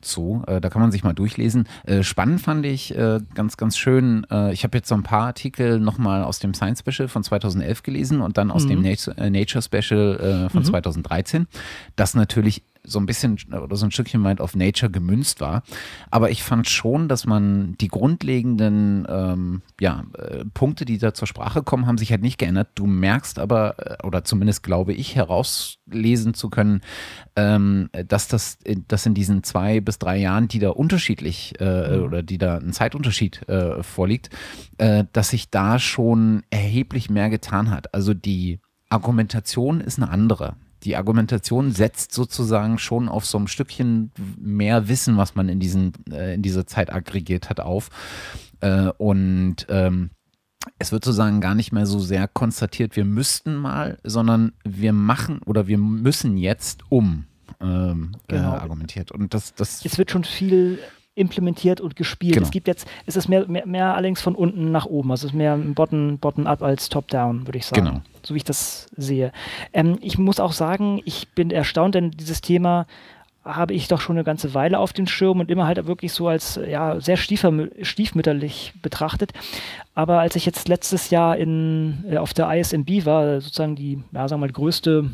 zu. 0.00 0.44
Äh, 0.46 0.60
da 0.60 0.70
kann 0.70 0.80
man 0.80 0.92
sich 0.92 1.02
mal 1.02 1.12
durchlesen. 1.12 1.68
Äh, 1.84 2.02
spannend 2.02 2.40
fand 2.40 2.64
ich 2.64 2.96
äh, 2.96 3.18
ganz, 3.34 3.56
ganz 3.56 3.76
schön. 3.76 4.26
Äh, 4.30 4.52
ich 4.52 4.62
habe 4.62 4.78
jetzt 4.78 4.88
so 4.88 4.94
ein 4.94 5.02
paar 5.02 5.26
Artikel 5.26 5.80
nochmal 5.80 6.22
aus 6.22 6.38
dem 6.38 6.54
Science 6.54 6.80
Special 6.80 7.08
von 7.08 7.24
2011 7.24 7.82
gelesen 7.82 8.20
und 8.20 8.38
dann 8.38 8.50
aus 8.50 8.64
mhm. 8.64 8.68
dem 8.68 8.82
Nature, 8.82 9.30
Nature 9.30 9.62
Special 9.62 10.48
von 10.50 10.62
mhm. 10.62 10.66
2013. 10.66 11.46
Das 11.96 12.14
natürlich 12.14 12.62
so 12.84 12.98
ein 12.98 13.06
bisschen 13.06 13.38
oder 13.52 13.76
so 13.76 13.86
ein 13.86 13.92
Stückchen 13.92 14.20
Mind 14.20 14.40
of 14.40 14.56
Nature 14.56 14.90
gemünzt 14.90 15.40
war. 15.40 15.62
Aber 16.10 16.30
ich 16.30 16.42
fand 16.42 16.68
schon, 16.68 17.08
dass 17.08 17.26
man 17.26 17.76
die 17.80 17.88
grundlegenden 17.88 19.06
ähm, 19.08 19.62
ja, 19.80 20.04
äh, 20.18 20.44
Punkte, 20.52 20.84
die 20.84 20.98
da 20.98 21.14
zur 21.14 21.28
Sprache 21.28 21.62
kommen, 21.62 21.86
haben 21.86 21.98
sich 21.98 22.10
halt 22.10 22.22
nicht 22.22 22.38
geändert. 22.38 22.70
Du 22.74 22.86
merkst 22.86 23.38
aber, 23.38 24.00
äh, 24.00 24.06
oder 24.06 24.24
zumindest 24.24 24.62
glaube 24.62 24.92
ich, 24.92 25.14
herauslesen 25.14 26.34
zu 26.34 26.50
können, 26.50 26.80
ähm, 27.36 27.88
dass 28.08 28.28
das 28.28 28.58
dass 28.88 29.06
in 29.06 29.14
diesen 29.14 29.44
zwei 29.44 29.80
bis 29.80 29.98
drei 29.98 30.18
Jahren, 30.18 30.48
die 30.48 30.58
da 30.58 30.70
unterschiedlich 30.70 31.54
äh, 31.60 31.96
mhm. 31.96 32.04
oder 32.04 32.22
die 32.22 32.38
da 32.38 32.58
ein 32.58 32.72
Zeitunterschied 32.72 33.48
äh, 33.48 33.82
vorliegt, 33.82 34.30
äh, 34.78 35.04
dass 35.12 35.30
sich 35.30 35.50
da 35.50 35.78
schon 35.78 36.42
erheblich 36.50 37.10
mehr 37.10 37.30
getan 37.30 37.70
hat. 37.70 37.94
Also 37.94 38.12
die 38.12 38.60
Argumentation 38.88 39.80
ist 39.80 39.98
eine 39.98 40.10
andere 40.10 40.56
die 40.84 40.96
Argumentation 40.96 41.72
setzt 41.72 42.12
sozusagen 42.12 42.78
schon 42.78 43.08
auf 43.08 43.24
so 43.24 43.38
ein 43.38 43.48
Stückchen 43.48 44.10
mehr 44.38 44.88
Wissen, 44.88 45.16
was 45.16 45.34
man 45.34 45.48
in, 45.48 45.60
diesen, 45.60 45.92
äh, 46.10 46.34
in 46.34 46.42
dieser 46.42 46.66
Zeit 46.66 46.92
aggregiert 46.92 47.50
hat, 47.50 47.60
auf. 47.60 47.90
Äh, 48.60 48.88
und 48.98 49.66
ähm, 49.68 50.10
es 50.78 50.92
wird 50.92 51.04
sozusagen 51.04 51.40
gar 51.40 51.54
nicht 51.54 51.72
mehr 51.72 51.86
so 51.86 51.98
sehr 51.98 52.28
konstatiert, 52.28 52.96
wir 52.96 53.04
müssten 53.04 53.56
mal, 53.56 53.98
sondern 54.04 54.52
wir 54.64 54.92
machen 54.92 55.40
oder 55.44 55.66
wir 55.66 55.78
müssen 55.78 56.36
jetzt 56.36 56.82
um 56.88 57.26
ähm, 57.60 58.12
äh, 58.28 58.36
genau. 58.36 58.54
äh, 58.54 58.58
argumentiert. 58.58 59.12
Und 59.12 59.34
das, 59.34 59.54
das 59.54 59.84
es 59.84 59.98
wird 59.98 60.10
schon 60.10 60.24
viel 60.24 60.78
implementiert 61.14 61.80
und 61.80 61.96
gespielt. 61.96 62.34
Genau. 62.34 62.44
Es 62.46 62.50
gibt 62.50 62.68
jetzt, 62.68 62.88
es 63.06 63.16
ist 63.16 63.28
mehr, 63.28 63.46
mehr, 63.46 63.66
mehr 63.66 63.94
allerdings 63.94 64.22
von 64.22 64.34
unten 64.34 64.70
nach 64.72 64.86
oben. 64.86 65.10
Also 65.10 65.26
es 65.26 65.32
ist 65.32 65.36
mehr 65.36 65.56
Bottom, 65.56 66.18
Bottom 66.18 66.46
up 66.46 66.62
als 66.62 66.88
Top 66.88 67.08
down, 67.08 67.46
würde 67.46 67.58
ich 67.58 67.66
sagen. 67.66 67.84
Genau. 67.84 68.00
So 68.22 68.34
wie 68.34 68.38
ich 68.38 68.44
das 68.44 68.88
sehe. 68.96 69.32
Ähm, 69.72 69.98
ich 70.00 70.18
muss 70.18 70.40
auch 70.40 70.52
sagen, 70.52 71.02
ich 71.04 71.28
bin 71.28 71.50
erstaunt, 71.50 71.94
denn 71.94 72.12
dieses 72.12 72.40
Thema 72.40 72.86
habe 73.44 73.74
ich 73.74 73.88
doch 73.88 74.00
schon 74.00 74.16
eine 74.16 74.24
ganze 74.24 74.54
Weile 74.54 74.78
auf 74.78 74.92
den 74.92 75.08
Schirm 75.08 75.40
und 75.40 75.50
immer 75.50 75.66
halt 75.66 75.84
wirklich 75.86 76.12
so 76.12 76.28
als 76.28 76.60
ja, 76.66 77.00
sehr 77.00 77.16
stiefmütterlich 77.16 78.72
betrachtet. 78.82 79.32
Aber 79.94 80.20
als 80.20 80.36
ich 80.36 80.46
jetzt 80.46 80.68
letztes 80.68 81.10
Jahr 81.10 81.36
in, 81.36 82.04
äh, 82.08 82.18
auf 82.18 82.32
der 82.34 82.50
ISMB 82.54 83.04
war, 83.04 83.40
sozusagen 83.40 83.74
die, 83.74 84.02
ja, 84.12 84.28
sagen 84.28 84.40
wir 84.40 84.46
mal, 84.46 84.46
die 84.46 84.54
größte 84.54 85.10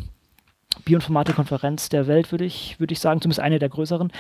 Bioinformatik-Konferenz 0.85 1.89
der 1.89 2.07
Welt, 2.07 2.31
würde 2.31 2.45
ich, 2.45 2.79
würde 2.79 2.93
ich 2.93 3.01
sagen, 3.01 3.21
zumindest 3.21 3.41
eine 3.41 3.59
der 3.59 3.69
größeren. 3.69 4.13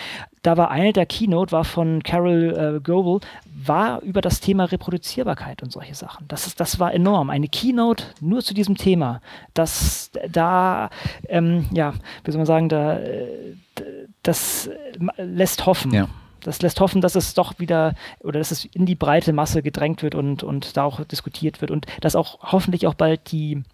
Da 0.43 0.57
war 0.57 0.71
eine 0.71 0.93
der 0.93 1.07
Keynote, 1.07 1.53
war 1.53 1.65
von 1.65 2.03
Carol 2.03 2.77
äh, 2.77 2.81
Goebel, 2.81 3.21
war 3.45 4.01
über 4.03 4.21
das 4.21 4.41
Thema 4.41 4.65
Reproduzierbarkeit 4.65 5.63
und 5.63 5.73
solche 5.73 5.95
Sachen. 5.95 6.27
Das, 6.29 6.47
ist, 6.47 6.59
das 6.59 6.81
war 6.81 6.93
enorm. 6.93 7.31
Eine 7.31 7.49
Keynote 7.49 8.05
nur 8.21 8.43
zu 8.43 8.55
diesem 8.55 8.77
Thema. 8.77 9.21
Das 9.55 10.11
da, 10.31 10.91
ähm, 11.29 11.67
ja, 11.73 11.93
wie 12.25 12.31
soll 12.31 12.39
man 12.39 12.47
sagen, 12.47 12.69
da, 12.69 12.99
äh, 12.99 13.55
das 14.23 14.71
lässt 15.17 15.67
hoffen. 15.67 15.93
Ja 15.93 16.09
das 16.41 16.63
lässt 16.63 16.81
hoffen, 16.81 17.01
dass 17.01 17.17
es 17.17 17.35
doch 17.35 17.59
wieder 17.59 17.95
oder 18.21 18.39
dass 18.39 18.53
es 18.53 18.65
in 18.65 18.87
die 18.87 18.95
breite 18.95 19.33
Masse 19.33 19.61
gedrängt 19.63 20.03
wird 20.03 20.15
und, 20.15 20.43
und 20.43 20.77
da 20.77 20.85
auch 20.85 21.05
diskutiert 21.05 21.61
wird 21.61 21.71
und 21.71 21.87
dass 22.01 22.17
auch 22.17 22.39
hoffentlich 22.53 22.87
auch 22.87 22.95
bald 22.95 23.33
die 23.33 23.65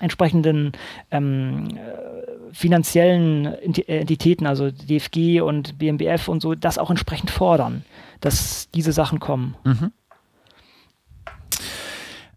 entsprechenden 0.00 0.72
ähm, 1.10 1.68
äh, 1.76 2.52
finanziellen 2.52 3.46
Entitäten, 3.46 4.46
also 4.46 4.70
DFG 4.70 5.40
und 5.40 5.78
BMBF 5.78 6.28
und 6.28 6.40
so, 6.40 6.54
das 6.54 6.78
auch 6.78 6.90
entsprechend 6.90 7.30
fordern, 7.30 7.84
dass 8.20 8.70
diese 8.70 8.92
Sachen 8.92 9.20
kommen. 9.20 9.56
Mhm. 9.64 9.92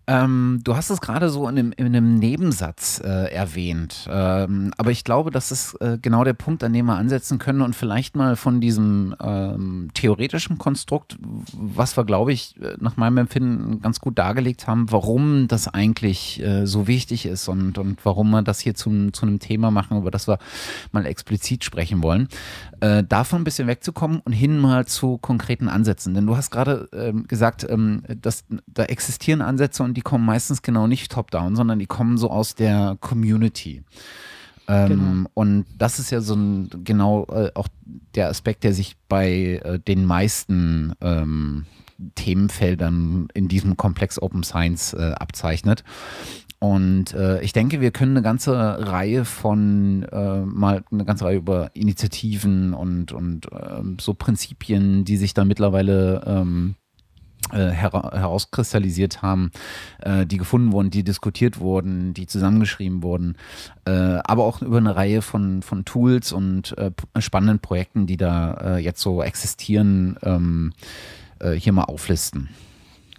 Ähm, 0.08 0.62
du 0.64 0.76
hast 0.78 0.90
es 0.90 1.02
gerade 1.02 1.30
so 1.30 1.50
in 1.50 1.60
einem, 1.60 1.74
in 1.76 1.86
einem 1.86 2.16
Nebensatz 2.16 3.02
äh, 3.04 3.34
erwähnt, 3.34 4.08
ähm, 4.10 4.74
aber 4.78 4.92
ich 4.92 5.04
glaube, 5.04 5.32
das 5.32 5.52
ist 5.52 5.74
äh, 5.82 5.98
genau 6.02 6.24
der 6.24 6.34
Punkt, 6.34 6.64
an 6.64 6.72
dem 6.72 6.86
wir 6.86 6.96
ansetzen 6.96 7.40
können 7.40 7.62
und 7.62 7.76
vielleicht 7.76 8.16
mal 8.16 8.38
von 8.38 8.62
diesem 8.62 9.14
ähm, 9.22 9.90
theoretischen 9.94 10.58
Konstrukt, 10.58 11.18
was 11.52 11.98
wir, 11.98 12.06
glaube 12.06 12.32
ich, 12.32 12.56
äh, 12.62 12.78
nach 12.80 12.96
meinem 12.96 13.18
Empfinden 13.18 13.82
ganz 13.82 14.00
gut 14.00 14.18
dargelegt 14.18 14.66
haben, 14.66 14.90
warum 14.94 15.50
das 15.50 15.68
eigentlich 15.68 16.42
äh, 16.42 16.66
so 16.66 16.88
wichtig 16.88 17.26
ist 17.26 17.50
und, 17.50 17.78
und 17.78 18.06
warum 18.06 18.30
wir 18.32 18.44
das 18.44 18.62
hier 18.62 18.76
zum, 18.76 19.12
zu 19.12 19.26
einem 19.26 19.40
Thema 19.40 19.72
machen, 19.72 19.98
über 19.98 20.12
das 20.12 20.30
wir 20.30 20.40
mal 20.94 21.06
explizit 21.06 21.66
sprechen 21.66 22.02
wollen. 22.02 22.30
Äh, 22.80 23.04
davon 23.04 23.42
ein 23.42 23.44
bisschen 23.44 23.68
wegzukommen 23.68 24.22
und 24.24 24.32
hin 24.32 24.58
mal 24.58 24.86
zu 24.86 25.18
konkreten 25.18 25.68
Ansätzen. 25.68 26.14
Denn 26.14 26.28
du 26.28 26.38
hast 26.38 26.50
gerade 26.50 26.88
ähm, 26.94 27.28
gesagt, 27.28 27.66
ähm, 27.70 28.04
dass 28.22 28.46
da 28.68 28.84
existieren 28.84 29.42
Ansätze 29.42 29.84
und 29.84 29.97
die 29.98 30.02
kommen 30.02 30.26
meistens 30.26 30.62
genau 30.62 30.86
nicht 30.86 31.12
top-down, 31.12 31.56
sondern 31.56 31.80
die 31.80 31.88
kommen 31.88 32.20
so 32.20 32.30
aus 32.30 32.54
der 32.54 32.98
Community. 33.02 33.84
Ähm, 34.68 34.90
genau. 34.90 35.30
Und 35.34 35.66
das 35.76 35.98
ist 35.98 36.12
ja 36.12 36.22
so 36.22 36.36
ein 36.36 36.70
genau 36.84 37.26
äh, 37.32 37.50
auch 37.56 37.68
der 38.14 38.30
Aspekt, 38.30 38.64
der 38.64 38.74
sich 38.74 38.96
bei 39.10 39.60
äh, 39.64 39.80
den 39.80 40.06
meisten 40.06 40.94
ähm, 41.02 41.66
Themenfeldern 42.14 43.28
in 43.34 43.48
diesem 43.48 43.76
Komplex 43.76 44.22
Open 44.22 44.44
Science 44.44 44.94
äh, 44.94 45.14
abzeichnet. 45.14 45.84
Und 46.60 47.14
äh, 47.16 47.42
ich 47.42 47.54
denke, 47.54 47.82
wir 47.82 47.90
können 47.90 48.18
eine 48.18 48.24
ganze 48.24 48.54
Reihe 48.54 49.26
von, 49.26 50.04
äh, 50.04 50.42
mal 50.42 50.84
eine 50.92 51.06
ganze 51.06 51.26
Reihe 51.26 51.38
über 51.38 51.72
Initiativen 51.74 52.76
und, 52.76 53.12
und 53.14 53.52
äh, 53.52 53.82
so 54.00 54.14
Prinzipien, 54.14 55.06
die 55.06 55.18
sich 55.18 55.34
da 55.34 55.44
mittlerweile 55.44 56.24
ähm, 56.28 56.76
äh, 57.52 57.70
herauskristallisiert 57.70 59.22
haben, 59.22 59.52
äh, 60.00 60.26
die 60.26 60.38
gefunden 60.38 60.72
wurden, 60.72 60.90
die 60.90 61.04
diskutiert 61.04 61.60
wurden, 61.60 62.14
die 62.14 62.28
zusammengeschrieben 62.28 63.04
wurden, 63.04 63.38
äh, 63.86 63.92
aber 63.92 64.44
auch 64.44 64.62
über 64.62 64.78
eine 64.78 64.96
Reihe 64.96 65.22
von, 65.22 65.62
von 65.62 65.86
Tools 65.86 66.34
und 66.34 66.78
äh, 66.78 66.92
spannenden 67.20 67.60
Projekten, 67.60 68.06
die 68.06 68.18
da 68.18 68.54
äh, 68.54 68.78
jetzt 68.80 69.02
so 69.02 69.22
existieren, 69.22 70.18
ähm, 70.24 70.74
äh, 71.40 71.54
hier 71.54 71.72
mal 71.74 71.86
auflisten. 71.86 72.50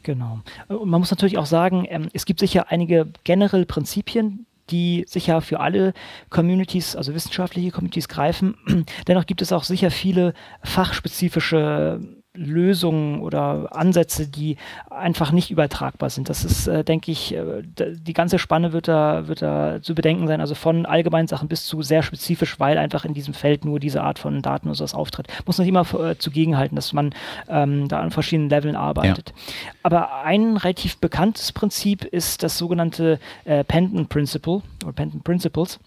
Genau. 0.02 0.40
Und 0.68 0.88
man 0.88 1.00
muss 1.00 1.10
natürlich 1.10 1.38
auch 1.38 1.46
sagen, 1.46 1.86
ähm, 1.88 2.08
es 2.12 2.24
gibt 2.24 2.40
sicher 2.40 2.70
einige 2.70 3.08
generelle 3.24 3.66
Prinzipien, 3.66 4.46
die 4.70 5.04
sicher 5.08 5.40
für 5.40 5.60
alle 5.60 5.94
Communities, 6.30 6.96
also 6.96 7.14
wissenschaftliche 7.14 7.70
Communities 7.70 8.08
greifen. 8.08 8.56
Dennoch 9.08 9.26
gibt 9.26 9.42
es 9.42 9.52
auch 9.52 9.64
sicher 9.64 9.90
viele 9.90 10.34
fachspezifische 10.62 12.00
Lösungen 12.38 13.20
oder 13.20 13.68
Ansätze, 13.74 14.28
die 14.28 14.56
einfach 14.90 15.32
nicht 15.32 15.50
übertragbar 15.50 16.10
sind. 16.10 16.28
Das 16.28 16.44
ist, 16.44 16.68
äh, 16.68 16.84
denke 16.84 17.10
ich, 17.10 17.34
äh, 17.34 17.62
die 17.62 18.12
ganze 18.12 18.38
Spanne 18.38 18.72
wird 18.72 18.88
da, 18.88 19.26
wird 19.28 19.42
da 19.42 19.82
zu 19.82 19.94
bedenken 19.94 20.26
sein, 20.26 20.40
also 20.40 20.54
von 20.54 20.86
allgemeinen 20.86 21.28
Sachen 21.28 21.48
bis 21.48 21.66
zu 21.66 21.82
sehr 21.82 22.02
spezifisch, 22.02 22.60
weil 22.60 22.78
einfach 22.78 23.04
in 23.04 23.14
diesem 23.14 23.34
Feld 23.34 23.64
nur 23.64 23.80
diese 23.80 24.02
Art 24.02 24.18
von 24.18 24.40
Daten 24.40 24.68
oder 24.68 24.76
sowas 24.76 24.94
auftritt. 24.94 25.26
Muss 25.46 25.58
nicht 25.58 25.68
immer 25.68 25.86
äh, 25.94 26.16
zugegenhalten, 26.16 26.76
dass 26.76 26.92
man 26.92 27.14
ähm, 27.48 27.88
da 27.88 28.00
an 28.00 28.10
verschiedenen 28.10 28.50
Leveln 28.50 28.76
arbeitet. 28.76 29.32
Ja. 29.34 29.70
Aber 29.82 30.22
ein 30.22 30.56
relativ 30.56 30.98
bekanntes 30.98 31.52
Prinzip 31.52 32.04
ist 32.04 32.42
das 32.42 32.56
sogenannte 32.56 33.18
äh, 33.44 33.64
Pendant 33.64 34.08
Principle 34.08 34.62
oder 34.84 34.92
Pendant 34.92 35.24
Principles. 35.24 35.80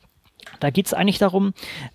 Da 0.60 0.69
geht 0.69 0.88
es 0.88 0.94
eigentlich 0.94 1.19
darum, 1.19 1.53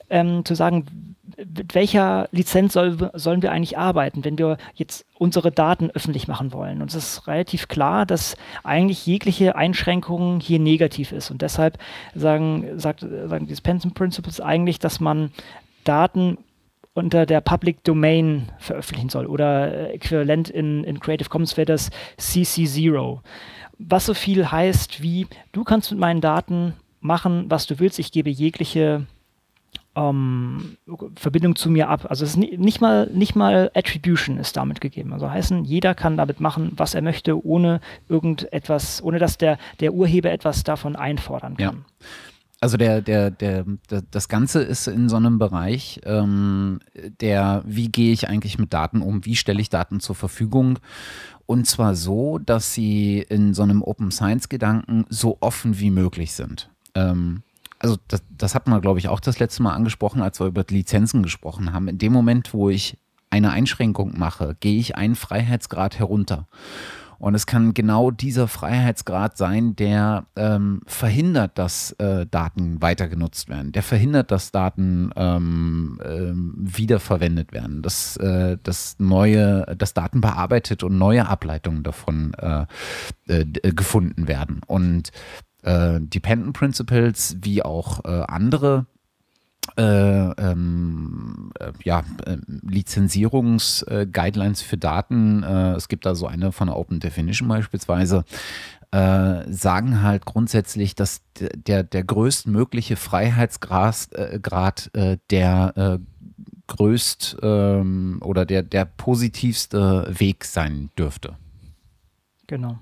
ähm, 0.08 0.44
zu 0.44 0.54
sagen, 0.54 1.15
mit 1.36 1.74
welcher 1.74 2.28
Lizenz 2.32 2.72
soll, 2.72 3.10
sollen 3.14 3.42
wir 3.42 3.52
eigentlich 3.52 3.78
arbeiten, 3.78 4.24
wenn 4.24 4.38
wir 4.38 4.56
jetzt 4.74 5.04
unsere 5.18 5.50
Daten 5.50 5.90
öffentlich 5.90 6.28
machen 6.28 6.52
wollen. 6.52 6.82
Und 6.82 6.88
es 6.88 6.94
ist 6.94 7.26
relativ 7.26 7.68
klar, 7.68 8.06
dass 8.06 8.36
eigentlich 8.62 9.06
jegliche 9.06 9.56
Einschränkung 9.56 10.40
hier 10.40 10.58
negativ 10.58 11.12
ist. 11.12 11.30
Und 11.30 11.42
deshalb 11.42 11.78
sagen, 12.14 12.78
sagt, 12.78 13.00
sagen 13.00 13.46
die 13.46 13.56
Spencer 13.56 13.90
Principles 13.90 14.40
eigentlich, 14.40 14.78
dass 14.78 15.00
man 15.00 15.30
Daten 15.84 16.38
unter 16.94 17.26
der 17.26 17.42
Public 17.42 17.84
Domain 17.84 18.50
veröffentlichen 18.58 19.10
soll 19.10 19.26
oder 19.26 19.92
äquivalent 19.92 20.48
in, 20.48 20.82
in 20.84 20.98
Creative 20.98 21.28
Commons 21.28 21.56
wäre 21.56 21.66
das 21.66 21.90
CC0. 22.18 23.20
Was 23.78 24.06
so 24.06 24.14
viel 24.14 24.50
heißt 24.50 25.02
wie, 25.02 25.26
du 25.52 25.62
kannst 25.62 25.90
mit 25.90 26.00
meinen 26.00 26.22
Daten 26.22 26.72
machen, 27.00 27.44
was 27.50 27.66
du 27.66 27.78
willst, 27.78 27.98
ich 27.98 28.12
gebe 28.12 28.30
jegliche 28.30 29.06
ähm, 29.96 30.76
Verbindung 31.16 31.56
zu 31.56 31.70
mir 31.70 31.88
ab. 31.88 32.06
Also 32.08 32.24
es 32.24 32.36
ist 32.36 32.36
nicht 32.36 32.80
mal, 32.80 33.10
nicht 33.12 33.34
mal 33.34 33.70
Attribution 33.74 34.36
ist 34.36 34.56
damit 34.56 34.80
gegeben. 34.80 35.12
Also 35.12 35.30
heißen, 35.30 35.64
jeder 35.64 35.94
kann 35.94 36.16
damit 36.16 36.40
machen, 36.40 36.72
was 36.76 36.94
er 36.94 37.02
möchte, 37.02 37.44
ohne 37.44 37.80
irgendetwas, 38.08 39.02
ohne 39.02 39.18
dass 39.18 39.38
der, 39.38 39.58
der 39.80 39.94
Urheber 39.94 40.30
etwas 40.30 40.62
davon 40.62 40.94
einfordern 40.94 41.56
kann. 41.56 41.76
Ja. 41.76 42.08
Also 42.60 42.78
der, 42.78 43.02
der, 43.02 43.30
der, 43.30 43.64
der, 43.90 44.02
das 44.10 44.28
Ganze 44.28 44.62
ist 44.62 44.86
in 44.86 45.08
so 45.08 45.16
einem 45.16 45.38
Bereich, 45.38 46.00
ähm, 46.04 46.80
der, 47.20 47.62
wie 47.66 47.88
gehe 47.88 48.12
ich 48.12 48.28
eigentlich 48.28 48.58
mit 48.58 48.72
Daten 48.72 49.02
um, 49.02 49.24
wie 49.26 49.36
stelle 49.36 49.60
ich 49.60 49.68
Daten 49.68 50.00
zur 50.00 50.14
Verfügung 50.14 50.78
und 51.46 51.66
zwar 51.66 51.94
so, 51.94 52.38
dass 52.38 52.74
sie 52.74 53.18
in 53.28 53.54
so 53.54 53.62
einem 53.62 53.82
Open 53.82 54.10
Science 54.10 54.48
Gedanken 54.48 55.06
so 55.08 55.38
offen 55.40 55.78
wie 55.78 55.90
möglich 55.90 56.32
sind. 56.32 56.70
Ähm, 56.94 57.42
also 57.78 57.96
das, 58.08 58.22
das 58.36 58.54
hatten 58.54 58.70
wir, 58.70 58.80
glaube 58.80 58.98
ich, 58.98 59.08
auch 59.08 59.20
das 59.20 59.38
letzte 59.38 59.62
Mal 59.62 59.74
angesprochen, 59.74 60.22
als 60.22 60.40
wir 60.40 60.46
über 60.46 60.64
Lizenzen 60.68 61.22
gesprochen 61.22 61.72
haben. 61.72 61.88
In 61.88 61.98
dem 61.98 62.12
Moment, 62.12 62.54
wo 62.54 62.70
ich 62.70 62.98
eine 63.30 63.50
Einschränkung 63.50 64.18
mache, 64.18 64.56
gehe 64.60 64.78
ich 64.78 64.96
einen 64.96 65.14
Freiheitsgrad 65.14 65.98
herunter. 65.98 66.46
Und 67.18 67.34
es 67.34 67.46
kann 67.46 67.72
genau 67.72 68.10
dieser 68.10 68.46
Freiheitsgrad 68.46 69.38
sein, 69.38 69.74
der 69.74 70.26
ähm, 70.36 70.82
verhindert, 70.86 71.56
dass 71.56 71.92
äh, 71.92 72.26
Daten 72.26 72.82
weiter 72.82 73.08
genutzt 73.08 73.48
werden, 73.48 73.72
der 73.72 73.82
verhindert, 73.82 74.30
dass 74.30 74.52
Daten 74.52 75.10
ähm, 75.16 75.98
ähm, 76.04 76.54
wiederverwendet 76.58 77.52
werden, 77.52 77.80
dass, 77.80 78.18
äh, 78.18 78.58
dass 78.62 78.96
neue, 78.98 79.64
dass 79.78 79.94
Daten 79.94 80.20
bearbeitet 80.20 80.82
und 80.82 80.98
neue 80.98 81.26
Ableitungen 81.26 81.82
davon 81.82 82.34
äh, 82.34 82.66
äh 83.28 83.44
gefunden 83.72 84.28
werden. 84.28 84.60
Und 84.66 85.10
äh, 85.66 86.00
Dependent 86.00 86.56
Principles 86.56 87.36
wie 87.42 87.62
auch 87.62 88.02
äh, 88.04 88.22
andere 88.28 88.86
äh, 89.76 89.82
ähm, 89.82 91.50
äh, 91.58 91.72
ja, 91.82 92.04
äh, 92.24 92.36
Lizenzierungs-Guidelines 92.46 94.62
für 94.62 94.76
Daten, 94.76 95.42
äh, 95.42 95.72
es 95.72 95.88
gibt 95.88 96.06
da 96.06 96.14
so 96.14 96.28
eine 96.28 96.52
von 96.52 96.68
Open 96.68 97.00
Definition 97.00 97.48
beispielsweise, 97.48 98.24
äh, 98.92 99.42
sagen 99.52 100.02
halt 100.02 100.24
grundsätzlich, 100.24 100.94
dass 100.94 101.22
der, 101.34 101.82
der 101.82 102.04
größtmögliche 102.04 102.94
Freiheitsgrad 102.96 104.10
Grad, 104.42 104.92
der 105.30 105.98
größt 106.68 107.38
ähm, 107.42 108.20
oder 108.22 108.46
der, 108.46 108.62
der 108.62 108.84
positivste 108.84 110.06
Weg 110.08 110.44
sein 110.44 110.90
dürfte. 110.96 111.36
Genau. 112.46 112.78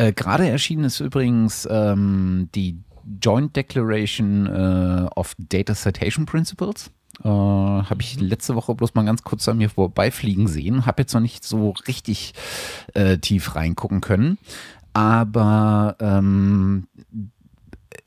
Äh, 0.00 0.12
Gerade 0.14 0.48
erschienen 0.48 0.84
ist 0.84 1.00
übrigens 1.00 1.68
ähm, 1.70 2.48
die 2.54 2.78
Joint 3.22 3.54
Declaration 3.54 4.46
äh, 4.46 5.06
of 5.14 5.34
Data 5.38 5.74
Citation 5.74 6.24
Principles. 6.24 6.90
Äh, 7.22 7.28
habe 7.28 7.98
ich 8.00 8.18
letzte 8.18 8.54
Woche 8.54 8.74
bloß 8.74 8.94
mal 8.94 9.04
ganz 9.04 9.22
kurz 9.24 9.46
an 9.46 9.58
mir 9.58 9.68
vorbeifliegen 9.68 10.48
sehen. 10.48 10.86
Habe 10.86 11.02
jetzt 11.02 11.12
noch 11.12 11.20
nicht 11.20 11.44
so 11.44 11.74
richtig 11.86 12.32
äh, 12.94 13.18
tief 13.18 13.54
reingucken 13.56 14.00
können. 14.00 14.38
Aber 14.94 15.96
ähm, 16.00 16.86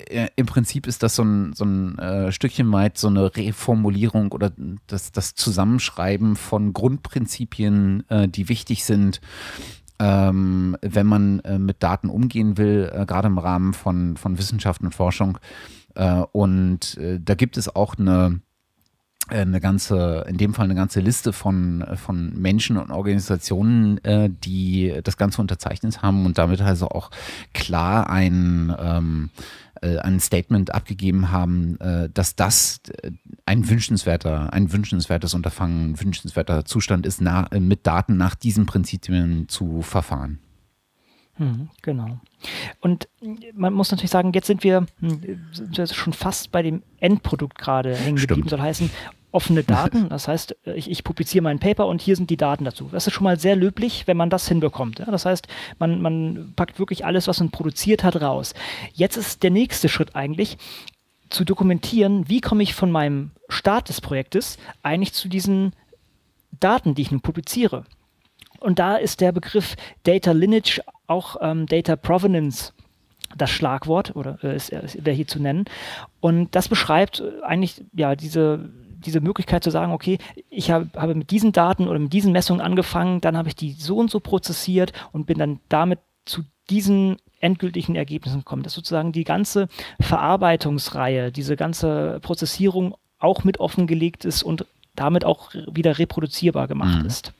äh, 0.07 0.29
im 0.35 0.47
Prinzip 0.47 0.87
ist 0.87 1.03
das 1.03 1.15
so 1.15 1.23
ein, 1.23 1.53
so 1.53 1.63
ein 1.63 1.99
äh, 1.99 2.31
Stückchen 2.31 2.71
weit 2.71 2.97
so 2.97 3.07
eine 3.07 3.35
Reformulierung 3.35 4.31
oder 4.31 4.51
das, 4.87 5.11
das 5.11 5.35
Zusammenschreiben 5.35 6.37
von 6.37 6.73
Grundprinzipien, 6.73 8.09
äh, 8.09 8.27
die 8.27 8.49
wichtig 8.49 8.83
sind 8.83 9.21
ähm, 10.03 10.75
wenn 10.81 11.07
man 11.07 11.39
äh, 11.41 11.57
mit 11.57 11.81
Daten 11.81 12.09
umgehen 12.09 12.57
will, 12.57 12.91
äh, 12.93 13.05
gerade 13.05 13.27
im 13.27 13.37
Rahmen 13.37 13.73
von, 13.73 14.17
von 14.17 14.37
Wissenschaft 14.37 14.81
und 14.81 14.93
Forschung. 14.93 15.37
Äh, 15.95 16.23
und 16.33 16.97
äh, 16.97 17.19
da 17.23 17.35
gibt 17.35 17.55
es 17.55 17.73
auch 17.73 17.95
eine, 17.97 18.41
äh, 19.29 19.37
eine 19.37 19.61
ganze, 19.61 20.25
in 20.27 20.35
dem 20.35 20.53
Fall 20.53 20.65
eine 20.65 20.75
ganze 20.75 20.99
Liste 20.99 21.31
von, 21.31 21.85
von 21.95 22.33
Menschen 22.37 22.75
und 22.75 22.91
Organisationen, 22.91 24.03
äh, 24.03 24.29
die 24.29 24.99
das 25.03 25.15
Ganze 25.15 25.39
unterzeichnet 25.39 26.01
haben 26.01 26.25
und 26.25 26.37
damit 26.37 26.59
also 26.59 26.89
auch 26.89 27.09
klar 27.53 28.09
ein 28.09 28.75
ähm, 28.77 29.29
äh, 29.83 29.99
ein 29.99 30.19
Statement 30.21 30.73
abgegeben 30.73 31.31
haben, 31.31 31.77
äh, 31.81 32.09
dass 32.09 32.35
das 32.35 32.79
äh, 33.01 33.11
ein 33.45 33.69
wünschenswerter, 33.69 34.53
ein 34.53 34.71
wünschenswertes 34.71 35.33
Unterfangen, 35.33 35.91
ein 35.91 36.01
wünschenswerter 36.01 36.63
Zustand 36.63 37.05
ist, 37.05 37.19
nach, 37.19 37.51
mit 37.51 37.85
Daten 37.85 38.15
nach 38.15 38.35
diesen 38.35 38.65
Prinzipien 38.65 39.49
zu 39.49 39.81
verfahren. 39.81 40.39
Hm, 41.35 41.69
genau. 41.81 42.19
Und 42.79 43.09
man 43.53 43.73
muss 43.73 43.91
natürlich 43.91 44.11
sagen, 44.11 44.31
jetzt 44.33 44.47
sind 44.47 44.63
wir, 44.63 44.85
hm, 44.99 45.21
sind 45.51 45.89
schon 45.93 46.13
fast 46.13 46.51
bei 46.51 46.61
dem 46.61 46.83
Endprodukt 46.99 47.57
gerade 47.57 47.95
hängen 47.95 48.17
geblieben. 48.17 48.47
Soll 48.47 48.61
heißen, 48.61 48.89
offene 49.33 49.63
Daten. 49.63 50.09
Das 50.09 50.27
heißt, 50.27 50.55
ich, 50.75 50.89
ich, 50.89 51.03
publiziere 51.03 51.43
mein 51.43 51.59
Paper 51.59 51.87
und 51.87 52.01
hier 52.01 52.15
sind 52.15 52.29
die 52.29 52.37
Daten 52.37 52.65
dazu. 52.65 52.89
Das 52.91 53.07
ist 53.07 53.13
schon 53.13 53.23
mal 53.23 53.39
sehr 53.39 53.55
löblich, 53.55 54.07
wenn 54.07 54.17
man 54.17 54.29
das 54.29 54.47
hinbekommt. 54.47 54.99
Ja? 54.99 55.05
Das 55.05 55.25
heißt, 55.25 55.47
man, 55.79 56.01
man 56.01 56.53
packt 56.55 56.79
wirklich 56.79 57.05
alles, 57.05 57.27
was 57.27 57.39
man 57.39 57.51
produziert 57.51 58.03
hat, 58.03 58.21
raus. 58.21 58.53
Jetzt 58.93 59.17
ist 59.17 59.43
der 59.43 59.51
nächste 59.51 59.89
Schritt 59.89 60.15
eigentlich, 60.15 60.57
zu 61.29 61.43
dokumentieren, 61.43 62.29
wie 62.29 62.41
komme 62.41 62.61
ich 62.61 62.75
von 62.75 62.91
meinem 62.91 63.31
Start 63.49 63.89
des 63.89 64.01
Projektes 64.01 64.57
eigentlich 64.83 65.13
zu 65.13 65.27
diesen 65.27 65.73
Daten, 66.59 66.93
die 66.93 67.01
ich 67.01 67.11
nun 67.11 67.21
publiziere. 67.21 67.85
Und 68.59 68.77
da 68.79 68.95
ist 68.95 69.19
der 69.19 69.31
Begriff 69.31 69.75
Data 70.03 70.31
Lineage, 70.31 70.81
auch 71.07 71.37
ähm, 71.41 71.65
Data 71.65 71.95
Provenance 71.95 72.71
das 73.35 73.49
Schlagwort 73.49 74.15
oder 74.15 74.37
äh, 74.43 74.55
ist, 74.55 74.69
ist, 74.69 75.05
wäre 75.05 75.15
hier 75.15 75.27
zu 75.27 75.39
nennen. 75.39 75.65
Und 76.19 76.55
das 76.55 76.67
beschreibt 76.67 77.23
eigentlich 77.41 77.83
ja 77.93 78.15
diese 78.15 78.69
diese 79.05 79.21
Möglichkeit 79.21 79.63
zu 79.63 79.71
sagen, 79.71 79.91
okay, 79.91 80.17
ich 80.49 80.71
hab, 80.71 80.95
habe 80.95 81.15
mit 81.15 81.31
diesen 81.31 81.51
Daten 81.51 81.87
oder 81.87 81.99
mit 81.99 82.13
diesen 82.13 82.31
Messungen 82.31 82.61
angefangen, 82.61 83.21
dann 83.21 83.37
habe 83.37 83.47
ich 83.49 83.55
die 83.55 83.73
so 83.73 83.97
und 83.97 84.09
so 84.09 84.19
prozessiert 84.19 84.93
und 85.11 85.25
bin 85.25 85.37
dann 85.37 85.59
damit 85.69 85.99
zu 86.25 86.43
diesen 86.69 87.17
endgültigen 87.39 87.95
Ergebnissen 87.95 88.39
gekommen. 88.39 88.63
Dass 88.63 88.73
sozusagen 88.73 89.11
die 89.11 89.25
ganze 89.25 89.67
Verarbeitungsreihe, 89.99 91.31
diese 91.31 91.55
ganze 91.55 92.19
Prozessierung 92.21 92.95
auch 93.19 93.43
mit 93.43 93.59
offengelegt 93.59 94.25
ist 94.25 94.43
und 94.43 94.65
damit 94.95 95.25
auch 95.25 95.51
wieder 95.53 95.97
reproduzierbar 95.97 96.67
gemacht 96.67 97.01
mhm. 97.01 97.07
ist. 97.07 97.33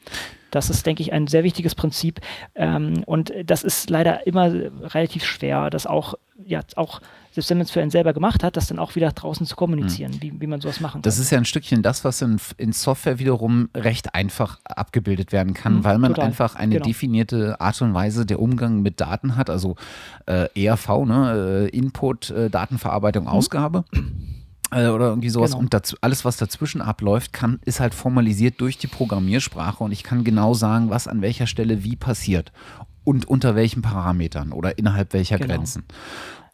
Das 0.56 0.70
ist, 0.70 0.86
denke 0.86 1.02
ich, 1.02 1.12
ein 1.14 1.28
sehr 1.28 1.44
wichtiges 1.44 1.76
Prinzip. 1.76 2.20
Ähm, 2.56 3.04
und 3.06 3.34
das 3.46 3.64
ist 3.64 3.90
leider 3.90 4.26
immer 4.28 4.52
relativ 4.94 5.26
schwer, 5.26 5.70
das 5.70 5.88
auch, 5.88 6.16
ja, 6.46 6.62
auch, 6.76 7.02
selbst 7.32 7.50
wenn 7.50 7.58
man 7.58 7.66
es 7.66 7.72
für 7.72 7.82
einen 7.82 7.90
selber 7.90 8.14
gemacht 8.14 8.44
hat, 8.44 8.56
das 8.58 8.68
dann 8.68 8.78
auch 8.78 8.96
wieder 8.96 9.12
draußen 9.12 9.46
zu 9.48 9.56
kommunizieren, 9.56 10.14
hm. 10.14 10.22
wie, 10.22 10.42
wie 10.42 10.48
man 10.48 10.62
sowas 10.62 10.80
machen 10.80 10.94
kann. 10.94 11.02
Das 11.02 11.18
ist 11.18 11.32
ja 11.32 11.38
ein 11.38 11.46
Stückchen 11.46 11.82
das, 11.82 12.04
was 12.04 12.22
in, 12.22 12.38
in 12.58 12.74
Software 12.74 13.18
wiederum 13.18 13.70
recht 13.76 14.14
einfach 14.14 14.60
abgebildet 14.66 15.32
werden 15.32 15.54
kann, 15.54 15.78
hm, 15.78 15.84
weil 15.84 15.98
man 15.98 16.12
total. 16.12 16.26
einfach 16.26 16.56
eine 16.56 16.76
genau. 16.76 16.86
definierte 16.86 17.60
Art 17.60 17.82
und 17.82 17.94
Weise 17.94 18.26
der 18.26 18.40
Umgang 18.40 18.82
mit 18.82 19.02
Daten 19.02 19.36
hat, 19.36 19.50
also 19.50 19.76
äh, 20.28 20.48
ERV, 20.56 21.06
ne, 21.06 21.70
äh, 21.74 21.78
Input, 21.78 22.30
äh, 22.30 22.50
Datenverarbeitung, 22.50 23.26
hm. 23.26 23.32
Ausgabe 23.32 23.86
äh, 23.94 24.00
oder 24.74 25.10
irgendwie 25.10 25.30
sowas. 25.30 25.52
Genau. 25.52 25.62
Und 25.62 25.74
dazu, 25.74 25.96
alles, 26.02 26.26
was 26.26 26.38
dazwischen 26.38 26.82
abläuft, 26.82 27.34
kann, 27.34 27.60
ist 27.66 27.80
halt 27.80 27.94
formalisiert 27.94 28.60
durch 28.62 28.78
die 28.78 28.88
Programmiersprache 28.88 29.84
und 29.84 29.92
ich 29.92 30.04
kann 30.04 30.24
genau 30.24 30.54
sagen, 30.54 30.90
was 30.90 31.08
an 31.08 31.22
welcher 31.22 31.48
Stelle 31.48 31.84
wie 31.84 31.96
passiert 31.96 32.52
und 33.04 33.28
unter 33.28 33.56
welchen 33.56 33.82
Parametern 33.82 34.52
oder 34.52 34.78
innerhalb 34.78 35.14
welcher 35.14 35.38
genau. 35.38 35.56
Grenzen. 35.56 35.84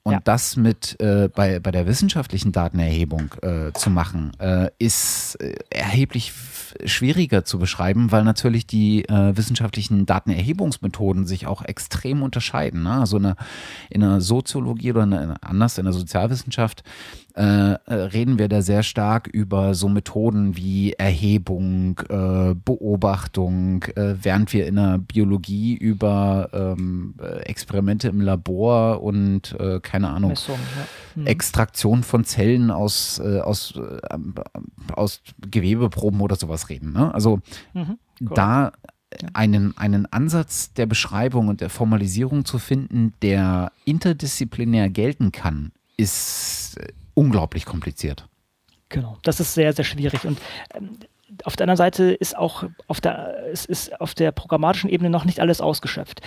Und 0.03 0.13
ja. 0.13 0.19
das 0.23 0.55
mit 0.55 0.99
äh, 1.01 1.29
bei, 1.33 1.59
bei 1.59 1.71
der 1.71 1.85
wissenschaftlichen 1.85 2.51
Datenerhebung 2.51 3.35
äh, 3.41 3.73
zu 3.73 3.89
machen, 3.89 4.31
äh, 4.39 4.69
ist 4.79 5.35
äh, 5.41 5.55
erheblich 5.69 6.31
schwieriger 6.85 7.43
zu 7.43 7.59
beschreiben, 7.59 8.11
weil 8.11 8.23
natürlich 8.23 8.65
die 8.65 9.03
äh, 9.09 9.35
wissenschaftlichen 9.35 10.05
Datenerhebungsmethoden 10.05 11.25
sich 11.25 11.47
auch 11.47 11.63
extrem 11.63 12.23
unterscheiden. 12.23 12.83
Ne? 12.83 12.91
Also 12.91 13.17
in 13.17 13.23
der, 13.23 13.35
in 13.89 14.01
der 14.01 14.21
Soziologie 14.21 14.91
oder 14.91 15.03
in 15.03 15.11
der, 15.11 15.35
anders 15.41 15.77
in 15.77 15.83
der 15.83 15.93
Sozialwissenschaft 15.93 16.83
äh, 17.39 17.75
äh, 17.85 17.93
reden 17.93 18.37
wir 18.37 18.49
da 18.49 18.61
sehr 18.61 18.83
stark 18.83 19.27
über 19.27 19.73
so 19.73 19.87
Methoden 19.87 20.57
wie 20.57 20.91
Erhebung, 20.91 21.97
äh, 22.09 22.53
Beobachtung, 22.53 23.83
äh, 23.95 24.15
während 24.21 24.51
wir 24.51 24.67
in 24.67 24.75
der 24.75 24.97
Biologie 24.97 25.73
über 25.73 26.49
ähm, 26.51 27.15
äh, 27.17 27.43
Experimente 27.43 28.09
im 28.09 28.19
Labor 28.19 29.01
und 29.01 29.55
äh, 29.57 29.79
keine 29.79 30.09
Ahnung, 30.09 30.31
Messung, 30.31 30.59
ja. 31.15 31.21
mhm. 31.21 31.27
Extraktion 31.27 32.03
von 32.03 32.25
Zellen 32.25 32.71
aus, 32.71 33.21
aus, 33.21 33.79
aus 34.91 35.21
Gewebeproben 35.39 36.19
oder 36.19 36.35
sowas 36.35 36.67
reden. 36.67 36.91
Ne? 36.91 37.13
Also 37.13 37.39
mhm, 37.73 37.99
da 38.19 38.73
einen, 39.31 39.77
einen 39.77 40.11
Ansatz 40.11 40.73
der 40.73 40.87
Beschreibung 40.87 41.47
und 41.47 41.61
der 41.61 41.69
Formalisierung 41.69 42.43
zu 42.43 42.59
finden, 42.59 43.13
der 43.21 43.71
interdisziplinär 43.85 44.89
gelten 44.89 45.31
kann, 45.31 45.71
ist 45.95 46.77
unglaublich 47.19 47.65
kompliziert. 47.65 48.27
Genau, 48.87 49.17
das 49.23 49.39
ist 49.39 49.53
sehr, 49.53 49.73
sehr 49.73 49.85
schwierig. 49.85 50.23
Und 50.23 50.39
ähm, 50.73 50.97
auf 51.43 51.55
der 51.55 51.65
anderen 51.65 51.77
Seite 51.77 52.05
ist 52.05 52.35
auch 52.35 52.63
auf 52.87 53.01
der, 53.01 53.49
es 53.51 53.65
ist 53.65 53.99
auf 53.99 54.15
der 54.15 54.31
programmatischen 54.31 54.89
Ebene 54.89 55.09
noch 55.09 55.25
nicht 55.25 55.41
alles 55.41 55.61
ausgeschöpft. 55.61 56.21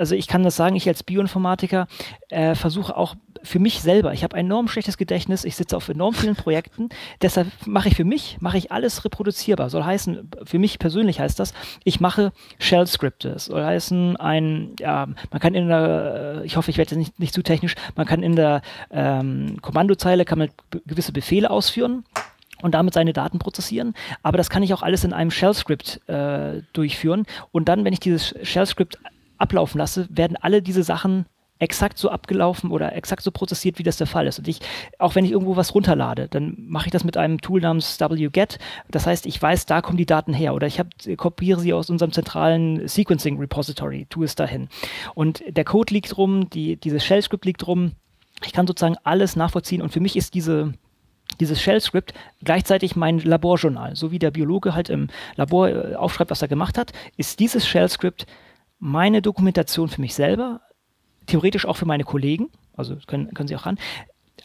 Also 0.00 0.14
ich 0.14 0.28
kann 0.28 0.42
das 0.42 0.56
sagen, 0.56 0.76
ich 0.76 0.88
als 0.88 1.02
Bioinformatiker 1.02 1.86
äh, 2.30 2.54
versuche 2.54 2.96
auch 2.96 3.16
für 3.42 3.58
mich 3.58 3.82
selber, 3.82 4.14
ich 4.14 4.24
habe 4.24 4.34
ein 4.34 4.46
enorm 4.46 4.66
schlechtes 4.66 4.96
Gedächtnis, 4.96 5.44
ich 5.44 5.56
sitze 5.56 5.76
auf 5.76 5.90
enorm 5.90 6.14
vielen 6.14 6.36
Projekten, 6.36 6.88
deshalb 7.20 7.48
mache 7.66 7.88
ich 7.88 7.96
für 7.96 8.04
mich, 8.04 8.38
mache 8.40 8.56
ich 8.56 8.72
alles 8.72 9.04
reproduzierbar. 9.04 9.68
Soll 9.68 9.84
heißen, 9.84 10.30
für 10.44 10.58
mich 10.58 10.78
persönlich 10.78 11.20
heißt 11.20 11.38
das, 11.38 11.52
ich 11.84 12.00
mache 12.00 12.32
Shell-Skripte. 12.58 13.38
Soll 13.38 13.62
heißen, 13.62 14.16
ein, 14.16 14.70
ja, 14.78 15.06
man 15.30 15.40
kann 15.40 15.54
in 15.54 15.68
der, 15.68 16.42
ich 16.44 16.56
hoffe, 16.56 16.70
ich 16.70 16.78
werde 16.78 16.96
nicht, 16.96 17.20
nicht 17.20 17.34
zu 17.34 17.42
technisch, 17.42 17.74
man 17.94 18.06
kann 18.06 18.22
in 18.22 18.36
der 18.36 18.62
ähm, 18.90 19.58
Kommandozeile 19.60 20.24
kann 20.24 20.38
man 20.38 20.48
gewisse 20.86 21.12
Befehle 21.12 21.50
ausführen 21.50 22.04
und 22.62 22.72
damit 22.72 22.94
seine 22.94 23.12
Daten 23.12 23.38
prozessieren. 23.38 23.92
Aber 24.22 24.38
das 24.38 24.48
kann 24.48 24.62
ich 24.62 24.72
auch 24.72 24.82
alles 24.82 25.04
in 25.04 25.12
einem 25.12 25.30
Shell-Script 25.30 26.08
äh, 26.08 26.62
durchführen. 26.72 27.26
Und 27.52 27.68
dann, 27.68 27.84
wenn 27.84 27.92
ich 27.92 28.00
dieses 28.00 28.34
Shell-Script 28.42 28.98
ablaufen 29.40 29.78
lasse, 29.78 30.06
werden 30.10 30.36
alle 30.40 30.62
diese 30.62 30.82
Sachen 30.82 31.26
exakt 31.60 31.98
so 31.98 32.10
abgelaufen 32.10 32.70
oder 32.70 32.96
exakt 32.96 33.22
so 33.22 33.30
prozessiert, 33.30 33.78
wie 33.78 33.82
das 33.82 33.98
der 33.98 34.06
Fall 34.06 34.26
ist. 34.26 34.38
Und 34.38 34.48
ich, 34.48 34.60
auch 34.98 35.14
wenn 35.14 35.24
ich 35.24 35.30
irgendwo 35.30 35.56
was 35.56 35.74
runterlade, 35.74 36.26
dann 36.28 36.56
mache 36.58 36.86
ich 36.86 36.90
das 36.90 37.04
mit 37.04 37.16
einem 37.16 37.40
Tool 37.40 37.60
namens 37.60 38.00
wget. 38.00 38.58
Das 38.90 39.06
heißt, 39.06 39.26
ich 39.26 39.40
weiß, 39.40 39.66
da 39.66 39.82
kommen 39.82 39.98
die 39.98 40.06
Daten 40.06 40.32
her 40.32 40.54
oder 40.54 40.66
ich 40.66 40.80
hab, 40.80 40.88
kopiere 41.16 41.60
sie 41.60 41.72
aus 41.72 41.90
unserem 41.90 42.12
zentralen 42.12 42.88
Sequencing 42.88 43.38
Repository, 43.38 44.06
tue 44.08 44.24
es 44.24 44.34
dahin. 44.34 44.68
Und 45.14 45.42
der 45.46 45.64
Code 45.64 45.92
liegt 45.92 46.16
rum, 46.16 46.48
die, 46.48 46.76
dieses 46.76 47.04
Shell-Script 47.04 47.44
liegt 47.44 47.66
rum. 47.66 47.92
Ich 48.44 48.54
kann 48.54 48.66
sozusagen 48.66 48.96
alles 49.04 49.36
nachvollziehen 49.36 49.82
und 49.82 49.92
für 49.92 50.00
mich 50.00 50.16
ist 50.16 50.32
diese, 50.32 50.72
dieses 51.40 51.60
Shell-Script 51.60 52.14
gleichzeitig 52.42 52.96
mein 52.96 53.18
Laborjournal. 53.18 53.96
So 53.96 54.10
wie 54.10 54.18
der 54.18 54.30
Biologe 54.30 54.74
halt 54.74 54.88
im 54.88 55.08
Labor 55.36 55.68
äh, 55.68 55.94
aufschreibt, 55.94 56.30
was 56.30 56.40
er 56.40 56.48
gemacht 56.48 56.78
hat, 56.78 56.92
ist 57.18 57.38
dieses 57.38 57.68
Shell-Script 57.68 58.26
meine 58.80 59.22
Dokumentation 59.22 59.88
für 59.88 60.00
mich 60.00 60.14
selber, 60.14 60.62
theoretisch 61.26 61.66
auch 61.66 61.76
für 61.76 61.86
meine 61.86 62.04
Kollegen, 62.04 62.50
also 62.74 62.96
können, 63.06 63.32
können 63.34 63.46
sie 63.46 63.54
auch 63.54 63.66
ran. 63.66 63.78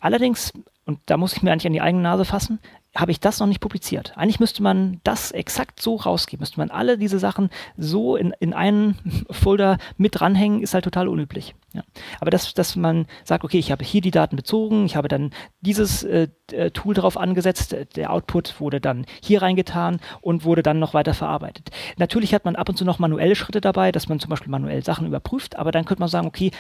Allerdings, 0.02 0.54
und 0.86 1.00
da 1.08 1.18
muss 1.18 1.36
ich 1.36 1.42
mir 1.42 1.52
eigentlich 1.52 1.68
an 1.68 1.74
die 1.74 1.82
eigene 1.82 2.04
Nase 2.04 2.26
fassen, 2.26 2.60
habe 2.96 3.12
ich 3.12 3.20
das 3.20 3.40
noch 3.40 3.48
nicht 3.48 3.60
publiziert. 3.60 4.14
Eigentlich 4.16 4.40
müsste 4.40 4.64
man 4.64 5.02
das 5.04 5.32
exakt 5.32 5.82
so 5.82 5.96
rausgeben, 5.96 6.42
müsste 6.42 6.60
man 6.60 6.72
alle 6.72 6.98
diese 6.98 7.20
Sachen 7.20 7.50
so 7.78 8.16
in, 8.16 8.34
in 8.40 8.54
einen 8.54 8.98
Folder 9.30 9.78
mit 9.98 10.20
dranhängen, 10.20 10.62
ist 10.62 10.74
halt 10.74 10.86
total 10.86 11.08
unüblich. 11.08 11.56
Ja. 11.74 11.84
Aber 12.22 12.32
dass, 12.32 12.54
dass 12.54 12.76
man 12.78 13.06
sagt, 13.26 13.44
okay, 13.44 13.60
ich 13.60 13.72
habe 13.72 13.84
hier 13.84 14.00
die 14.00 14.12
Daten 14.12 14.38
bezogen, 14.38 14.86
ich 14.86 14.96
habe 14.96 15.10
dann 15.10 15.32
dieses 15.60 16.04
äh, 16.04 16.30
äh 16.52 16.72
Tool 16.72 16.94
drauf 16.94 17.18
angesetzt, 17.18 17.76
der 17.96 18.12
Output 18.12 18.62
wurde 18.62 18.80
dann 18.80 19.06
hier 19.22 19.42
reingetan 19.42 20.00
und 20.22 20.46
wurde 20.46 20.64
dann 20.64 20.80
noch 20.80 20.94
weiter 20.94 21.14
verarbeitet. 21.14 21.72
Natürlich 21.98 22.34
hat 22.34 22.46
man 22.46 22.56
ab 22.56 22.70
und 22.70 22.78
zu 22.78 22.86
noch 22.86 23.00
manuelle 23.00 23.36
Schritte 23.36 23.60
dabei, 23.60 23.92
dass 23.92 24.08
man 24.08 24.20
zum 24.20 24.30
Beispiel 24.30 24.52
manuell 24.52 24.84
Sachen 24.84 25.06
überprüft, 25.06 25.58
aber 25.58 25.72
dann 25.72 25.84
könnte 25.84 26.00
man 26.00 26.10
sagen, 26.10 26.28
okay, 26.28 26.52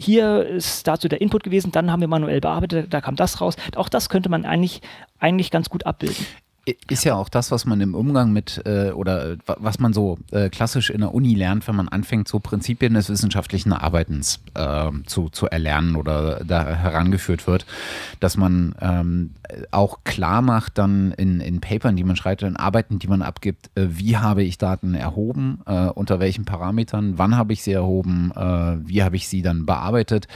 hier 0.00 0.46
ist 0.46 0.86
dazu 0.86 1.08
der 1.08 1.20
Input 1.20 1.42
gewesen, 1.42 1.72
dann 1.72 1.90
haben 1.90 2.00
wir 2.00 2.08
manuell 2.08 2.40
bearbeitet, 2.40 2.92
da 2.92 3.00
kam 3.00 3.16
das 3.16 3.40
raus. 3.40 3.56
Auch 3.76 3.88
das 3.88 4.08
könnte 4.08 4.30
man 4.30 4.46
eigentlich, 4.46 4.80
eigentlich 5.18 5.50
ganz 5.50 5.68
gut 5.68 5.84
abbilden. 5.84 6.26
Ist 6.88 7.04
ja 7.04 7.14
auch 7.14 7.28
das, 7.28 7.50
was 7.50 7.64
man 7.64 7.80
im 7.80 7.94
Umgang 7.94 8.32
mit 8.32 8.62
äh, 8.64 8.90
oder 8.90 9.36
was 9.46 9.78
man 9.78 9.92
so 9.92 10.18
äh, 10.30 10.48
klassisch 10.48 10.90
in 10.90 11.00
der 11.00 11.14
Uni 11.14 11.34
lernt, 11.34 11.66
wenn 11.68 11.76
man 11.76 11.88
anfängt, 11.88 12.28
so 12.28 12.38
Prinzipien 12.38 12.94
des 12.94 13.08
wissenschaftlichen 13.08 13.72
Arbeitens 13.72 14.40
äh, 14.54 14.90
zu, 15.06 15.28
zu 15.28 15.46
erlernen 15.46 15.96
oder 15.96 16.44
da 16.44 16.66
herangeführt 16.66 17.46
wird, 17.46 17.66
dass 18.20 18.36
man 18.36 18.74
ähm, 18.80 19.34
auch 19.70 20.04
klar 20.04 20.42
macht 20.42 20.78
dann 20.78 21.12
in, 21.12 21.40
in 21.40 21.60
Papern, 21.60 21.96
die 21.96 22.04
man 22.04 22.16
schreibt, 22.16 22.42
in 22.42 22.56
Arbeiten, 22.56 22.98
die 22.98 23.08
man 23.08 23.22
abgibt, 23.22 23.70
äh, 23.74 23.86
wie 23.88 24.16
habe 24.16 24.42
ich 24.42 24.58
Daten 24.58 24.94
erhoben, 24.94 25.60
äh, 25.66 25.86
unter 25.86 26.20
welchen 26.20 26.44
Parametern, 26.44 27.18
wann 27.18 27.36
habe 27.36 27.52
ich 27.52 27.62
sie 27.62 27.72
erhoben, 27.72 28.32
äh, 28.34 28.76
wie 28.88 29.02
habe 29.02 29.16
ich 29.16 29.28
sie 29.28 29.42
dann 29.42 29.66
bearbeitet 29.66 30.28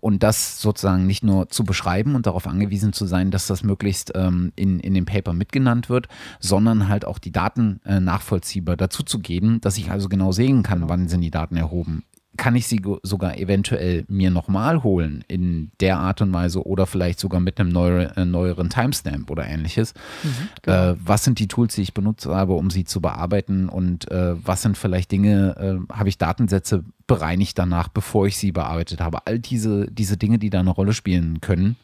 und 0.00 0.22
das 0.22 0.60
sozusagen 0.60 1.06
nicht 1.06 1.22
nur 1.22 1.48
zu 1.48 1.64
beschreiben 1.64 2.14
und 2.14 2.26
darauf 2.26 2.46
angewiesen 2.46 2.92
zu 2.92 3.06
sein, 3.06 3.30
dass 3.30 3.46
das 3.46 3.62
möglichst 3.62 4.12
ähm, 4.14 4.52
in, 4.56 4.80
in 4.80 4.94
dem 4.94 5.04
Paper 5.04 5.32
mitgenannt 5.32 5.81
genannt 5.82 5.88
wird, 5.88 6.08
sondern 6.40 6.88
halt 6.88 7.04
auch 7.04 7.18
die 7.18 7.32
Daten 7.32 7.80
äh, 7.84 8.00
nachvollziehbar 8.00 8.76
dazu 8.76 9.02
zu 9.02 9.18
geben, 9.18 9.60
dass 9.60 9.78
ich 9.78 9.90
also 9.90 10.08
genau 10.08 10.32
sehen 10.32 10.62
kann, 10.62 10.88
wann 10.88 11.08
sind 11.08 11.20
die 11.20 11.30
Daten 11.30 11.56
erhoben. 11.56 12.04
Kann 12.38 12.56
ich 12.56 12.66
sie 12.66 12.80
sogar 13.02 13.36
eventuell 13.36 14.06
mir 14.08 14.30
nochmal 14.30 14.82
holen 14.82 15.22
in 15.28 15.70
der 15.80 15.98
Art 15.98 16.22
und 16.22 16.32
Weise 16.32 16.66
oder 16.66 16.86
vielleicht 16.86 17.20
sogar 17.20 17.40
mit 17.40 17.60
einem 17.60 17.68
neuere, 17.68 18.16
äh, 18.16 18.24
neueren 18.24 18.70
Timestamp 18.70 19.30
oder 19.30 19.46
ähnliches? 19.46 19.92
Mhm, 20.22 20.48
genau. 20.62 20.92
äh, 20.92 20.96
was 21.04 21.24
sind 21.24 21.38
die 21.38 21.48
Tools, 21.48 21.74
die 21.74 21.82
ich 21.82 21.92
benutzt 21.92 22.24
habe, 22.24 22.54
um 22.54 22.70
sie 22.70 22.84
zu 22.84 23.02
bearbeiten 23.02 23.68
und 23.68 24.10
äh, 24.10 24.34
was 24.42 24.62
sind 24.62 24.78
vielleicht 24.78 25.12
Dinge, 25.12 25.56
äh, 25.58 25.94
habe 25.94 26.08
ich 26.08 26.16
Datensätze 26.16 26.84
bereinigt 27.06 27.58
danach, 27.58 27.88
bevor 27.88 28.26
ich 28.26 28.38
sie 28.38 28.50
bearbeitet 28.50 29.02
habe? 29.02 29.26
All 29.26 29.38
diese, 29.38 29.90
diese 29.90 30.16
Dinge, 30.16 30.38
die 30.38 30.48
da 30.48 30.60
eine 30.60 30.70
Rolle 30.70 30.94
spielen 30.94 31.42
können, 31.42 31.76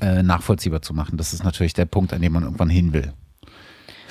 äh, 0.00 0.22
nachvollziehbar 0.22 0.82
zu 0.82 0.94
machen. 0.94 1.16
Das 1.16 1.32
ist 1.32 1.44
natürlich 1.44 1.74
der 1.74 1.86
Punkt, 1.86 2.12
an 2.12 2.22
dem 2.22 2.32
man 2.32 2.42
irgendwann 2.42 2.70
hin 2.70 2.92
will. 2.92 3.12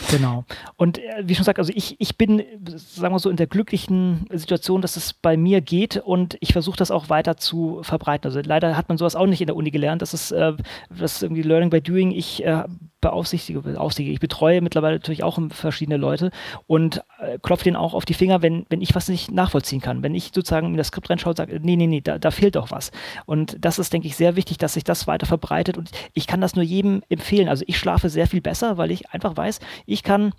Genau. 0.10 0.44
Und 0.76 0.98
äh, 0.98 1.24
wie 1.24 1.36
schon 1.36 1.44
gesagt, 1.44 1.60
also 1.60 1.72
ich, 1.76 1.96
ich 2.00 2.18
bin, 2.18 2.44
sagen 2.76 3.14
wir 3.14 3.20
so, 3.20 3.30
in 3.30 3.38
der 3.38 3.48
glücklichen 3.48 4.26
Situation, 4.32 4.82
dass 4.82 4.96
es 4.96 5.14
bei 5.14 5.38
mir 5.38 5.62
geht 5.62 5.98
und 5.98 6.38
ich 6.40 6.54
versuche 6.54 6.78
das 6.78 6.92
auch 6.92 7.10
weiter 7.10 7.38
zu 7.38 7.80
verbreiten. 7.84 8.28
Also 8.28 8.42
leider 8.44 8.76
hat 8.76 8.90
man 8.90 8.98
sowas 8.98 9.16
auch 9.16 9.28
nicht 9.28 9.42
in 9.42 9.48
der 9.48 9.56
Uni 9.56 9.72
gelernt. 9.72 10.02
Das 10.02 10.14
ist, 10.14 10.32
äh, 10.32 10.54
das 10.90 11.16
ist 11.16 11.24
irgendwie 11.24 11.44
Learning 11.44 11.70
by 11.70 11.82
Doing. 11.82 12.12
Ich 12.12 12.44
äh, 12.44 12.64
beaufsichtige, 13.02 13.62
beaufsichtige, 13.62 14.14
ich 14.14 14.20
betreue 14.20 14.62
mittlerweile 14.62 14.96
natürlich 14.96 15.24
auch 15.24 15.38
verschiedene 15.50 15.98
Leute 15.98 16.32
und 16.68 17.04
äh, 17.24 17.40
klopfe 17.42 17.66
denen 17.66 17.76
auch 17.76 17.94
auf 17.94 18.06
die 18.06 18.14
Finger, 18.14 18.42
wenn, 18.42 18.66
wenn 18.70 18.82
ich 18.82 18.96
was 18.96 19.10
nicht 19.10 19.32
nachvollziehen 19.32 19.82
kann. 19.82 20.04
Wenn 20.04 20.16
ich 20.16 20.32
sozusagen 20.34 20.68
in 20.68 20.78
das 20.78 20.88
Skript 20.88 21.10
reinschaue 21.10 21.32
und 21.32 21.38
sage, 21.38 21.60
nee, 21.62 21.76
nee, 21.76 21.88
nee, 21.88 22.02
da, 22.02 22.18
da 22.18 22.32
fehlt 22.32 22.56
doch 22.56 22.72
was. 22.72 22.92
Und 23.26 23.58
das 23.60 23.80
ist, 23.80 23.94
denke 23.94 24.08
ich, 24.08 24.16
sehr 24.16 24.36
wichtig, 24.36 24.58
dass 24.58 24.74
sich 24.74 24.84
das 24.84 25.08
weiter 25.08 25.26
verbreitet 25.26 25.78
und 25.78 25.92
ich 26.14 26.28
kann 26.28 26.42
das 26.42 26.56
nur 26.56 26.64
jedem 26.64 27.02
empfehlen. 27.10 27.50
Also 27.50 27.64
ich 27.68 27.78
schlafe 27.78 28.10
sehr 28.10 28.28
viel 28.28 28.42
besser, 28.42 28.78
weil 28.78 28.92
ich 28.92 29.10
einfach 29.12 29.36
weiß, 29.36 29.60
ich 29.86 30.04
kann 30.04 30.34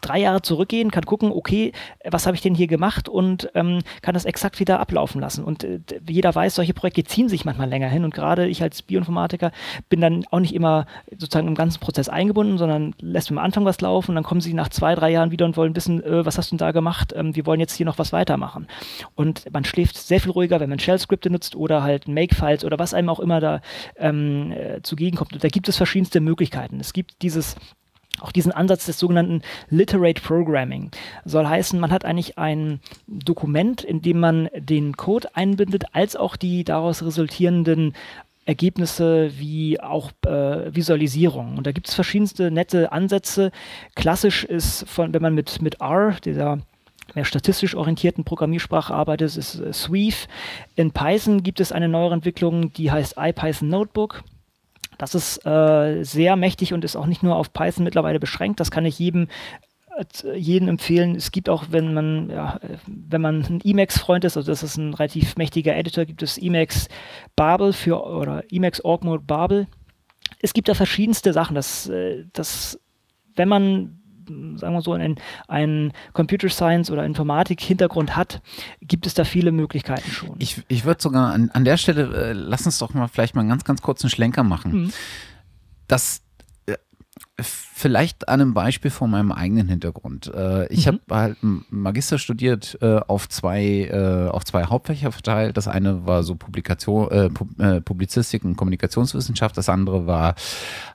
drei 0.00 0.20
Jahre 0.20 0.42
zurückgehen, 0.42 0.90
kann 0.90 1.04
gucken, 1.04 1.32
okay, 1.32 1.72
was 2.04 2.26
habe 2.26 2.36
ich 2.36 2.42
denn 2.42 2.54
hier 2.54 2.66
gemacht 2.66 3.08
und 3.08 3.50
ähm, 3.54 3.80
kann 4.02 4.14
das 4.14 4.24
exakt 4.24 4.60
wieder 4.60 4.80
ablaufen 4.80 5.20
lassen. 5.20 5.44
Und 5.44 5.64
äh, 5.64 5.80
jeder 6.08 6.34
weiß, 6.34 6.54
solche 6.54 6.74
Projekte 6.74 7.04
ziehen 7.04 7.28
sich 7.28 7.44
manchmal 7.44 7.68
länger 7.68 7.88
hin 7.88 8.04
und 8.04 8.14
gerade 8.14 8.46
ich 8.48 8.62
als 8.62 8.82
Bioinformatiker 8.82 9.52
bin 9.88 10.00
dann 10.00 10.24
auch 10.30 10.40
nicht 10.40 10.54
immer 10.54 10.86
sozusagen 11.10 11.48
im 11.48 11.54
ganzen 11.54 11.80
Prozess 11.80 12.08
eingebunden, 12.08 12.58
sondern 12.58 12.94
lässt 13.00 13.30
am 13.30 13.38
Anfang 13.38 13.64
was 13.64 13.80
laufen 13.80 14.12
und 14.12 14.14
dann 14.16 14.24
kommen 14.24 14.40
sie 14.40 14.54
nach 14.54 14.68
zwei, 14.68 14.94
drei 14.94 15.10
Jahren 15.10 15.30
wieder 15.30 15.44
und 15.44 15.56
wollen 15.56 15.76
wissen, 15.76 16.02
äh, 16.02 16.24
was 16.24 16.38
hast 16.38 16.50
du 16.50 16.56
denn 16.56 16.66
da 16.66 16.72
gemacht? 16.72 17.12
Ähm, 17.16 17.34
wir 17.36 17.46
wollen 17.46 17.60
jetzt 17.60 17.74
hier 17.74 17.86
noch 17.86 17.98
was 17.98 18.12
weitermachen. 18.12 18.66
Und 19.14 19.52
man 19.52 19.64
schläft 19.64 19.96
sehr 19.96 20.20
viel 20.20 20.30
ruhiger, 20.32 20.60
wenn 20.60 20.70
man 20.70 20.78
Shell-Skripte 20.78 21.30
nutzt 21.30 21.56
oder 21.56 21.82
halt 21.82 22.08
Make-Files 22.08 22.64
oder 22.64 22.78
was 22.78 22.94
einem 22.94 23.08
auch 23.08 23.20
immer 23.20 23.40
da 23.40 23.60
ähm, 23.96 24.52
äh, 24.52 24.82
zugegen 24.82 25.16
kommt. 25.16 25.32
Und 25.32 25.44
da 25.44 25.48
gibt 25.48 25.68
es 25.68 25.76
verschiedenste 25.76 26.20
Möglichkeiten. 26.20 26.80
Es 26.80 26.92
gibt 26.92 27.22
dieses 27.22 27.56
auch 28.20 28.32
diesen 28.32 28.52
Ansatz 28.52 28.86
des 28.86 28.98
sogenannten 28.98 29.42
Literate 29.68 30.20
Programming. 30.20 30.90
Soll 31.24 31.46
heißen, 31.46 31.78
man 31.78 31.90
hat 31.90 32.04
eigentlich 32.04 32.38
ein 32.38 32.80
Dokument, 33.06 33.82
in 33.82 34.02
dem 34.02 34.20
man 34.20 34.48
den 34.56 34.96
Code 34.96 35.28
einbindet, 35.34 35.84
als 35.92 36.16
auch 36.16 36.36
die 36.36 36.64
daraus 36.64 37.02
resultierenden 37.02 37.94
Ergebnisse 38.46 39.30
wie 39.38 39.80
auch 39.80 40.10
äh, 40.26 40.74
Visualisierung. 40.74 41.56
Und 41.56 41.66
da 41.66 41.72
gibt 41.72 41.88
es 41.88 41.94
verschiedenste 41.94 42.50
nette 42.50 42.90
Ansätze. 42.90 43.52
Klassisch 43.94 44.44
ist, 44.44 44.88
von, 44.88 45.12
wenn 45.14 45.22
man 45.22 45.34
mit, 45.34 45.62
mit 45.62 45.80
R, 45.80 46.16
dieser 46.24 46.58
mehr 47.14 47.24
statistisch 47.24 47.74
orientierten 47.74 48.24
Programmiersprache 48.24 48.94
arbeitet, 48.94 49.36
ist 49.36 49.60
äh, 49.60 49.72
Sweave. 49.72 50.26
In 50.74 50.90
Python 50.92 51.42
gibt 51.42 51.60
es 51.60 51.70
eine 51.70 51.88
neuere 51.88 52.14
Entwicklung, 52.14 52.72
die 52.72 52.90
heißt 52.90 53.14
IPython 53.18 53.68
Notebook. 53.68 54.24
Das 55.00 55.14
ist 55.14 55.46
äh, 55.46 56.02
sehr 56.02 56.36
mächtig 56.36 56.74
und 56.74 56.84
ist 56.84 56.94
auch 56.94 57.06
nicht 57.06 57.22
nur 57.22 57.36
auf 57.36 57.54
Python 57.54 57.84
mittlerweile 57.84 58.20
beschränkt. 58.20 58.60
Das 58.60 58.70
kann 58.70 58.84
ich 58.84 58.98
jedem 58.98 59.28
äh, 59.96 60.36
jeden 60.36 60.68
empfehlen. 60.68 61.16
Es 61.16 61.32
gibt 61.32 61.48
auch, 61.48 61.64
wenn 61.70 61.94
man, 61.94 62.28
ja, 62.28 62.60
wenn 62.86 63.22
man 63.22 63.42
ein 63.42 63.60
Emacs-Freund 63.64 64.24
ist, 64.24 64.36
also 64.36 64.52
das 64.52 64.62
ist 64.62 64.76
ein 64.76 64.92
relativ 64.92 65.36
mächtiger 65.36 65.74
Editor, 65.74 66.04
gibt 66.04 66.22
es 66.22 66.36
Emacs 66.36 66.88
Babel 67.34 67.72
für 67.72 68.04
oder 68.04 68.44
Emacs 68.50 68.84
Org 68.84 69.02
Mode 69.02 69.24
Babel. 69.26 69.68
Es 70.42 70.52
gibt 70.52 70.68
da 70.68 70.74
verschiedenste 70.74 71.32
Sachen, 71.32 71.54
dass, 71.54 71.88
äh, 71.88 72.24
dass 72.34 72.78
wenn 73.36 73.48
man 73.48 73.99
sagen 74.56 74.74
wir 74.74 74.82
so, 74.82 74.92
einen, 74.92 75.16
einen 75.48 75.92
Computer 76.12 76.48
Science 76.48 76.90
oder 76.90 77.04
Informatik-Hintergrund 77.04 78.16
hat, 78.16 78.42
gibt 78.80 79.06
es 79.06 79.14
da 79.14 79.24
viele 79.24 79.52
Möglichkeiten 79.52 80.10
schon. 80.10 80.36
Ich, 80.38 80.62
ich 80.68 80.84
würde 80.84 81.02
sogar 81.02 81.32
an, 81.32 81.50
an 81.50 81.64
der 81.64 81.76
Stelle, 81.76 82.30
äh, 82.30 82.32
lass 82.32 82.66
uns 82.66 82.78
doch 82.78 82.94
mal 82.94 83.08
vielleicht 83.08 83.34
mal 83.34 83.42
einen 83.42 83.50
ganz, 83.50 83.64
ganz 83.64 83.82
kurzen 83.82 84.10
Schlenker 84.10 84.42
machen. 84.42 84.72
Mhm. 84.72 84.92
Das 85.88 86.22
Vielleicht 87.42 88.28
an 88.28 88.40
einem 88.40 88.54
Beispiel 88.54 88.90
von 88.90 89.10
meinem 89.10 89.32
eigenen 89.32 89.68
Hintergrund. 89.68 90.30
Äh, 90.34 90.66
ich 90.66 90.86
mhm. 90.86 91.00
habe 91.08 91.14
halt 91.14 91.36
Magister 91.70 92.18
studiert 92.18 92.76
äh, 92.82 93.00
auf 93.06 93.28
zwei 93.28 93.88
äh, 93.90 94.28
auf 94.28 94.44
zwei 94.44 94.64
Hauptfächer 94.64 95.12
verteilt. 95.12 95.56
Das 95.56 95.66
eine 95.66 96.06
war 96.06 96.22
so 96.22 96.34
Publikation, 96.34 97.10
äh, 97.10 97.30
äh, 97.58 97.80
Publizistik 97.80 98.44
und 98.44 98.56
Kommunikationswissenschaft. 98.56 99.56
Das 99.56 99.68
andere 99.70 100.06
war 100.06 100.34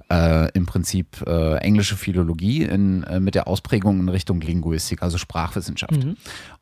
äh, 0.10 0.52
im 0.52 0.66
Prinzip 0.66 1.26
englische 1.26 1.96
Philologie 1.96 2.64
in, 2.64 3.06
mit 3.20 3.36
der 3.36 3.48
Ausprägung 3.48 4.00
in 4.00 4.10
Richtung 4.10 4.42
Linguistik, 4.42 5.02
also 5.02 5.18
Sprachwissenschaft. 5.18 6.04
Mhm. 6.04 6.18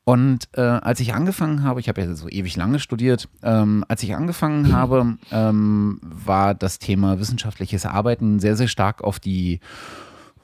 Und 0.05 0.49
äh, 0.53 0.61
als 0.61 0.99
ich 0.99 1.13
angefangen 1.13 1.63
habe, 1.63 1.79
ich 1.79 1.87
habe 1.87 2.01
ja 2.01 2.13
so 2.13 2.27
ewig 2.27 2.57
lange 2.57 2.79
studiert, 2.79 3.29
ähm, 3.41 3.85
als 3.87 4.03
ich 4.03 4.15
angefangen 4.15 4.71
habe, 4.73 5.17
ähm, 5.31 5.99
war 6.01 6.53
das 6.53 6.79
Thema 6.79 7.19
wissenschaftliches 7.19 7.85
Arbeiten 7.85 8.39
sehr, 8.39 8.55
sehr 8.55 8.67
stark 8.67 9.03
auf 9.03 9.19
die 9.19 9.59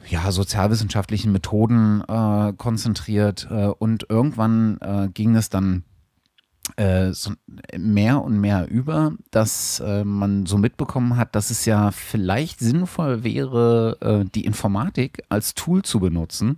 ja, 0.08 0.32
sozialwissenschaftlichen 0.32 1.32
Methoden 1.32 2.02
äh, 2.08 2.54
konzentriert. 2.54 3.48
Äh, 3.52 3.68
und 3.68 4.06
irgendwann 4.10 4.78
äh, 4.82 5.10
ging 5.14 5.36
es 5.36 5.50
dann 5.50 5.84
äh, 5.84 5.89
so 7.12 7.32
mehr 7.78 8.24
und 8.24 8.40
mehr 8.40 8.70
über, 8.70 9.14
dass 9.32 9.80
äh, 9.80 10.04
man 10.04 10.46
so 10.46 10.58
mitbekommen 10.58 11.18
hat, 11.18 11.36
dass 11.36 11.52
es 11.52 11.66
ja 11.66 11.92
vielleicht 11.92 12.60
sinnvoll 12.60 13.24
wäre, 13.24 13.98
äh, 14.02 14.30
die 14.34 14.46
Informatik 14.46 15.24
als 15.30 15.56
Tool 15.56 15.84
zu 15.84 16.00
benutzen 16.00 16.58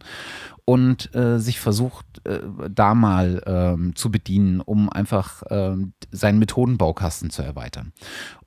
und 0.65 1.13
äh, 1.15 1.39
sich 1.39 1.59
versucht, 1.59 2.05
äh, 2.25 2.39
da 2.69 2.93
mal 2.93 3.41
ähm, 3.45 3.95
zu 3.95 4.11
bedienen, 4.11 4.61
um 4.61 4.89
einfach 4.89 5.41
äh, 5.43 5.75
seinen 6.11 6.39
Methodenbaukasten 6.39 7.29
zu 7.29 7.41
erweitern. 7.41 7.91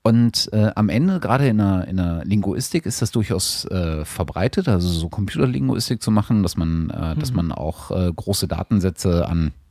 Und 0.01 0.49
äh, 0.53 0.71
am 0.75 0.89
Ende, 0.89 1.19
gerade 1.19 1.47
in 1.47 1.57
der, 1.57 1.87
in 1.87 1.97
der 1.97 2.23
Linguistik, 2.25 2.85
ist 2.85 3.01
das 3.01 3.11
durchaus 3.11 3.65
äh, 3.65 4.05
verbreitet, 4.05 4.67
also 4.67 4.87
so 4.87 5.09
Computerlinguistik 5.09 6.01
zu 6.01 6.11
machen, 6.11 6.41
dass 6.41 6.57
man, 6.57 6.89
äh, 6.89 7.15
mhm. 7.15 7.19
dass 7.19 7.33
man 7.33 7.51
auch 7.51 7.89
große 8.15 8.47
Datensätze 8.47 9.27
an 9.27 9.47
äh, 9.47 9.64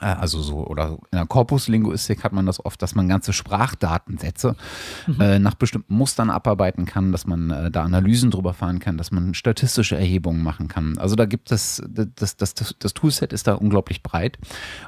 also 0.00 0.40
so, 0.40 0.66
oder 0.66 0.98
in 1.10 1.18
der 1.18 1.26
Korpuslinguistik 1.26 2.22
hat 2.22 2.32
man 2.32 2.46
das 2.46 2.64
oft, 2.64 2.80
dass 2.82 2.94
man 2.94 3.08
ganze 3.08 3.32
Sprachdatensätze 3.32 4.54
mhm. 5.06 5.20
äh, 5.20 5.38
nach 5.38 5.54
bestimmten 5.54 5.94
Mustern 5.94 6.30
abarbeiten 6.30 6.84
kann, 6.84 7.12
dass 7.12 7.26
man 7.26 7.50
äh, 7.50 7.70
da 7.70 7.82
Analysen 7.82 8.30
drüber 8.30 8.54
fahren 8.54 8.78
kann, 8.78 8.96
dass 8.96 9.10
man 9.10 9.34
statistische 9.34 9.96
Erhebungen 9.96 10.42
machen 10.42 10.68
kann. 10.68 10.98
Also 10.98 11.16
da 11.16 11.24
gibt 11.24 11.50
es, 11.50 11.82
das, 11.88 12.36
das, 12.36 12.54
das, 12.54 12.76
das 12.78 12.94
Toolset 12.94 13.32
ist 13.32 13.46
da 13.46 13.54
unglaublich 13.54 14.02
breit. 14.02 14.38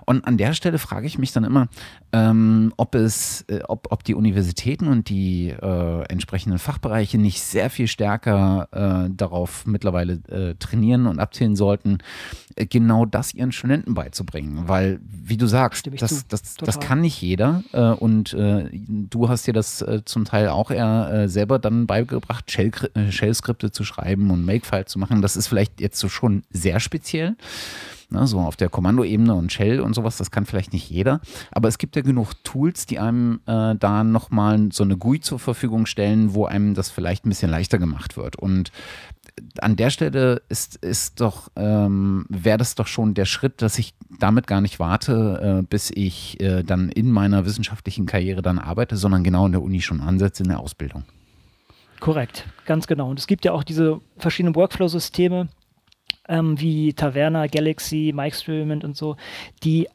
Und 0.07 0.25
an 0.27 0.37
der 0.37 0.53
Stelle 0.53 0.79
frage 0.79 1.07
ich 1.07 1.19
mich 1.19 1.33
dann 1.33 1.45
immer, 1.45 1.69
ähm, 2.13 2.73
ob 2.77 2.95
es, 2.95 3.43
äh, 3.49 3.61
ob, 3.67 3.89
ob 3.91 4.05
die 4.05 4.15
Universitäten 4.15 4.87
und 4.87 5.09
die 5.09 5.49
äh, 5.49 6.03
entsprechenden 6.09 6.59
Fachbereiche 6.59 7.19
nicht 7.19 7.43
sehr 7.43 7.71
viel 7.71 7.89
stärker 7.89 8.69
äh, 8.73 9.11
darauf 9.13 9.67
mittlerweile 9.67 10.21
trainieren 10.59 11.07
und 11.07 11.19
abzielen 11.19 11.57
sollten, 11.57 11.99
genau 12.57 13.07
das 13.07 13.35
ihren 13.35 13.53
Studenten 13.53 13.95
beizubringen. 13.95 14.69
Weil 14.69 14.90
wie 15.01 15.37
du 15.37 15.47
sagst, 15.47 15.89
das, 16.01 16.27
das, 16.27 16.55
das, 16.57 16.81
kann 16.81 17.01
nicht 17.01 17.21
jeder. 17.21 17.63
Äh, 17.73 17.91
und 17.93 18.33
äh, 18.35 18.69
du 18.73 19.29
hast 19.29 19.47
dir 19.47 19.53
das 19.53 19.83
äh, 19.83 20.03
zum 20.05 20.25
Teil 20.25 20.49
auch 20.49 20.71
eher 20.71 21.29
selber 21.29 21.59
dann 21.59 21.87
beigebracht, 21.87 22.51
Shell-Skripte 22.51 23.71
zu 23.71 23.85
schreiben 23.85 24.31
und 24.31 24.45
Makefile 24.45 24.87
zu 24.87 24.99
machen. 24.99 25.23
Das 25.23 25.37
ist 25.37 25.47
vielleicht 25.47 25.81
jetzt 25.81 25.99
so 25.99 26.09
schon 26.09 26.43
sehr 26.51 26.81
speziell. 26.81 27.37
Ne, 28.13 28.27
so 28.27 28.41
auf 28.41 28.57
der 28.57 28.69
Kommandoebene 28.69 29.33
und 29.33 29.53
Shell 29.53 29.79
und 29.79 29.95
sowas, 29.95 30.17
das 30.17 30.33
kann 30.33 30.45
vielleicht 30.45 30.73
nicht 30.73 30.91
jeder. 30.91 31.21
Aber 31.53 31.69
es 31.69 31.79
gibt 31.79 31.95
ja 31.95 32.03
genug 32.03 32.33
Tools, 32.43 32.85
die 32.87 32.99
einem 32.99 33.41
äh, 33.47 33.77
da 33.77 34.03
nochmal 34.03 34.71
so 34.73 34.83
eine 34.83 34.97
GUI 34.97 35.21
zur 35.21 35.39
Verfügung 35.39 35.87
stellen, 35.87 36.35
wo 36.35 36.45
einem 36.45 36.75
das 36.75 36.91
vielleicht 36.91 37.25
ein 37.25 37.29
bisschen 37.29 37.53
leichter 37.53 37.79
gemacht 37.79 38.17
wird. 38.17 38.35
Und 38.35 38.73
an 39.61 39.77
der 39.77 39.91
Stelle 39.91 40.43
ist, 40.49 40.77
ist 40.77 41.21
doch, 41.21 41.51
ähm, 41.57 42.27
wäre 42.29 42.59
das 42.59 42.75
doch 42.75 42.87
schon 42.87 43.15
der 43.15 43.25
Schritt, 43.25 43.63
dass 43.63 43.79
ich 43.79 43.95
damit 44.19 44.47
gar 44.47 44.61
nicht 44.61 44.79
warte, 44.79 45.61
äh, 45.61 45.67
bis 45.67 45.91
ich 45.91 46.41
äh, 46.41 46.63
dann 46.63 46.89
in 46.89 47.11
meiner 47.11 47.45
wissenschaftlichen 47.47 48.07
Karriere 48.07 48.43
dann 48.43 48.59
arbeite, 48.59 48.97
sondern 48.97 49.25
genau 49.25 49.47
in 49.47 49.53
der 49.53 49.63
Uni 49.63 49.81
schon 49.81 50.01
ansetze 50.01 50.43
in 50.43 50.49
der 50.49 50.61
Ausbildung. 50.61 51.05
Korrekt, 52.01 52.47
ganz 52.65 52.87
genau. 52.87 53.11
Und 53.11 53.19
es 53.19 53.27
gibt 53.27 53.45
ja 53.45 53.53
auch 53.53 53.63
diese 53.63 54.01
verschiedenen 54.17 54.55
Workflow-Systeme, 54.55 55.49
ähm, 56.29 56.61
wie 56.61 56.95
Taverna, 56.95 57.47
Galaxy, 57.47 58.13
MyExperiment 58.15 58.85
und 58.85 58.97
so, 58.97 59.17
die 59.63 59.89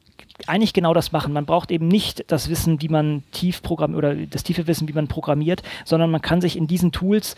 eigentlich 0.46 0.72
genau 0.72 0.94
das 0.94 1.12
machen. 1.12 1.32
Man 1.32 1.46
braucht 1.46 1.70
eben 1.70 1.88
nicht 1.88 2.24
das 2.30 2.48
Wissen, 2.48 2.80
wie 2.82 2.88
man 2.88 3.22
tief 3.32 3.62
programmiert 3.62 3.98
oder 3.98 4.14
das 4.14 4.42
tiefe 4.42 4.66
Wissen, 4.66 4.88
wie 4.88 4.92
man 4.92 5.08
programmiert, 5.08 5.62
sondern 5.84 6.10
man 6.10 6.20
kann 6.20 6.40
sich 6.40 6.56
in 6.56 6.66
diesen 6.66 6.92
Tools 6.92 7.36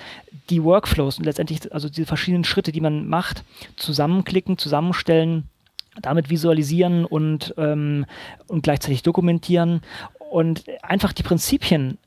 die 0.51 0.63
Workflows 0.63 1.19
und 1.19 1.25
letztendlich 1.25 1.73
also 1.73 1.89
diese 1.89 2.07
verschiedenen 2.07 2.45
Schritte, 2.45 2.73
die 2.73 2.81
man 2.81 3.07
macht, 3.07 3.45
zusammenklicken, 3.77 4.59
zusammenstellen, 4.59 5.49
damit 6.03 6.31
visualisieren 6.31 7.05
und, 7.05 7.55
ähm, 7.57 8.07
und 8.47 8.63
gleichzeitig 8.63 9.03
dokumentieren 9.03 9.83
und 10.31 10.65
einfach 10.83 11.13
die 11.13 11.23
Prinzipien 11.23 11.99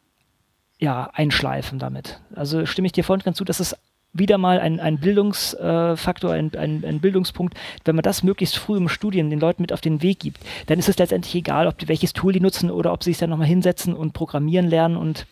ja, 0.80 1.10
einschleifen 1.14 1.80
damit. 1.80 2.20
Also 2.36 2.66
stimme 2.66 2.88
ich 2.88 2.92
dir 2.92 3.10
und 3.10 3.24
ganz 3.24 3.38
zu, 3.38 3.46
dass 3.46 3.60
es 3.60 3.76
wieder 4.14 4.38
mal 4.38 4.60
ein, 4.60 4.80
ein 4.80 5.00
Bildungsfaktor, 5.00 6.32
ein, 6.32 6.52
ein, 6.56 6.84
ein, 6.86 7.00
Bildungspunkt. 7.00 7.56
Wenn 7.86 7.96
man 7.96 8.04
das 8.04 8.24
möglichst 8.24 8.58
früh 8.58 8.78
im 8.78 8.90
Studium 8.90 9.30
den 9.30 9.40
Leuten 9.40 9.62
mit 9.62 9.72
auf 9.72 9.82
den 9.82 10.02
Weg 10.02 10.20
gibt, 10.20 10.40
dann 10.68 10.80
ist 10.80 10.90
es 10.90 10.98
letztendlich 10.98 11.36
egal, 11.36 11.68
ob 11.68 11.78
die 11.78 11.88
welches 11.88 12.14
Tool 12.14 12.34
die 12.34 12.42
nutzen 12.42 12.72
oder 12.72 12.92
ob 12.92 13.04
sie 13.04 13.12
sich 13.12 13.20
dann 13.20 13.30
nochmal 13.30 13.48
hinsetzen 13.48 13.94
und 13.94 14.14
programmieren 14.14 14.68
lernen 14.68 14.98
und 14.98 15.28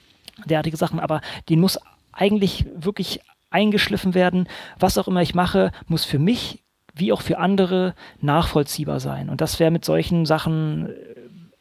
derartige 0.45 0.77
Sachen. 0.77 0.99
Aber 0.99 1.21
den 1.49 1.59
muss 1.59 1.79
eigentlich 2.13 2.65
wirklich 2.75 3.19
eingeschliffen 3.49 4.13
werden. 4.13 4.47
Was 4.79 4.97
auch 4.97 5.07
immer 5.07 5.21
ich 5.21 5.35
mache, 5.35 5.71
muss 5.87 6.05
für 6.05 6.19
mich 6.19 6.63
wie 6.93 7.11
auch 7.13 7.21
für 7.21 7.37
andere 7.37 7.95
nachvollziehbar 8.21 8.99
sein. 8.99 9.29
Und 9.29 9.41
das 9.41 9.59
wäre 9.59 9.71
mit 9.71 9.85
solchen 9.85 10.25
Sachen 10.25 10.89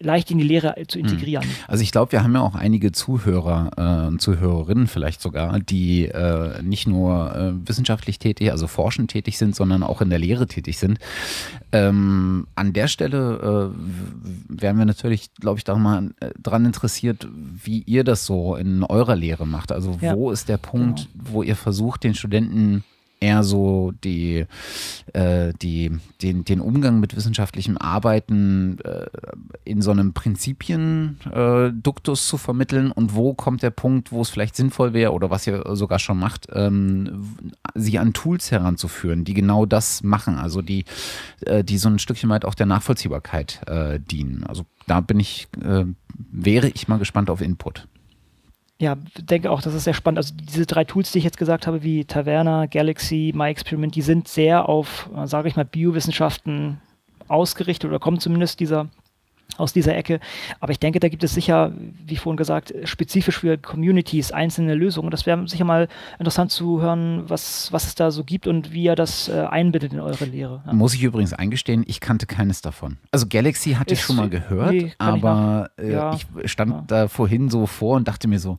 leicht 0.00 0.30
in 0.30 0.38
die 0.38 0.44
Lehre 0.44 0.74
zu 0.86 0.98
hm. 0.98 1.06
integrieren. 1.06 1.44
Also 1.66 1.82
ich 1.82 1.90
glaube, 1.90 2.12
wir 2.12 2.22
haben 2.22 2.34
ja 2.34 2.40
auch 2.40 2.54
einige 2.54 2.92
Zuhörer 2.92 4.06
und 4.08 4.16
äh, 4.16 4.18
Zuhörerinnen 4.18 4.86
vielleicht 4.86 5.20
sogar, 5.20 5.58
die 5.58 6.06
äh, 6.06 6.62
nicht 6.62 6.86
nur 6.86 7.34
äh, 7.34 7.68
wissenschaftlich 7.68 8.18
tätig, 8.18 8.50
also 8.52 8.66
forschend 8.66 9.10
tätig 9.10 9.38
sind, 9.38 9.56
sondern 9.56 9.82
auch 9.82 10.00
in 10.00 10.10
der 10.10 10.18
Lehre 10.18 10.46
tätig 10.46 10.78
sind. 10.78 10.98
Ähm, 11.72 12.46
an 12.54 12.72
der 12.72 12.86
Stelle 12.88 13.72
äh, 13.74 14.62
wären 14.62 14.78
wir 14.78 14.84
natürlich, 14.84 15.34
glaube 15.34 15.58
ich, 15.58 15.64
da 15.64 15.76
mal 15.76 16.10
äh, 16.20 16.30
dran 16.40 16.64
interessiert, 16.64 17.26
wie 17.32 17.82
ihr 17.82 18.04
das 18.04 18.24
so 18.24 18.54
in 18.56 18.84
eurer 18.84 19.16
Lehre 19.16 19.46
macht. 19.46 19.72
Also 19.72 20.00
wo 20.00 20.28
ja. 20.28 20.32
ist 20.32 20.48
der 20.48 20.58
Punkt, 20.58 21.08
genau. 21.12 21.24
wo 21.32 21.42
ihr 21.42 21.56
versucht, 21.56 22.04
den 22.04 22.14
Studenten 22.14 22.84
eher 23.20 23.42
so 23.42 23.92
die, 24.04 24.46
äh, 25.12 25.52
die, 25.60 25.90
den, 26.22 26.44
den 26.44 26.60
Umgang 26.60 27.00
mit 27.00 27.16
wissenschaftlichem 27.16 27.76
Arbeiten 27.76 28.78
äh, 28.84 29.06
in 29.64 29.82
so 29.82 29.90
einem 29.90 30.12
Prinzipienduktus 30.12 32.24
äh, 32.24 32.28
zu 32.28 32.36
vermitteln 32.36 32.92
und 32.92 33.14
wo 33.14 33.34
kommt 33.34 33.62
der 33.62 33.70
Punkt, 33.70 34.12
wo 34.12 34.22
es 34.22 34.30
vielleicht 34.30 34.56
sinnvoll 34.56 34.92
wäre 34.92 35.12
oder 35.12 35.30
was 35.30 35.46
ihr 35.46 35.64
sogar 35.74 35.98
schon 35.98 36.18
macht, 36.18 36.46
ähm, 36.52 37.36
sie 37.74 37.98
an 37.98 38.12
Tools 38.12 38.50
heranzuführen, 38.50 39.24
die 39.24 39.34
genau 39.34 39.66
das 39.66 40.02
machen, 40.02 40.36
also 40.36 40.62
die, 40.62 40.84
äh, 41.44 41.64
die 41.64 41.78
so 41.78 41.88
ein 41.88 41.98
Stückchen 41.98 42.30
weit 42.30 42.44
auch 42.44 42.54
der 42.54 42.66
Nachvollziehbarkeit 42.66 43.60
äh, 43.66 44.00
dienen. 44.00 44.44
Also 44.44 44.64
da 44.86 45.00
bin 45.00 45.20
ich, 45.20 45.48
äh, 45.62 45.84
wäre 46.30 46.68
ich 46.68 46.88
mal 46.88 46.98
gespannt 46.98 47.30
auf 47.30 47.40
Input 47.40 47.86
ja, 48.80 48.96
denke 49.18 49.50
auch, 49.50 49.60
das 49.60 49.74
ist 49.74 49.84
sehr 49.84 49.94
spannend. 49.94 50.18
Also 50.18 50.34
diese 50.34 50.66
drei 50.66 50.84
Tools, 50.84 51.10
die 51.10 51.18
ich 51.18 51.24
jetzt 51.24 51.38
gesagt 51.38 51.66
habe, 51.66 51.82
wie 51.82 52.04
Taverna, 52.04 52.66
Galaxy, 52.66 53.32
MyExperiment, 53.34 53.94
die 53.96 54.02
sind 54.02 54.28
sehr 54.28 54.68
auf, 54.68 55.10
äh, 55.16 55.26
sage 55.26 55.48
ich 55.48 55.56
mal, 55.56 55.64
Biowissenschaften 55.64 56.80
ausgerichtet 57.26 57.90
oder 57.90 57.98
kommen 57.98 58.20
zumindest 58.20 58.60
dieser 58.60 58.88
aus 59.58 59.72
dieser 59.72 59.96
Ecke. 59.96 60.20
Aber 60.60 60.72
ich 60.72 60.78
denke, 60.78 61.00
da 61.00 61.08
gibt 61.08 61.24
es 61.24 61.34
sicher, 61.34 61.72
wie 62.06 62.16
vorhin 62.16 62.36
gesagt, 62.36 62.72
spezifisch 62.84 63.38
für 63.38 63.58
Communities 63.58 64.32
einzelne 64.32 64.74
Lösungen. 64.74 65.10
Das 65.10 65.26
wäre 65.26 65.46
sicher 65.46 65.64
mal 65.64 65.88
interessant 66.18 66.50
zu 66.50 66.80
hören, 66.80 67.24
was, 67.26 67.72
was 67.72 67.86
es 67.86 67.94
da 67.94 68.10
so 68.10 68.24
gibt 68.24 68.46
und 68.46 68.72
wie 68.72 68.84
ihr 68.84 68.96
das 68.96 69.28
äh, 69.28 69.40
einbindet 69.40 69.92
in 69.92 70.00
eure 70.00 70.24
Lehre. 70.24 70.62
Ja. 70.66 70.72
Muss 70.72 70.94
ich 70.94 71.02
übrigens 71.02 71.32
eingestehen, 71.32 71.84
ich 71.86 72.00
kannte 72.00 72.26
keines 72.26 72.62
davon. 72.62 72.98
Also 73.10 73.26
Galaxy 73.28 73.72
hatte 73.72 73.94
Ist, 73.94 74.00
ich 74.00 74.06
schon 74.06 74.16
mal 74.16 74.28
gehört, 74.28 74.72
nee, 74.72 74.92
aber 74.98 75.70
ich, 75.76 75.84
äh, 75.84 75.92
ja, 75.92 76.14
ich, 76.14 76.50
stand 76.50 76.72
ja. 76.72 76.84
da 76.86 77.08
vorhin 77.08 77.50
so 77.50 77.66
vor 77.66 77.96
und 77.96 78.08
dachte 78.08 78.28
mir 78.28 78.38
so, 78.38 78.58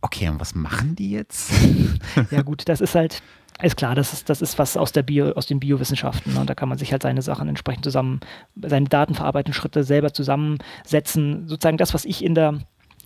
okay, 0.00 0.28
und 0.28 0.40
was 0.40 0.54
machen 0.54 0.94
die 0.94 1.10
jetzt? 1.10 1.50
ja 2.30 2.42
gut, 2.42 2.68
das 2.68 2.80
ist 2.80 2.94
halt 2.94 3.22
ist 3.62 3.76
klar, 3.76 3.94
das 3.94 4.12
ist, 4.12 4.28
das 4.28 4.42
ist 4.42 4.58
was 4.58 4.76
aus, 4.76 4.92
der 4.92 5.02
Bio, 5.02 5.32
aus 5.32 5.46
den 5.46 5.60
Biowissenschaften. 5.60 6.34
Ne? 6.34 6.40
Und 6.40 6.50
da 6.50 6.54
kann 6.54 6.68
man 6.68 6.78
sich 6.78 6.92
halt 6.92 7.02
seine 7.02 7.22
Sachen 7.22 7.48
entsprechend 7.48 7.84
zusammen, 7.84 8.20
seine 8.60 8.88
datenverarbeitenden 8.88 9.54
Schritte 9.54 9.82
selber 9.82 10.12
zusammensetzen. 10.12 11.48
Sozusagen 11.48 11.78
das, 11.78 11.94
was 11.94 12.04
ich 12.04 12.22
in 12.24 12.34
der 12.34 12.58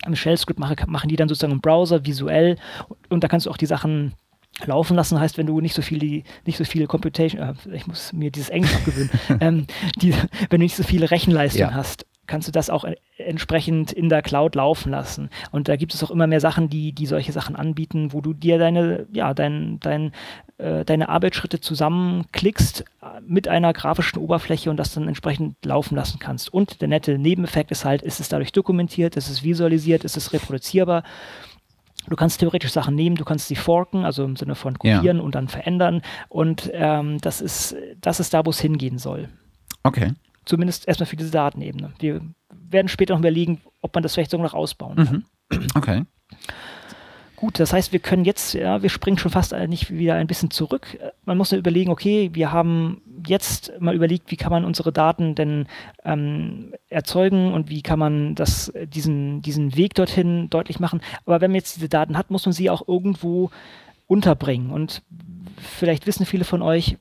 im 0.05 0.15
Shell-Script 0.15 0.59
mache, 0.59 0.75
machen 0.87 1.09
die 1.09 1.15
dann 1.15 1.29
sozusagen 1.29 1.53
im 1.53 1.61
Browser 1.61 2.05
visuell. 2.05 2.57
Und 3.09 3.23
da 3.23 3.27
kannst 3.27 3.45
du 3.45 3.51
auch 3.51 3.57
die 3.57 3.67
Sachen 3.67 4.13
laufen 4.65 4.95
lassen 4.95 5.19
heißt, 5.19 5.37
wenn 5.37 5.47
du 5.47 5.61
nicht 5.61 5.73
so 5.73 5.81
viel, 5.81 6.23
nicht 6.45 6.57
so 6.57 6.65
viele 6.65 6.87
Computation, 6.87 7.41
äh, 7.41 7.53
ich 7.73 7.87
muss 7.87 8.13
mir 8.13 8.31
dieses 8.31 8.49
Englisch 8.49 8.75
abgewöhnen, 8.75 9.09
ähm, 9.39 9.67
die, 9.97 10.13
wenn 10.13 10.59
du 10.59 10.65
nicht 10.65 10.75
so 10.75 10.83
viele 10.83 11.09
Rechenleistung 11.09 11.61
ja. 11.61 11.73
hast, 11.73 12.05
kannst 12.31 12.47
du 12.47 12.53
das 12.53 12.69
auch 12.69 12.85
entsprechend 13.17 13.91
in 13.91 14.07
der 14.07 14.21
Cloud 14.21 14.55
laufen 14.55 14.89
lassen. 14.89 15.29
Und 15.51 15.67
da 15.67 15.75
gibt 15.75 15.93
es 15.93 16.01
auch 16.01 16.09
immer 16.09 16.27
mehr 16.27 16.39
Sachen, 16.39 16.69
die, 16.69 16.93
die 16.93 17.05
solche 17.05 17.33
Sachen 17.33 17.57
anbieten, 17.57 18.13
wo 18.13 18.21
du 18.21 18.33
dir 18.33 18.57
deine, 18.57 19.05
ja, 19.11 19.33
dein, 19.33 19.81
dein, 19.81 20.13
äh, 20.57 20.85
deine 20.85 21.09
Arbeitsschritte 21.09 21.59
zusammenklickst 21.59 22.85
äh, 23.01 23.19
mit 23.27 23.49
einer 23.49 23.73
grafischen 23.73 24.17
Oberfläche 24.17 24.69
und 24.69 24.77
das 24.77 24.93
dann 24.93 25.09
entsprechend 25.09 25.57
laufen 25.65 25.95
lassen 25.95 26.19
kannst. 26.19 26.53
Und 26.53 26.79
der 26.79 26.87
nette 26.87 27.17
Nebeneffekt 27.17 27.69
ist 27.69 27.83
halt, 27.83 28.01
ist 28.01 28.21
es 28.21 28.29
dadurch 28.29 28.53
dokumentiert, 28.53 29.17
ist 29.17 29.29
es 29.29 29.43
visualisiert, 29.43 30.05
ist 30.05 30.15
es 30.15 30.31
reproduzierbar. 30.31 31.03
Du 32.07 32.15
kannst 32.15 32.39
theoretisch 32.39 32.71
Sachen 32.71 32.95
nehmen, 32.95 33.17
du 33.17 33.25
kannst 33.25 33.49
sie 33.49 33.57
forken, 33.57 34.05
also 34.05 34.23
im 34.23 34.37
Sinne 34.37 34.55
von 34.55 34.79
kopieren 34.79 35.17
ja. 35.17 35.23
und 35.23 35.35
dann 35.35 35.49
verändern. 35.49 36.01
Und 36.29 36.71
ähm, 36.73 37.17
das, 37.19 37.41
ist, 37.41 37.75
das 37.99 38.21
ist 38.21 38.33
da, 38.33 38.45
wo 38.45 38.51
es 38.51 38.61
hingehen 38.61 38.99
soll. 38.99 39.27
Okay. 39.83 40.13
Zumindest 40.51 40.85
erstmal 40.85 41.07
für 41.07 41.15
diese 41.15 41.31
Datenebene. 41.31 41.93
Wir 41.99 42.19
werden 42.49 42.89
später 42.89 43.13
noch 43.13 43.21
überlegen, 43.21 43.61
ob 43.79 43.95
man 43.95 44.03
das 44.03 44.13
vielleicht 44.13 44.31
sogar 44.31 44.45
noch 44.45 44.53
ausbauen 44.53 44.97
kann. 44.97 45.23
Mhm. 45.49 45.67
Okay. 45.75 46.03
Gut, 47.37 47.57
das 47.57 47.71
heißt, 47.71 47.93
wir 47.93 47.99
können 47.99 48.25
jetzt, 48.25 48.53
ja, 48.53 48.81
wir 48.81 48.89
springen 48.89 49.17
schon 49.17 49.31
fast 49.31 49.53
nicht 49.53 49.91
wieder 49.91 50.15
ein 50.15 50.27
bisschen 50.27 50.51
zurück. 50.51 50.99
Man 51.23 51.37
muss 51.37 51.51
nur 51.51 51.59
überlegen, 51.59 51.89
okay, 51.89 52.31
wir 52.33 52.51
haben 52.51 53.01
jetzt 53.25 53.71
mal 53.79 53.95
überlegt, 53.95 54.29
wie 54.29 54.35
kann 54.35 54.51
man 54.51 54.65
unsere 54.65 54.91
Daten 54.91 55.35
denn 55.35 55.67
ähm, 56.03 56.73
erzeugen 56.89 57.53
und 57.53 57.69
wie 57.69 57.81
kann 57.81 57.97
man 57.97 58.35
das, 58.35 58.73
diesen, 58.87 59.41
diesen 59.41 59.77
Weg 59.77 59.93
dorthin 59.93 60.49
deutlich 60.49 60.81
machen. 60.81 60.99
Aber 61.25 61.39
wenn 61.39 61.51
man 61.51 61.59
jetzt 61.59 61.77
diese 61.77 61.87
Daten 61.87 62.17
hat, 62.17 62.29
muss 62.29 62.45
man 62.45 62.51
sie 62.51 62.69
auch 62.69 62.89
irgendwo 62.89 63.51
unterbringen. 64.05 64.69
Und 64.69 65.01
vielleicht 65.57 66.07
wissen 66.07 66.25
viele 66.25 66.43
von 66.43 66.61
euch, 66.61 66.97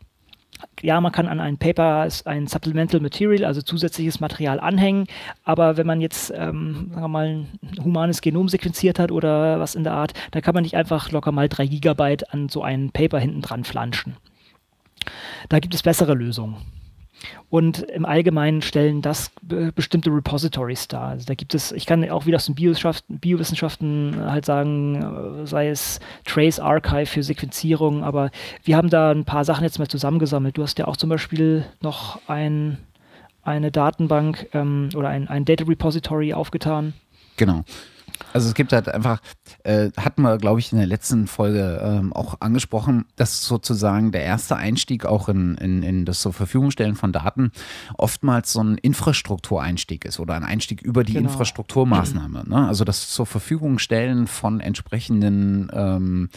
ja, 0.82 1.00
man 1.00 1.12
kann 1.12 1.28
an 1.28 1.40
ein 1.40 1.58
Paper 1.58 2.08
ein 2.24 2.46
Supplemental 2.46 3.00
Material, 3.00 3.44
also 3.44 3.62
zusätzliches 3.62 4.20
Material 4.20 4.60
anhängen, 4.60 5.06
aber 5.44 5.76
wenn 5.76 5.86
man 5.86 6.00
jetzt, 6.00 6.30
ähm, 6.34 6.90
sagen 6.90 7.02
wir 7.02 7.08
mal, 7.08 7.26
ein 7.26 7.84
humanes 7.84 8.20
Genom 8.20 8.48
sequenziert 8.48 8.98
hat 8.98 9.12
oder 9.12 9.60
was 9.60 9.74
in 9.74 9.84
der 9.84 9.92
Art, 9.92 10.12
dann 10.30 10.42
kann 10.42 10.54
man 10.54 10.62
nicht 10.62 10.76
einfach 10.76 11.10
locker 11.10 11.32
mal 11.32 11.48
drei 11.48 11.66
Gigabyte 11.66 12.32
an 12.32 12.48
so 12.48 12.62
ein 12.62 12.90
Paper 12.90 13.18
hinten 13.18 13.42
dran 13.42 13.64
flanschen. 13.64 14.16
Da 15.48 15.58
gibt 15.58 15.74
es 15.74 15.82
bessere 15.82 16.14
Lösungen. 16.14 16.56
Und 17.48 17.80
im 17.80 18.04
Allgemeinen 18.04 18.62
stellen 18.62 19.02
das 19.02 19.30
bestimmte 19.74 20.10
Repositories 20.10 20.88
dar. 20.88 21.08
Also 21.08 21.26
da 21.26 21.34
gibt 21.34 21.54
es, 21.54 21.72
ich 21.72 21.86
kann 21.86 22.08
auch 22.10 22.26
wieder 22.26 22.36
aus 22.36 22.46
den 22.46 22.54
Biowissenschaften, 22.54 24.16
halt 24.18 24.44
sagen, 24.44 25.42
äh, 25.42 25.46
sei 25.46 25.68
es 25.68 26.00
Trace 26.24 26.60
Archive 26.60 27.06
für 27.06 27.22
Sequenzierung, 27.22 28.04
aber 28.04 28.30
wir 28.64 28.76
haben 28.76 28.90
da 28.90 29.10
ein 29.10 29.24
paar 29.24 29.44
Sachen 29.44 29.64
jetzt 29.64 29.78
mal 29.78 29.88
zusammengesammelt. 29.88 30.56
Du 30.56 30.62
hast 30.62 30.78
ja 30.78 30.86
auch 30.86 30.96
zum 30.96 31.10
Beispiel 31.10 31.64
noch 31.80 32.20
ein, 32.28 32.78
eine 33.42 33.70
Datenbank 33.70 34.48
ähm, 34.52 34.90
oder 34.94 35.08
ein, 35.08 35.28
ein 35.28 35.44
Data 35.44 35.64
Repository 35.64 36.32
aufgetan. 36.32 36.94
Genau. 37.36 37.64
Also 38.32 38.48
es 38.48 38.54
gibt 38.54 38.72
halt 38.72 38.88
einfach, 38.88 39.20
äh, 39.64 39.90
hatten 39.96 40.22
wir, 40.22 40.38
glaube 40.38 40.60
ich, 40.60 40.72
in 40.72 40.78
der 40.78 40.86
letzten 40.86 41.26
Folge 41.26 41.80
ähm, 41.82 42.12
auch 42.12 42.40
angesprochen, 42.40 43.06
dass 43.16 43.44
sozusagen 43.44 44.12
der 44.12 44.22
erste 44.22 44.56
Einstieg 44.56 45.04
auch 45.04 45.28
in, 45.28 45.56
in, 45.56 45.82
in 45.82 46.04
das 46.04 46.20
zur 46.20 46.32
Verfügung 46.32 46.70
stellen 46.70 46.94
von 46.94 47.12
Daten 47.12 47.52
oftmals 47.96 48.52
so 48.52 48.62
ein 48.62 48.78
Infrastruktureinstieg 48.78 50.04
ist 50.04 50.20
oder 50.20 50.34
ein 50.34 50.44
Einstieg 50.44 50.82
über 50.82 51.04
die 51.04 51.14
genau. 51.14 51.28
Infrastrukturmaßnahme. 51.28 52.44
Ne? 52.46 52.68
Also 52.68 52.84
das 52.84 53.10
zur 53.10 53.26
Verfügung 53.26 53.78
stellen 53.78 54.26
von 54.26 54.60
entsprechenden 54.60 55.70
ähm, 55.72 56.30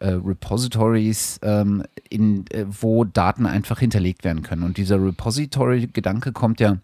äh, 0.00 0.10
Repositories, 0.10 1.40
ähm, 1.42 1.82
in, 2.08 2.46
äh, 2.50 2.66
wo 2.68 3.04
Daten 3.04 3.46
einfach 3.46 3.80
hinterlegt 3.80 4.24
werden 4.24 4.42
können. 4.42 4.62
Und 4.62 4.76
dieser 4.76 5.02
Repository-Gedanke 5.02 6.32
kommt 6.32 6.60
ja 6.60 6.78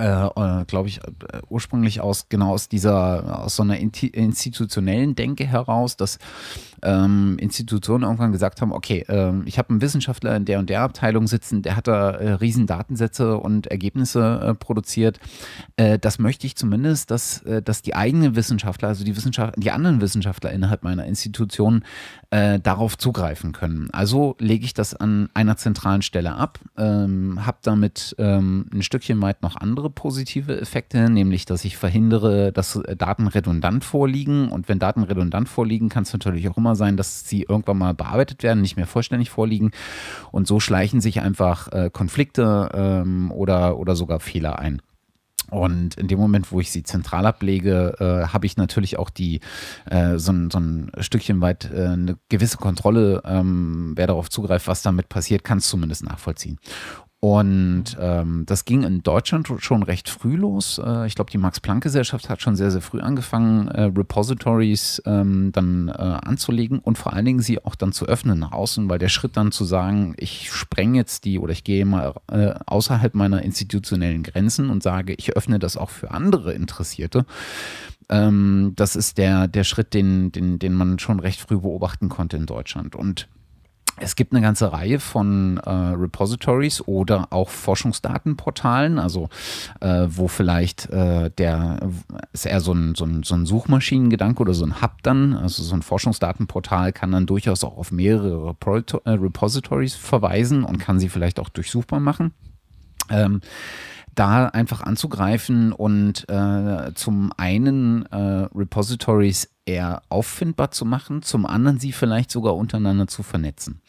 äh, 0.00 0.60
äh 0.60 0.64
glaube 0.64 0.88
ich, 0.88 0.98
äh, 0.98 1.42
ursprünglich 1.48 2.00
aus 2.00 2.28
genau 2.28 2.52
aus 2.52 2.68
dieser, 2.68 3.44
aus 3.44 3.56
so 3.56 3.62
einer 3.62 3.78
institutionellen 3.78 5.14
Denke 5.14 5.46
heraus, 5.46 5.96
dass 5.96 6.18
ähm, 6.82 7.36
Institutionen 7.38 8.04
irgendwann 8.04 8.32
gesagt 8.32 8.60
haben, 8.60 8.72
okay, 8.72 9.04
äh, 9.08 9.32
ich 9.44 9.58
habe 9.58 9.70
einen 9.70 9.80
Wissenschaftler 9.80 10.36
in 10.36 10.44
der 10.44 10.58
und 10.58 10.70
der 10.70 10.82
Abteilung 10.82 11.26
sitzen, 11.26 11.62
der 11.62 11.76
hat 11.76 11.88
da 11.88 12.10
äh, 12.12 12.32
riesen 12.32 12.66
Datensätze 12.66 13.36
und 13.38 13.66
Ergebnisse 13.66 14.40
äh, 14.42 14.54
produziert. 14.54 15.20
Äh, 15.76 15.98
das 15.98 16.18
möchte 16.18 16.46
ich 16.46 16.56
zumindest, 16.56 17.10
dass, 17.10 17.42
äh, 17.42 17.62
dass 17.62 17.82
die 17.82 17.94
eigenen 17.94 18.36
Wissenschaftler, 18.36 18.88
also 18.88 19.04
die 19.04 19.16
Wissenschaft, 19.16 19.54
die 19.56 19.70
anderen 19.70 20.00
Wissenschaftler 20.00 20.52
innerhalb 20.52 20.82
meiner 20.82 21.06
Institution 21.06 21.84
äh, 22.30 22.60
darauf 22.60 22.96
zugreifen 22.96 23.52
können. 23.52 23.88
Also 23.92 24.36
lege 24.38 24.64
ich 24.64 24.74
das 24.74 24.94
an 24.94 25.28
einer 25.34 25.56
zentralen 25.56 26.02
Stelle 26.02 26.34
ab, 26.34 26.58
ähm, 26.76 27.44
habe 27.44 27.58
damit 27.62 28.14
ähm, 28.18 28.66
ein 28.72 28.82
Stückchen 28.82 29.20
weit 29.22 29.42
noch 29.42 29.56
andere 29.56 29.90
positive 29.90 30.60
Effekte, 30.60 31.10
nämlich 31.10 31.44
dass 31.44 31.64
ich 31.64 31.76
verhindere, 31.76 32.52
dass 32.52 32.80
Daten 32.96 33.26
redundant 33.26 33.84
vorliegen 33.84 34.48
und 34.48 34.68
wenn 34.68 34.78
Daten 34.78 35.02
redundant 35.02 35.48
vorliegen, 35.48 35.88
kann 35.88 36.04
es 36.04 36.12
natürlich 36.12 36.48
auch 36.48 36.56
immer 36.56 36.69
immer 36.70 36.76
sein, 36.76 36.96
dass 36.96 37.28
sie 37.28 37.42
irgendwann 37.42 37.78
mal 37.78 37.94
bearbeitet 37.94 38.42
werden, 38.44 38.60
nicht 38.60 38.76
mehr 38.76 38.86
vollständig 38.86 39.30
vorliegen. 39.30 39.72
Und 40.30 40.46
so 40.46 40.60
schleichen 40.60 41.00
sich 41.00 41.20
einfach 41.20 41.68
äh, 41.72 41.90
Konflikte 41.92 42.70
ähm, 42.72 43.32
oder, 43.32 43.76
oder 43.78 43.96
sogar 43.96 44.20
Fehler 44.20 44.58
ein. 44.58 44.80
Und 45.50 45.96
in 45.96 46.06
dem 46.06 46.20
Moment, 46.20 46.52
wo 46.52 46.60
ich 46.60 46.70
sie 46.70 46.84
zentral 46.84 47.26
ablege, 47.26 47.96
äh, 47.98 48.28
habe 48.32 48.46
ich 48.46 48.56
natürlich 48.56 48.98
auch 49.00 49.10
die 49.10 49.40
äh, 49.86 50.16
so, 50.16 50.30
ein, 50.30 50.48
so 50.48 50.60
ein 50.60 50.92
Stückchen 51.00 51.40
weit 51.40 51.68
äh, 51.74 51.88
eine 51.88 52.16
gewisse 52.28 52.56
Kontrolle, 52.56 53.20
ähm, 53.24 53.94
wer 53.96 54.06
darauf 54.06 54.30
zugreift, 54.30 54.68
was 54.68 54.82
damit 54.82 55.08
passiert, 55.08 55.42
kann 55.42 55.58
es 55.58 55.68
zumindest 55.68 56.04
nachvollziehen. 56.04 56.60
Und 57.22 57.98
ähm, 58.00 58.44
das 58.46 58.64
ging 58.64 58.82
in 58.82 59.02
Deutschland 59.02 59.46
schon 59.58 59.82
recht 59.82 60.08
früh 60.08 60.36
los. 60.36 60.80
Äh, 60.82 61.06
ich 61.06 61.14
glaube, 61.14 61.30
die 61.30 61.36
Max-Planck-Gesellschaft 61.36 62.30
hat 62.30 62.40
schon 62.40 62.56
sehr, 62.56 62.70
sehr 62.70 62.80
früh 62.80 63.00
angefangen, 63.00 63.68
äh, 63.68 63.82
Repositories 63.82 65.02
ähm, 65.04 65.52
dann 65.52 65.88
äh, 65.88 65.92
anzulegen 65.92 66.78
und 66.78 66.96
vor 66.96 67.12
allen 67.12 67.26
Dingen 67.26 67.40
sie 67.40 67.62
auch 67.62 67.74
dann 67.74 67.92
zu 67.92 68.06
öffnen 68.06 68.38
nach 68.38 68.52
außen, 68.52 68.88
weil 68.88 68.98
der 68.98 69.10
Schritt 69.10 69.36
dann 69.36 69.52
zu 69.52 69.66
sagen, 69.66 70.14
ich 70.16 70.50
spreng 70.50 70.94
jetzt 70.94 71.26
die 71.26 71.38
oder 71.38 71.52
ich 71.52 71.62
gehe 71.62 71.84
mal 71.84 72.14
äh, 72.32 72.54
außerhalb 72.64 73.14
meiner 73.14 73.42
institutionellen 73.42 74.22
Grenzen 74.22 74.70
und 74.70 74.82
sage, 74.82 75.12
ich 75.12 75.36
öffne 75.36 75.58
das 75.58 75.76
auch 75.76 75.90
für 75.90 76.12
andere 76.12 76.54
Interessierte. 76.54 77.26
Ähm, 78.08 78.72
das 78.76 78.96
ist 78.96 79.18
der, 79.18 79.46
der 79.46 79.64
Schritt, 79.64 79.92
den, 79.92 80.32
den, 80.32 80.58
den 80.58 80.72
man 80.72 80.98
schon 80.98 81.20
recht 81.20 81.42
früh 81.42 81.58
beobachten 81.58 82.08
konnte 82.08 82.38
in 82.38 82.46
Deutschland. 82.46 82.96
Und 82.96 83.28
es 84.00 84.16
gibt 84.16 84.32
eine 84.32 84.40
ganze 84.40 84.72
Reihe 84.72 84.98
von 84.98 85.58
äh, 85.58 85.70
Repositories 85.70 86.82
oder 86.86 87.28
auch 87.30 87.48
Forschungsdatenportalen, 87.48 88.98
also 88.98 89.28
äh, 89.80 90.06
wo 90.08 90.28
vielleicht 90.28 90.90
äh, 90.90 91.30
der 91.30 91.80
ist 92.32 92.46
eher 92.46 92.60
so 92.60 92.72
ein, 92.72 92.94
so, 92.94 93.04
ein, 93.04 93.22
so 93.22 93.34
ein 93.34 93.46
Suchmaschinengedanke 93.46 94.40
oder 94.40 94.54
so 94.54 94.64
ein 94.64 94.82
Hub 94.82 95.02
dann, 95.02 95.34
also 95.34 95.62
so 95.62 95.74
ein 95.74 95.82
Forschungsdatenportal 95.82 96.92
kann 96.92 97.12
dann 97.12 97.26
durchaus 97.26 97.62
auch 97.64 97.76
auf 97.76 97.92
mehrere 97.92 98.56
äh, 99.04 99.10
Repositories 99.10 99.94
verweisen 99.94 100.64
und 100.64 100.78
kann 100.78 100.98
sie 100.98 101.08
vielleicht 101.08 101.38
auch 101.38 101.48
durchsuchbar 101.48 102.00
machen. 102.00 102.32
Ähm, 103.10 103.40
da 104.14 104.46
einfach 104.46 104.82
anzugreifen 104.82 105.72
und 105.72 106.28
äh, 106.28 106.92
zum 106.94 107.32
einen 107.36 108.04
äh, 108.06 108.48
Repositories 108.54 109.48
eher 109.70 110.02
auffindbar 110.08 110.70
zu 110.70 110.84
machen, 110.84 111.22
zum 111.22 111.46
anderen 111.46 111.78
sie 111.78 111.92
vielleicht 111.92 112.30
sogar 112.30 112.56
untereinander 112.56 113.06
zu 113.06 113.22
vernetzen. 113.22 113.80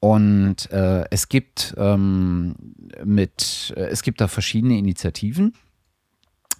Und 0.00 0.70
äh, 0.72 1.04
es 1.10 1.28
gibt 1.28 1.74
ähm, 1.76 2.54
mit, 3.04 3.74
äh, 3.76 3.88
es 3.88 4.02
gibt 4.02 4.20
da 4.20 4.28
verschiedene 4.28 4.78
Initiativen. 4.78 5.54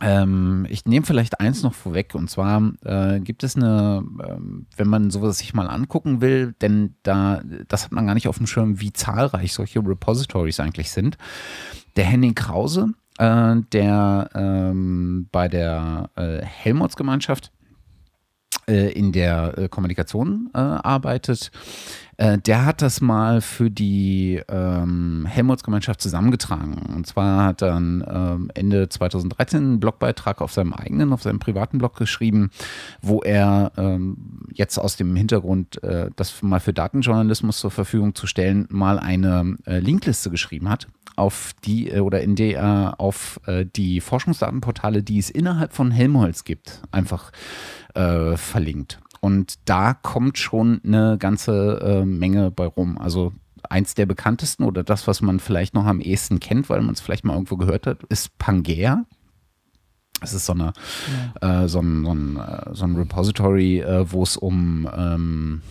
Ähm, 0.03 0.66
ich 0.69 0.85
nehme 0.85 1.07
vielleicht 1.07 1.41
eins 1.41 1.62
noch 1.62 1.74
vorweg 1.74 2.15
und 2.15 2.31
zwar 2.31 2.73
äh, 2.85 3.20
gibt 3.20 3.43
es 3.43 3.57
eine, 3.57 4.05
ähm, 4.27 4.66
wenn 4.77 4.89
man 4.89 5.11
sowas 5.11 5.39
sich 5.39 5.55
mal 5.55 5.69
angucken 5.69 6.20
will, 6.20 6.55
denn 6.61 6.95
da, 7.03 7.43
das 7.69 7.85
hat 7.85 7.93
man 7.93 8.07
gar 8.07 8.15
nicht 8.15 8.28
auf 8.28 8.39
dem 8.39 8.47
Schirm, 8.47 8.81
wie 8.81 8.93
zahlreich 8.93 9.53
solche 9.53 9.81
Repositories 9.81 10.61
eigentlich 10.61 10.91
sind. 10.91 11.19
Der 11.97 12.05
Henning 12.05 12.35
Krause 12.35 12.95
äh, 13.20 13.57
der 13.73 14.31
ähm, 14.35 15.28
bei 15.31 15.49
der 15.49 16.11
äh, 16.16 16.43
Helmholtz-Gemeinschaft 16.43 17.53
äh, 18.70 18.92
in 18.92 19.10
der 19.10 19.59
äh, 19.59 19.68
Kommunikation 19.68 20.51
äh, 20.55 20.59
arbeitet. 20.59 21.51
Äh, 22.16 22.38
der 22.38 22.66
hat 22.66 22.82
das 22.82 23.01
mal 23.01 23.40
für 23.40 23.70
die 23.70 24.40
ähm, 24.48 25.26
Helmholtz-Gemeinschaft 25.28 26.01
zusammengetragen. 26.01 26.74
Und 26.94 27.06
zwar 27.06 27.47
hat 27.47 27.62
er 27.62 27.76
ähm, 27.76 28.51
Ende 28.55 28.88
2013 28.88 29.59
einen 29.59 29.80
Blogbeitrag 29.80 30.40
auf 30.40 30.52
seinem 30.52 30.72
eigenen, 30.72 31.12
auf 31.12 31.22
seinem 31.22 31.40
privaten 31.40 31.78
Blog 31.78 31.97
geschrieben, 31.97 32.51
wo 33.02 33.22
er 33.22 33.72
ähm, 33.76 34.16
jetzt 34.52 34.78
aus 34.78 34.97
dem 34.97 35.16
Hintergrund, 35.16 35.82
äh, 35.82 36.10
das 36.14 36.42
mal 36.42 36.60
für 36.60 36.72
Datenjournalismus 36.72 37.59
zur 37.59 37.70
Verfügung 37.70 38.14
zu 38.14 38.26
stellen, 38.26 38.66
mal 38.70 38.98
eine 38.98 39.56
Linkliste 39.66 40.30
geschrieben 40.30 40.68
hat 40.68 40.86
auf 41.20 41.52
die 41.64 41.90
äh, 41.90 42.01
oder 42.01 42.22
in 42.22 42.34
der 42.34 42.59
er 42.59 42.94
auf 42.98 43.40
äh, 43.47 43.64
die 43.64 44.01
Forschungsdatenportale, 44.01 45.02
die 45.02 45.18
es 45.18 45.30
innerhalb 45.30 45.72
von 45.72 45.90
Helmholtz 45.90 46.44
gibt, 46.44 46.82
einfach 46.90 47.30
äh, 47.94 48.36
verlinkt. 48.36 49.01
Und 49.20 49.59
da 49.66 49.94
kommt 49.94 50.38
schon 50.38 50.80
eine 50.84 51.18
ganze 51.18 51.80
äh, 51.82 52.05
Menge 52.05 52.51
bei 52.51 52.66
rum. 52.66 52.97
Also 52.98 53.32
eins 53.68 53.94
der 53.94 54.06
bekanntesten 54.06 54.64
oder 54.64 54.82
das, 54.82 55.06
was 55.06 55.20
man 55.20 55.38
vielleicht 55.40 55.74
noch 55.74 55.84
am 55.84 56.01
ehesten 56.01 56.40
kennt, 56.40 56.70
weil 56.70 56.80
man 56.80 56.94
es 56.94 57.01
vielleicht 57.01 57.24
mal 57.24 57.34
irgendwo 57.34 57.56
gehört 57.56 57.86
hat, 57.86 58.02
ist 58.05 58.36
Pangea. 58.38 59.05
Es 60.22 60.32
ist 60.32 60.47
so, 60.47 60.52
eine, 60.52 60.72
ja. 61.42 61.64
äh, 61.64 61.68
so, 61.68 61.80
ein, 61.80 62.05
so, 62.05 62.12
ein, 62.12 62.36
äh, 62.36 62.74
so 62.74 62.84
ein 62.84 62.97
Repository, 62.97 63.80
äh, 63.80 64.10
wo 64.10 64.22
es 64.22 64.36
um 64.36 64.88
ähm, 64.94 65.62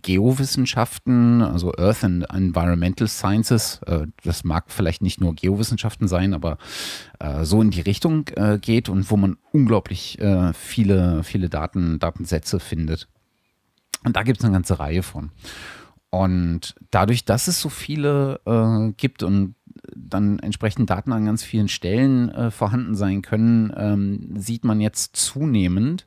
Geowissenschaften, 0.00 1.42
also 1.42 1.72
Earth 1.76 2.04
and 2.04 2.28
Environmental 2.30 3.08
Sciences, 3.08 3.80
äh, 3.86 4.06
das 4.24 4.44
mag 4.44 4.66
vielleicht 4.68 5.02
nicht 5.02 5.20
nur 5.20 5.34
Geowissenschaften 5.34 6.08
sein, 6.08 6.34
aber 6.34 6.58
äh, 7.18 7.44
so 7.44 7.60
in 7.60 7.70
die 7.70 7.80
Richtung 7.80 8.28
äh, 8.36 8.58
geht 8.58 8.88
und 8.88 9.10
wo 9.10 9.16
man 9.16 9.36
unglaublich 9.52 10.18
äh, 10.20 10.52
viele, 10.52 11.24
viele 11.24 11.48
Daten, 11.48 11.98
Datensätze 11.98 12.60
findet. 12.60 13.08
Und 14.04 14.16
da 14.16 14.22
gibt 14.22 14.38
es 14.38 14.44
eine 14.44 14.54
ganze 14.54 14.78
Reihe 14.78 15.02
von. 15.02 15.30
Und 16.10 16.74
dadurch, 16.90 17.24
dass 17.24 17.48
es 17.48 17.60
so 17.60 17.70
viele 17.70 18.40
äh, 18.44 18.92
gibt 18.98 19.22
und 19.22 19.54
dann 19.96 20.38
entsprechend 20.40 20.90
Daten 20.90 21.12
an 21.12 21.24
ganz 21.24 21.42
vielen 21.42 21.68
Stellen 21.68 22.28
äh, 22.28 22.50
vorhanden 22.50 22.94
sein 22.94 23.22
können, 23.22 23.72
ähm, 23.76 24.34
sieht 24.36 24.64
man 24.64 24.80
jetzt 24.80 25.16
zunehmend, 25.16 26.06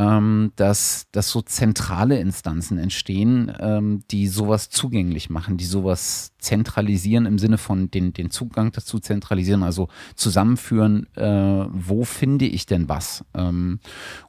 ähm, 0.00 0.52
dass, 0.56 1.08
dass 1.12 1.30
so 1.30 1.42
zentrale 1.42 2.18
Instanzen 2.18 2.78
entstehen, 2.78 3.52
ähm, 3.60 4.02
die 4.10 4.28
sowas 4.28 4.70
zugänglich 4.70 5.28
machen, 5.28 5.58
die 5.58 5.66
sowas 5.66 6.32
zentralisieren 6.38 7.26
im 7.26 7.38
Sinne 7.38 7.58
von 7.58 7.90
den, 7.90 8.14
den 8.14 8.30
Zugang 8.30 8.72
dazu 8.72 8.98
zentralisieren, 8.98 9.62
also 9.62 9.88
zusammenführen, 10.14 11.06
äh, 11.16 11.66
wo 11.70 12.04
finde 12.04 12.46
ich 12.46 12.64
denn 12.64 12.88
was? 12.88 13.26
Ähm, 13.34 13.80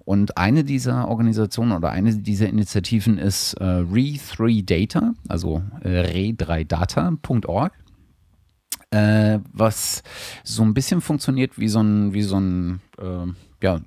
und 0.03 0.37
eine 0.37 0.65
dieser 0.65 1.07
Organisationen 1.07 1.71
oder 1.71 1.91
eine 1.91 2.17
dieser 2.17 2.49
Initiativen 2.49 3.17
ist 3.17 3.53
äh, 3.53 3.63
Re3Data, 3.63 5.13
also 5.29 5.63
äh, 5.83 6.33
re3data.org. 6.33 7.71
Äh, 8.93 9.39
was 9.53 10.03
so 10.43 10.63
ein 10.63 10.73
bisschen 10.73 10.99
funktioniert 10.99 11.57
wie 11.57 11.69
so 11.69 11.79
ein, 11.79 12.13
wie 12.13 12.23
so 12.23 12.37
ein 12.37 12.81
äh, 12.97 13.27
ja, 13.61 13.79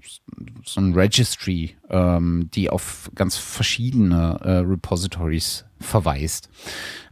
so 0.65 0.81
ein 0.81 0.95
Registry, 0.95 1.77
ähm, 1.91 2.49
die 2.55 2.71
auf 2.71 3.11
ganz 3.15 3.37
verschiedene 3.37 4.39
äh, 4.43 4.51
Repositories 4.59 5.65
verweist. 5.81 6.49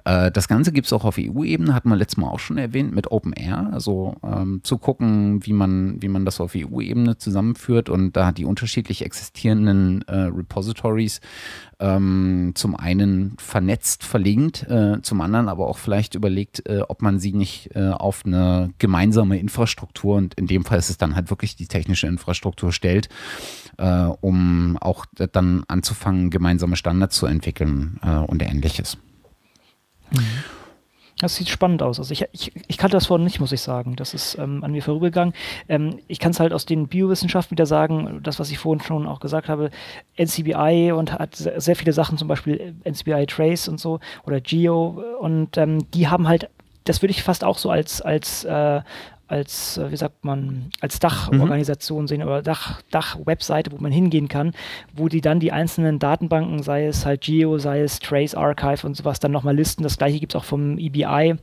Äh, 0.04 0.30
das 0.30 0.48
Ganze 0.48 0.72
gibt 0.72 0.86
es 0.86 0.92
auch 0.92 1.04
auf 1.04 1.16
EU-Ebene, 1.18 1.74
hat 1.74 1.84
man 1.84 1.98
letztes 1.98 2.16
Mal 2.16 2.28
auch 2.28 2.40
schon 2.40 2.58
erwähnt, 2.58 2.94
mit 2.94 3.10
OpenAir, 3.10 3.70
also 3.72 4.16
ähm, 4.22 4.60
zu 4.62 4.78
gucken, 4.78 5.44
wie 5.46 5.52
man, 5.52 6.00
wie 6.02 6.08
man 6.08 6.24
das 6.24 6.40
auf 6.40 6.52
EU-Ebene 6.56 7.18
zusammenführt 7.18 7.88
und 7.88 8.16
da 8.16 8.32
die 8.32 8.44
unterschiedlich 8.44 9.04
existierenden 9.04 10.02
äh, 10.08 10.14
Repositories 10.14 11.20
ähm, 11.78 12.52
zum 12.54 12.76
einen 12.76 13.36
vernetzt, 13.38 14.04
verlinkt, 14.04 14.64
äh, 14.68 15.00
zum 15.02 15.20
anderen 15.20 15.48
aber 15.48 15.66
auch 15.68 15.78
vielleicht 15.78 16.14
überlegt, 16.14 16.66
äh, 16.68 16.82
ob 16.88 17.02
man 17.02 17.18
sie 17.18 17.32
nicht 17.32 17.74
äh, 17.74 17.90
auf 17.90 18.24
eine 18.24 18.72
gemeinsame 18.78 19.38
Infrastruktur 19.38 20.16
und 20.16 20.34
in 20.34 20.46
dem 20.46 20.64
Fall 20.64 20.78
ist 20.78 20.90
es 20.90 20.98
dann 20.98 21.16
halt 21.16 21.30
wirklich 21.30 21.56
die 21.56 21.66
technische 21.66 22.06
Infrastruktur 22.06 22.72
stellt, 22.72 23.08
äh, 23.78 24.04
um 24.20 24.78
auch 24.80 25.06
dann 25.32 25.64
anzufangen, 25.68 26.30
gemeinsame 26.30 26.76
Standards 26.76 27.16
zu 27.16 27.26
entwickeln 27.26 28.00
und 28.26 28.42
ähnliches. 28.42 28.98
Mhm. 30.12 30.44
Das 31.22 31.36
sieht 31.36 31.48
spannend 31.48 31.82
aus. 31.82 32.00
Also 32.00 32.10
ich, 32.10 32.24
ich, 32.32 32.52
ich 32.66 32.78
kannte 32.78 32.96
das 32.96 33.06
vorhin 33.06 33.24
nicht, 33.24 33.38
muss 33.38 33.52
ich 33.52 33.60
sagen. 33.60 33.94
Das 33.94 34.12
ist 34.12 34.36
ähm, 34.38 34.64
an 34.64 34.72
mir 34.72 34.82
vorübergegangen. 34.82 35.34
Ähm, 35.68 36.00
ich 36.08 36.18
kann 36.18 36.32
es 36.32 36.40
halt 36.40 36.52
aus 36.52 36.66
den 36.66 36.88
Biowissenschaften 36.88 37.52
wieder 37.52 37.66
sagen, 37.66 38.20
das, 38.24 38.40
was 38.40 38.50
ich 38.50 38.58
vorhin 38.58 38.84
schon 38.84 39.06
auch 39.06 39.20
gesagt 39.20 39.48
habe, 39.48 39.70
NCBI 40.16 40.90
und 40.92 41.12
hat 41.12 41.36
sehr 41.36 41.76
viele 41.76 41.92
Sachen, 41.92 42.18
zum 42.18 42.26
Beispiel 42.26 42.74
NCBI 42.84 43.26
Trace 43.26 43.68
und 43.68 43.78
so 43.78 44.00
oder 44.26 44.40
Geo 44.40 45.00
und 45.20 45.56
ähm, 45.58 45.88
die 45.92 46.08
haben 46.08 46.26
halt 46.26 46.48
das 46.84 47.00
würde 47.00 47.12
ich 47.12 47.22
fast 47.22 47.44
auch 47.44 47.58
so 47.58 47.70
als, 47.70 48.00
als 48.00 48.44
äh, 48.44 48.80
als, 49.28 49.78
äh, 49.78 49.90
wie 49.90 49.96
sagt 49.96 50.24
man, 50.24 50.70
als 50.80 50.98
Dachorganisation 50.98 52.02
mhm. 52.02 52.08
sehen 52.08 52.22
oder 52.22 52.42
Dach, 52.42 52.82
Dach-Webseite, 52.90 53.72
wo 53.72 53.78
man 53.78 53.92
hingehen 53.92 54.28
kann, 54.28 54.52
wo 54.94 55.08
die 55.08 55.20
dann 55.20 55.40
die 55.40 55.52
einzelnen 55.52 55.98
Datenbanken, 55.98 56.62
sei 56.62 56.86
es 56.86 57.06
halt 57.06 57.22
Geo, 57.22 57.58
sei 57.58 57.80
es 57.80 57.98
Trace 57.98 58.34
Archive 58.34 58.86
und 58.86 58.96
sowas, 58.96 59.20
dann 59.20 59.32
nochmal 59.32 59.56
listen. 59.56 59.82
Das 59.82 59.98
gleiche 59.98 60.20
gibt 60.20 60.34
es 60.34 60.40
auch 60.40 60.44
vom 60.44 60.78
EBI, 60.78 61.36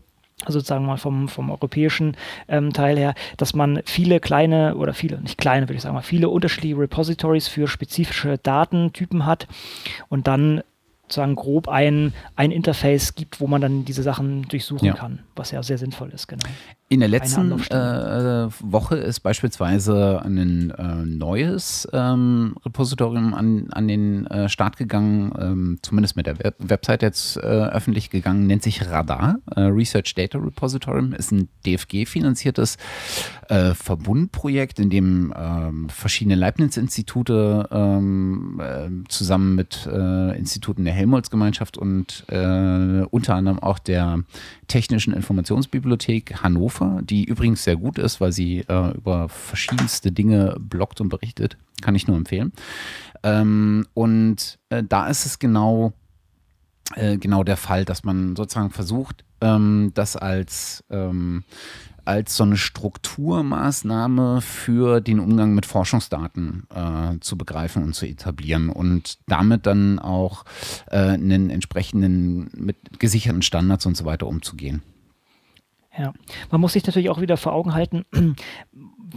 also 0.46 0.60
sozusagen 0.60 0.86
mal 0.86 0.98
vom, 0.98 1.28
vom 1.28 1.50
europäischen 1.50 2.16
ähm, 2.48 2.72
Teil 2.74 2.98
her, 2.98 3.14
dass 3.38 3.54
man 3.54 3.82
viele 3.86 4.20
kleine 4.20 4.76
oder 4.76 4.94
viele, 4.94 5.20
nicht 5.20 5.38
kleine, 5.38 5.68
würde 5.68 5.76
ich 5.76 5.82
sagen 5.82 5.96
mal, 5.96 6.02
viele 6.02 6.30
unterschiedliche 6.30 6.78
Repositories 6.78 7.48
für 7.48 7.68
spezifische 7.68 8.38
Datentypen 8.38 9.26
hat 9.26 9.48
und 10.08 10.28
dann 10.28 10.64
sozusagen 11.04 11.36
grob 11.36 11.68
ein, 11.68 12.14
ein 12.36 12.52
Interface 12.52 13.16
gibt, 13.16 13.42
wo 13.42 13.48
man 13.48 13.62
dann 13.62 13.84
diese 13.84 14.04
Sachen 14.04 14.44
durchsuchen 14.44 14.86
ja. 14.86 14.94
kann, 14.94 15.20
was 15.36 15.52
ja 15.52 15.64
sehr 15.64 15.80
sinnvoll 15.80 16.12
ist, 16.12 16.28
genau. 16.28 16.46
In 16.92 17.02
der 17.02 17.10
letzten 17.10 17.52
äh, 17.52 18.48
Woche 18.62 18.96
ist 18.96 19.20
beispielsweise 19.20 20.24
ein 20.26 20.72
äh, 20.72 20.84
neues 21.06 21.88
ähm, 21.94 22.56
Repositorium 22.66 23.36
an, 23.36 23.68
an 23.70 23.88
den 23.88 24.26
äh, 24.26 24.50
Start 24.50 24.76
gegangen, 24.78 25.32
ähm, 25.40 25.80
zumindest 25.84 26.16
mit 26.16 26.26
der 26.26 26.40
Web 26.40 26.56
Website 26.58 27.04
jetzt 27.04 27.38
äh, 27.38 27.42
öffentlich 27.42 28.10
gegangen, 28.10 28.48
nennt 28.48 28.64
sich 28.64 28.90
Radar. 28.90 29.38
Äh, 29.56 29.62
Research 29.66 30.16
Data 30.16 30.40
Repository 30.40 31.14
ist 31.16 31.32
ein 31.32 31.48
DFG-finanziertes 31.64 32.78
äh, 33.50 33.76
Verbundprojekt, 33.76 34.80
in 34.80 34.90
dem 34.90 35.32
ähm, 35.38 35.90
verschiedene 35.90 36.34
Leibniz-Institute 36.34 37.68
ähm, 37.72 39.06
zusammen 39.10 39.54
mit 39.54 39.86
Instituten 39.86 40.86
der 40.86 40.94
Helmholtz-Gemeinschaft 40.94 41.78
und 41.78 42.26
unter 42.30 43.36
anderem 43.36 43.60
auch 43.60 43.80
der 43.80 44.24
Technischen 44.70 45.14
Informationsbibliothek 45.14 46.44
Hannover, 46.44 46.79
die 47.02 47.26
übrigens 47.26 47.64
sehr 47.64 47.76
gut 47.76 47.98
ist, 47.98 48.22
weil 48.22 48.32
sie 48.32 48.60
äh, 48.68 48.96
über 48.96 49.30
verschiedenste 49.30 50.12
Dinge 50.12 50.56
bloggt 50.60 51.02
und 51.02 51.10
berichtet. 51.10 51.58
Kann 51.82 51.96
ich 51.96 52.08
nur 52.08 52.18
empfehlen. 52.18 52.52
Ähm, 53.24 53.86
und 53.94 54.60
äh, 54.70 54.84
da 54.84 55.08
ist 55.08 55.26
es 55.26 55.40
genau, 55.40 55.94
äh, 56.96 57.18
genau 57.18 57.44
der 57.44 57.58
Fall, 57.58 57.86
dass 57.86 58.04
man 58.04 58.36
sozusagen 58.36 58.72
versucht, 58.72 59.24
ähm, 59.42 59.92
das 59.94 60.16
als 60.16 60.84
ähm, 60.90 61.44
als 62.10 62.36
so 62.36 62.44
eine 62.44 62.58
Strukturmaßnahme 62.58 64.42
für 64.42 65.00
den 65.00 65.20
Umgang 65.20 65.54
mit 65.54 65.68
Forschungsdaten 65.68 66.64
äh, 66.74 67.20
zu 67.20 67.38
begreifen 67.38 67.84
und 67.84 67.94
zu 67.94 68.08
etablieren 68.08 68.70
und 68.70 69.20
damit 69.28 69.68
dann 69.68 70.00
auch 70.00 70.44
äh, 70.88 70.98
einen 70.98 71.52
entsprechenden 71.52 72.50
mit 72.56 73.00
gesicherten 73.00 73.44
Standards 73.44 73.86
und 73.86 73.96
so 73.96 74.06
weiter 74.06 74.26
umzugehen. 74.26 74.82
Ja, 75.98 76.14
man 76.52 76.62
muss 76.62 76.74
sich 76.74 76.86
natürlich 76.86 77.10
auch 77.10 77.22
wieder 77.22 77.38
vor 77.38 77.54
Augen 77.54 77.74
halten, 77.74 78.06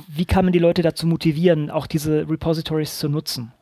wie 0.09 0.25
kann 0.25 0.45
man 0.45 0.53
die 0.53 0.59
Leute 0.59 0.83
dazu 0.83 1.07
motivieren, 1.07 1.71
auch 1.71 1.87
diese 1.87 2.29
Repositories 2.29 2.99
zu 2.99 3.09
nutzen. 3.09 3.53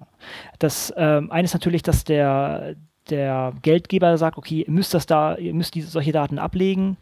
Das 0.59 0.91
äh, 0.91 1.21
eine 1.29 1.45
ist 1.45 1.55
natürlich, 1.55 1.83
dass 1.83 2.05
der, 2.05 2.77
der 3.09 3.53
Geldgeber 3.63 4.17
sagt, 4.17 4.39
okay, 4.39 4.65
ihr 4.67 4.73
müsst 4.73 4.95
das 4.95 5.07
da, 5.07 5.37
ihr 5.37 5.55
müsst 5.55 5.75
diese, 5.75 5.89
solche 5.89 6.13
Daten 6.13 6.39
ablegen, 6.39 6.97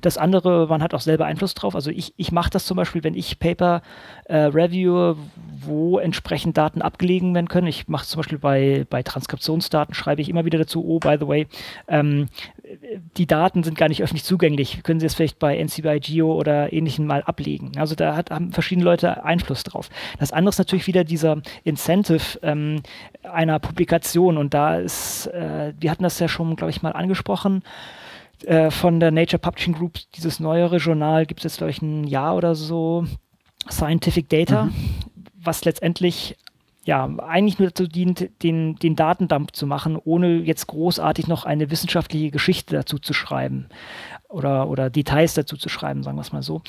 das 0.00 0.18
andere, 0.18 0.66
man 0.68 0.82
hat 0.82 0.94
auch 0.94 1.00
selber 1.00 1.26
Einfluss 1.26 1.54
drauf. 1.54 1.74
Also 1.74 1.90
ich, 1.90 2.12
ich 2.16 2.32
mache 2.32 2.50
das 2.50 2.64
zum 2.64 2.76
Beispiel, 2.76 3.04
wenn 3.04 3.14
ich 3.14 3.38
Paper 3.38 3.82
äh, 4.24 4.36
reviewe, 4.36 5.16
wo 5.62 5.98
entsprechend 5.98 6.56
Daten 6.56 6.82
abgelegen 6.82 7.34
werden 7.34 7.48
können. 7.48 7.66
Ich 7.66 7.88
mache 7.88 8.06
zum 8.06 8.18
Beispiel 8.18 8.38
bei, 8.38 8.86
bei 8.88 9.02
Transkriptionsdaten, 9.02 9.94
schreibe 9.94 10.22
ich 10.22 10.28
immer 10.28 10.44
wieder 10.44 10.58
dazu, 10.58 10.84
oh, 10.84 10.98
by 10.98 11.16
the 11.18 11.26
way, 11.26 11.46
ähm, 11.88 12.28
die 13.16 13.26
Daten 13.26 13.62
sind 13.62 13.76
gar 13.76 13.88
nicht 13.88 14.02
öffentlich 14.02 14.24
zugänglich. 14.24 14.82
Können 14.82 15.00
Sie 15.00 15.06
es 15.06 15.14
vielleicht 15.14 15.38
bei 15.38 15.56
NCBI 15.56 16.00
Geo 16.00 16.32
oder 16.32 16.72
ähnlichem 16.72 17.06
mal 17.06 17.22
ablegen? 17.22 17.72
Also 17.76 17.94
da 17.94 18.16
hat, 18.16 18.30
haben 18.30 18.52
verschiedene 18.52 18.84
Leute 18.84 19.24
Einfluss 19.24 19.64
drauf. 19.64 19.88
Das 20.18 20.32
andere 20.32 20.50
ist 20.50 20.58
natürlich 20.58 20.86
wieder 20.86 21.04
dieser 21.04 21.42
Incentive 21.64 22.38
ähm, 22.42 22.82
einer 23.22 23.58
Publikation 23.58 24.36
und 24.36 24.54
da 24.54 24.76
ist, 24.76 25.26
äh, 25.28 25.72
wir 25.78 25.90
hatten 25.90 26.02
das 26.02 26.18
ja 26.18 26.28
schon, 26.28 26.56
glaube 26.56 26.70
ich, 26.70 26.82
mal 26.82 26.92
angesprochen, 26.92 27.62
äh, 28.44 28.70
von 28.70 29.00
der 29.00 29.10
Nature 29.10 29.38
Publishing 29.38 29.74
Group, 29.74 29.98
dieses 30.14 30.40
neuere 30.40 30.76
Journal, 30.76 31.26
gibt 31.26 31.40
es 31.40 31.44
jetzt, 31.44 31.58
glaube 31.58 31.70
ich, 31.70 31.82
ein 31.82 32.04
Jahr 32.04 32.36
oder 32.36 32.54
so, 32.54 33.06
Scientific 33.70 34.28
Data, 34.28 34.64
mhm. 34.64 34.74
was 35.34 35.64
letztendlich 35.64 36.36
ja, 36.84 37.04
eigentlich 37.18 37.58
nur 37.58 37.68
dazu 37.68 37.86
dient, 37.86 38.30
den, 38.42 38.76
den 38.76 38.96
Datendump 38.96 39.54
zu 39.54 39.66
machen, 39.66 39.98
ohne 40.02 40.38
jetzt 40.38 40.66
großartig 40.66 41.28
noch 41.28 41.44
eine 41.44 41.70
wissenschaftliche 41.70 42.30
Geschichte 42.30 42.74
dazu 42.74 42.98
zu 42.98 43.12
schreiben 43.12 43.68
oder, 44.28 44.68
oder 44.68 44.88
Details 44.88 45.34
dazu 45.34 45.56
zu 45.56 45.68
schreiben, 45.68 46.02
sagen 46.02 46.16
wir 46.16 46.22
es 46.22 46.32
mal 46.32 46.42
so. 46.42 46.62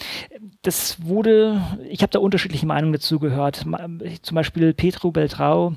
Das 0.63 1.03
wurde, 1.03 1.61
ich 1.89 2.01
habe 2.01 2.11
da 2.11 2.19
unterschiedliche 2.19 2.65
Meinungen 2.65 2.93
dazu 2.93 3.19
gehört. 3.19 3.65
Zum 4.21 4.35
Beispiel 4.35 4.73
Petro 4.73 5.11
Beltrao, 5.11 5.75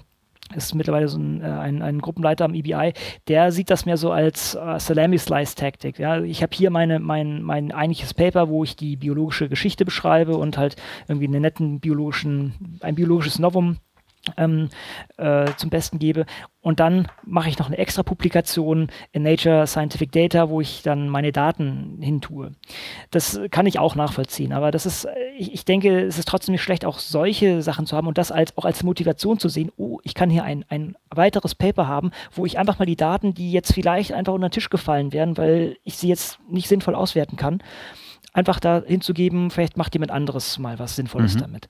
ist 0.56 0.74
mittlerweile 0.74 1.08
so 1.08 1.18
ein, 1.18 1.40
äh, 1.40 1.44
ein, 1.44 1.82
ein, 1.82 2.00
Gruppenleiter 2.00 2.44
am 2.44 2.54
EBI, 2.54 2.92
der 3.28 3.52
sieht 3.52 3.70
das 3.70 3.86
mehr 3.86 3.96
so 3.96 4.10
als 4.10 4.54
äh, 4.54 4.78
Salami-Slice-Taktik. 4.78 5.98
Ja? 5.98 6.22
Ich 6.22 6.42
habe 6.42 6.54
hier 6.54 6.70
meine, 6.70 6.98
mein, 6.98 7.42
mein 7.42 7.72
eigentliches 7.72 8.14
Paper, 8.14 8.48
wo 8.48 8.64
ich 8.64 8.76
die 8.76 8.96
biologische 8.96 9.48
Geschichte 9.48 9.84
beschreibe 9.84 10.36
und 10.36 10.58
halt 10.58 10.76
irgendwie 11.08 11.26
einen 11.26 11.42
netten 11.42 11.80
biologischen, 11.80 12.78
ein 12.80 12.94
biologisches 12.94 13.38
Novum 13.38 13.78
ähm, 14.36 14.68
äh, 15.16 15.46
zum 15.56 15.70
Besten 15.70 15.98
gebe. 15.98 16.26
Und 16.60 16.80
dann 16.80 17.08
mache 17.24 17.50
ich 17.50 17.58
noch 17.58 17.66
eine 17.66 17.76
extra 17.76 18.02
Publikation 18.02 18.88
in 19.12 19.22
Nature 19.22 19.66
Scientific 19.66 20.12
Data, 20.12 20.48
wo 20.48 20.60
ich 20.62 20.82
dann 20.82 21.08
meine 21.08 21.30
Daten 21.30 21.98
hintue. 22.00 22.52
Das 23.10 23.38
kann 23.50 23.66
ich 23.66 23.78
auch 23.78 23.94
nachvollziehen, 23.96 24.52
aber 24.52 24.70
das 24.70 24.86
ist, 24.86 25.06
ich, 25.36 25.52
ich 25.52 25.64
denke, 25.66 26.00
es 26.00 26.18
ist 26.18 26.26
trotzdem 26.26 26.52
nicht 26.52 26.62
schlecht, 26.62 26.86
auch 26.86 26.98
solche 26.98 27.60
Sachen 27.60 27.84
zu 27.84 27.96
haben 27.96 28.06
und 28.06 28.16
das 28.16 28.32
als, 28.32 28.56
auch 28.56 28.64
als 28.64 28.82
Motivation 28.82 29.38
zu 29.38 29.50
sehen, 29.50 29.70
oh, 29.76 30.00
ich 30.04 30.14
kann 30.14 30.30
hier 30.30 30.44
ein, 30.44 30.64
ein 30.68 30.96
weiteres 31.10 31.54
Paper 31.54 31.86
haben, 31.86 32.12
wo 32.32 32.46
ich 32.46 32.58
einfach 32.58 32.78
mal 32.78 32.86
die 32.86 32.96
Daten, 32.96 33.34
die 33.34 33.52
jetzt 33.52 33.74
vielleicht 33.74 34.12
einfach 34.12 34.32
unter 34.32 34.48
den 34.48 34.52
Tisch 34.52 34.70
gefallen 34.70 35.12
wären, 35.12 35.36
weil 35.36 35.76
ich 35.84 35.96
sie 35.96 36.08
jetzt 36.08 36.38
nicht 36.48 36.68
sinnvoll 36.68 36.94
auswerten 36.94 37.36
kann, 37.36 37.62
einfach 38.32 38.58
da 38.58 38.82
hinzugeben, 38.86 39.50
vielleicht 39.50 39.76
macht 39.76 39.94
jemand 39.94 40.12
anderes 40.12 40.58
mal 40.58 40.78
was 40.78 40.96
Sinnvolles 40.96 41.34
mhm. 41.34 41.40
damit. 41.40 41.68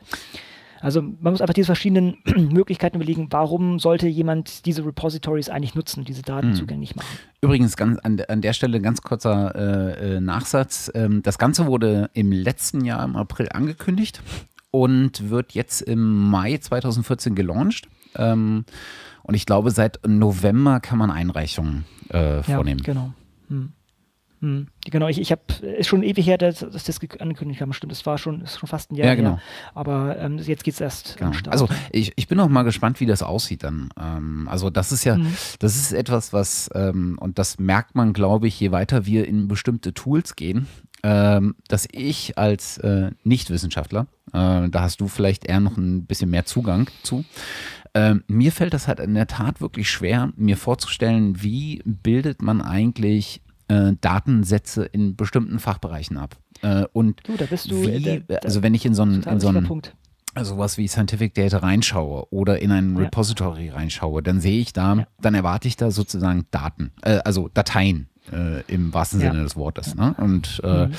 Also 0.84 1.00
man 1.00 1.32
muss 1.32 1.40
einfach 1.40 1.54
diese 1.54 1.64
verschiedenen 1.64 2.18
Möglichkeiten 2.52 2.96
überlegen, 2.96 3.28
warum 3.30 3.78
sollte 3.78 4.06
jemand 4.06 4.66
diese 4.66 4.84
Repositories 4.84 5.48
eigentlich 5.48 5.74
nutzen, 5.74 6.04
diese 6.04 6.20
Daten 6.20 6.48
mhm. 6.48 6.54
zugänglich 6.56 6.94
machen. 6.94 7.08
Übrigens 7.40 7.74
ganz 7.78 7.98
an, 8.00 8.20
an 8.28 8.42
der 8.42 8.52
Stelle 8.52 8.82
ganz 8.82 9.00
kurzer 9.00 9.54
äh, 9.54 10.16
äh, 10.16 10.20
Nachsatz. 10.20 10.92
Ähm, 10.94 11.22
das 11.22 11.38
Ganze 11.38 11.64
wurde 11.64 12.10
im 12.12 12.32
letzten 12.32 12.84
Jahr 12.84 13.02
im 13.02 13.16
April 13.16 13.48
angekündigt 13.50 14.20
und 14.70 15.30
wird 15.30 15.52
jetzt 15.52 15.80
im 15.80 16.28
Mai 16.28 16.58
2014 16.58 17.34
gelauncht. 17.34 17.88
Ähm, 18.16 18.66
und 19.22 19.34
ich 19.34 19.46
glaube, 19.46 19.70
seit 19.70 20.06
November 20.06 20.80
kann 20.80 20.98
man 20.98 21.10
Einreichungen 21.10 21.86
äh, 22.10 22.42
vornehmen. 22.42 22.82
Ja, 22.84 22.92
genau. 22.92 23.14
Hm. 23.48 23.72
Hm, 24.44 24.66
genau, 24.84 25.08
ich, 25.08 25.18
ich 25.18 25.32
habe, 25.32 25.40
ist 25.62 25.88
schon 25.88 26.02
ewig 26.02 26.26
her, 26.26 26.36
dass, 26.36 26.58
dass 26.58 26.84
das 26.84 27.00
angekündigt 27.18 27.62
haben, 27.62 27.72
stimmt, 27.72 27.92
das 27.92 28.04
war 28.04 28.18
schon, 28.18 28.42
ist 28.42 28.58
schon 28.58 28.68
fast 28.68 28.92
ein 28.92 28.96
Jahr 28.96 29.08
ja, 29.08 29.14
genau. 29.14 29.30
her. 29.30 29.42
Aber 29.74 30.18
ähm, 30.18 30.36
jetzt 30.36 30.64
geht 30.64 30.74
es 30.74 30.82
erst 30.82 31.16
genau. 31.16 31.32
Also 31.48 31.66
ich, 31.90 32.12
ich 32.16 32.28
bin 32.28 32.38
auch 32.40 32.48
mal 32.48 32.62
gespannt, 32.62 33.00
wie 33.00 33.06
das 33.06 33.22
aussieht 33.22 33.64
dann. 33.64 33.88
Ähm, 33.98 34.46
also 34.50 34.68
das 34.68 34.92
ist 34.92 35.04
ja, 35.04 35.14
hm. 35.14 35.34
das 35.60 35.76
ist 35.76 35.92
etwas, 35.92 36.34
was, 36.34 36.68
ähm, 36.74 37.16
und 37.20 37.38
das 37.38 37.58
merkt 37.58 37.94
man, 37.94 38.12
glaube 38.12 38.46
ich, 38.46 38.60
je 38.60 38.70
weiter 38.70 39.06
wir 39.06 39.26
in 39.26 39.48
bestimmte 39.48 39.94
Tools 39.94 40.36
gehen, 40.36 40.66
ähm, 41.02 41.54
dass 41.68 41.88
ich 41.90 42.36
als 42.36 42.76
äh, 42.78 43.12
Nichtwissenschaftler, 43.24 44.08
äh, 44.34 44.68
da 44.68 44.80
hast 44.80 45.00
du 45.00 45.08
vielleicht 45.08 45.46
eher 45.46 45.60
noch 45.60 45.78
ein 45.78 46.04
bisschen 46.04 46.28
mehr 46.28 46.44
Zugang 46.44 46.90
zu, 47.02 47.24
ähm, 47.94 48.24
mir 48.26 48.52
fällt 48.52 48.74
das 48.74 48.88
halt 48.88 49.00
in 49.00 49.14
der 49.14 49.28
Tat 49.28 49.62
wirklich 49.62 49.88
schwer, 49.88 50.32
mir 50.36 50.58
vorzustellen, 50.58 51.42
wie 51.42 51.80
bildet 51.86 52.42
man 52.42 52.60
eigentlich 52.60 53.40
äh, 53.68 53.92
Datensätze 54.00 54.84
in 54.84 55.16
bestimmten 55.16 55.58
Fachbereichen 55.58 56.16
ab. 56.16 56.36
Äh, 56.62 56.84
und 56.92 57.20
du, 57.26 57.36
da 57.36 57.46
bist 57.46 57.70
du, 57.70 57.82
wie, 57.82 57.90
äh, 57.90 58.20
der, 58.20 58.44
also 58.44 58.62
wenn 58.62 58.74
ich 58.74 58.84
in 58.86 58.94
so 58.94 59.02
einen, 59.02 59.22
in 59.22 59.40
so 59.40 59.48
einen 59.48 59.68
also 60.34 60.58
was 60.58 60.78
wie 60.78 60.88
Scientific 60.88 61.34
Data 61.34 61.58
reinschaue 61.58 62.26
oder 62.30 62.60
in 62.60 62.72
ein 62.72 62.96
ja. 62.96 63.02
Repository 63.02 63.68
reinschaue, 63.70 64.22
dann 64.22 64.40
sehe 64.40 64.60
ich 64.60 64.72
da, 64.72 64.94
ja. 64.94 65.06
dann 65.20 65.34
erwarte 65.34 65.68
ich 65.68 65.76
da 65.76 65.90
sozusagen 65.90 66.46
Daten, 66.50 66.90
äh, 67.02 67.18
also 67.24 67.48
Dateien 67.52 68.08
äh, 68.32 68.62
im 68.66 68.92
wahrsten 68.92 69.20
ja. 69.20 69.30
Sinne 69.30 69.44
des 69.44 69.56
Wortes. 69.56 69.94
Ne? 69.94 70.14
Und 70.18 70.60
äh, 70.64 70.86
mhm. 70.86 70.94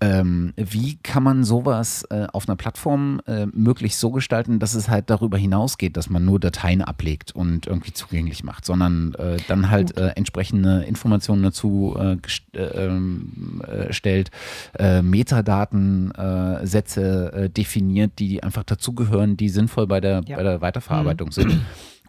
Ähm, 0.00 0.54
wie 0.56 0.96
kann 0.96 1.22
man 1.22 1.44
sowas 1.44 2.02
äh, 2.10 2.26
auf 2.32 2.48
einer 2.48 2.56
Plattform 2.56 3.20
äh, 3.26 3.46
möglichst 3.46 4.00
so 4.00 4.10
gestalten, 4.10 4.58
dass 4.58 4.74
es 4.74 4.88
halt 4.88 5.08
darüber 5.08 5.38
hinausgeht, 5.38 5.96
dass 5.96 6.10
man 6.10 6.24
nur 6.24 6.40
Dateien 6.40 6.82
ablegt 6.82 7.30
und 7.32 7.68
irgendwie 7.68 7.92
zugänglich 7.92 8.42
macht, 8.42 8.64
sondern 8.64 9.14
äh, 9.14 9.36
dann 9.46 9.70
halt 9.70 9.96
äh, 9.96 10.08
entsprechende 10.08 10.82
Informationen 10.82 11.44
dazu 11.44 11.96
äh, 11.98 12.16
äh, 12.54 12.86
ähm, 12.86 13.62
stellt, 13.90 14.32
Metadatensätze 14.78 17.50
definiert, 17.54 18.18
die 18.18 18.42
einfach 18.42 18.64
dazugehören, 18.64 19.36
die 19.36 19.48
sinnvoll 19.48 19.86
bei 19.86 20.00
der, 20.00 20.22
ja. 20.26 20.36
bei 20.36 20.42
der 20.42 20.60
Weiterverarbeitung 20.60 21.28
mhm. 21.28 21.32
sind. 21.32 21.60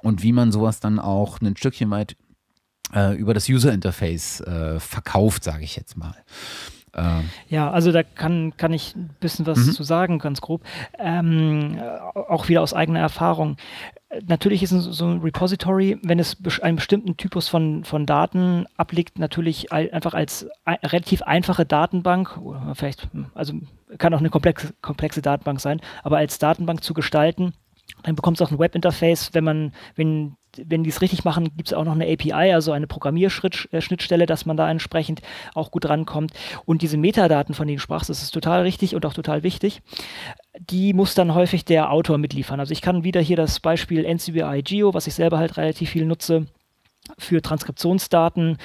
Und 0.01 0.23
wie 0.23 0.31
man 0.31 0.51
sowas 0.51 0.79
dann 0.79 0.97
auch 0.99 1.39
ein 1.41 1.55
Stückchen 1.55 1.91
weit 1.91 2.17
über 3.17 3.33
das 3.33 3.49
User 3.49 3.73
Interface 3.73 4.43
verkauft, 4.77 5.43
sage 5.43 5.63
ich 5.63 5.75
jetzt 5.75 5.97
mal. 5.97 6.13
Ähm. 6.95 7.30
Ja, 7.49 7.69
also 7.72 7.91
da 7.91 8.03
kann, 8.03 8.55
kann 8.57 8.73
ich 8.73 8.95
ein 8.95 9.09
bisschen 9.19 9.45
was 9.45 9.59
mhm. 9.59 9.72
zu 9.72 9.84
sagen, 9.84 10.19
ganz 10.19 10.41
grob. 10.41 10.61
Ähm, 10.97 11.80
auch 12.13 12.47
wieder 12.47 12.61
aus 12.61 12.73
eigener 12.73 12.99
Erfahrung. 12.99 13.57
Natürlich 14.27 14.63
ist 14.63 14.69
so 14.69 15.05
ein 15.05 15.19
Repository, 15.19 15.99
wenn 16.03 16.19
es 16.19 16.38
einen 16.61 16.77
bestimmten 16.77 17.17
Typus 17.17 17.49
von, 17.49 17.84
von 17.84 18.05
Daten 18.05 18.65
ablegt, 18.77 19.19
natürlich 19.19 19.72
einfach 19.73 20.13
als 20.13 20.47
relativ 20.65 21.22
einfache 21.23 21.65
Datenbank, 21.65 22.38
oder 22.38 22.73
vielleicht, 22.76 23.09
also 23.34 23.53
kann 23.97 24.13
auch 24.13 24.19
eine 24.19 24.30
komplexe, 24.30 24.73
komplexe 24.81 25.22
Datenbank 25.22 25.59
sein, 25.59 25.81
aber 26.03 26.17
als 26.17 26.39
Datenbank 26.39 26.84
zu 26.84 26.93
gestalten, 26.93 27.53
dann 28.03 28.15
bekommt 28.15 28.39
es 28.39 28.47
auch 28.47 28.51
ein 28.51 28.59
Webinterface, 28.59 29.34
wenn 29.34 29.43
man, 29.43 29.73
wenn 29.95 30.38
wenn 30.65 30.84
die 30.84 30.90
es 30.90 31.02
richtig 31.02 31.23
machen, 31.23 31.45
gibt 31.56 31.69
es 31.69 31.73
auch 31.73 31.84
noch 31.84 31.94
eine 31.94 32.06
API, 32.11 32.53
also 32.53 32.72
eine 32.72 32.88
Programmierschnittstelle, 32.88 34.23
äh, 34.23 34.27
dass 34.27 34.45
man 34.45 34.57
da 34.57 34.69
entsprechend 34.69 35.22
auch 35.53 35.72
gut 35.72 35.88
rankommt. 35.88 36.32
Und 36.65 36.82
diese 36.82 36.98
Metadaten, 36.98 37.56
von 37.56 37.68
denen 37.68 37.77
du 37.77 37.82
sprachst, 37.82 38.10
das 38.10 38.22
ist 38.22 38.32
total 38.32 38.61
richtig 38.64 38.95
und 38.95 39.06
auch 39.06 39.14
total 39.14 39.44
wichtig. 39.44 39.82
Die 40.60 40.94
muss 40.94 41.15
dann 41.15 41.34
häufig 41.34 41.65
der 41.65 41.91
Autor 41.91 42.18
mitliefern. 42.18 42.60
Also 42.60 42.72
ich 42.72 42.82
kann 42.82 43.03
wieder 43.03 43.22
hier 43.22 43.38
das 43.38 43.60
Beispiel 43.60 44.06
NCBI 44.06 44.61
Geo, 44.64 44.94
was 44.94 45.07
ich 45.07 45.14
selber 45.14 45.38
halt 45.38 45.57
relativ 45.57 45.90
viel 45.90 46.06
nutze, 46.06 46.48
für 47.18 47.41
Transkriptionsdaten. 47.41 48.57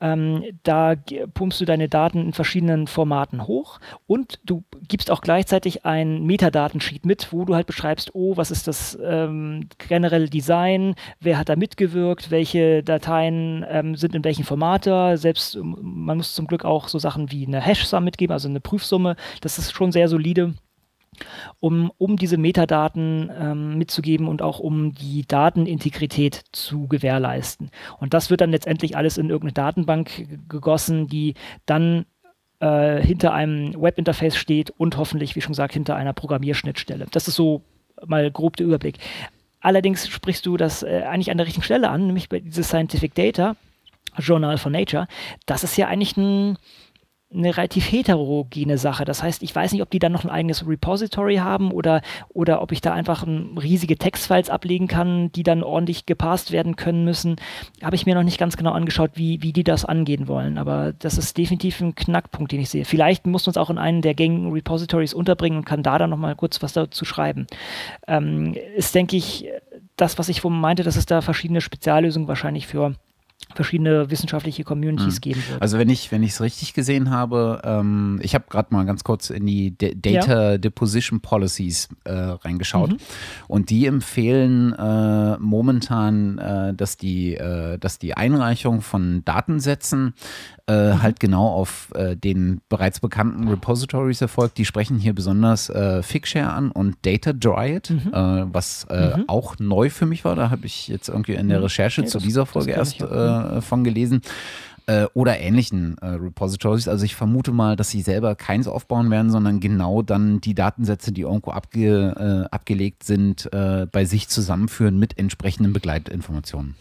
Ähm, 0.00 0.44
da 0.62 0.94
pumpst 1.34 1.60
du 1.60 1.64
deine 1.64 1.88
Daten 1.88 2.26
in 2.26 2.32
verschiedenen 2.32 2.86
Formaten 2.86 3.46
hoch 3.46 3.78
und 4.06 4.40
du 4.44 4.64
gibst 4.88 5.10
auch 5.10 5.20
gleichzeitig 5.20 5.84
ein 5.84 6.24
Metadatensheet 6.24 7.04
mit, 7.06 7.32
wo 7.32 7.44
du 7.44 7.54
halt 7.54 7.66
beschreibst, 7.66 8.14
oh, 8.14 8.36
was 8.36 8.50
ist 8.50 8.66
das 8.66 8.98
ähm, 9.02 9.68
generelle 9.78 10.28
Design, 10.28 10.94
wer 11.20 11.38
hat 11.38 11.48
da 11.48 11.56
mitgewirkt, 11.56 12.30
welche 12.30 12.82
Dateien 12.82 13.64
ähm, 13.68 13.94
sind 13.94 14.14
in 14.14 14.24
welchen 14.24 14.44
Formate. 14.44 15.16
Selbst 15.16 15.58
man 15.62 16.16
muss 16.16 16.34
zum 16.34 16.46
Glück 16.46 16.64
auch 16.64 16.88
so 16.88 16.98
Sachen 16.98 17.30
wie 17.30 17.46
eine 17.46 17.60
Hash-Sum 17.60 18.04
mitgeben, 18.04 18.32
also 18.32 18.48
eine 18.48 18.60
Prüfsumme. 18.60 19.16
Das 19.40 19.58
ist 19.58 19.72
schon 19.72 19.92
sehr 19.92 20.08
solide 20.08 20.54
um, 21.60 21.92
um 21.98 22.16
diese 22.16 22.36
Metadaten 22.36 23.30
ähm, 23.38 23.78
mitzugeben 23.78 24.28
und 24.28 24.42
auch 24.42 24.58
um 24.58 24.92
die 24.92 25.26
Datenintegrität 25.26 26.42
zu 26.52 26.88
gewährleisten. 26.88 27.70
Und 27.98 28.14
das 28.14 28.30
wird 28.30 28.40
dann 28.40 28.50
letztendlich 28.50 28.96
alles 28.96 29.18
in 29.18 29.30
irgendeine 29.30 29.52
Datenbank 29.52 30.48
gegossen, 30.48 31.08
die 31.08 31.34
dann 31.66 32.06
äh, 32.60 33.00
hinter 33.02 33.32
einem 33.32 33.74
Webinterface 33.80 34.36
steht 34.36 34.70
und 34.70 34.96
hoffentlich, 34.96 35.36
wie 35.36 35.40
schon 35.40 35.52
gesagt, 35.52 35.74
hinter 35.74 35.96
einer 35.96 36.12
Programmierschnittstelle. 36.12 37.06
Das 37.10 37.28
ist 37.28 37.34
so 37.34 37.62
mal 38.06 38.30
grob 38.30 38.56
der 38.56 38.66
Überblick. 38.66 38.98
Allerdings 39.60 40.08
sprichst 40.08 40.44
du 40.46 40.56
das 40.56 40.82
äh, 40.82 41.02
eigentlich 41.08 41.30
an 41.30 41.38
der 41.38 41.46
richtigen 41.46 41.64
Stelle 41.64 41.90
an, 41.90 42.06
nämlich 42.06 42.28
bei 42.28 42.40
dieses 42.40 42.68
Scientific 42.68 43.14
Data, 43.14 43.56
Journal 44.18 44.58
for 44.58 44.70
Nature. 44.70 45.06
Das 45.46 45.64
ist 45.64 45.76
ja 45.76 45.88
eigentlich 45.88 46.16
ein 46.16 46.58
eine 47.34 47.56
relativ 47.56 47.90
heterogene 47.90 48.78
Sache. 48.78 49.04
Das 49.04 49.22
heißt, 49.22 49.42
ich 49.42 49.54
weiß 49.54 49.72
nicht, 49.72 49.82
ob 49.82 49.90
die 49.90 49.98
dann 49.98 50.12
noch 50.12 50.24
ein 50.24 50.30
eigenes 50.30 50.66
Repository 50.66 51.36
haben 51.36 51.70
oder, 51.70 52.02
oder 52.28 52.62
ob 52.62 52.72
ich 52.72 52.80
da 52.80 52.92
einfach 52.92 53.22
ein, 53.24 53.58
riesige 53.58 53.96
Textfiles 53.96 54.50
ablegen 54.50 54.88
kann, 54.88 55.32
die 55.32 55.42
dann 55.42 55.62
ordentlich 55.62 56.06
gepasst 56.06 56.52
werden 56.52 56.76
können 56.76 57.04
müssen. 57.04 57.36
Habe 57.82 57.96
ich 57.96 58.06
mir 58.06 58.14
noch 58.14 58.22
nicht 58.22 58.38
ganz 58.38 58.56
genau 58.56 58.72
angeschaut, 58.72 59.12
wie, 59.14 59.42
wie 59.42 59.52
die 59.52 59.64
das 59.64 59.84
angehen 59.84 60.28
wollen. 60.28 60.58
Aber 60.58 60.92
das 60.92 61.18
ist 61.18 61.38
definitiv 61.38 61.80
ein 61.80 61.94
Knackpunkt, 61.94 62.52
den 62.52 62.60
ich 62.60 62.70
sehe. 62.70 62.84
Vielleicht 62.84 63.26
muss 63.26 63.46
man 63.46 63.52
es 63.52 63.56
auch 63.56 63.70
in 63.70 63.78
einen 63.78 64.02
der 64.02 64.14
gängigen 64.14 64.52
Repositories 64.52 65.14
unterbringen 65.14 65.58
und 65.58 65.64
kann 65.64 65.82
da 65.82 65.98
dann 65.98 66.10
nochmal 66.10 66.36
kurz 66.36 66.62
was 66.62 66.72
dazu 66.72 67.04
schreiben. 67.04 67.46
Ähm, 68.06 68.54
ist, 68.76 68.94
denke 68.94 69.16
ich, 69.16 69.48
das, 69.96 70.18
was 70.18 70.28
ich 70.28 70.40
vorhin 70.40 70.60
meinte, 70.60 70.82
dass 70.82 70.96
es 70.96 71.06
da 71.06 71.20
verschiedene 71.20 71.60
Speziallösungen 71.60 72.28
wahrscheinlich 72.28 72.66
für 72.66 72.94
verschiedene 73.54 74.10
wissenschaftliche 74.10 74.64
Communities 74.64 75.16
mhm. 75.16 75.20
geben 75.20 75.42
wird. 75.48 75.62
Also 75.62 75.78
wenn 75.78 75.88
ich 75.88 76.10
wenn 76.12 76.22
ich 76.22 76.32
es 76.32 76.40
richtig 76.40 76.74
gesehen 76.74 77.10
habe, 77.10 77.60
ähm, 77.64 78.18
ich 78.22 78.34
habe 78.34 78.44
gerade 78.48 78.72
mal 78.74 78.84
ganz 78.84 79.04
kurz 79.04 79.30
in 79.30 79.46
die 79.46 79.70
D 79.72 79.94
Data 79.94 80.52
ja. 80.52 80.58
Deposition 80.58 81.20
Policies 81.20 81.88
äh, 82.04 82.12
reingeschaut 82.12 82.92
mhm. 82.92 82.96
und 83.48 83.70
die 83.70 83.86
empfehlen 83.86 84.72
äh, 84.72 85.36
momentan, 85.38 86.38
äh, 86.38 86.74
dass 86.74 86.96
die 86.96 87.34
äh, 87.34 87.78
dass 87.78 87.98
die 87.98 88.16
Einreichung 88.16 88.80
von 88.80 89.24
Datensätzen 89.24 90.14
äh, 90.66 90.92
mhm. 90.92 91.02
halt 91.02 91.20
genau 91.20 91.48
auf 91.48 91.90
äh, 91.94 92.16
den 92.16 92.60
bereits 92.68 93.00
bekannten 93.00 93.48
Repositories 93.48 94.20
erfolgt. 94.20 94.58
Die 94.58 94.64
sprechen 94.64 94.98
hier 94.98 95.14
besonders 95.14 95.70
Figshare 96.02 96.52
an 96.52 96.70
und 96.70 96.96
Data 97.02 97.32
Dryad, 97.32 97.90
mhm. 97.90 98.50
was 98.52 98.86
mhm. 98.88 99.24
auch 99.26 99.56
neu 99.58 99.90
für 99.90 100.06
mich 100.06 100.24
war. 100.24 100.36
Da 100.36 100.50
habe 100.50 100.66
ich 100.66 100.88
jetzt 100.88 101.08
irgendwie 101.08 101.34
in 101.34 101.48
der 101.48 101.58
mhm. 101.58 101.64
Recherche 101.64 102.02
okay, 102.02 102.10
zu 102.10 102.18
das, 102.18 102.24
dieser 102.24 102.46
Folge 102.46 102.72
erst 102.72 103.00
äh, 103.32 103.60
von 103.60 103.84
gelesen 103.84 104.22
oder 105.14 105.38
ähnlichen 105.38 105.96
äh, 105.98 106.06
Repositories. 106.06 106.88
Also 106.88 107.04
ich 107.04 107.14
vermute 107.14 107.52
mal, 107.52 107.76
dass 107.76 107.90
sie 107.90 108.02
selber 108.02 108.34
keins 108.34 108.66
aufbauen 108.66 109.12
werden, 109.12 109.30
sondern 109.30 109.60
genau 109.60 110.02
dann 110.02 110.40
die 110.40 110.54
Datensätze, 110.54 111.12
die 111.12 111.20
irgendwo 111.20 111.52
abge, 111.52 112.48
äh, 112.50 112.52
abgelegt 112.52 113.04
sind, 113.04 113.48
äh, 113.52 113.86
bei 113.90 114.04
sich 114.04 114.28
zusammenführen 114.28 114.98
mit 114.98 115.18
entsprechenden 115.20 115.72
Begleitinformationen. 115.72 116.74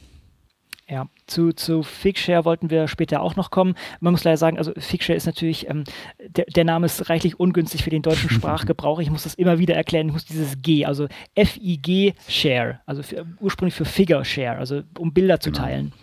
Ja, 0.91 1.07
zu, 1.26 1.53
zu 1.53 1.84
Figshare 1.84 2.44
wollten 2.44 2.69
wir 2.69 2.90
später 2.90 3.22
auch 3.22 3.38
noch 3.38 3.49
kommen. 3.49 3.76
Man 4.02 4.11
muss 4.11 4.26
leider 4.26 4.36
sagen, 4.36 4.57
also 4.57 4.73
Figshare 4.78 5.15
ist 5.15 5.26
natürlich, 5.26 5.69
ähm, 5.69 5.86
der, 6.19 6.44
der 6.53 6.65
Name 6.65 6.86
ist 6.86 7.10
reichlich 7.10 7.40
ungünstig 7.40 7.84
für 7.84 7.90
den 7.90 8.02
deutschen 8.02 8.30
Sprachgebrauch. 8.32 8.99
Ich 8.99 9.10
muss 9.10 9.23
das 9.23 9.36
immer 9.36 9.57
wieder 9.57 9.73
erklären. 9.73 10.07
Ich 10.07 10.14
muss 10.14 10.26
dieses 10.26 10.61
G, 10.61 10.84
also 10.86 11.07
F-I-G 11.34 12.14
Share, 12.28 12.82
also 12.86 13.03
für, 13.03 13.26
ursprünglich 13.40 13.73
für 13.73 13.86
Figure 13.86 14.26
Share, 14.26 14.57
also 14.57 14.82
um 14.98 15.14
Bilder 15.14 15.40
zu 15.40 15.52
genau. 15.52 15.64
teilen. 15.64 15.94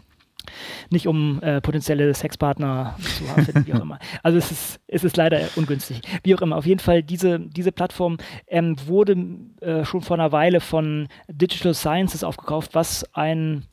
Nicht 0.90 1.06
um 1.06 1.42
äh, 1.42 1.60
potenzielle 1.60 2.12
Sexpartner 2.14 2.96
zu 3.00 3.28
haben, 3.28 3.66
wie 3.66 3.74
auch 3.74 3.80
immer. 3.80 3.98
Also 4.22 4.38
es 4.38 4.50
ist, 4.50 4.80
es 4.86 5.04
ist 5.04 5.16
leider 5.16 5.40
ungünstig. 5.56 6.00
Wie 6.22 6.34
auch 6.34 6.42
immer, 6.42 6.56
auf 6.56 6.66
jeden 6.66 6.80
Fall, 6.80 7.02
diese, 7.02 7.40
diese 7.40 7.72
Plattform 7.72 8.18
ähm, 8.46 8.76
wurde 8.86 9.16
äh, 9.60 9.84
schon 9.84 10.02
vor 10.02 10.18
einer 10.18 10.32
Weile 10.32 10.60
von 10.60 11.08
Digital 11.28 11.74
Sciences 11.74 12.24
aufgekauft, 12.24 12.74
was 12.74 13.04
ein 13.14 13.66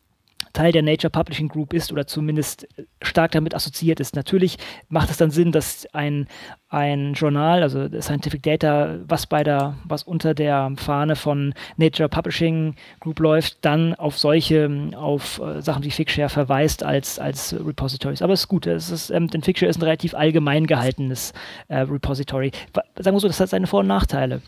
Teil 0.55 0.71
der 0.71 0.81
Nature 0.81 1.11
Publishing 1.11 1.49
Group 1.49 1.73
ist 1.73 1.91
oder 1.91 2.07
zumindest 2.07 2.67
stark 3.01 3.31
damit 3.31 3.53
assoziiert 3.53 3.99
ist. 3.99 4.15
Natürlich 4.15 4.57
macht 4.89 5.11
es 5.11 5.17
dann 5.17 5.29
Sinn, 5.29 5.51
dass 5.51 5.85
ein, 5.93 6.27
ein 6.69 7.13
Journal, 7.13 7.61
also 7.61 7.87
Scientific 8.01 8.41
Data, 8.41 8.97
was 9.07 9.27
bei 9.27 9.43
der, 9.43 9.75
was 9.83 10.03
unter 10.03 10.33
der 10.33 10.71
Fahne 10.77 11.15
von 11.15 11.53
Nature 11.77 12.09
Publishing 12.09 12.75
Group 12.99 13.19
läuft, 13.19 13.57
dann 13.61 13.93
auf 13.93 14.17
solche, 14.17 14.89
auf 14.95 15.39
äh, 15.39 15.61
Sachen 15.61 15.83
wie 15.83 15.91
Figshare 15.91 16.29
verweist 16.29 16.83
als, 16.83 17.19
als 17.19 17.53
Repositories. 17.53 18.21
Aber 18.21 18.33
es 18.33 18.41
ist 18.41 18.47
gut, 18.47 18.65
es 18.65 18.89
ist, 18.89 19.09
ähm, 19.11 19.27
denn 19.27 19.43
Figshare 19.43 19.69
ist 19.69 19.77
ein 19.77 19.83
relativ 19.83 20.15
allgemein 20.15 20.65
gehaltenes 20.65 21.33
äh, 21.67 21.79
Repository. 21.79 22.51
Sagen 22.97 23.15
wir 23.15 23.19
so, 23.19 23.27
das 23.27 23.39
hat 23.39 23.49
seine 23.49 23.67
Vor- 23.67 23.81
und 23.81 23.87
Nachteile. 23.87 24.41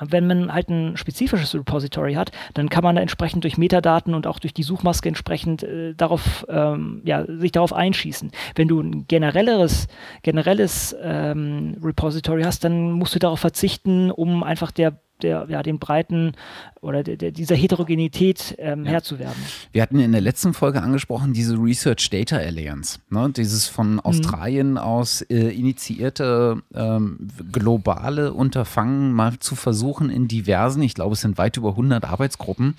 Wenn 0.00 0.26
man 0.26 0.52
halt 0.52 0.68
ein 0.68 0.96
spezifisches 0.96 1.54
Repository 1.54 2.14
hat, 2.14 2.32
dann 2.54 2.68
kann 2.68 2.84
man 2.84 2.96
da 2.96 3.02
entsprechend 3.02 3.44
durch 3.44 3.58
Metadaten 3.58 4.14
und 4.14 4.26
auch 4.26 4.38
durch 4.38 4.54
die 4.54 4.62
Suchmaske 4.62 5.08
entsprechend 5.08 5.62
äh, 5.62 5.94
darauf, 5.94 6.46
ähm, 6.48 7.02
ja, 7.04 7.24
sich 7.26 7.52
darauf 7.52 7.72
einschießen. 7.72 8.30
Wenn 8.54 8.68
du 8.68 8.80
ein 8.80 9.06
generelleres, 9.08 9.88
generelles 10.22 10.96
ähm, 11.02 11.76
Repository 11.82 12.42
hast, 12.42 12.64
dann 12.64 12.92
musst 12.92 13.14
du 13.14 13.18
darauf 13.18 13.40
verzichten, 13.40 14.10
um 14.10 14.42
einfach 14.42 14.70
der 14.70 15.00
der, 15.22 15.46
ja, 15.48 15.62
den 15.62 15.78
breiten 15.78 16.32
oder 16.80 17.02
der, 17.02 17.16
der, 17.16 17.32
dieser 17.32 17.56
Heterogenität 17.56 18.54
ähm, 18.58 18.84
ja. 18.84 18.92
Herr 18.92 19.02
zu 19.02 19.18
werden. 19.18 19.36
Wir 19.72 19.82
hatten 19.82 19.98
in 19.98 20.12
der 20.12 20.20
letzten 20.20 20.54
Folge 20.54 20.82
angesprochen, 20.82 21.32
diese 21.32 21.56
Research 21.56 22.10
Data 22.10 22.36
Alliance, 22.36 23.00
ne? 23.10 23.30
dieses 23.30 23.66
von 23.66 23.94
mhm. 23.94 24.00
Australien 24.00 24.70
mhm. 24.72 24.78
aus 24.78 25.22
äh, 25.22 25.48
initiierte 25.48 26.62
ähm, 26.74 27.28
globale 27.52 28.32
Unterfangen 28.32 29.12
mal 29.12 29.38
zu 29.38 29.56
versuchen, 29.56 30.10
in 30.10 30.28
diversen, 30.28 30.82
ich 30.82 30.94
glaube 30.94 31.14
es 31.14 31.20
sind 31.20 31.38
weit 31.38 31.56
über 31.56 31.70
100 31.70 32.04
Arbeitsgruppen, 32.04 32.76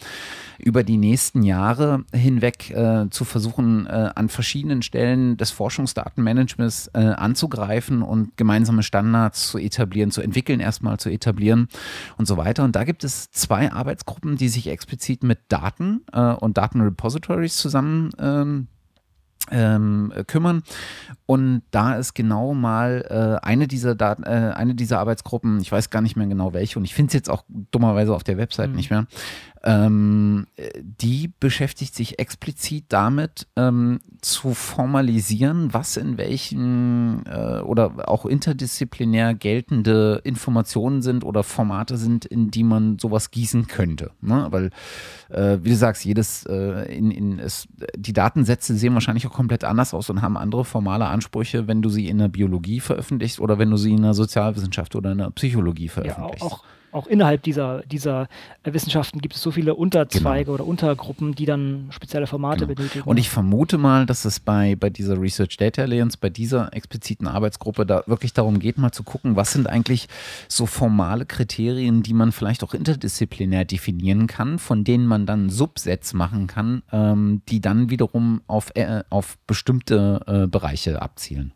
über 0.60 0.84
die 0.84 0.98
nächsten 0.98 1.44
Jahre 1.44 2.04
hinweg 2.14 2.70
äh, 2.72 3.10
zu 3.10 3.26
versuchen, 3.26 3.88
äh, 3.88 4.10
an 4.16 4.30
verschiedenen 4.30 4.82
Stellen 4.82 5.38
des 5.38 5.52
Forschungsdatenmanagements 5.52 6.92
äh, 6.94 7.00
anzugreifen 7.00 8.02
und 8.02 8.36
gemeinsame 8.38 8.84
Standards 8.84 9.50
zu 9.50 9.58
etablieren, 9.58 10.12
zu 10.12 10.22
entwickeln, 10.22 10.60
erstmal 10.60 11.00
zu 11.00 11.10
etablieren 11.10 11.70
und 12.18 12.28
so 12.30 12.38
weiter. 12.38 12.64
Und 12.64 12.76
da 12.76 12.86
gibt 12.86 13.04
es 13.04 13.30
zwei 13.32 13.72
Arbeitsgruppen, 13.72 14.38
die 14.38 14.48
sich 14.48 14.68
explizit 14.68 15.24
mit 15.24 15.40
Daten 15.50 16.06
äh, 16.14 16.32
und 16.32 16.58
Datenrepositories 16.58 17.58
zusammen 17.58 18.12
ähm, 18.18 18.68
ähm, 19.52 20.14
kümmern. 20.28 20.64
Und 21.26 21.64
da 21.72 21.96
ist 21.96 22.14
genau 22.14 22.54
mal 22.54 23.40
äh, 23.42 23.46
eine, 23.46 23.68
dieser 23.68 23.96
Daten, 23.96 24.24
äh, 24.24 24.54
eine 24.56 24.76
dieser 24.76 25.00
Arbeitsgruppen, 25.00 25.60
ich 25.62 25.72
weiß 25.72 25.90
gar 25.90 26.02
nicht 26.02 26.16
mehr 26.16 26.28
genau 26.28 26.54
welche, 26.54 26.80
und 26.80 26.86
ich 26.86 26.94
finde 26.94 27.10
es 27.10 27.14
jetzt 27.14 27.30
auch 27.30 27.44
dummerweise 27.72 28.14
auf 28.14 28.24
der 28.24 28.38
Website 28.38 28.70
mhm. 28.70 28.76
nicht 28.76 28.90
mehr, 28.92 29.08
ähm, 29.64 30.48
die 30.82 31.32
beschäftigt 31.40 31.96
sich 31.96 32.20
explizit 32.20 32.86
damit, 32.90 33.48
ähm, 33.56 34.00
zu 34.22 34.54
formalisieren, 34.54 35.74
was 35.74 35.98
in 35.98 36.18
welchen 36.18 37.26
äh, 37.26 37.62
oder 37.62 38.10
auch 38.10 38.26
interdisziplinär 38.26 39.34
geltende 39.34 40.22
Informationen 40.24 41.02
sind 41.02 41.24
oder 41.24 41.44
Formate 41.44 41.98
sind, 41.98 42.26
in 42.26 42.52
die 42.52 42.64
man 42.64 43.00
sowas 43.00 43.32
gießen 43.32 43.68
könnte. 43.68 44.12
Ne? 44.22 44.48
Weil, 44.50 44.72
äh, 45.30 45.60
wie 45.64 45.70
du 45.70 45.76
sagst, 45.76 46.06
jedes, 46.06 46.46
äh, 46.46 46.94
in, 46.94 47.12
in, 47.12 47.40
es, 47.40 47.68
die 47.96 48.14
Datensätze 48.14 48.76
sehen 48.76 48.94
wahrscheinlich 48.94 49.28
auch 49.28 49.34
komplett 49.34 49.64
anders 49.64 49.94
aus 49.94 50.10
und 50.10 50.22
haben 50.22 50.38
andere 50.38 50.66
formale 50.66 51.06
Ansprüche, 51.06 51.68
wenn 51.68 51.82
du 51.82 51.90
sie 51.90 52.08
in 52.08 52.18
der 52.18 52.30
Biologie 52.30 52.80
veröffentlichst 52.80 53.40
oder 53.40 53.60
wenn 53.60 53.70
du 53.70 53.78
sie 53.78 53.94
in 53.94 54.02
der 54.02 54.14
Sozialwissenschaft 54.14 54.96
oder 54.96 55.14
in 55.14 55.20
der 55.20 55.32
Psychologie 55.32 55.88
veröffentlichst. 55.88 56.42
Ja, 56.42 56.48
auch, 56.48 56.60
auch 56.60 56.64
innerhalb 57.08 57.44
dieser, 57.44 57.82
dieser 57.84 58.28
Wissenschaften 58.64 59.20
gibt 59.20 59.36
es 59.36 59.42
so 59.42 59.52
viele 59.52 59.76
Unterzweige 59.76 60.46
genau. 60.46 60.56
oder 60.56 60.66
Untergruppen, 60.66 61.36
die 61.36 61.46
dann 61.46 61.88
spezielle 61.92 62.28
Formate 62.28 62.66
genau. 62.66 62.76
benötigen. 62.76 63.08
Und 63.08 63.18
ich 63.18 63.30
vermute 63.30 63.78
mal, 63.78 64.06
dass 64.06 64.26
es 64.26 64.40
bei, 64.40 64.76
bei 64.76 64.90
dieser 64.90 65.20
Research 65.20 65.58
Data 65.58 65.82
Alliance, 65.82 66.18
bei 66.20 66.30
dieser 66.30 66.74
expliziten 66.74 67.28
Arbeitsgruppe 67.28 67.86
da 67.86 68.04
wirklich 68.08 68.34
darum 68.34 68.60
geht, 68.60 68.78
mal 68.78 68.92
zu 68.92 69.04
gucken, 69.04 69.36
was 69.36 69.52
sind 69.52 69.68
eigentlich 69.68 70.08
so 70.48 70.66
formale 70.66 71.26
Kriterien, 71.26 72.04
die 72.04 72.14
man 72.14 72.32
vielleicht 72.32 72.64
auch 72.64 72.74
interdisziplinär 72.74 73.66
definieren 73.66 74.28
kann, 74.28 74.60
von 74.60 74.84
denen 74.84 75.06
man 75.06 75.26
dann 75.26 75.50
Subsets 75.50 76.14
machen 76.14 76.48
kann, 76.48 76.84
ähm, 76.92 77.42
die 77.50 77.62
dann 77.62 77.90
wiederum 77.90 78.42
auf, 78.48 78.76
äh, 78.76 79.04
auf 79.10 79.38
bestimmte 79.48 80.22
äh, 80.28 80.48
Bereiche 80.48 81.02
abzielen. 81.02 81.54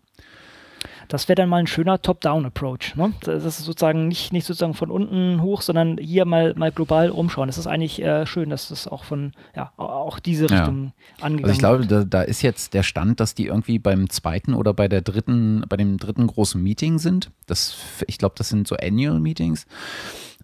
Das 1.14 1.30
wäre 1.30 1.36
dann 1.36 1.50
mal 1.50 1.58
ein 1.58 1.68
schöner 1.68 2.02
Top-Down-Approach. 2.02 2.96
Ne? 2.96 3.14
Das 3.22 3.46
ist 3.46 3.60
sozusagen 3.60 4.08
nicht, 4.08 4.34
nicht 4.34 4.48
sozusagen 4.48 4.74
von 4.74 4.90
unten 4.90 5.44
hoch, 5.44 5.62
sondern 5.62 6.00
hier 6.00 6.26
mal, 6.26 6.56
mal 6.56 6.72
global 6.72 7.12
umschauen. 7.12 7.48
Das 7.48 7.60
ist 7.60 7.68
eigentlich 7.68 8.02
äh, 8.02 8.26
schön, 8.26 8.50
dass 8.50 8.70
das 8.70 8.88
auch 8.88 9.04
von, 9.04 9.34
ja, 9.56 9.72
auch 9.78 10.18
diese 10.18 10.50
Richtung 10.50 10.92
ja. 11.20 11.26
angegangen 11.26 11.44
Also 11.44 11.52
ich 11.54 11.60
glaube, 11.60 11.86
da, 11.86 12.04
da, 12.04 12.24
ist 12.24 12.42
jetzt 12.42 12.74
der 12.74 12.82
Stand, 12.82 13.20
dass 13.20 13.36
die 13.36 13.46
irgendwie 13.46 13.78
beim 13.78 14.10
zweiten 14.10 14.56
oder 14.56 14.74
bei 14.74 14.88
der 14.88 15.02
dritten, 15.02 15.64
bei 15.70 15.78
dem 15.78 15.98
dritten 15.98 16.26
großen 16.26 16.60
Meeting 16.60 16.98
sind. 16.98 17.30
Das, 17.46 17.76
ich 18.08 18.18
glaube, 18.18 18.34
das 18.36 18.50
sind 18.50 18.68
so 18.68 18.76
Annual 18.76 19.20
Meetings. 19.20 19.68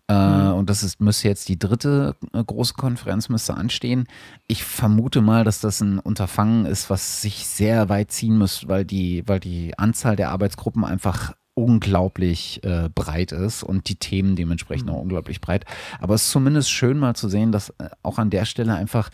Äh, 0.09 0.13
mhm. 0.13 0.53
Und 0.55 0.69
das 0.69 0.81
ist, 0.83 0.99
müsste 0.99 1.27
jetzt 1.27 1.47
die 1.49 1.59
dritte 1.59 2.15
äh, 2.33 2.43
große 2.43 2.73
Konferenz 2.73 3.29
müsste 3.29 3.53
anstehen. 3.53 4.07
Ich 4.47 4.63
vermute 4.63 5.21
mal, 5.21 5.43
dass 5.43 5.61
das 5.61 5.81
ein 5.81 5.99
Unterfangen 5.99 6.65
ist, 6.65 6.89
was 6.89 7.21
sich 7.21 7.45
sehr 7.45 7.89
weit 7.89 8.11
ziehen 8.11 8.37
muss, 8.37 8.67
weil 8.67 8.85
die, 8.85 9.23
weil 9.27 9.39
die 9.39 9.77
Anzahl 9.77 10.15
der 10.15 10.31
Arbeitsgruppen 10.31 10.83
einfach 10.83 11.33
unglaublich 11.53 12.63
äh, 12.63 12.89
breit 12.93 13.31
ist 13.31 13.63
und 13.63 13.89
die 13.89 13.97
Themen 13.97 14.35
dementsprechend 14.35 14.87
mhm. 14.87 14.93
auch 14.93 15.01
unglaublich 15.01 15.41
breit. 15.41 15.65
Aber 15.99 16.15
es 16.15 16.23
ist 16.23 16.31
zumindest 16.31 16.71
schön 16.71 16.97
mal 16.97 17.15
zu 17.15 17.29
sehen, 17.29 17.51
dass 17.51 17.69
äh, 17.77 17.89
auch 18.01 18.17
an 18.17 18.31
der 18.31 18.45
Stelle 18.45 18.73
einfach 18.73 19.11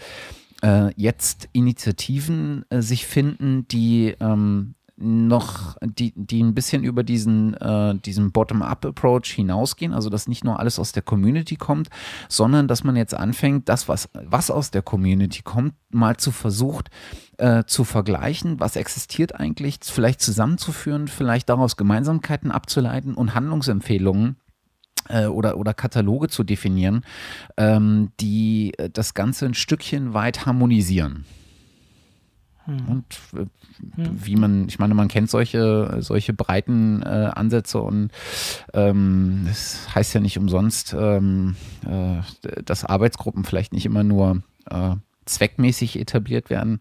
äh, 0.61 0.93
jetzt 0.95 1.49
Initiativen 1.51 2.63
äh, 2.69 2.81
sich 2.81 3.05
finden, 3.05 3.67
die 3.67 4.15
ähm, 4.22 4.74
noch, 4.97 5.76
die, 5.81 6.13
die 6.15 6.41
ein 6.41 6.53
bisschen 6.55 6.84
über 6.84 7.03
diesen, 7.03 7.53
äh, 7.55 7.95
diesen 7.95 8.31
Bottom-up-Approach 8.31 9.31
hinausgehen, 9.31 9.93
also 9.93 10.09
dass 10.09 10.27
nicht 10.27 10.45
nur 10.45 10.59
alles 10.59 10.80
aus 10.80 10.93
der 10.93 11.03
Community 11.03 11.57
kommt, 11.57 11.89
sondern 12.30 12.67
dass 12.67 12.84
man 12.85 12.95
jetzt 12.95 13.13
anfängt, 13.13 13.67
das, 13.67 13.89
was, 13.89 14.09
was 14.13 14.49
aus 14.49 14.72
der 14.72 14.81
Community 14.81 15.41
kommt, 15.41 15.73
mal 15.89 16.15
zu 16.15 16.31
versucht 16.31 16.89
äh, 17.38 17.65
zu 17.65 17.84
vergleichen, 17.84 18.59
was 18.59 18.77
existiert 18.77 19.35
eigentlich, 19.35 19.80
vielleicht 19.81 20.22
zusammenzuführen, 20.22 21.09
vielleicht 21.09 21.49
daraus 21.49 21.76
Gemeinsamkeiten 21.76 22.51
abzuleiten 22.51 23.15
und 23.15 23.35
Handlungsempfehlungen 23.35 24.38
äh, 25.09 25.26
oder, 25.26 25.57
oder 25.57 25.73
Kataloge 25.73 26.30
zu 26.30 26.43
definieren, 26.43 27.03
ähm, 27.57 28.11
die 28.22 28.73
äh, 28.77 28.89
das 28.89 29.13
Ganze 29.13 29.45
ein 29.45 29.53
Stückchen 29.53 30.13
weit 30.13 30.45
harmonisieren. 30.45 31.26
Hm. 32.65 32.87
Und 32.87 33.05
äh, 33.33 33.45
hm. 33.95 34.25
wie 34.25 34.35
man, 34.35 34.67
ich 34.67 34.79
meine, 34.79 34.93
man 34.93 35.07
kennt 35.07 35.29
solche, 35.29 35.97
solche 35.99 36.33
breiten 36.33 37.01
äh, 37.03 37.31
Ansätze 37.33 37.79
und 37.79 38.11
ähm, 38.73 39.43
das 39.45 39.93
heißt 39.93 40.13
ja 40.13 40.19
nicht 40.19 40.37
umsonst, 40.37 40.95
ähm, 40.97 41.55
äh, 41.85 42.21
dass 42.63 42.85
Arbeitsgruppen 42.85 43.43
vielleicht 43.43 43.73
nicht 43.73 43.85
immer 43.85 44.03
nur 44.03 44.41
äh, 44.69 44.95
zweckmäßig 45.25 45.99
etabliert 45.99 46.49
werden, 46.49 46.79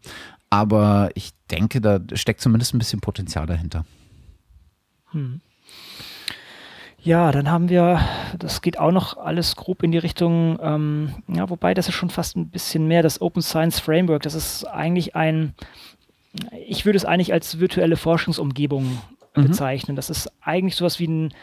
aber 0.51 1.11
ich 1.15 1.33
denke, 1.51 1.81
da 1.81 2.01
steckt 2.15 2.41
zumindest 2.41 2.75
ein 2.75 2.79
bisschen 2.79 3.01
Potenzial 3.01 3.47
dahinter. 3.47 3.85
Hm. 5.11 5.41
Ja, 7.05 7.33
dann 7.33 7.51
haben 7.51 7.69
wir, 7.69 8.01
das 8.39 8.63
geht 8.63 8.79
auch 8.79 8.91
noch 8.91 9.19
alles 9.19 9.57
grob 9.57 9.83
in 9.83 9.93
die 9.93 9.99
Richtung, 9.99 10.59
ähm, 10.63 11.15
ja, 11.29 11.51
wobei 11.51 11.75
das 11.75 11.87
ist 11.87 11.95
schon 11.95 12.09
fast 12.09 12.35
ein 12.35 12.49
bisschen 12.49 12.89
mehr 12.89 13.03
das 13.03 13.21
Open 13.21 13.43
Science 13.43 13.79
Framework. 13.79 14.23
Das 14.23 14.35
ist 14.35 14.65
eigentlich 14.65 15.15
ein, 15.15 15.53
ich 16.67 16.87
würde 16.87 16.97
es 16.97 17.05
eigentlich 17.05 17.35
als 17.35 17.61
virtuelle 17.61 17.99
Forschungsumgebung 17.99 18.99
mhm. 19.35 19.43
bezeichnen. 19.43 19.97
Das 19.97 20.09
ist 20.09 20.33
eigentlich 20.41 20.77
sowas 20.77 20.99
wie 20.99 21.09
ein, 21.09 21.35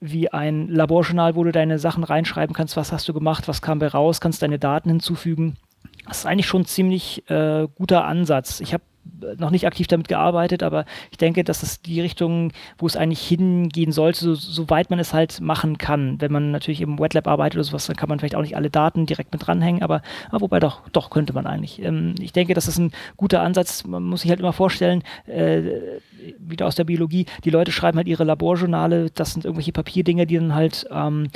wie 0.00 0.32
ein 0.32 0.66
Laborjournal, 0.68 1.36
wo 1.36 1.44
du 1.44 1.52
deine 1.52 1.78
Sachen 1.78 2.02
reinschreiben 2.02 2.52
kannst, 2.52 2.76
was 2.76 2.90
hast 2.90 3.08
du 3.08 3.14
gemacht, 3.14 3.46
was 3.46 3.62
kam 3.62 3.78
bei 3.78 3.86
raus, 3.86 4.20
kannst 4.20 4.42
deine 4.42 4.58
Daten 4.58 4.90
hinzufügen. 4.90 5.56
Das 6.08 6.18
ist 6.18 6.26
eigentlich 6.26 6.48
schon 6.48 6.62
ein 6.62 6.66
ziemlich 6.66 7.30
äh, 7.30 7.68
guter 7.76 8.04
Ansatz. 8.04 8.58
Ich 8.58 8.74
habe 8.74 8.82
noch 9.38 9.50
nicht 9.50 9.66
aktiv 9.66 9.86
damit 9.86 10.08
gearbeitet, 10.08 10.62
aber 10.62 10.84
ich 11.10 11.18
denke, 11.18 11.44
dass 11.44 11.62
es 11.62 11.82
die 11.82 12.00
Richtung, 12.00 12.52
wo 12.78 12.86
es 12.86 12.96
eigentlich 12.96 13.26
hingehen 13.26 13.92
sollte, 13.92 14.20
so, 14.20 14.34
soweit 14.34 14.90
man 14.90 14.98
es 14.98 15.12
halt 15.12 15.40
machen 15.40 15.78
kann. 15.78 16.20
Wenn 16.20 16.32
man 16.32 16.50
natürlich 16.50 16.80
im 16.80 16.98
Wet 16.98 17.14
Lab 17.14 17.26
arbeitet 17.26 17.56
oder 17.56 17.64
sowas, 17.64 17.86
dann 17.86 17.96
kann 17.96 18.08
man 18.08 18.18
vielleicht 18.18 18.34
auch 18.34 18.42
nicht 18.42 18.56
alle 18.56 18.70
Daten 18.70 19.06
direkt 19.06 19.32
mit 19.32 19.46
dranhängen, 19.46 19.82
aber, 19.82 20.02
aber 20.30 20.42
wobei 20.42 20.60
doch, 20.60 20.88
doch 20.90 21.10
könnte 21.10 21.32
man 21.32 21.46
eigentlich. 21.46 21.82
Ähm, 21.82 22.14
ich 22.20 22.32
denke, 22.32 22.54
das 22.54 22.68
ist 22.68 22.78
ein 22.78 22.92
guter 23.16 23.42
Ansatz. 23.42 23.84
Man 23.86 24.02
muss 24.02 24.22
sich 24.22 24.30
halt 24.30 24.40
immer 24.40 24.52
vorstellen, 24.52 25.02
äh, 25.26 25.62
wieder 26.38 26.66
aus 26.66 26.74
der 26.74 26.84
Biologie, 26.84 27.26
die 27.44 27.50
Leute 27.50 27.72
schreiben 27.72 27.98
halt 27.98 28.08
ihre 28.08 28.24
Laborjournale, 28.24 29.10
das 29.10 29.32
sind 29.32 29.44
irgendwelche 29.44 29.72
Papierdinge, 29.72 30.26
die 30.26 30.36
dann 30.36 30.54
halt 30.54 30.86
ähm, 30.90 31.28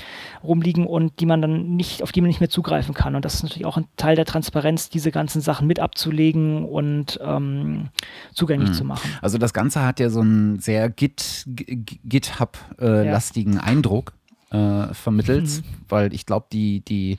rumliegen 0.43 0.87
und 0.87 1.21
die 1.21 1.27
man 1.27 1.43
dann 1.43 1.77
nicht, 1.77 2.03
auf 2.03 2.13
die 2.13 2.21
man 2.21 2.29
nicht 2.29 2.41
mehr 2.41 2.51
zugreifen 2.51 2.95
kann. 2.95 3.15
Und 3.15 3.25
das 3.25 3.35
ist 3.35 3.43
natürlich 3.43 3.67
auch 3.67 3.77
ein 3.77 3.87
Teil 3.97 4.17
der 4.17 4.25
Transparenz, 4.25 4.89
diese 4.89 5.11
ganzen 5.11 5.41
Sachen 5.41 5.67
mit 5.67 5.81
abzulegen 5.81 6.65
und 6.65 7.19
ähm, 7.23 7.89
zugänglich 8.33 8.71
mhm. 8.71 8.75
zu 8.75 8.85
machen. 8.85 9.11
Also 9.23 9.39
das 9.39 9.53
Ganze 9.53 9.85
hat 9.85 10.01
ja 10.01 10.11
so 10.11 10.21
einen 10.21 10.59
sehr 10.59 10.89
Git, 10.89 11.47
GitHub-lastigen 11.47 13.55
äh, 13.55 13.57
ja. 13.57 13.63
Eindruck. 13.63 14.13
Äh, 14.51 14.95
vermittelt, 14.95 15.45
mhm. 15.45 15.63
weil 15.91 16.15
ich 16.15 16.25
glaube, 16.25 16.47
die, 16.51 16.81
die, 16.81 17.19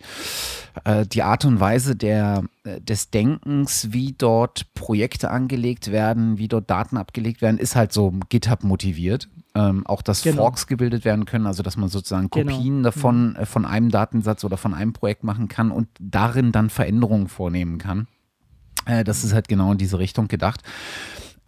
äh, 0.83 1.05
die 1.05 1.21
Art 1.21 1.45
und 1.45 1.59
Weise 1.59 1.95
der, 1.95 2.43
äh, 2.63 2.81
des 2.81 3.11
Denkens, 3.11 3.89
wie 3.91 4.15
dort 4.17 4.73
Projekte 4.73 5.29
angelegt 5.29 5.91
werden, 5.91 6.39
wie 6.39 6.47
dort 6.47 6.71
Daten 6.71 6.97
abgelegt 6.97 7.43
werden, 7.43 7.59
ist 7.59 7.75
halt 7.75 7.93
so 7.93 8.15
GitHub 8.29 8.63
motiviert. 8.63 9.29
Ähm, 9.53 9.85
auch 9.85 10.01
dass 10.01 10.23
genau. 10.23 10.43
Forks 10.43 10.65
gebildet 10.65 11.05
werden 11.05 11.25
können, 11.25 11.45
also 11.45 11.61
dass 11.61 11.77
man 11.77 11.89
sozusagen 11.89 12.31
genau. 12.31 12.51
Kopien 12.51 12.77
genau. 12.77 12.83
davon. 12.83 13.35
Äh, 13.35 13.45
von 13.45 13.65
einem 13.65 13.91
Datensatz 13.91 14.43
oder 14.43 14.57
von 14.57 14.73
einem 14.73 14.93
Projekt 14.93 15.23
machen 15.23 15.47
kann 15.47 15.69
und 15.69 15.87
darin 15.99 16.51
dann 16.51 16.71
Veränderungen 16.71 17.27
vornehmen 17.27 17.77
kann. 17.77 18.07
Äh, 18.85 19.03
das 19.03 19.23
ist 19.23 19.33
halt 19.33 19.47
genau 19.47 19.71
in 19.71 19.77
diese 19.77 19.99
Richtung 19.99 20.27
gedacht. 20.27 20.63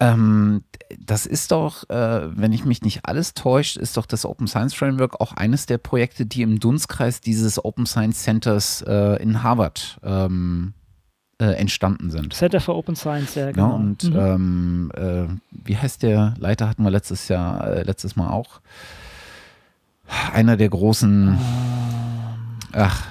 Ähm, 0.02 0.64
das 0.98 1.26
ist 1.26 1.52
doch, 1.52 1.88
äh, 1.88 2.36
wenn 2.36 2.52
ich 2.52 2.64
mich 2.64 2.82
nicht 2.82 3.04
alles 3.04 3.34
täuscht, 3.34 3.76
ist 3.76 3.96
doch 3.96 4.06
das 4.06 4.24
Open 4.24 4.48
Science 4.48 4.74
Framework 4.74 5.20
auch 5.20 5.32
eines 5.34 5.66
der 5.66 5.78
Projekte, 5.78 6.26
die 6.26 6.42
im 6.42 6.58
Dunstkreis 6.58 7.20
dieses 7.20 7.64
Open 7.64 7.86
Science 7.86 8.22
Centers 8.22 8.82
äh, 8.82 9.22
in 9.22 9.42
Harvard 9.42 10.00
ähm, 10.02 10.74
äh, 11.40 11.52
entstanden 11.52 12.10
sind. 12.10 12.34
Center 12.34 12.60
for 12.60 12.76
Open 12.76 12.96
Science, 12.96 13.36
ja, 13.36 13.52
genau. 13.52 13.68
Ja, 13.68 13.74
und 13.74 14.04
mhm. 14.04 14.18
ähm, 14.18 14.92
äh, 14.94 15.64
wie 15.64 15.76
heißt 15.76 16.02
der 16.02 16.34
Leiter, 16.38 16.68
hatten 16.68 16.82
wir 16.82 16.90
letztes 16.90 17.28
Jahr, 17.28 17.66
äh, 17.66 17.82
letztes 17.84 18.16
Mal 18.16 18.30
auch. 18.30 18.60
Einer 20.32 20.56
der 20.56 20.68
großen, 20.68 21.28
ähm. 21.28 21.38
ach. 22.72 23.06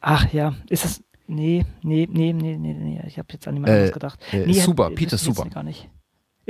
Ach 0.00 0.32
ja, 0.32 0.54
ist 0.68 0.84
es, 0.84 1.02
Nee, 1.28 1.64
nee, 1.82 2.06
nee, 2.10 2.32
nee, 2.32 2.58
nee, 2.58 2.74
nee. 2.74 3.00
Ich 3.06 3.16
habe 3.16 3.28
jetzt 3.32 3.48
an 3.48 3.56
anderes 3.56 3.88
äh, 3.88 3.92
gedacht. 3.92 4.20
Äh, 4.32 4.44
nee, 4.44 4.52
super, 4.60 4.90
Peter 4.90 5.16
Super. 5.16 5.46
Gar 5.48 5.62
nicht. 5.62 5.88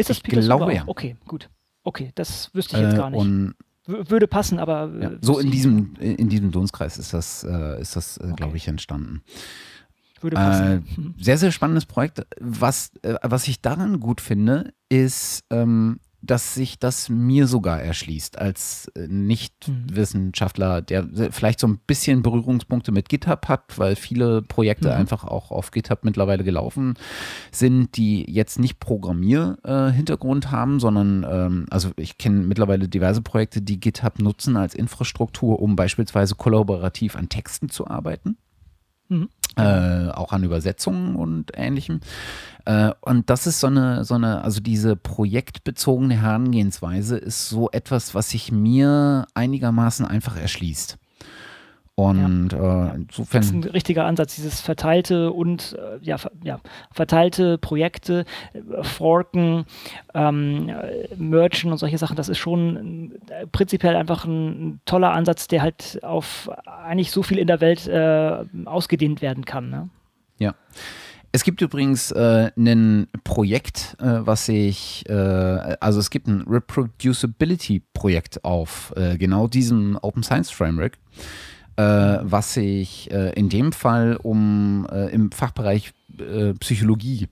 Ist 0.03 0.11
das 0.11 0.17
ich 0.19 0.23
Peter 0.23 0.41
glaube, 0.41 0.65
Super? 0.65 0.75
Ja. 0.75 0.85
Okay, 0.87 1.17
gut. 1.27 1.49
Okay, 1.85 2.13
das 2.15 2.51
wüsste 2.55 2.77
ich 2.77 2.83
jetzt 2.83 2.95
äh, 2.95 2.97
gar 2.97 3.11
nicht. 3.11 3.55
Würde 3.87 4.29
passen, 4.29 4.61
aber. 4.61 4.91
Ja, 5.01 5.11
so 5.21 5.41
in 5.41 5.51
diesem, 5.51 5.97
in 5.97 6.29
diesem 6.29 6.53
Dunstkreis 6.53 6.99
ist 6.99 7.13
das, 7.13 7.43
äh, 7.43 7.81
ist 7.81 7.97
das 7.97 8.17
äh, 8.17 8.25
okay. 8.25 8.35
glaube 8.37 8.57
ich, 8.57 8.69
entstanden. 8.69 9.23
Würde 10.21 10.37
passen. 10.37 10.65
Äh, 10.65 11.01
mhm. 11.01 11.15
sehr, 11.19 11.37
sehr 11.37 11.51
spannendes 11.51 11.87
Projekt. 11.87 12.25
Was, 12.41 12.93
äh, 13.03 13.17
was 13.23 13.49
ich 13.49 13.61
daran 13.61 13.99
gut 13.99 14.21
finde, 14.21 14.73
ist, 14.89 15.45
ähm, 15.51 15.99
dass 16.23 16.55
sich 16.55 16.79
das 16.79 17.09
mir 17.09 17.49
sogar 17.49 17.83
erschließt 17.83 18.39
als 18.39 18.91
äh, 18.95 19.09
Nichtwissenschaftler, 19.09 20.81
der 20.81 21.09
vielleicht 21.33 21.59
so 21.59 21.67
ein 21.67 21.79
bisschen 21.87 22.23
Berührungspunkte 22.23 22.93
mit 22.93 23.09
GitHub 23.09 23.49
hat, 23.49 23.79
weil 23.79 23.97
viele 23.97 24.41
Projekte 24.43 24.89
mhm. 24.89 24.95
einfach 24.95 25.25
auch 25.25 25.51
auf 25.51 25.73
GitHub 25.73 26.05
mittlerweile 26.05 26.45
gelaufen 26.45 26.95
sind, 27.51 27.97
die 27.97 28.31
jetzt 28.31 28.61
nicht 28.61 28.79
Programmier-Hintergrund 28.79 30.47
äh, 30.47 30.49
haben, 30.49 30.79
sondern 30.79 31.27
ähm, 31.29 31.67
also 31.71 31.91
ich 31.97 32.19
kenne 32.19 32.43
mittlerweile 32.43 32.89
diverse 32.89 33.21
Projekte, 33.21 33.61
die 33.61 33.81
GitHub 33.81 34.21
nutzen 34.21 34.57
als 34.57 34.75
Infrastruktur, 34.75 35.61
um 35.61 35.75
beispielsweise 35.75 36.37
kollaborativ 36.37 37.17
an 37.17 37.29
Texten 37.29 37.69
zu 37.69 37.89
arbeiten. 37.89 38.37
Mhm. 39.09 39.29
Äh, 39.57 40.09
auch 40.11 40.33
an 40.33 40.45
Übersetzungen 40.45 41.15
und 41.15 41.53
ähnlichem. 41.55 42.01
Äh, 42.65 42.93
und 43.03 43.29
das 43.29 43.47
ist 43.47 43.61
so 43.61 43.67
eine, 43.67 44.05
so 44.05 44.15
eine, 44.15 44.43
also 44.43 44.61
diese 44.61 44.97
projektbezogene 44.97 46.15
Herangehensweise 46.21 47.19
ist 47.19 47.51
so 47.51 47.71
etwas, 47.71 48.15
was 48.15 48.31
sich 48.31 48.51
mir 48.51 49.27
einigermaßen 49.35 50.07
einfach 50.07 50.37
erschließt. 50.39 50.97
Und 52.11 52.53
ja. 52.53 52.93
äh, 52.93 52.95
insofern. 52.97 53.41
Das 53.41 53.47
ist 53.47 53.53
ein 53.53 53.65
richtiger 53.65 54.05
Ansatz, 54.05 54.35
dieses 54.37 54.61
verteilte 54.61 55.33
und 55.33 55.77
äh, 55.79 55.99
ja, 56.05 56.19
ver 56.19 56.31
ja, 56.43 56.61
verteilte 56.91 57.59
Projekte, 57.59 58.25
äh, 58.53 58.83
Forken, 58.83 59.65
ähm, 60.15 60.71
Merchen 61.17 61.73
und 61.73 61.79
solche 61.79 61.99
Sachen, 61.99 62.17
das 62.17 62.29
ist 62.29 62.39
schon 62.39 63.13
äh, 63.29 63.47
prinzipiell 63.47 63.97
einfach 63.97 64.25
ein, 64.25 64.81
toller 64.85 65.13
Ansatz, 65.13 65.49
der 65.49 65.63
halt 65.63 66.01
auf 66.03 66.51
eigentlich 66.67 67.11
so 67.11 67.23
viel 67.23 67.39
in 67.39 67.47
der 67.47 67.61
Welt 67.61 67.87
äh, 67.87 68.45
ausgedehnt 68.65 69.23
werden 69.23 69.45
kann. 69.45 69.71
Ne? 69.71 69.89
Ja. 70.39 70.55
Es 71.35 71.45
gibt 71.45 71.63
übrigens 71.63 72.11
äh, 72.11 72.51
ein 72.59 73.07
Projekt, 73.25 73.97
äh, 73.99 74.19
was 74.21 74.45
sich, 74.47 75.09
äh, 75.09 75.13
also 75.81 75.99
es 75.99 76.11
gibt 76.11 76.27
ein 76.27 76.43
Reproducibility-Projekt 76.47 78.45
auf 78.45 78.93
äh, 78.97 79.17
genau 79.17 79.49
diesem 79.49 79.99
Open 80.03 80.23
Science 80.23 80.51
Framework, 80.51 80.99
äh, 80.99 81.52
was 81.77 82.55
sich 82.55 83.11
äh, 83.11 83.33
in 83.33 83.49
dem 83.49 83.73
Fall 83.73 84.17
um 84.17 84.87
im 85.11 85.31
Fachbereich 85.33 85.93
Psychologie 86.61 87.29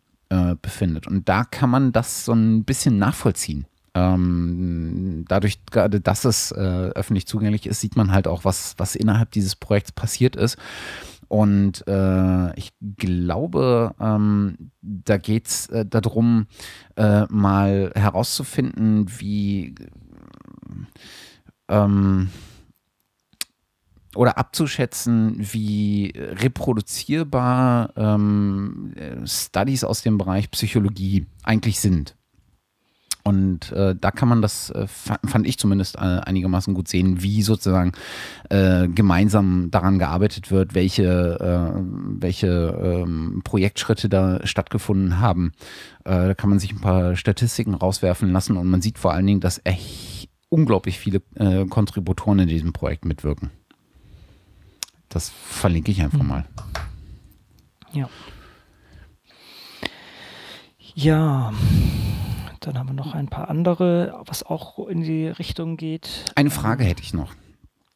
befindet. 0.63 1.07
Und 1.07 1.29
da 1.29 1.45
kann 1.45 1.71
man 1.71 1.93
das 1.93 2.25
so 2.25 2.33
ein 2.33 2.65
bisschen 2.65 2.99
nachvollziehen. 2.99 3.67
Ähm, 3.95 5.25
dadurch, 5.29 5.65
gerade 5.67 6.01
dass 6.01 6.25
es 6.25 6.53
öffentlich 6.53 7.27
zugänglich 7.27 7.67
ist, 7.67 7.81
sieht 7.81 7.97
man 7.97 8.13
halt 8.13 8.29
auch, 8.29 8.45
was, 8.45 8.75
was 8.79 8.95
innerhalb 8.95 9.33
dieses 9.33 9.57
Projekts 9.57 9.93
passiert 9.93 10.37
ist. 10.37 10.57
Und 11.31 11.87
äh, 11.87 12.59
ich 12.59 12.73
glaube, 12.97 13.95
ähm, 14.01 14.73
da 14.83 15.17
geht 15.17 15.47
es 15.47 15.69
äh, 15.69 15.87
darum, 15.87 16.49
äh, 16.97 17.25
mal 17.27 17.93
herauszufinden, 17.95 19.07
wie 19.21 19.77
ähm, 21.69 22.31
oder 24.15 24.39
abzuschätzen, 24.39 25.37
wie 25.39 26.13
reproduzierbar 26.17 27.93
ähm, 27.97 28.93
Studies 29.25 29.85
aus 29.85 30.03
dem 30.03 30.19
Bereich 30.19 30.51
Psychologie 30.51 31.27
eigentlich 31.45 31.81
sind. 31.81 32.17
Und 33.23 33.71
äh, 33.73 33.95
da 34.01 34.11
kann 34.11 34.29
man 34.29 34.41
das, 34.41 34.71
äh, 34.71 34.87
fand 34.89 35.47
ich 35.47 35.59
zumindest 35.59 35.97
äh, 35.97 35.99
einigermaßen 35.99 36.73
gut 36.73 36.89
sehen, 36.89 37.23
wie 37.23 37.43
sozusagen 37.43 37.93
äh, 38.49 38.89
gemeinsam 38.89 39.71
daran 39.71 39.99
gearbeitet 39.99 40.51
wird, 40.51 40.75
welche, 40.75 41.39
äh, 41.39 41.81
welche 42.19 43.05
ähm, 43.07 43.43
Projektschritte 43.45 44.09
da 44.09 44.45
stattgefunden 44.47 45.21
haben. 45.21 45.53
Äh, 46.05 46.29
da 46.29 46.35
kann 46.35 46.51
man 46.51 46.59
sich 46.59 46.73
ein 46.73 46.81
paar 46.81 47.15
Statistiken 47.15 47.75
rauswerfen 47.75 48.33
lassen 48.33 48.57
und 48.57 48.69
man 48.69 48.81
sieht 48.81 48.99
vor 48.99 49.13
allen 49.13 49.27
Dingen, 49.27 49.41
dass 49.41 49.61
echt 49.65 50.31
unglaublich 50.49 50.99
viele 50.99 51.21
Kontributoren 51.69 52.41
in 52.41 52.49
diesem 52.49 52.73
Projekt 52.73 53.05
mitwirken. 53.05 53.51
Das 55.11 55.29
verlinke 55.29 55.91
ich 55.91 56.01
einfach 56.01 56.21
hm. 56.21 56.27
mal. 56.27 56.47
Ja. 57.93 58.09
Ja. 60.95 61.53
Dann 62.61 62.79
haben 62.79 62.89
wir 62.89 62.95
noch 62.95 63.15
ein 63.15 63.29
paar 63.29 63.49
andere, 63.49 64.23
was 64.27 64.43
auch 64.43 64.87
in 64.87 65.03
die 65.03 65.27
Richtung 65.27 65.77
geht. 65.77 66.27
Eine 66.35 66.51
Frage 66.51 66.85
hätte 66.85 67.03
ich 67.03 67.13
noch. 67.13 67.35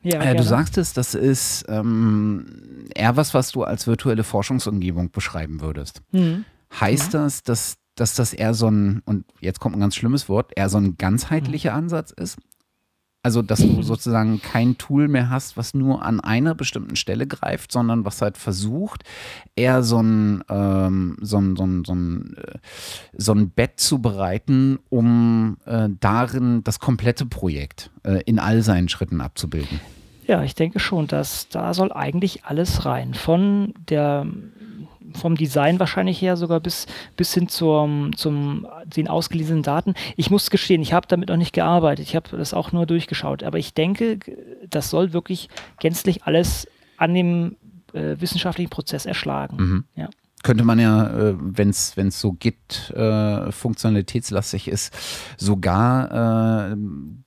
Ja, 0.02 0.20
äh, 0.22 0.34
du 0.34 0.42
sagst 0.42 0.76
es, 0.76 0.92
das 0.92 1.14
ist 1.14 1.64
ähm, 1.68 2.88
eher 2.94 3.16
was, 3.16 3.32
was 3.32 3.52
du 3.52 3.62
als 3.62 3.86
virtuelle 3.86 4.24
Forschungsumgebung 4.24 5.10
beschreiben 5.10 5.60
würdest. 5.60 6.02
Mhm. 6.12 6.44
Heißt 6.78 7.14
ja. 7.14 7.22
das, 7.22 7.42
dass, 7.42 7.76
dass 7.94 8.14
das 8.14 8.34
eher 8.34 8.54
so 8.54 8.68
ein, 8.68 9.02
und 9.06 9.24
jetzt 9.40 9.60
kommt 9.60 9.76
ein 9.76 9.80
ganz 9.80 9.96
schlimmes 9.96 10.28
Wort, 10.28 10.52
eher 10.56 10.68
so 10.68 10.78
ein 10.78 10.98
ganzheitlicher 10.98 11.72
mhm. 11.72 11.78
Ansatz 11.78 12.10
ist? 12.10 12.38
Also, 13.24 13.40
dass 13.40 13.60
du 13.60 13.82
sozusagen 13.82 14.42
kein 14.42 14.76
Tool 14.76 15.08
mehr 15.08 15.30
hast, 15.30 15.56
was 15.56 15.72
nur 15.72 16.02
an 16.02 16.20
einer 16.20 16.54
bestimmten 16.54 16.94
Stelle 16.94 17.26
greift, 17.26 17.72
sondern 17.72 18.04
was 18.04 18.20
halt 18.20 18.36
versucht, 18.36 19.02
eher 19.56 19.82
so 19.82 20.02
ein, 20.02 20.44
ähm, 20.50 21.16
so 21.22 21.38
ein, 21.38 21.56
so 21.56 21.64
ein, 21.64 21.84
so 21.86 21.94
ein, 21.94 22.36
äh, 22.36 22.58
so 23.16 23.32
ein 23.32 23.48
Bett 23.48 23.80
zu 23.80 24.02
bereiten, 24.02 24.78
um 24.90 25.56
äh, 25.64 25.88
darin 26.00 26.62
das 26.64 26.80
komplette 26.80 27.24
Projekt 27.24 27.90
äh, 28.02 28.20
in 28.26 28.38
all 28.38 28.60
seinen 28.60 28.90
Schritten 28.90 29.22
abzubilden. 29.22 29.80
Ja, 30.26 30.42
ich 30.42 30.54
denke 30.54 30.78
schon, 30.78 31.06
dass 31.06 31.48
da 31.48 31.72
soll 31.72 31.92
eigentlich 31.92 32.44
alles 32.44 32.84
rein. 32.84 33.14
Von 33.14 33.72
der 33.88 34.26
vom 35.14 35.36
Design 35.36 35.78
wahrscheinlich 35.78 36.20
her 36.20 36.36
sogar 36.36 36.60
bis, 36.60 36.86
bis 37.16 37.32
hin 37.34 37.48
zum, 37.48 38.16
zum 38.16 38.66
den 38.84 39.08
ausgelesenen 39.08 39.62
Daten. 39.62 39.94
Ich 40.16 40.30
muss 40.30 40.50
gestehen, 40.50 40.82
ich 40.82 40.92
habe 40.92 41.06
damit 41.08 41.28
noch 41.28 41.36
nicht 41.36 41.52
gearbeitet. 41.52 42.06
Ich 42.06 42.16
habe 42.16 42.36
das 42.36 42.54
auch 42.54 42.72
nur 42.72 42.86
durchgeschaut. 42.86 43.42
Aber 43.42 43.58
ich 43.58 43.74
denke, 43.74 44.18
das 44.68 44.90
soll 44.90 45.12
wirklich 45.12 45.48
gänzlich 45.80 46.24
alles 46.24 46.66
an 46.96 47.14
dem 47.14 47.56
äh, 47.92 48.16
wissenschaftlichen 48.18 48.70
Prozess 48.70 49.06
erschlagen. 49.06 49.56
Mhm. 49.56 49.84
Ja 49.96 50.08
könnte 50.44 50.62
man 50.62 50.78
ja, 50.78 51.08
äh, 51.08 51.34
wenn 51.38 51.70
es 51.70 52.20
so 52.20 52.32
Git 52.32 52.90
äh, 52.90 53.50
funktionalitätslastig 53.50 54.68
ist, 54.68 54.94
sogar 55.36 56.70
äh, 56.70 56.76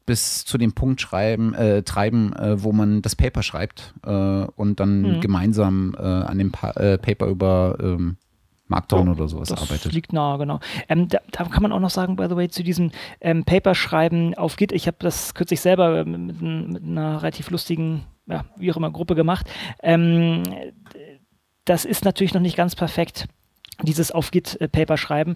bis 0.05 0.45
zu 0.45 0.57
dem 0.57 0.71
Punkt 0.71 1.01
schreiben, 1.01 1.53
äh, 1.53 1.83
treiben, 1.83 2.31
äh, 2.33 2.63
wo 2.63 2.71
man 2.71 3.01
das 3.01 3.15
Paper 3.15 3.43
schreibt 3.43 3.93
äh, 4.05 4.11
und 4.11 4.79
dann 4.79 5.01
mhm. 5.01 5.19
gemeinsam 5.19 5.95
an 5.97 6.37
dem 6.37 6.51
pa 6.51 6.71
Paper 6.71 7.27
über 7.27 7.77
ähm, 7.81 8.17
Markdown 8.67 9.07
oh, 9.07 9.11
oder 9.11 9.27
sowas 9.27 9.49
das 9.49 9.61
arbeitet. 9.61 9.93
liegt 9.93 10.13
nahe, 10.13 10.37
genau. 10.37 10.59
Ähm, 10.89 11.07
da, 11.07 11.19
da, 11.31 11.45
kann 11.45 11.63
man 11.63 11.71
auch 11.71 11.79
noch 11.79 11.89
sagen, 11.89 12.15
by 12.15 12.27
the 12.29 12.35
way, 12.35 12.49
zu 12.49 12.63
diesem 12.63 12.91
ähm, 13.21 13.43
Paper-Schreiben 13.45 14.35
auf 14.35 14.57
Git. 14.57 14.71
Ich 14.71 14.87
habe 14.87 14.97
das 14.99 15.33
kürzlich 15.33 15.61
selber 15.61 16.05
mit, 16.05 16.41
mit, 16.41 16.83
einer 16.83 17.21
relativ 17.21 17.49
lustigen, 17.49 18.03
ja, 18.27 18.45
wie 18.57 18.71
auch 18.71 18.77
immer, 18.77 18.91
Gruppe 18.91 19.15
gemacht. 19.15 19.49
Ähm, 19.81 20.43
das 21.67 21.85
ist 21.85 22.05
natürlich 22.05 22.33
noch 22.33 22.41
nicht 22.41 22.57
ganz 22.57 22.75
perfekt 22.75 23.27
dieses 23.83 24.11
auf 24.11 24.31
Git-Paper 24.31 24.97
schreiben. 24.97 25.35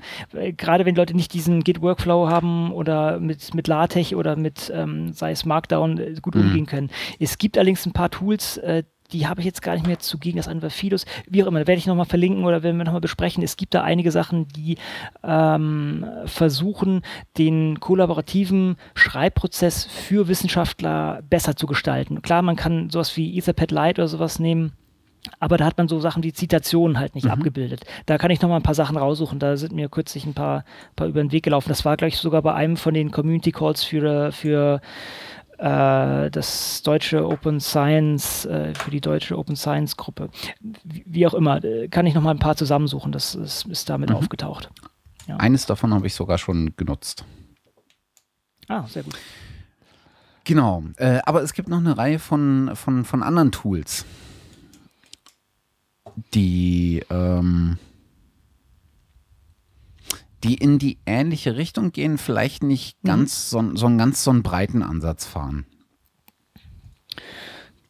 Gerade 0.58 0.86
wenn 0.86 0.95
Leute 0.95 1.14
nicht 1.14 1.34
diesen 1.34 1.64
Git-Workflow 1.64 2.28
haben 2.28 2.72
oder 2.72 3.20
mit, 3.20 3.53
mit 3.53 3.68
LaTeX 3.68 4.14
oder 4.14 4.36
mit, 4.36 4.72
ähm, 4.74 5.14
sei 5.14 5.32
es 5.32 5.45
Markdown, 5.45 5.99
äh, 5.99 6.16
gut 6.22 6.34
mhm. 6.34 6.41
umgehen 6.41 6.66
können. 6.66 6.90
Es 7.20 7.38
gibt 7.38 7.58
allerdings 7.58 7.86
ein 7.86 7.94
paar 7.94 8.10
Tools, 8.10 8.58
äh, 8.58 8.84
die 9.12 9.28
habe 9.28 9.41
ich 9.41 9.45
jetzt 9.45 9.62
gar 9.62 9.74
nicht 9.74 9.86
mehr 9.86 9.99
zugegen, 9.99 10.38
das 10.38 10.48
andere 10.48 10.70
Fidos, 10.70 11.06
wie 11.28 11.44
auch 11.44 11.48
immer, 11.48 11.60
werde 11.60 11.74
ich 11.74 11.86
nochmal 11.86 12.06
verlinken 12.06 12.45
oder 12.45 12.64
werden 12.64 12.78
wir 12.78 12.86
nochmal 12.86 13.02
besprechen. 13.02 13.44
Es 13.44 13.58
gibt 13.58 13.74
da 13.74 13.84
einige 13.84 14.10
Sachen, 14.10 14.48
die 14.48 14.78
ähm, 15.22 16.06
versuchen, 16.26 17.02
den 17.38 17.80
kollaborativen 17.80 18.78
Schreibprozess 18.95 19.84
für 19.84 20.30
Wissenschaftler 20.30 21.22
besser 21.30 21.58
zu 21.58 21.68
gestalten. 21.68 22.22
Klar, 22.22 22.41
man 22.41 22.56
kann 22.56 22.90
sowas 22.90 23.16
wie 23.18 23.38
Etherpad 23.38 23.72
Lite 23.72 24.02
oder 24.02 24.08
sowas 24.08 24.40
nehmen, 24.40 24.72
aber 25.39 25.57
da 25.57 25.65
hat 25.65 25.77
man 25.77 25.88
so 25.88 25.99
Sachen 25.99 26.23
wie 26.23 26.34
Zitationen 26.34 26.98
halt 26.98 27.15
nicht 27.15 27.26
mhm. 27.26 27.31
abgebildet. 27.31 27.84
Da 28.06 28.18
kann 28.18 28.31
ich 28.31 28.41
noch 28.41 28.49
mal 28.49 28.56
ein 28.56 28.64
paar 28.64 28.76
Sachen 28.76 28.98
raussuchen. 28.98 29.39
Da 29.39 29.56
sind 29.57 29.73
mir 29.73 29.89
kürzlich 29.89 30.26
ein 30.26 30.34
paar, 30.34 30.65
paar 30.95 31.07
über 31.07 31.22
den 31.22 31.31
Weg 31.31 31.43
gelaufen. 31.43 31.69
Das 31.69 31.85
war, 31.85 31.98
glaube 31.98 32.10
ich, 32.10 32.18
sogar 32.18 32.41
bei 32.41 32.53
einem 32.53 32.77
von 32.77 32.93
den 32.93 33.11
Community 33.11 33.52
Calls 33.52 33.84
für, 33.84 34.31
für 34.31 34.81
äh, 35.60 36.31
das 36.31 36.81
deutsche 36.81 37.27
Open 37.27 37.60
Science, 37.60 38.45
äh, 38.45 38.73
für 38.73 38.89
die 38.89 39.02
deutsche 39.02 39.38
Open 39.38 39.56
Science 39.56 39.95
Gruppe. 39.95 40.30
Wie, 40.60 41.03
wie, 41.06 41.27
auch 41.27 41.35
immer, 41.35 41.64
äh, 41.64 41.88
kann 41.88 42.07
ich 42.07 42.15
noch 42.15 42.23
mal 42.23 42.31
ein 42.31 42.39
paar 42.39 42.56
zusammensuchen. 42.56 43.11
Das 43.11 43.35
ist, 43.35 43.65
ist 43.68 43.89
damit 43.89 44.10
mhm. 44.10 44.15
aufgetaucht. 44.15 44.69
Ja. 45.27 45.38
Eines 45.38 45.68
davon 45.68 45.93
habe 45.93 46.07
ich 46.07 46.15
sogar 46.15 46.39
schon 46.39 46.73
genutzt. 46.77 47.26
Ah, 48.68 48.88
sehr 48.88 49.03
gut. 49.03 49.18
Genau, 50.45 50.84
äh, 50.98 51.19
aber 51.26 51.43
es 51.43 51.53
gibt 51.53 51.69
noch 51.69 51.77
eine 51.77 51.95
Reihe 51.95 52.18
von, 52.18 52.72
von, 52.73 53.06
von 53.06 53.22
anderen 53.22 53.52
Tools 53.52 54.06
die, 56.34 57.04
ähm, 57.10 57.78
die 60.44 60.56
in 60.56 60.80
die 60.80 60.98
ähnliche 61.06 61.56
Richtung 61.56 61.92
gehen, 61.92 62.18
vielleicht 62.18 62.64
nicht 62.64 63.04
mhm. 63.04 63.08
ganz 63.08 63.50
so, 63.50 63.76
so 63.76 63.86
einen 63.86 63.98
ganz 63.98 64.24
so 64.24 64.32
einen 64.32 64.44
breiten 64.44 64.84
Ansatz 64.84 65.26
fahren. 65.26 65.66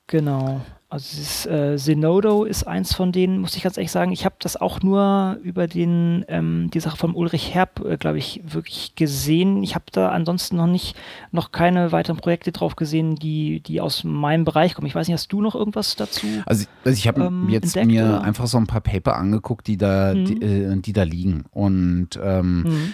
Genau. 0.08 0.62
Also 0.92 1.16
dieses, 1.16 1.46
äh, 1.46 1.78
Zenodo 1.78 2.44
ist 2.44 2.68
eins 2.68 2.94
von 2.94 3.14
denen, 3.14 3.40
muss 3.40 3.56
ich 3.56 3.64
ganz 3.64 3.78
ehrlich 3.78 3.92
sagen, 3.92 4.12
ich 4.12 4.26
habe 4.26 4.36
das 4.40 4.58
auch 4.60 4.82
nur 4.82 5.40
über 5.42 5.66
den, 5.68 6.26
ähm, 6.28 6.70
die 6.70 6.82
Sache 6.82 6.98
von 6.98 7.16
Ulrich 7.16 7.54
Herb, 7.54 7.80
äh, 7.86 7.96
glaube 7.96 8.18
ich, 8.18 8.42
wirklich 8.44 8.96
gesehen. 8.96 9.64
Ich 9.64 9.74
habe 9.74 9.86
da 9.94 10.10
ansonsten 10.10 10.58
noch 10.58 10.68
nicht, 10.68 10.98
noch 11.32 11.54
keine 11.54 11.94
weiteren 11.94 12.18
Projekte 12.18 12.52
drauf 12.52 12.76
gesehen, 12.76 13.16
die, 13.16 13.62
die 13.62 13.80
aus 13.80 14.04
meinem 14.04 14.44
Bereich 14.44 14.74
kommen. 14.74 14.86
Ich 14.86 14.94
weiß 14.94 15.08
nicht, 15.08 15.14
hast 15.14 15.32
du 15.32 15.40
noch 15.40 15.56
irgendwas 15.56 15.96
dazu? 15.96 16.28
Also, 16.46 16.66
also 16.84 16.98
ich 16.98 17.08
habe 17.08 17.24
ähm, 17.24 17.48
jetzt 17.48 17.78
entdeckt, 17.78 17.88
mir 17.88 18.04
oder? 18.04 18.24
einfach 18.24 18.48
so 18.48 18.58
ein 18.58 18.68
paar 18.68 18.82
Paper 18.82 19.16
angeguckt, 19.16 19.68
die 19.68 19.78
da, 19.78 20.14
mhm. 20.14 20.26
die, 20.26 20.42
äh, 20.42 20.76
die, 20.76 20.92
da 20.92 21.04
liegen. 21.04 21.46
Und 21.52 22.20
ähm, 22.22 22.64
mhm 22.64 22.94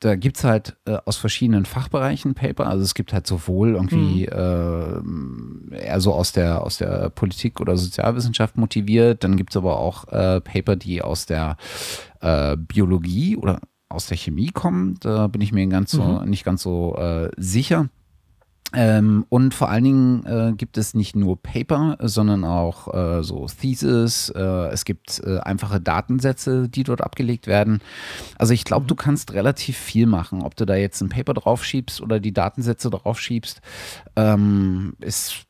da 0.00 0.16
gibt 0.16 0.38
es 0.38 0.44
halt 0.44 0.76
äh, 0.86 0.96
aus 1.04 1.16
verschiedenen 1.16 1.64
Fachbereichen 1.64 2.34
Paper. 2.34 2.66
Also 2.66 2.82
es 2.82 2.94
gibt 2.94 3.12
halt 3.12 3.26
sowohl 3.26 3.74
irgendwie 3.74 4.26
mhm. 4.26 5.72
äh, 5.72 5.84
eher 5.84 6.00
so 6.00 6.12
aus 6.14 6.32
der, 6.32 6.62
aus 6.62 6.78
der 6.78 7.10
Politik 7.10 7.35
oder 7.60 7.76
Sozialwissenschaft 7.76 8.56
motiviert, 8.56 9.24
dann 9.24 9.36
gibt 9.36 9.50
es 9.50 9.56
aber 9.56 9.78
auch 9.78 10.08
äh, 10.08 10.40
Paper, 10.40 10.76
die 10.76 11.02
aus 11.02 11.26
der 11.26 11.56
äh, 12.20 12.56
Biologie 12.56 13.36
oder 13.36 13.60
aus 13.88 14.06
der 14.06 14.16
Chemie 14.16 14.50
kommen. 14.50 14.96
Da 15.00 15.26
bin 15.28 15.40
ich 15.40 15.52
mir 15.52 15.66
ganz 15.66 15.92
so, 15.92 16.02
mhm. 16.02 16.28
nicht 16.28 16.44
ganz 16.44 16.62
so 16.62 16.96
äh, 16.96 17.30
sicher. 17.36 17.88
Ähm, 18.72 19.24
und 19.28 19.54
vor 19.54 19.70
allen 19.70 19.84
Dingen 19.84 20.26
äh, 20.26 20.52
gibt 20.56 20.76
es 20.76 20.92
nicht 20.92 21.14
nur 21.14 21.40
Paper, 21.40 21.96
sondern 22.00 22.44
auch 22.44 22.92
äh, 22.92 23.22
so 23.22 23.46
Thesis. 23.46 24.28
Äh, 24.30 24.68
es 24.68 24.84
gibt 24.84 25.20
äh, 25.24 25.38
einfache 25.38 25.80
Datensätze, 25.80 26.68
die 26.68 26.82
dort 26.82 27.00
abgelegt 27.00 27.46
werden. 27.46 27.80
Also 28.38 28.54
ich 28.54 28.64
glaube, 28.64 28.82
mhm. 28.82 28.88
du 28.88 28.94
kannst 28.96 29.32
relativ 29.32 29.78
viel 29.78 30.06
machen. 30.06 30.42
Ob 30.42 30.56
du 30.56 30.66
da 30.66 30.74
jetzt 30.74 31.00
ein 31.00 31.08
Paper 31.08 31.34
draufschiebst 31.34 32.00
oder 32.00 32.18
die 32.18 32.32
Datensätze 32.32 32.90
draufschiebst, 32.90 33.60
ähm, 34.16 34.94
ist, 35.00 35.45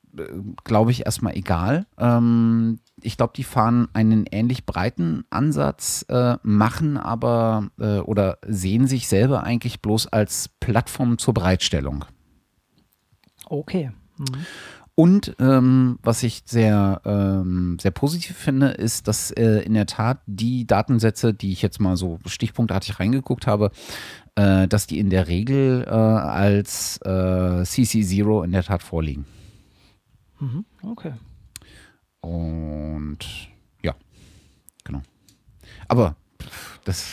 glaube 0.64 0.90
ich, 0.90 1.04
erstmal 1.04 1.36
egal. 1.36 1.86
Ähm, 1.98 2.80
ich 3.00 3.16
glaube, 3.16 3.32
die 3.36 3.44
fahren 3.44 3.88
einen 3.92 4.26
ähnlich 4.30 4.66
breiten 4.66 5.24
Ansatz, 5.30 6.04
äh, 6.08 6.36
machen 6.42 6.96
aber 6.96 7.70
oder 8.04 8.38
sehen 8.46 8.86
sich 8.86 9.08
selber 9.08 9.44
eigentlich 9.44 9.82
bloß 9.82 10.08
als 10.08 10.48
Plattform 10.60 11.18
zur 11.18 11.34
Bereitstellung. 11.34 12.04
Okay. 13.48 13.90
Mhm. 14.18 14.46
Und 14.98 15.36
ähm, 15.40 15.98
was 16.02 16.22
ich 16.22 16.42
sehr, 16.46 17.02
ähm, 17.04 17.76
sehr 17.78 17.90
positiv 17.90 18.34
finde, 18.34 18.68
ist, 18.68 19.06
dass 19.08 19.30
äh, 19.30 19.60
in 19.60 19.74
der 19.74 19.84
Tat 19.84 20.20
die 20.24 20.66
Datensätze, 20.66 21.34
die 21.34 21.52
ich 21.52 21.60
jetzt 21.60 21.80
mal 21.80 21.98
so 21.98 22.18
stichpunktartig 22.24 22.98
reingeguckt 22.98 23.46
habe, 23.46 23.72
äh, 24.36 24.66
dass 24.66 24.86
die 24.86 24.98
in 24.98 25.10
der 25.10 25.28
Regel 25.28 25.84
äh, 25.86 25.90
als 25.90 26.98
äh, 27.04 27.10
CC0 27.10 28.44
in 28.44 28.52
der 28.52 28.62
Tat 28.62 28.82
vorliegen. 28.82 29.26
Mhm. 30.40 30.64
Okay. 30.82 31.14
Und 32.20 33.18
ja, 33.82 33.94
genau. 34.84 35.02
Aber 35.88 36.16
das, 36.84 37.06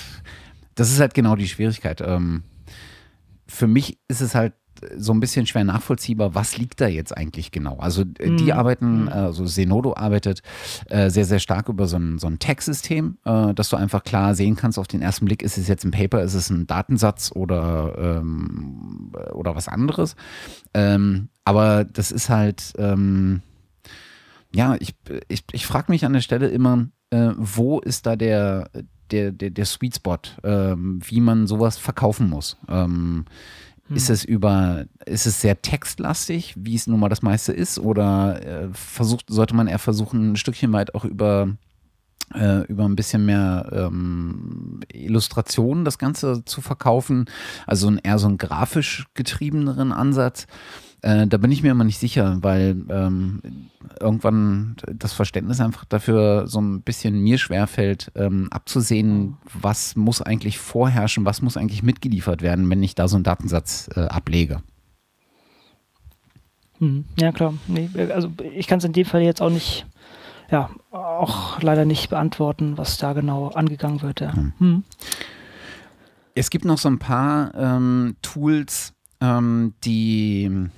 das 0.75 0.91
ist 0.91 0.99
halt 0.99 1.13
genau 1.13 1.35
die 1.35 1.47
Schwierigkeit. 1.47 2.01
Ähm, 2.01 2.43
für 3.47 3.67
mich 3.67 3.99
ist 4.07 4.21
es 4.21 4.35
halt 4.35 4.53
so 4.97 5.13
ein 5.13 5.19
bisschen 5.19 5.45
schwer 5.45 5.63
nachvollziehbar, 5.63 6.35
was 6.35 6.57
liegt 6.57 6.81
da 6.81 6.87
jetzt 6.87 7.15
eigentlich 7.15 7.51
genau. 7.51 7.77
Also 7.77 8.01
äh, 8.01 8.35
die 8.35 8.45
mhm. 8.45 8.51
arbeiten, 8.51 9.01
mhm. 9.03 9.09
also 9.09 9.45
Zenodo 9.45 9.95
arbeitet 9.95 10.41
äh, 10.89 11.09
sehr, 11.09 11.25
sehr 11.25 11.39
stark 11.39 11.69
über 11.69 11.87
so 11.87 11.97
ein, 11.97 12.19
so 12.19 12.27
ein 12.27 12.39
Tag-System, 12.39 13.17
äh, 13.25 13.53
dass 13.53 13.69
du 13.69 13.75
einfach 13.75 14.03
klar 14.03 14.35
sehen 14.35 14.55
kannst, 14.55 14.79
auf 14.79 14.87
den 14.87 15.01
ersten 15.01 15.25
Blick, 15.25 15.41
ist 15.41 15.57
es 15.57 15.67
jetzt 15.67 15.83
ein 15.83 15.91
Paper, 15.91 16.21
ist 16.21 16.33
es 16.33 16.49
ein 16.49 16.67
Datensatz 16.67 17.31
oder, 17.33 18.19
ähm, 18.19 19.11
oder 19.33 19.55
was 19.55 19.67
anderes. 19.67 20.15
Ähm, 20.73 21.29
aber 21.45 21.83
das 21.83 22.11
ist 22.11 22.29
halt, 22.29 22.73
ähm, 22.77 23.41
ja, 24.55 24.75
ich, 24.79 24.95
ich, 25.27 25.43
ich 25.51 25.65
frage 25.65 25.91
mich 25.91 26.05
an 26.05 26.13
der 26.13 26.21
Stelle 26.21 26.47
immer, 26.47 26.87
äh, 27.09 27.31
wo 27.37 27.79
ist 27.79 28.05
da 28.05 28.15
der, 28.15 28.69
der, 29.11 29.31
der, 29.31 29.49
der 29.49 29.65
Sweet 29.65 29.95
Spot, 29.95 30.17
ähm, 30.43 30.99
wie 31.03 31.21
man 31.21 31.47
sowas 31.47 31.77
verkaufen 31.77 32.29
muss. 32.29 32.57
Ähm, 32.67 33.25
hm. 33.93 33.97
Ist 33.97 34.09
es 34.09 34.23
über, 34.23 34.85
ist 35.05 35.27
es 35.27 35.39
sehr 35.39 35.61
textlastig, 35.61 36.55
wie 36.57 36.75
es 36.75 36.87
nun 36.87 36.99
mal 36.99 37.09
das 37.09 37.21
meiste 37.21 37.53
ist, 37.53 37.77
oder 37.77 38.43
äh, 38.43 38.69
versucht, 38.73 39.25
sollte 39.29 39.55
man 39.55 39.67
eher 39.67 39.79
versuchen, 39.79 40.31
ein 40.31 40.35
Stückchen 40.35 40.73
weit 40.73 40.95
auch 40.95 41.05
über 41.05 41.55
äh, 42.33 42.61
über 42.65 42.85
ein 42.85 42.95
bisschen 42.95 43.25
mehr 43.25 43.69
ähm, 43.71 44.79
Illustrationen 44.91 45.85
das 45.85 45.99
Ganze 45.99 46.43
zu 46.45 46.61
verkaufen, 46.61 47.25
also 47.67 47.93
eher 48.01 48.17
so 48.17 48.27
einen 48.27 48.39
grafisch 48.39 49.05
getriebeneren 49.13 49.91
Ansatz. 49.91 50.47
Äh, 51.03 51.27
da 51.27 51.35
bin 51.35 51.51
ich 51.51 51.61
mir 51.61 51.71
immer 51.71 51.83
nicht 51.83 51.99
sicher, 51.99 52.37
weil 52.41 52.77
ähm, 52.89 53.41
irgendwann 53.99 54.77
das 54.87 55.11
Verständnis 55.11 55.59
einfach 55.59 55.83
dafür 55.83 56.47
so 56.47 56.61
ein 56.61 56.81
bisschen 56.81 57.21
mir 57.21 57.37
schwerfällt, 57.37 58.09
ähm, 58.15 58.47
abzusehen, 58.51 59.35
was 59.53 59.97
muss 59.97 60.21
eigentlich 60.21 60.57
vorherrschen, 60.59 61.25
was 61.25 61.41
muss 61.41 61.57
eigentlich 61.57 61.83
mitgeliefert 61.83 62.41
werden, 62.41 62.69
wenn 62.69 62.81
ich 62.81 62.95
da 62.95 63.09
so 63.09 63.17
einen 63.17 63.25
Datensatz 63.25 63.89
äh, 63.97 63.99
ablege. 63.99 64.63
Mhm. 66.79 67.03
Ja, 67.19 67.33
klar. 67.33 67.53
Nee, 67.67 67.89
also 68.13 68.31
ich 68.55 68.67
kann 68.67 68.79
es 68.79 68.85
in 68.85 68.93
dem 68.93 69.05
Fall 69.05 69.23
jetzt 69.23 69.41
auch 69.41 69.49
nicht, 69.49 69.85
ja, 70.51 70.69
auch 70.91 71.61
leider 71.61 71.83
nicht 71.83 72.11
beantworten, 72.11 72.77
was 72.77 72.97
da 72.97 73.11
genau 73.11 73.49
angegangen 73.49 74.01
wird. 74.01 74.21
Ja. 74.21 74.31
Mhm. 74.31 74.53
Mhm. 74.59 74.83
Es 76.33 76.49
gibt 76.49 76.63
noch 76.63 76.77
so 76.77 76.87
ein 76.87 76.99
paar 76.99 77.53
ähm, 77.55 78.15
Tools, 78.21 78.93
ähm, 79.19 79.73
die 79.83 80.69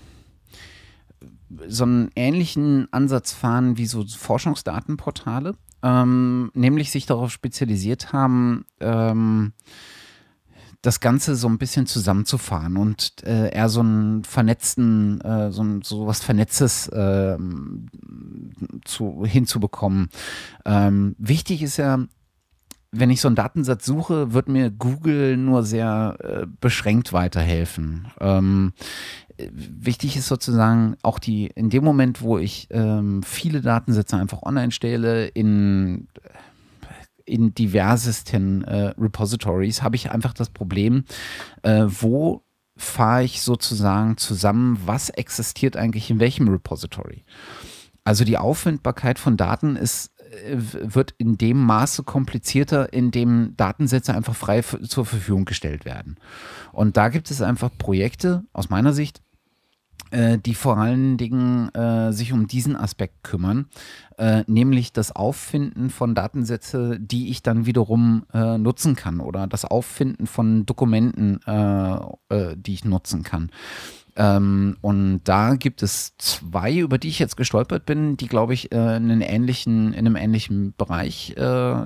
so 1.67 1.83
einen 1.83 2.09
ähnlichen 2.15 2.87
Ansatz 2.91 3.31
fahren 3.31 3.77
wie 3.77 3.85
so 3.85 4.05
Forschungsdatenportale, 4.05 5.55
ähm, 5.83 6.51
nämlich 6.53 6.91
sich 6.91 7.05
darauf 7.05 7.31
spezialisiert 7.31 8.13
haben, 8.13 8.65
ähm, 8.79 9.53
das 10.85 10.99
Ganze 10.99 11.35
so 11.35 11.47
ein 11.47 11.57
bisschen 11.57 11.87
zusammenzufahren 11.87 12.77
und 12.77 13.23
äh, 13.23 13.49
eher 13.49 13.69
so 13.69 13.79
einen 13.79 14.23
vernetzten, 14.23 15.19
äh, 15.21 15.51
so, 15.51 15.63
ein, 15.63 15.81
so 15.81 16.05
was 16.05 16.23
Vernetztes 16.23 16.87
äh, 16.89 17.37
zu, 18.85 19.25
hinzubekommen. 19.25 20.09
Ähm, 20.63 21.15
wichtig 21.17 21.63
ist 21.63 21.77
ja, 21.77 22.05
wenn 22.91 23.09
ich 23.09 23.19
so 23.19 23.27
einen 23.27 23.35
Datensatz 23.35 23.85
suche, 23.85 24.33
wird 24.33 24.47
mir 24.47 24.69
Google 24.69 25.37
nur 25.37 25.63
sehr 25.63 26.17
äh, 26.19 26.45
beschränkt 26.61 27.13
weiterhelfen. 27.13 28.07
Ähm, 28.19 28.73
wichtig 29.37 30.17
ist 30.17 30.27
sozusagen 30.27 30.95
auch 31.01 31.19
die, 31.19 31.47
in 31.47 31.69
dem 31.69 31.83
Moment, 31.83 32.21
wo 32.21 32.37
ich 32.37 32.67
ähm, 32.71 33.23
viele 33.23 33.61
Datensätze 33.61 34.17
einfach 34.17 34.43
online 34.43 34.71
stelle, 34.71 35.27
in 35.27 36.07
in 37.25 37.55
diversesten 37.55 38.63
äh, 38.65 38.93
Repositories 38.99 39.81
habe 39.81 39.95
ich 39.95 40.11
einfach 40.11 40.33
das 40.33 40.49
Problem, 40.49 41.05
äh, 41.63 41.85
wo 41.87 42.43
fahre 42.77 43.23
ich 43.23 43.41
sozusagen 43.41 44.17
zusammen, 44.17 44.79
was 44.85 45.09
existiert 45.09 45.75
eigentlich 45.75 46.09
in 46.11 46.19
welchem 46.19 46.47
Repository. 46.47 47.23
Also 48.03 48.23
die 48.25 48.37
Auffindbarkeit 48.37 49.17
von 49.17 49.37
Daten 49.37 49.75
ist 49.75 50.11
äh, 50.43 50.57
wird 50.57 51.15
in 51.17 51.37
dem 51.37 51.57
Maße 51.63 52.03
komplizierter, 52.03 52.93
in 52.93 53.11
dem 53.11 53.53
Datensätze 53.57 54.13
einfach 54.13 54.35
frei 54.35 54.61
zur 54.61 55.05
Verfügung 55.05 55.45
gestellt 55.45 55.85
werden. 55.85 56.17
Und 56.71 56.97
da 56.97 57.09
gibt 57.09 57.31
es 57.31 57.41
einfach 57.41 57.71
Projekte, 57.77 58.43
aus 58.53 58.69
meiner 58.69 58.93
Sicht, 58.93 59.21
die 60.11 60.55
vor 60.55 60.77
allen 60.77 61.17
Dingen 61.17 61.73
äh, 61.73 62.13
sich 62.13 62.31
um 62.31 62.47
diesen 62.47 62.75
Aspekt 62.75 63.23
kümmern, 63.23 63.67
äh, 64.17 64.43
nämlich 64.47 64.93
das 64.93 65.13
Auffinden 65.13 65.89
von 65.89 66.15
Datensätze, 66.15 66.97
die 66.99 67.29
ich 67.29 67.43
dann 67.43 67.65
wiederum 67.65 68.25
äh, 68.33 68.57
nutzen 68.57 68.95
kann 68.95 69.19
oder 69.19 69.47
das 69.47 69.65
Auffinden 69.65 70.27
von 70.27 70.65
Dokumenten, 70.65 71.41
äh, 71.45 71.95
äh, 72.29 72.55
die 72.55 72.73
ich 72.73 72.85
nutzen 72.85 73.23
kann. 73.23 73.51
Ähm, 74.15 74.77
und 74.79 75.21
da 75.25 75.55
gibt 75.55 75.83
es 75.83 76.15
zwei, 76.17 76.73
über 76.77 76.97
die 76.97 77.09
ich 77.09 77.19
jetzt 77.19 77.35
gestolpert 77.35 77.85
bin, 77.85 78.15
die, 78.15 78.27
glaube 78.27 78.53
ich, 78.53 78.71
in, 78.71 78.79
einen 78.79 79.19
ähnlichen, 79.19 79.91
in 79.91 80.05
einem 80.05 80.15
ähnlichen 80.15 80.73
Bereich 80.77 81.35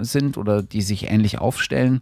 sind 0.01 0.37
oder 0.37 0.61
die 0.61 0.83
sich 0.83 1.09
ähnlich 1.09 1.39
aufstellen. 1.39 2.01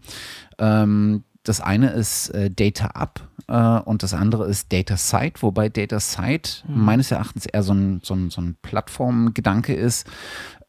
Ähm, 0.60 1.24
das 1.48 1.62
eine 1.62 1.92
ist 1.92 2.30
äh, 2.30 2.52
Data 2.52 2.88
Up 2.88 3.28
äh, 3.48 3.80
und 3.80 4.04
das 4.04 4.14
andere 4.14 4.48
ist 4.48 4.72
Data 4.74 4.98
Site, 4.98 5.42
wobei 5.42 5.70
Data 5.70 6.00
Site 6.00 6.64
mhm. 6.68 6.84
meines 6.84 7.12
Erachtens 7.12 7.46
eher 7.46 7.64
so 7.64 7.74
ein, 7.74 8.02
so 8.04 8.14
ein, 8.14 8.30
so 8.30 8.42
ein 8.42 8.58
Plattformgedanke 8.62 9.74
ist, 9.74 10.08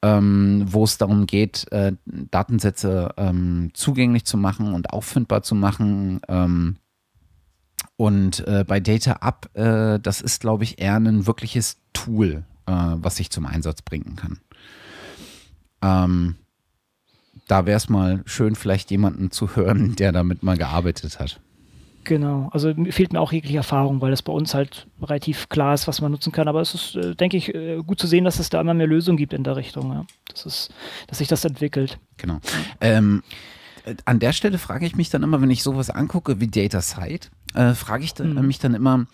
ähm, 0.02 0.64
wo 0.68 0.84
es 0.84 0.98
darum 0.98 1.26
geht, 1.26 1.70
äh, 1.72 1.92
Datensätze 2.06 3.12
ähm, 3.16 3.70
zugänglich 3.74 4.24
zu 4.24 4.36
machen 4.36 4.72
und 4.72 4.90
auffindbar 4.90 5.42
zu 5.42 5.54
machen. 5.54 6.20
Ähm, 6.28 6.76
und 7.96 8.46
äh, 8.46 8.64
bei 8.66 8.78
Data 8.78 9.14
Up, 9.14 9.50
äh, 9.54 9.98
das 9.98 10.20
ist, 10.20 10.40
glaube 10.40 10.62
ich, 10.62 10.80
eher 10.80 10.94
ein 10.94 11.26
wirkliches 11.26 11.78
Tool, 11.92 12.44
äh, 12.66 12.72
was 12.72 13.18
ich 13.18 13.30
zum 13.30 13.46
Einsatz 13.46 13.82
bringen 13.82 14.14
kann. 14.14 14.38
Ähm, 15.82 16.36
da 17.48 17.66
wäre 17.66 17.76
es 17.76 17.88
mal 17.88 18.22
schön, 18.26 18.54
vielleicht 18.54 18.90
jemanden 18.90 19.30
zu 19.32 19.56
hören, 19.56 19.96
der 19.98 20.12
damit 20.12 20.42
mal 20.42 20.56
gearbeitet 20.56 21.18
hat. 21.18 21.40
Genau, 22.04 22.48
also 22.52 22.72
fehlt 22.90 23.12
mir 23.12 23.20
auch 23.20 23.32
jegliche 23.32 23.58
Erfahrung, 23.58 24.00
weil 24.00 24.12
das 24.12 24.22
bei 24.22 24.32
uns 24.32 24.54
halt 24.54 24.86
relativ 25.02 25.50
klar 25.50 25.74
ist, 25.74 25.86
was 25.88 26.00
man 26.00 26.10
nutzen 26.10 26.32
kann. 26.32 26.48
Aber 26.48 26.62
es 26.62 26.72
ist, 26.72 26.96
äh, 26.96 27.14
denke 27.14 27.36
ich, 27.36 27.54
äh, 27.54 27.82
gut 27.84 28.00
zu 28.00 28.06
sehen, 28.06 28.24
dass 28.24 28.38
es 28.38 28.48
da 28.48 28.60
immer 28.60 28.72
mehr 28.72 28.86
Lösungen 28.86 29.18
gibt 29.18 29.34
in 29.34 29.44
der 29.44 29.56
Richtung. 29.56 29.92
Ja. 29.92 30.06
Das 30.28 30.46
ist, 30.46 30.72
dass 31.06 31.18
sich 31.18 31.28
das 31.28 31.44
entwickelt. 31.44 31.98
Genau. 32.16 32.38
Ähm, 32.80 33.22
an 34.06 34.20
der 34.20 34.32
Stelle 34.32 34.58
frage 34.58 34.86
ich 34.86 34.96
mich 34.96 35.10
dann 35.10 35.22
immer, 35.22 35.42
wenn 35.42 35.50
ich 35.50 35.62
sowas 35.62 35.90
angucke 35.90 36.40
wie 36.40 36.48
Data 36.48 36.80
Site, 36.80 37.28
äh, 37.54 37.74
frage 37.74 38.04
ich 38.04 38.14
dann, 38.14 38.34
mhm. 38.34 38.46
mich 38.46 38.58
dann 38.58 38.74
immer, 38.74 39.06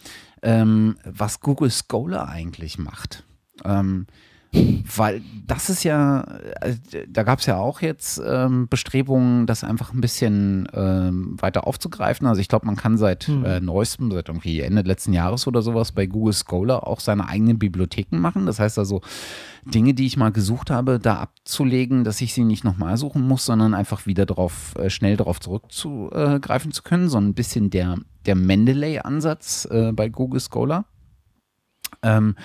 ähm, 0.42 0.96
was 1.04 1.40
Google 1.40 1.70
Scholar 1.70 2.28
eigentlich 2.28 2.78
macht. 2.78 3.24
Ähm, 3.64 4.06
weil 4.96 5.22
das 5.46 5.68
ist 5.68 5.84
ja, 5.84 6.22
äh, 6.60 6.74
da 7.08 7.22
gab 7.22 7.40
es 7.40 7.46
ja 7.46 7.56
auch 7.56 7.80
jetzt 7.80 8.20
ähm, 8.24 8.68
Bestrebungen, 8.68 9.46
das 9.46 9.64
einfach 9.64 9.92
ein 9.92 10.00
bisschen 10.00 10.68
ähm, 10.72 11.36
weiter 11.40 11.66
aufzugreifen. 11.66 12.26
Also 12.26 12.40
ich 12.40 12.48
glaube, 12.48 12.66
man 12.66 12.76
kann 12.76 12.96
seit 12.96 13.24
hm. 13.24 13.44
äh, 13.44 13.60
neuestem, 13.60 14.10
seit 14.12 14.28
irgendwie 14.28 14.60
Ende 14.60 14.82
letzten 14.82 15.12
Jahres 15.12 15.46
oder 15.46 15.62
sowas 15.62 15.92
bei 15.92 16.06
Google 16.06 16.32
Scholar 16.32 16.86
auch 16.86 17.00
seine 17.00 17.28
eigenen 17.28 17.58
Bibliotheken 17.58 18.18
machen. 18.18 18.46
Das 18.46 18.60
heißt 18.60 18.78
also, 18.78 19.00
Dinge, 19.64 19.94
die 19.94 20.06
ich 20.06 20.16
mal 20.16 20.30
gesucht 20.30 20.70
habe, 20.70 20.98
da 20.98 21.16
abzulegen, 21.16 22.04
dass 22.04 22.20
ich 22.20 22.34
sie 22.34 22.44
nicht 22.44 22.64
nochmal 22.64 22.96
suchen 22.96 23.26
muss, 23.26 23.44
sondern 23.44 23.74
einfach 23.74 24.06
wieder 24.06 24.26
darauf, 24.26 24.74
äh, 24.76 24.90
schnell 24.90 25.16
darauf 25.16 25.40
zurückzugreifen 25.40 26.70
zu 26.70 26.82
können. 26.82 27.08
So 27.08 27.18
ein 27.18 27.34
bisschen 27.34 27.70
der, 27.70 27.96
der 28.26 28.36
Mendeley-Ansatz 28.36 29.66
äh, 29.70 29.92
bei 29.92 30.08
Google 30.08 30.40
Scholar. 30.40 30.84
Ähm, 32.02 32.36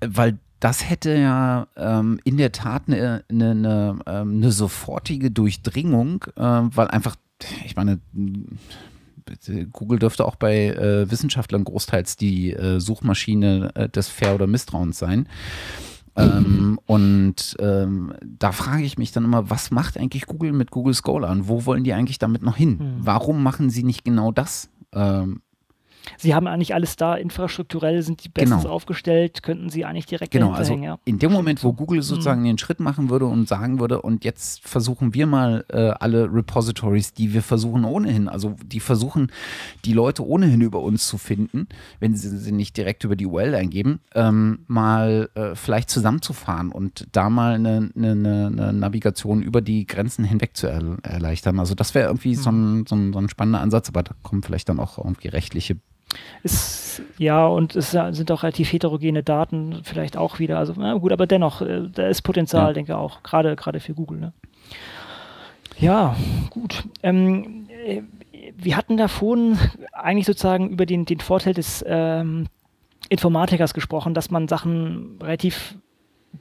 weil 0.00 0.38
das 0.64 0.88
hätte 0.88 1.14
ja 1.14 1.66
ähm, 1.76 2.18
in 2.24 2.38
der 2.38 2.50
Tat 2.50 2.84
eine, 2.86 3.22
eine, 3.28 3.50
eine, 3.50 3.98
ähm, 4.06 4.36
eine 4.36 4.50
sofortige 4.50 5.30
Durchdringung, 5.30 6.24
äh, 6.36 6.40
weil 6.40 6.88
einfach, 6.88 7.16
ich 7.66 7.76
meine, 7.76 8.00
Google 9.72 9.98
dürfte 9.98 10.24
auch 10.24 10.36
bei 10.36 10.68
äh, 10.68 11.10
Wissenschaftlern 11.10 11.64
großteils 11.64 12.16
die 12.16 12.54
äh, 12.54 12.80
Suchmaschine 12.80 13.72
äh, 13.74 13.88
des 13.90 14.08
Fair- 14.08 14.34
oder 14.34 14.46
Misstrauens 14.46 14.98
sein. 14.98 15.28
Ähm, 16.16 16.80
und 16.86 17.56
ähm, 17.58 18.14
da 18.24 18.52
frage 18.52 18.84
ich 18.84 18.96
mich 18.96 19.12
dann 19.12 19.24
immer, 19.24 19.50
was 19.50 19.70
macht 19.70 19.98
eigentlich 19.98 20.24
Google 20.24 20.52
mit 20.52 20.70
Google 20.70 20.94
Scholar 20.94 21.30
und 21.30 21.46
wo 21.46 21.66
wollen 21.66 21.84
die 21.84 21.92
eigentlich 21.92 22.18
damit 22.18 22.42
noch 22.42 22.56
hin? 22.56 22.78
Hm. 22.78 22.94
Warum 23.00 23.42
machen 23.42 23.68
sie 23.68 23.82
nicht 23.82 24.02
genau 24.02 24.32
das? 24.32 24.70
Ähm, 24.94 25.42
Sie 26.18 26.34
haben 26.34 26.46
eigentlich 26.46 26.74
alles 26.74 26.96
da, 26.96 27.14
infrastrukturell 27.14 28.02
sind 28.02 28.24
die 28.24 28.28
bestens 28.28 28.62
genau. 28.62 28.74
aufgestellt, 28.74 29.42
könnten 29.42 29.70
Sie 29.70 29.84
eigentlich 29.84 30.06
direkt 30.06 30.32
Genau, 30.32 30.52
also 30.52 30.74
ja. 30.74 30.98
in 31.04 31.18
dem 31.18 31.32
Moment, 31.32 31.62
wo 31.64 31.72
Google 31.72 32.02
sozusagen 32.02 32.42
mhm. 32.42 32.46
den 32.46 32.58
Schritt 32.58 32.80
machen 32.80 33.10
würde 33.10 33.26
und 33.26 33.48
sagen 33.48 33.80
würde, 33.80 34.02
und 34.02 34.24
jetzt 34.24 34.66
versuchen 34.66 35.14
wir 35.14 35.26
mal 35.26 35.64
äh, 35.68 35.90
alle 36.00 36.32
Repositories, 36.32 37.12
die 37.12 37.32
wir 37.32 37.42
versuchen 37.42 37.84
ohnehin, 37.84 38.28
also 38.28 38.56
die 38.64 38.80
versuchen, 38.80 39.30
die 39.84 39.92
Leute 39.92 40.26
ohnehin 40.26 40.60
über 40.60 40.80
uns 40.80 41.06
zu 41.06 41.18
finden, 41.18 41.68
wenn 42.00 42.14
sie 42.16 42.36
sie 42.36 42.52
nicht 42.52 42.76
direkt 42.76 43.04
über 43.04 43.16
die 43.16 43.26
URL 43.26 43.54
eingeben, 43.54 44.00
ähm, 44.14 44.60
mal 44.66 45.30
äh, 45.34 45.54
vielleicht 45.54 45.90
zusammenzufahren 45.90 46.70
und 46.70 47.06
da 47.12 47.30
mal 47.30 47.54
eine, 47.54 47.90
eine, 47.96 48.10
eine, 48.10 48.72
Navigation 48.72 49.42
über 49.42 49.60
die 49.60 49.86
Grenzen 49.86 50.24
hinweg 50.24 50.56
zu 50.56 50.66
er 50.66 50.98
erleichtern. 51.02 51.58
Also 51.60 51.74
das 51.74 51.94
wäre 51.94 52.08
irgendwie 52.08 52.36
mhm. 52.36 52.40
so, 52.40 52.50
ein, 52.50 52.86
so, 52.86 52.96
ein, 52.96 53.12
so 53.12 53.18
ein 53.18 53.28
spannender 53.28 53.60
Ansatz, 53.60 53.88
aber 53.88 54.02
da 54.02 54.14
kommen 54.22 54.42
vielleicht 54.42 54.68
dann 54.68 54.80
auch 54.80 54.98
irgendwie 54.98 55.28
rechtliche 55.28 55.76
ist, 56.42 57.02
ja, 57.18 57.46
und 57.46 57.74
es 57.76 57.90
sind 57.90 58.30
auch 58.30 58.42
relativ 58.42 58.72
heterogene 58.72 59.22
Daten 59.22 59.80
vielleicht 59.82 60.16
auch 60.16 60.38
wieder. 60.38 60.58
Also, 60.58 60.74
na 60.76 60.94
gut, 60.94 61.12
aber 61.12 61.26
dennoch, 61.26 61.60
äh, 61.60 61.88
da 61.92 62.06
ist 62.08 62.22
Potenzial, 62.22 62.68
ja. 62.68 62.72
denke 62.72 62.92
ich 62.92 62.96
auch, 62.96 63.22
gerade 63.22 63.80
für 63.80 63.94
Google. 63.94 64.18
Ne? 64.18 64.32
Ja, 65.78 66.16
gut. 66.50 66.84
Ähm, 67.02 67.66
äh, 67.84 68.02
wir 68.56 68.76
hatten 68.76 68.96
da 68.96 69.08
vorhin 69.08 69.58
eigentlich 69.92 70.26
sozusagen 70.26 70.68
über 70.70 70.86
den, 70.86 71.04
den 71.06 71.20
Vorteil 71.20 71.54
des 71.54 71.84
ähm, 71.86 72.46
Informatikers 73.08 73.74
gesprochen, 73.74 74.14
dass 74.14 74.30
man 74.30 74.48
Sachen 74.48 75.18
relativ 75.20 75.76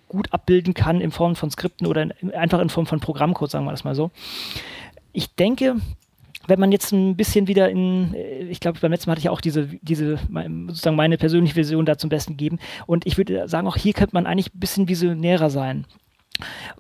gut 0.08 0.32
abbilden 0.32 0.74
kann 0.74 1.02
in 1.02 1.12
Form 1.12 1.36
von 1.36 1.52
Skripten 1.52 1.88
oder 1.88 2.04
in, 2.04 2.34
einfach 2.34 2.60
in 2.60 2.70
Form 2.70 2.86
von 2.86 3.00
Programmcode, 3.00 3.52
sagen 3.52 3.66
wir 3.66 3.72
das 3.72 3.84
mal 3.84 3.96
so. 3.96 4.12
Ich 5.12 5.36
denke, 5.36 5.76
wenn 6.48 6.60
man 6.60 6.72
jetzt 6.72 6.92
ein 6.92 7.16
bisschen 7.16 7.48
wieder 7.48 7.70
in, 7.70 8.14
äh, 8.14 8.44
ich 8.44 8.60
glaube, 8.60 8.80
beim 8.80 8.92
letzten 8.92 9.10
Mal 9.10 9.14
hatte 9.14 9.22
ich 9.22 9.30
auch 9.30 9.42
diese, 9.42 9.68
diese, 9.82 10.18
sozusagen 10.68 10.96
meine 10.96 11.18
persönliche 11.18 11.56
Vision 11.56 11.86
da 11.86 11.98
zum 11.98 12.10
Besten 12.10 12.38
geben. 12.38 12.60
Und 12.86 13.06
ich 13.06 13.18
würde 13.18 13.48
sagen, 13.48 13.68
auch 13.68 13.78
hier 13.78 13.94
könnte 13.94 14.16
man 14.16 14.26
eigentlich 14.26 14.54
ein 14.54 14.60
bisschen 14.60 14.88
visionärer 14.88 15.50
sein. 15.50 15.86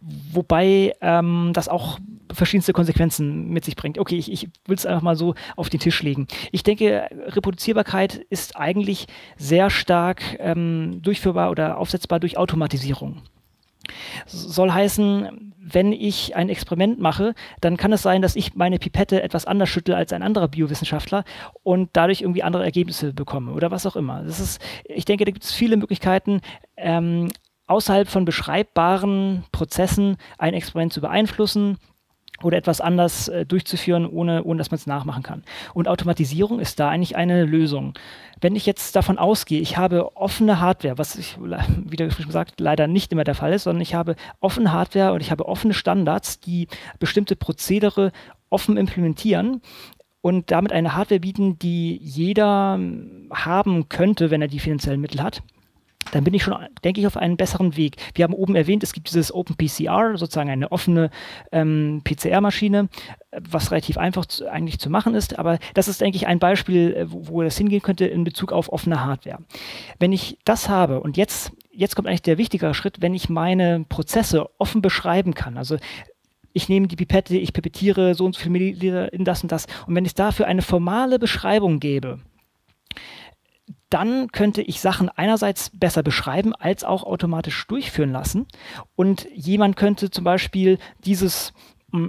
Wobei 0.02 0.94
ähm, 1.02 1.52
das 1.54 1.70
auch 1.70 2.00
verschiedenste 2.32 2.74
Konsequenzen 2.74 3.50
mit 3.50 3.64
sich 3.64 3.76
bringt. 3.76 4.00
Okay, 4.00 4.18
ich, 4.18 4.32
ich 4.32 4.50
will 4.66 4.76
es 4.76 4.86
einfach 4.86 5.04
mal 5.04 5.16
so 5.16 5.36
auf 5.56 5.70
den 5.70 5.80
Tisch 5.80 6.02
legen. 6.02 6.28
Ich 6.52 6.64
denke, 6.64 7.08
Reproduzierbarkeit 7.28 8.16
ist 8.30 8.58
eigentlich 8.58 9.06
sehr 9.38 9.70
stark 9.70 10.22
ähm, 10.40 11.02
durchführbar 11.02 11.52
oder 11.52 11.78
aufsetzbar 11.78 12.20
durch 12.20 12.38
Automatisierung. 12.38 13.22
Soll 14.26 14.72
heißen, 14.72 15.53
wenn 15.66 15.94
ich 15.94 16.36
ein 16.36 16.50
Experiment 16.50 17.00
mache, 17.00 17.34
dann 17.62 17.78
kann 17.78 17.94
es 17.94 18.02
sein, 18.02 18.22
dass 18.22 18.36
ich 18.36 18.56
meine 18.56 18.80
Pipette 18.80 19.24
etwas 19.24 19.46
anders 19.46 19.70
schüttle 19.70 19.96
als 19.96 20.12
ein 20.12 20.22
anderer 20.22 20.50
Biowissenschaftler 20.50 21.24
und 21.64 21.90
dadurch 21.94 22.22
irgendwie 22.22 22.44
andere 22.44 22.66
Ergebnisse 22.66 23.14
bekomme 23.14 23.54
oder 23.54 23.72
was 23.72 23.86
auch 23.86 23.96
immer. 23.96 24.24
Das 24.24 24.40
ist, 24.40 24.62
ich 24.84 25.06
denke, 25.06 25.24
da 25.24 25.32
gibt 25.32 25.46
es 25.46 25.54
viele 25.54 25.78
Möglichkeiten, 25.78 26.42
ähm, 26.76 27.32
außerhalb 27.68 28.10
von 28.10 28.26
beschreibbaren 28.26 29.46
Prozessen 29.52 30.18
ein 30.38 30.54
Experiment 30.54 30.92
zu 30.92 31.00
beeinflussen, 31.00 31.78
oder 32.44 32.58
etwas 32.58 32.82
anders 32.82 33.28
äh, 33.28 33.46
durchzuführen, 33.46 34.08
ohne, 34.08 34.44
ohne 34.44 34.58
dass 34.58 34.72
man 34.72 34.78
es 34.78 34.88
nachmachen 34.88 35.24
kann. 35.24 35.44
Und 35.74 35.88
Automatisierung 35.88 36.60
ist 36.60 36.80
da 36.80 36.90
eigentlich 36.90 37.16
eine 37.16 37.46
Lösung. 37.46 37.94
Wenn 38.42 38.56
ich 38.56 38.66
jetzt 38.66 38.96
davon 38.96 39.18
ausgehe, 39.18 39.62
ich 39.62 39.78
habe 39.78 40.16
offene 40.16 40.60
Hardware, 40.60 40.98
was 40.98 41.16
ich, 41.16 41.38
wie 41.40 41.96
gesagt, 41.96 42.60
leider 42.60 42.88
nicht 42.88 43.12
immer 43.12 43.24
der 43.24 43.36
Fall 43.36 43.54
ist, 43.54 43.64
sondern 43.64 43.82
ich 43.82 43.96
habe 43.96 44.16
offene 44.40 44.72
Hardware 44.72 45.14
und 45.14 45.22
ich 45.22 45.32
habe 45.32 45.48
offene 45.48 45.74
Standards, 45.74 46.40
die 46.40 46.68
bestimmte 47.00 47.36
Prozedere 47.36 48.12
offen 48.50 48.78
implementieren, 48.78 49.62
und 50.26 50.52
damit 50.52 50.72
eine 50.72 50.96
Hardware 50.96 51.20
bieten, 51.20 51.60
die 51.60 51.98
jeder 51.98 52.76
hm, 52.76 53.30
haben 53.30 53.90
könnte, 53.90 54.32
wenn 54.32 54.42
er 54.42 54.48
die 54.48 54.60
finanziellen 54.60 55.02
Mittel 55.02 55.22
hat 55.22 55.44
dann 56.12 56.24
bin 56.24 56.34
ich 56.34 56.44
schon, 56.44 56.56
denke 56.84 57.00
ich, 57.00 57.08
auf 57.08 57.18
einen 57.18 57.38
besseren 57.38 57.76
Weg. 57.78 57.98
Wir 58.16 58.24
haben 58.24 58.34
oben 58.34 58.56
erwähnt, 58.56 58.84
es 58.84 58.94
gibt 58.94 59.08
dieses 59.08 59.34
OpenPCR, 59.34 60.18
sozusagen 60.18 60.50
eine 60.50 60.72
offene 60.72 61.10
ähm, 61.52 62.02
PCR-Maschine, 62.04 62.90
was 63.40 63.72
relativ 63.72 63.98
einfach 63.98 64.26
zu, 64.26 64.50
eigentlich 64.50 64.80
zu 64.80 64.90
machen 64.90 65.16
ist. 65.16 65.40
Aber 65.40 65.60
das 65.74 65.88
ist, 65.88 66.02
denke 66.02 66.18
ich, 66.18 66.28
ein 66.28 66.40
Beispiel, 66.40 66.94
äh, 66.94 67.12
wo, 67.12 67.28
wo 67.28 67.44
das 67.44 67.58
hingehen 67.58 67.82
könnte 67.82 68.06
in 68.06 68.24
Bezug 68.24 68.52
auf 68.52 68.72
offene 68.72 69.04
Hardware. 69.04 69.40
Wenn 70.00 70.12
ich 70.12 70.38
das 70.46 70.70
habe 70.70 71.00
und 71.00 71.18
jetzt, 71.18 71.52
jetzt 71.72 71.96
kommt 71.96 72.08
eigentlich 72.08 72.22
der 72.22 72.38
wichtigere 72.38 72.74
Schritt, 72.74 73.02
wenn 73.02 73.14
ich 73.14 73.30
meine 73.30 73.86
Prozesse 73.88 74.50
offen 74.60 74.82
beschreiben 74.82 75.34
kann, 75.34 75.58
also 75.58 75.78
ich 76.54 76.70
nehme 76.70 76.88
die 76.88 76.96
Pipette, 76.96 77.36
ich 77.36 77.52
pipettiere 77.52 78.14
so 78.14 78.26
und 78.26 78.36
so 78.36 78.42
viele 78.42 78.52
Milliliter 78.52 79.12
in 79.12 79.26
das 79.26 79.42
und 79.42 79.52
das. 79.52 79.66
Und 79.88 79.96
wenn 79.96 80.06
ich 80.06 80.14
dafür 80.14 80.46
eine 80.46 80.62
formale 80.62 81.18
Beschreibung 81.18 81.80
gebe, 81.80 82.20
dann 83.94 84.32
könnte 84.32 84.62
ich 84.62 84.82
Sachen 84.82 85.10
einerseits 85.10 85.70
besser 85.70 86.04
beschreiben, 86.04 86.54
als 86.56 86.84
auch 86.84 87.04
automatisch 87.04 87.68
durchführen 87.68 88.12
lassen. 88.12 88.48
Und 88.96 89.28
jemand 89.34 89.76
könnte 89.76 90.10
zum 90.10 90.24
Beispiel 90.24 90.80
dieses 91.06 91.54
mm, 91.92 92.08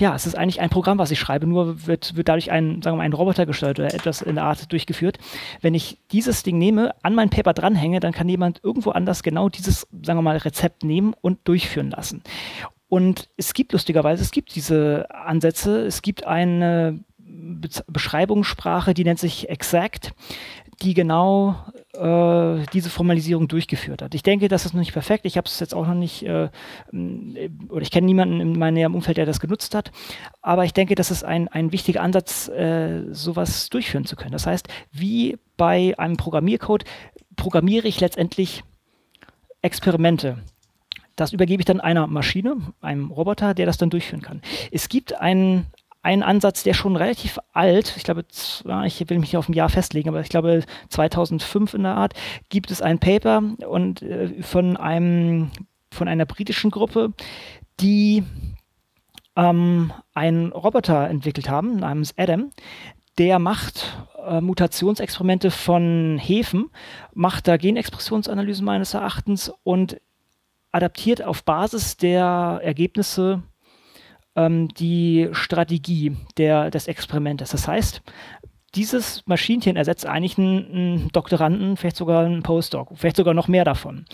ja, 0.00 0.14
es 0.14 0.26
ist 0.26 0.36
eigentlich 0.36 0.60
ein 0.60 0.70
Programm, 0.70 0.98
was 0.98 1.10
ich 1.10 1.18
schreibe, 1.18 1.46
nur 1.46 1.86
wird, 1.86 2.16
wird 2.16 2.28
dadurch 2.28 2.50
ein, 2.50 2.82
sagen 2.82 2.96
wir 2.96 2.98
mal, 2.98 3.04
ein 3.04 3.12
Roboter 3.12 3.46
gesteuert 3.46 3.78
oder 3.78 3.94
etwas 3.94 4.22
in 4.22 4.34
der 4.34 4.44
Art 4.44 4.70
durchgeführt. 4.72 5.18
Wenn 5.60 5.74
ich 5.74 5.98
dieses 6.10 6.42
Ding 6.42 6.58
nehme, 6.58 6.94
an 7.02 7.14
mein 7.14 7.30
Paper 7.30 7.54
dranhänge, 7.54 8.00
dann 8.00 8.12
kann 8.12 8.28
jemand 8.28 8.60
irgendwo 8.62 8.90
anders 8.90 9.22
genau 9.22 9.48
dieses, 9.48 9.86
sagen 10.02 10.18
wir 10.18 10.22
mal, 10.22 10.36
Rezept 10.36 10.84
nehmen 10.84 11.14
und 11.20 11.46
durchführen 11.46 11.90
lassen. 11.90 12.22
Und 12.88 13.28
es 13.36 13.54
gibt 13.54 13.72
lustigerweise, 13.72 14.22
es 14.22 14.30
gibt 14.30 14.54
diese 14.54 15.06
Ansätze, 15.10 15.86
es 15.86 16.02
gibt 16.02 16.26
eine 16.26 17.00
Beschreibungssprache, 17.18 18.94
die 18.94 19.04
nennt 19.04 19.18
sich 19.18 19.48
Exact 19.48 20.12
die 20.82 20.94
genau 20.94 21.56
äh, 21.94 22.64
diese 22.72 22.90
Formalisierung 22.90 23.48
durchgeführt 23.48 24.02
hat. 24.02 24.14
Ich 24.14 24.22
denke, 24.22 24.48
das 24.48 24.64
ist 24.64 24.74
noch 24.74 24.80
nicht 24.80 24.92
perfekt. 24.92 25.24
Ich 25.26 25.36
habe 25.36 25.46
es 25.46 25.58
jetzt 25.58 25.74
auch 25.74 25.86
noch 25.86 25.94
nicht, 25.94 26.22
äh, 26.24 26.48
oder 27.68 27.82
ich 27.82 27.90
kenne 27.90 28.06
niemanden 28.06 28.40
in 28.40 28.58
meinem 28.58 28.74
näheren 28.74 28.94
Umfeld, 28.94 29.16
der 29.16 29.26
das 29.26 29.40
genutzt 29.40 29.74
hat. 29.74 29.90
Aber 30.40 30.64
ich 30.64 30.72
denke, 30.72 30.94
das 30.94 31.10
ist 31.10 31.24
ein, 31.24 31.48
ein 31.48 31.72
wichtiger 31.72 32.02
Ansatz, 32.02 32.48
äh, 32.48 33.12
sowas 33.12 33.68
durchführen 33.70 34.04
zu 34.04 34.14
können. 34.14 34.32
Das 34.32 34.46
heißt, 34.46 34.68
wie 34.92 35.38
bei 35.56 35.94
einem 35.98 36.16
Programmiercode 36.16 36.84
programmiere 37.36 37.88
ich 37.88 38.00
letztendlich 38.00 38.62
Experimente. 39.62 40.38
Das 41.16 41.32
übergebe 41.32 41.60
ich 41.60 41.66
dann 41.66 41.80
einer 41.80 42.06
Maschine, 42.06 42.56
einem 42.80 43.10
Roboter, 43.10 43.52
der 43.52 43.66
das 43.66 43.76
dann 43.76 43.90
durchführen 43.90 44.22
kann. 44.22 44.40
Es 44.70 44.88
gibt 44.88 45.20
einen, 45.20 45.66
ein 46.08 46.22
Ansatz, 46.22 46.62
der 46.62 46.72
schon 46.72 46.96
relativ 46.96 47.38
alt, 47.52 47.92
ich 47.98 48.02
glaube, 48.02 48.24
ich 48.86 49.00
will 49.10 49.18
mich 49.18 49.28
nicht 49.28 49.36
auf 49.36 49.50
ein 49.50 49.52
Jahr 49.52 49.68
festlegen, 49.68 50.08
aber 50.08 50.22
ich 50.22 50.30
glaube 50.30 50.64
2005 50.88 51.74
in 51.74 51.82
der 51.82 51.96
Art, 51.96 52.14
gibt 52.48 52.70
es 52.70 52.80
ein 52.80 52.98
Paper 52.98 53.42
und 53.68 54.00
äh, 54.00 54.42
von 54.42 54.78
einem 54.78 55.50
von 55.92 56.08
einer 56.08 56.24
britischen 56.24 56.70
Gruppe, 56.70 57.12
die 57.80 58.24
ähm, 59.36 59.92
einen 60.14 60.50
Roboter 60.52 61.10
entwickelt 61.10 61.50
haben 61.50 61.76
namens 61.76 62.14
Adam, 62.16 62.52
der 63.18 63.38
macht 63.38 64.06
äh, 64.26 64.40
Mutationsexperimente 64.40 65.50
von 65.50 66.18
Hefen, 66.18 66.70
macht 67.12 67.46
da 67.48 67.58
Genexpressionsanalysen 67.58 68.64
meines 68.64 68.94
Erachtens 68.94 69.52
und 69.62 70.00
adaptiert 70.72 71.22
auf 71.22 71.44
Basis 71.44 71.98
der 71.98 72.60
Ergebnisse 72.62 73.42
ähm, 74.38 74.68
die 74.68 75.28
Strategie 75.32 76.16
der, 76.36 76.70
des 76.70 76.86
Experimentes. 76.86 77.50
Das 77.50 77.66
heißt, 77.66 78.02
dieses 78.74 79.22
Maschinchen 79.26 79.76
ersetzt 79.76 80.06
eigentlich 80.06 80.38
einen, 80.38 80.72
einen 80.72 81.08
Doktoranden, 81.12 81.76
vielleicht 81.76 81.96
sogar 81.96 82.24
einen 82.24 82.42
Postdoc, 82.42 82.90
vielleicht 82.94 83.16
sogar 83.16 83.34
noch 83.34 83.48
mehr 83.48 83.64
davon. 83.64 84.04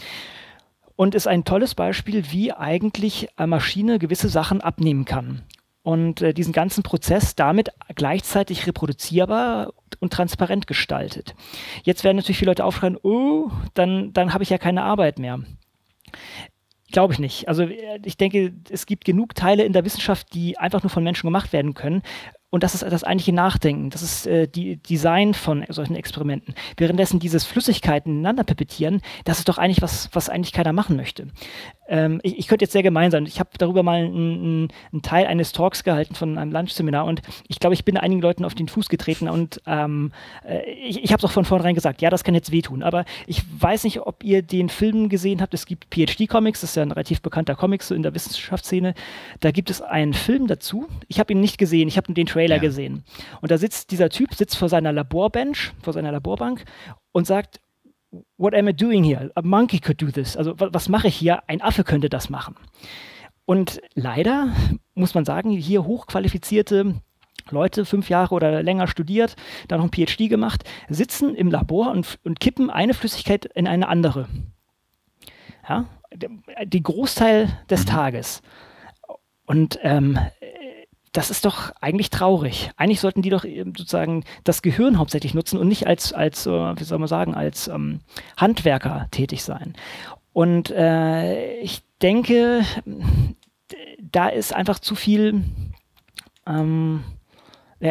Und 0.96 1.14
ist 1.14 1.26
ein 1.26 1.44
tolles 1.44 1.74
Beispiel, 1.74 2.24
wie 2.30 2.52
eigentlich 2.52 3.28
eine 3.36 3.48
Maschine 3.48 3.98
gewisse 3.98 4.28
Sachen 4.28 4.60
abnehmen 4.60 5.04
kann. 5.04 5.42
Und 5.82 6.22
äh, 6.22 6.32
diesen 6.32 6.52
ganzen 6.54 6.82
Prozess 6.82 7.34
damit 7.34 7.70
gleichzeitig 7.94 8.66
reproduzierbar 8.66 9.74
und 10.00 10.12
transparent 10.12 10.66
gestaltet. 10.66 11.34
Jetzt 11.82 12.04
werden 12.04 12.16
natürlich 12.16 12.38
viele 12.38 12.52
Leute 12.52 12.64
aufschreien, 12.64 12.96
oh, 13.02 13.50
dann, 13.74 14.12
dann 14.14 14.32
habe 14.32 14.44
ich 14.44 14.50
ja 14.50 14.56
keine 14.56 14.82
Arbeit 14.82 15.18
mehr. 15.18 15.40
Glaube 16.94 17.12
ich 17.12 17.18
nicht. 17.18 17.48
Also 17.48 17.64
äh, 17.64 17.98
ich 18.04 18.16
denke, 18.16 18.52
es 18.70 18.86
gibt 18.86 19.04
genug 19.04 19.34
Teile 19.34 19.64
in 19.64 19.72
der 19.72 19.84
Wissenschaft, 19.84 20.32
die 20.32 20.56
einfach 20.58 20.84
nur 20.84 20.90
von 20.90 21.02
Menschen 21.02 21.26
gemacht 21.26 21.52
werden 21.52 21.74
können. 21.74 22.02
Und 22.50 22.62
das 22.62 22.72
ist 22.72 22.84
das 22.84 23.02
eigentliche 23.02 23.32
Nachdenken. 23.32 23.90
Das 23.90 24.00
ist 24.00 24.28
äh, 24.28 24.46
die 24.46 24.76
Design 24.76 25.34
von 25.34 25.64
solchen 25.70 25.96
Experimenten. 25.96 26.54
Währenddessen 26.76 27.18
dieses 27.18 27.44
Flüssigkeiten 27.44 28.12
ineinander 28.12 28.44
pipettieren, 28.44 29.00
das 29.24 29.40
ist 29.40 29.48
doch 29.48 29.58
eigentlich 29.58 29.82
was, 29.82 30.08
was 30.12 30.28
eigentlich 30.28 30.52
keiner 30.52 30.72
machen 30.72 30.94
möchte. 30.94 31.26
Ähm, 31.88 32.20
ich, 32.22 32.38
ich, 32.38 32.48
könnte 32.48 32.64
jetzt 32.64 32.72
sehr 32.72 32.82
gemein 32.82 33.10
sein. 33.10 33.26
Ich 33.26 33.40
habe 33.40 33.50
darüber 33.58 33.82
mal 33.82 34.04
einen, 34.04 34.68
einen, 34.92 35.02
Teil 35.02 35.26
eines 35.26 35.52
Talks 35.52 35.84
gehalten 35.84 36.14
von 36.14 36.38
einem 36.38 36.52
Lunchseminar 36.52 37.04
und 37.04 37.20
ich 37.48 37.58
glaube, 37.58 37.74
ich 37.74 37.84
bin 37.84 37.96
einigen 37.96 38.22
Leuten 38.22 38.44
auf 38.44 38.54
den 38.54 38.68
Fuß 38.68 38.88
getreten 38.88 39.28
und 39.28 39.60
ähm, 39.66 40.12
äh, 40.46 40.62
ich, 40.70 41.02
ich 41.02 41.12
habe 41.12 41.18
es 41.18 41.24
auch 41.24 41.32
von 41.32 41.44
vornherein 41.44 41.74
gesagt, 41.74 42.00
ja, 42.00 42.10
das 42.10 42.24
kann 42.24 42.34
jetzt 42.34 42.52
wehtun. 42.52 42.82
Aber 42.82 43.04
ich 43.26 43.42
weiß 43.60 43.84
nicht, 43.84 44.00
ob 44.00 44.22
ihr 44.22 44.42
den 44.42 44.68
Film 44.68 45.08
gesehen 45.08 45.40
habt. 45.40 45.54
Es 45.54 45.66
gibt 45.66 45.92
PhD-Comics, 45.92 46.60
das 46.60 46.70
ist 46.70 46.76
ja 46.76 46.82
ein 46.82 46.92
relativ 46.92 47.20
bekannter 47.20 47.54
Comic 47.56 47.82
so 47.82 47.94
in 47.94 48.02
der 48.02 48.14
Wissenschaftsszene. 48.14 48.94
Da 49.40 49.50
gibt 49.50 49.70
es 49.70 49.82
einen 49.82 50.14
Film 50.14 50.46
dazu. 50.46 50.86
Ich 51.08 51.18
habe 51.18 51.32
ihn 51.32 51.40
nicht 51.40 51.58
gesehen. 51.58 51.88
Ich 51.88 51.96
habe 51.96 52.12
den 52.12 52.26
Trailer 52.26 52.44
Trailer 52.44 52.56
ja. 52.56 52.60
gesehen. 52.60 53.04
Und 53.40 53.50
da 53.50 53.58
sitzt 53.58 53.90
dieser 53.90 54.08
Typ, 54.10 54.34
sitzt 54.34 54.56
vor 54.56 54.68
seiner 54.68 54.92
Laborbench, 54.92 55.72
vor 55.82 55.92
seiner 55.92 56.12
Laborbank 56.12 56.64
und 57.12 57.26
sagt, 57.26 57.60
What 58.36 58.54
am 58.54 58.68
I 58.68 58.72
doing 58.72 59.04
here? 59.04 59.30
A 59.34 59.42
monkey 59.42 59.78
could 59.78 60.00
do 60.00 60.10
this. 60.10 60.36
Also 60.36 60.54
was 60.56 60.88
mache 60.88 61.08
ich 61.08 61.16
hier? 61.16 61.42
Ein 61.48 61.60
Affe 61.60 61.84
könnte 61.84 62.08
das 62.08 62.30
machen. 62.30 62.56
Und 63.46 63.80
leider 63.94 64.54
muss 64.94 65.14
man 65.14 65.24
sagen, 65.24 65.50
hier 65.50 65.84
hochqualifizierte 65.84 66.94
Leute, 67.50 67.84
fünf 67.84 68.08
Jahre 68.08 68.34
oder 68.34 68.62
länger 68.62 68.86
studiert, 68.86 69.36
dann 69.68 69.80
noch 69.80 69.86
ein 69.86 69.92
PhD 69.92 70.30
gemacht, 70.30 70.64
sitzen 70.88 71.34
im 71.34 71.50
Labor 71.50 71.90
und, 71.90 72.18
und 72.24 72.40
kippen 72.40 72.70
eine 72.70 72.94
Flüssigkeit 72.94 73.44
in 73.44 73.66
eine 73.66 73.88
andere. 73.88 74.28
Ja, 75.68 75.86
den 76.14 76.82
Großteil 76.82 77.48
des 77.68 77.82
mhm. 77.82 77.88
Tages. 77.88 78.42
Und 79.46 79.78
ähm, 79.82 80.18
das 81.14 81.30
ist 81.30 81.44
doch 81.44 81.72
eigentlich 81.80 82.10
traurig. 82.10 82.72
Eigentlich 82.76 83.00
sollten 83.00 83.22
die 83.22 83.30
doch 83.30 83.44
sozusagen 83.44 84.24
das 84.42 84.62
Gehirn 84.62 84.98
hauptsächlich 84.98 85.32
nutzen 85.32 85.58
und 85.58 85.68
nicht 85.68 85.86
als, 85.86 86.12
als 86.12 86.44
äh, 86.44 86.50
wie 86.50 86.82
soll 86.82 86.98
man 86.98 87.08
sagen, 87.08 87.34
als 87.34 87.68
ähm, 87.68 88.00
Handwerker 88.36 89.06
tätig 89.12 89.44
sein. 89.44 89.74
Und 90.32 90.70
äh, 90.70 91.60
ich 91.60 91.82
denke, 92.02 92.62
da 94.00 94.28
ist 94.28 94.52
einfach 94.52 94.80
zu 94.80 94.96
viel 94.96 95.44
ähm, 96.46 97.04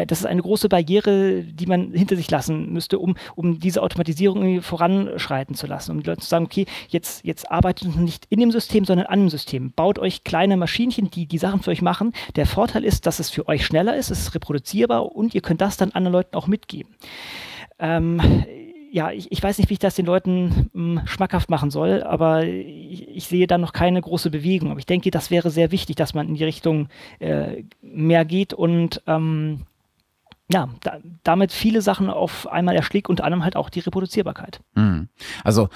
das 0.06 0.20
ist 0.20 0.26
eine 0.26 0.42
große 0.42 0.68
Barriere, 0.68 1.42
die 1.42 1.66
man 1.66 1.92
hinter 1.92 2.16
sich 2.16 2.30
lassen 2.30 2.72
müsste, 2.72 2.98
um, 2.98 3.16
um 3.34 3.60
diese 3.60 3.82
Automatisierung 3.82 4.62
voranschreiten 4.62 5.54
zu 5.54 5.66
lassen. 5.66 5.92
Um 5.92 6.02
die 6.02 6.08
Leute 6.08 6.20
zu 6.20 6.28
sagen, 6.28 6.46
okay, 6.46 6.66
jetzt, 6.88 7.24
jetzt 7.24 7.50
arbeitet 7.50 7.96
nicht 7.96 8.26
in 8.28 8.40
dem 8.40 8.50
System, 8.50 8.84
sondern 8.84 9.06
an 9.06 9.20
dem 9.20 9.30
System. 9.30 9.72
Baut 9.72 9.98
euch 9.98 10.24
kleine 10.24 10.56
Maschinchen, 10.56 11.10
die 11.10 11.26
die 11.26 11.38
Sachen 11.38 11.62
für 11.62 11.70
euch 11.70 11.82
machen. 11.82 12.12
Der 12.36 12.46
Vorteil 12.46 12.84
ist, 12.84 13.06
dass 13.06 13.20
es 13.20 13.30
für 13.30 13.48
euch 13.48 13.64
schneller 13.64 13.96
ist, 13.96 14.10
es 14.10 14.20
ist 14.20 14.34
reproduzierbar 14.34 15.14
und 15.14 15.34
ihr 15.34 15.42
könnt 15.42 15.60
das 15.60 15.76
dann 15.76 15.92
anderen 15.92 16.12
Leuten 16.12 16.36
auch 16.36 16.46
mitgeben. 16.46 16.94
Ähm, 17.78 18.20
ja, 18.94 19.10
ich, 19.10 19.32
ich, 19.32 19.42
weiß 19.42 19.58
nicht, 19.58 19.70
wie 19.70 19.74
ich 19.74 19.80
das 19.80 19.96
den 19.96 20.06
Leuten 20.06 20.70
mh, 20.72 21.00
hm, 21.00 21.06
schmackhaft 21.08 21.50
machen 21.50 21.72
soll, 21.72 22.04
aber 22.04 22.44
ich, 22.44 23.08
ich, 23.08 23.26
sehe 23.26 23.48
da 23.48 23.58
noch 23.58 23.72
keine 23.72 24.00
große 24.00 24.30
Bewegung. 24.30 24.70
Aber 24.70 24.78
ich 24.78 24.86
denke, 24.86 25.10
das 25.10 25.32
wäre 25.32 25.50
sehr 25.50 25.72
wichtig, 25.72 25.96
dass 25.96 26.14
man 26.14 26.28
in 26.28 26.36
die 26.36 26.44
Richtung 26.44 26.88
äh, 27.18 27.64
mehr 27.82 28.24
geht 28.24 28.54
und 28.54 29.02
ähm, 29.08 29.62
ja, 30.50 30.68
da, 30.82 30.98
damit 31.22 31.52
viele 31.52 31.80
Sachen 31.80 32.10
auf 32.10 32.46
einmal 32.46 32.76
erschlägt, 32.76 33.08
unter 33.08 33.24
anderem 33.24 33.44
halt 33.44 33.56
auch 33.56 33.70
die 33.70 33.80
Reproduzierbarkeit. 33.80 34.60
Mhm. 34.74 35.08
Also 35.42 35.68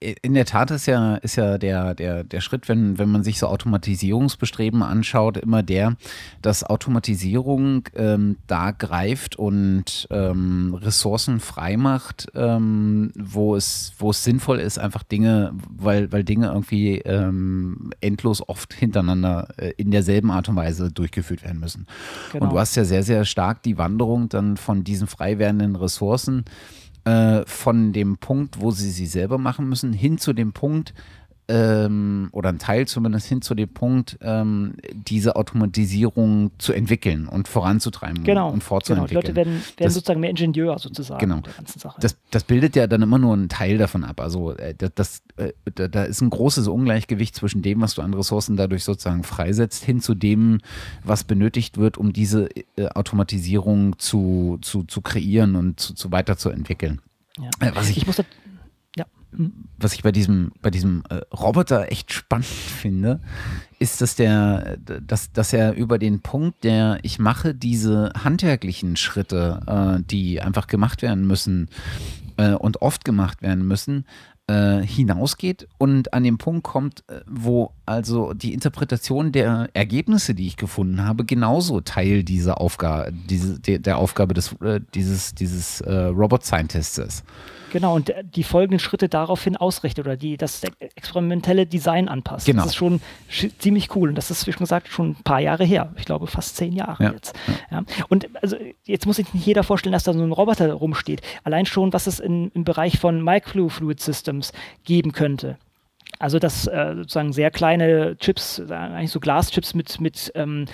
in 0.00 0.34
der 0.34 0.44
Tat 0.44 0.72
ist 0.72 0.86
ja, 0.86 1.16
ist 1.16 1.36
ja 1.36 1.56
der, 1.56 1.94
der, 1.94 2.24
der 2.24 2.40
Schritt, 2.40 2.68
wenn, 2.68 2.98
wenn 2.98 3.08
man 3.08 3.22
sich 3.22 3.38
so 3.38 3.46
Automatisierungsbestreben 3.46 4.82
anschaut, 4.82 5.36
immer 5.36 5.62
der, 5.62 5.96
dass 6.42 6.64
Automatisierung 6.64 7.88
ähm, 7.94 8.38
da 8.48 8.72
greift 8.72 9.36
und 9.36 10.08
ähm, 10.10 10.74
Ressourcen 10.74 11.38
freimacht, 11.38 12.26
ähm, 12.34 13.12
wo, 13.14 13.54
es, 13.54 13.92
wo 13.98 14.10
es 14.10 14.24
sinnvoll 14.24 14.58
ist, 14.58 14.80
einfach 14.80 15.04
Dinge, 15.04 15.52
weil, 15.70 16.10
weil 16.10 16.24
Dinge 16.24 16.48
irgendwie 16.48 16.98
ähm, 16.98 17.92
endlos 18.00 18.48
oft 18.48 18.74
hintereinander 18.74 19.46
äh, 19.58 19.72
in 19.76 19.92
derselben 19.92 20.32
Art 20.32 20.48
und 20.48 20.56
Weise 20.56 20.90
durchgeführt 20.90 21.44
werden 21.44 21.60
müssen. 21.60 21.86
Genau. 22.32 22.46
Und 22.46 22.52
du 22.52 22.58
hast 22.58 22.74
ja 22.74 22.84
sehr, 22.84 23.04
sehr 23.04 23.24
stark 23.24 23.62
die 23.62 23.78
Wanderung 23.78 24.28
dann 24.28 24.56
von 24.56 24.82
diesen 24.82 25.06
frei 25.06 25.38
werdenden 25.38 25.76
Ressourcen 25.76 26.44
äh, 27.06 27.46
von 27.46 27.92
dem 27.92 28.18
Punkt, 28.18 28.60
wo 28.60 28.72
sie 28.72 28.90
sie 28.90 29.06
selber 29.06 29.38
machen 29.38 29.68
müssen, 29.68 29.92
hin 29.92 30.18
zu 30.18 30.32
dem 30.32 30.52
Punkt, 30.52 30.92
ähm, 31.48 32.28
oder 32.32 32.48
ein 32.48 32.58
Teil 32.58 32.88
zumindest 32.88 33.28
hin 33.28 33.40
zu 33.40 33.54
dem 33.54 33.68
Punkt, 33.68 34.18
ähm, 34.20 34.74
diese 34.92 35.36
Automatisierung 35.36 36.50
zu 36.58 36.72
entwickeln 36.72 37.28
und 37.28 37.46
voranzutreiben 37.46 38.24
genau, 38.24 38.50
und 38.50 38.64
fortzuentwickeln. 38.64 39.20
Genau. 39.20 39.20
Die 39.20 39.26
Leute 39.28 39.36
werden, 39.36 39.52
werden 39.54 39.74
das, 39.78 39.94
sozusagen 39.94 40.20
mehr 40.20 40.30
Ingenieur 40.30 40.78
sozusagen 40.78 41.20
genau. 41.20 41.40
der 41.40 41.52
ganzen 41.52 41.78
Sache. 41.78 42.00
Das, 42.00 42.16
das, 42.30 42.44
bildet 42.44 42.74
ja 42.74 42.86
dann 42.86 43.02
immer 43.02 43.18
nur 43.18 43.34
einen 43.34 43.48
Teil 43.48 43.78
davon 43.78 44.02
ab. 44.02 44.20
Also 44.20 44.52
äh, 44.56 44.74
das, 44.74 45.22
äh, 45.36 45.52
da, 45.74 45.86
da, 45.86 46.04
ist 46.04 46.20
ein 46.20 46.30
großes 46.30 46.66
Ungleichgewicht 46.66 47.36
zwischen 47.36 47.62
dem, 47.62 47.80
was 47.80 47.94
du 47.94 48.02
an 48.02 48.14
Ressourcen 48.14 48.56
dadurch 48.56 48.82
sozusagen 48.82 49.22
freisetzt, 49.22 49.84
hin 49.84 50.00
zu 50.00 50.14
dem, 50.14 50.58
was 51.04 51.24
benötigt 51.24 51.78
wird, 51.78 51.96
um 51.96 52.12
diese 52.12 52.48
äh, 52.76 52.88
Automatisierung 52.88 53.98
zu, 53.98 54.58
zu, 54.62 54.82
zu 54.82 55.00
kreieren 55.00 55.54
und 55.54 55.78
zu, 55.78 55.94
zu 55.94 56.10
weiterzuentwickeln. 56.10 57.00
Ja. 57.38 57.68
Äh, 57.68 57.72
was 57.74 57.88
ich, 57.88 57.98
ich 57.98 58.06
muss 58.06 58.16
was 59.78 59.94
ich 59.94 60.02
bei 60.02 60.12
diesem, 60.12 60.52
bei 60.62 60.70
diesem 60.70 61.02
äh, 61.08 61.20
Roboter 61.34 61.90
echt 61.90 62.12
spannend 62.12 62.46
finde, 62.80 63.20
ist, 63.78 64.00
dass 64.00 64.16
der, 64.16 64.78
dass, 64.78 65.32
dass 65.32 65.52
er 65.52 65.74
über 65.74 65.98
den 65.98 66.20
Punkt, 66.20 66.64
der 66.64 66.98
ich 67.02 67.18
mache 67.18 67.54
diese 67.54 68.12
handwerklichen 68.22 68.96
Schritte, 68.96 69.60
äh, 69.66 70.02
die 70.04 70.40
einfach 70.40 70.66
gemacht 70.66 71.02
werden 71.02 71.26
müssen 71.26 71.68
äh, 72.36 72.52
und 72.52 72.82
oft 72.82 73.04
gemacht 73.04 73.42
werden 73.42 73.66
müssen, 73.66 74.04
äh, 74.48 74.80
hinausgeht 74.80 75.66
und 75.76 76.14
an 76.14 76.22
den 76.22 76.38
Punkt 76.38 76.62
kommt, 76.62 77.02
äh, 77.08 77.20
wo 77.26 77.72
also 77.84 78.32
die 78.32 78.54
Interpretation 78.54 79.32
der 79.32 79.70
Ergebnisse, 79.74 80.34
die 80.34 80.46
ich 80.46 80.56
gefunden 80.56 81.02
habe, 81.02 81.24
genauso 81.24 81.80
Teil 81.80 82.22
dieser 82.22 82.60
Aufgabe, 82.60 83.12
diese, 83.12 83.58
der, 83.58 83.98
Aufgabe 83.98 84.34
des, 84.34 84.52
äh, 84.60 84.80
dieses, 84.94 85.34
dieses 85.34 85.82
Robot 85.84 86.44
Scientists 86.44 86.98
ist. 86.98 87.24
Genau, 87.72 87.94
und 87.94 88.12
die 88.22 88.42
folgenden 88.42 88.78
Schritte 88.78 89.08
daraufhin 89.08 89.56
ausrichtet 89.56 90.06
oder 90.06 90.16
die 90.16 90.36
das 90.36 90.62
experimentelle 90.94 91.66
Design 91.66 92.08
anpasst. 92.08 92.46
Genau. 92.46 92.62
Das 92.62 92.72
ist 92.72 92.76
schon 92.76 93.00
ziemlich 93.58 93.94
cool. 93.96 94.10
Und 94.10 94.14
das 94.14 94.30
ist, 94.30 94.46
wie 94.46 94.52
schon 94.52 94.60
gesagt, 94.60 94.88
schon 94.88 95.10
ein 95.10 95.22
paar 95.24 95.40
Jahre 95.40 95.64
her. 95.64 95.92
Ich 95.96 96.04
glaube, 96.04 96.26
fast 96.26 96.56
zehn 96.56 96.72
Jahre 96.72 97.02
ja. 97.02 97.12
jetzt. 97.12 97.34
Ja. 97.70 97.82
Und 98.08 98.28
also 98.42 98.56
jetzt 98.84 99.06
muss 99.06 99.16
sich 99.16 99.32
nicht 99.34 99.46
jeder 99.46 99.62
vorstellen, 99.62 99.92
dass 99.92 100.04
da 100.04 100.12
so 100.12 100.22
ein 100.22 100.32
Roboter 100.32 100.72
rumsteht. 100.72 101.22
Allein 101.44 101.66
schon, 101.66 101.92
was 101.92 102.06
es 102.06 102.20
in, 102.20 102.50
im 102.52 102.64
Bereich 102.64 102.98
von 102.98 103.22
Microfluid 103.22 104.00
Systems 104.00 104.52
geben 104.84 105.12
könnte. 105.12 105.58
Also 106.18 106.38
dass 106.38 106.66
äh, 106.66 106.94
sozusagen 106.96 107.32
sehr 107.32 107.50
kleine 107.50 108.16
Chips, 108.16 108.60
eigentlich 108.70 109.10
so 109.10 109.20
Glaschips 109.20 109.74
mit, 109.74 110.00
mit 110.00 110.32
ähm, 110.34 110.66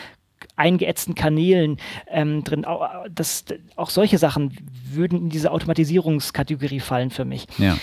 eingeätzten 0.62 1.14
Kanälen 1.14 1.78
ähm, 2.08 2.44
drin. 2.44 2.64
Das, 3.10 3.44
auch 3.76 3.90
solche 3.90 4.18
Sachen 4.18 4.56
würden 4.90 5.18
in 5.22 5.28
diese 5.28 5.50
Automatisierungskategorie 5.50 6.80
fallen 6.80 7.10
für 7.10 7.24
mich. 7.24 7.46
Ja. 7.58 7.76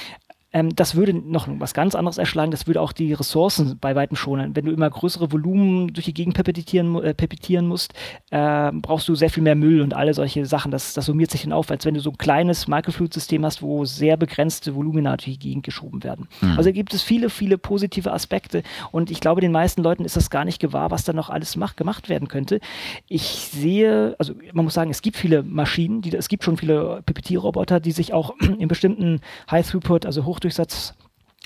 Ähm, 0.52 0.76
das 0.76 0.96
würde 0.96 1.14
noch 1.14 1.48
was 1.60 1.74
ganz 1.74 1.96
anderes 1.96 2.18
erschlagen. 2.18 2.52
Das 2.52 2.68
würde 2.68 2.82
auch 2.82 2.92
die 2.92 3.14
Ressourcen 3.14 3.78
bei 3.80 3.96
weitem 3.96 4.18
schonen. 4.18 4.56
Wenn 4.56 4.66
du 4.66 4.72
immer 4.72 4.90
größere 4.90 5.32
Volumen 5.32 5.94
durch 5.94 6.06
die 6.06 6.14
Gegend 6.14 6.36
pepetitieren, 6.36 6.96
äh, 7.04 7.14
pepetieren 7.14 7.68
musst, 7.68 7.94
äh, 8.32 8.72
brauchst 8.74 9.08
du 9.08 9.16
sehr 9.16 9.30
viel 9.30 9.44
mehr 9.44 9.56
Müll 9.56 9.82
und 9.82 9.96
alle 9.96 10.14
solche 10.14 10.46
Sachen. 10.46 10.72
Das, 10.72 10.94
das 10.94 11.06
summiert 11.06 11.32
sich 11.32 11.44
dann 11.44 11.54
auf, 11.54 11.70
als 11.70 11.86
wenn 11.86 11.94
du 11.94 12.00
so 12.00 12.10
ein 12.10 12.18
kleines 12.18 12.68
Microfluid-System 12.68 13.46
hast, 13.46 13.62
wo 13.62 13.86
sehr 13.86 14.18
begrenzte 14.18 14.76
Volumina 14.76 15.16
durch 15.18 15.26
die 15.26 15.40
Gegend 15.40 15.64
geschoben 15.64 16.04
werden. 16.04 16.28
Mhm. 16.42 16.58
Also 16.58 16.72
gibt 16.72 16.94
es 16.94 17.04
viele, 17.04 17.30
viele 17.30 17.58
positive 17.58 18.12
Aspekte 18.12 18.64
und 18.92 19.12
ich 19.12 19.20
glaube, 19.20 19.42
den 19.42 19.52
meisten 19.52 19.84
Leuten 19.84 20.06
ist 20.06 20.16
das 20.16 20.30
gar 20.30 20.46
nicht 20.46 20.60
gewahr, 20.60 20.92
was 20.92 21.04
da 21.04 21.14
noch 21.14 21.30
alles 21.30 21.56
macht, 21.56 21.78
gemacht 21.78 22.10
werden 22.10 22.28
könnte. 22.28 22.60
Ich 23.08 23.24
sehe, 23.24 24.16
also 24.18 24.34
man 24.54 24.66
muss 24.66 24.74
sagen, 24.74 24.90
es 24.90 25.02
gibt 25.02 25.18
viele 25.18 25.44
Maschinen, 25.44 26.02
die, 26.02 26.16
es 26.16 26.28
gibt 26.28 26.44
schon 26.44 26.58
viele 26.58 27.02
Pepetierroboter, 27.06 27.80
die 27.80 27.92
sich 27.92 28.14
auch 28.14 28.34
in 28.60 28.68
bestimmten 28.68 29.22
High-Throughput, 29.52 30.06
also 30.06 30.26
hoch 30.26 30.39
Hochdurchsatz 30.40 30.94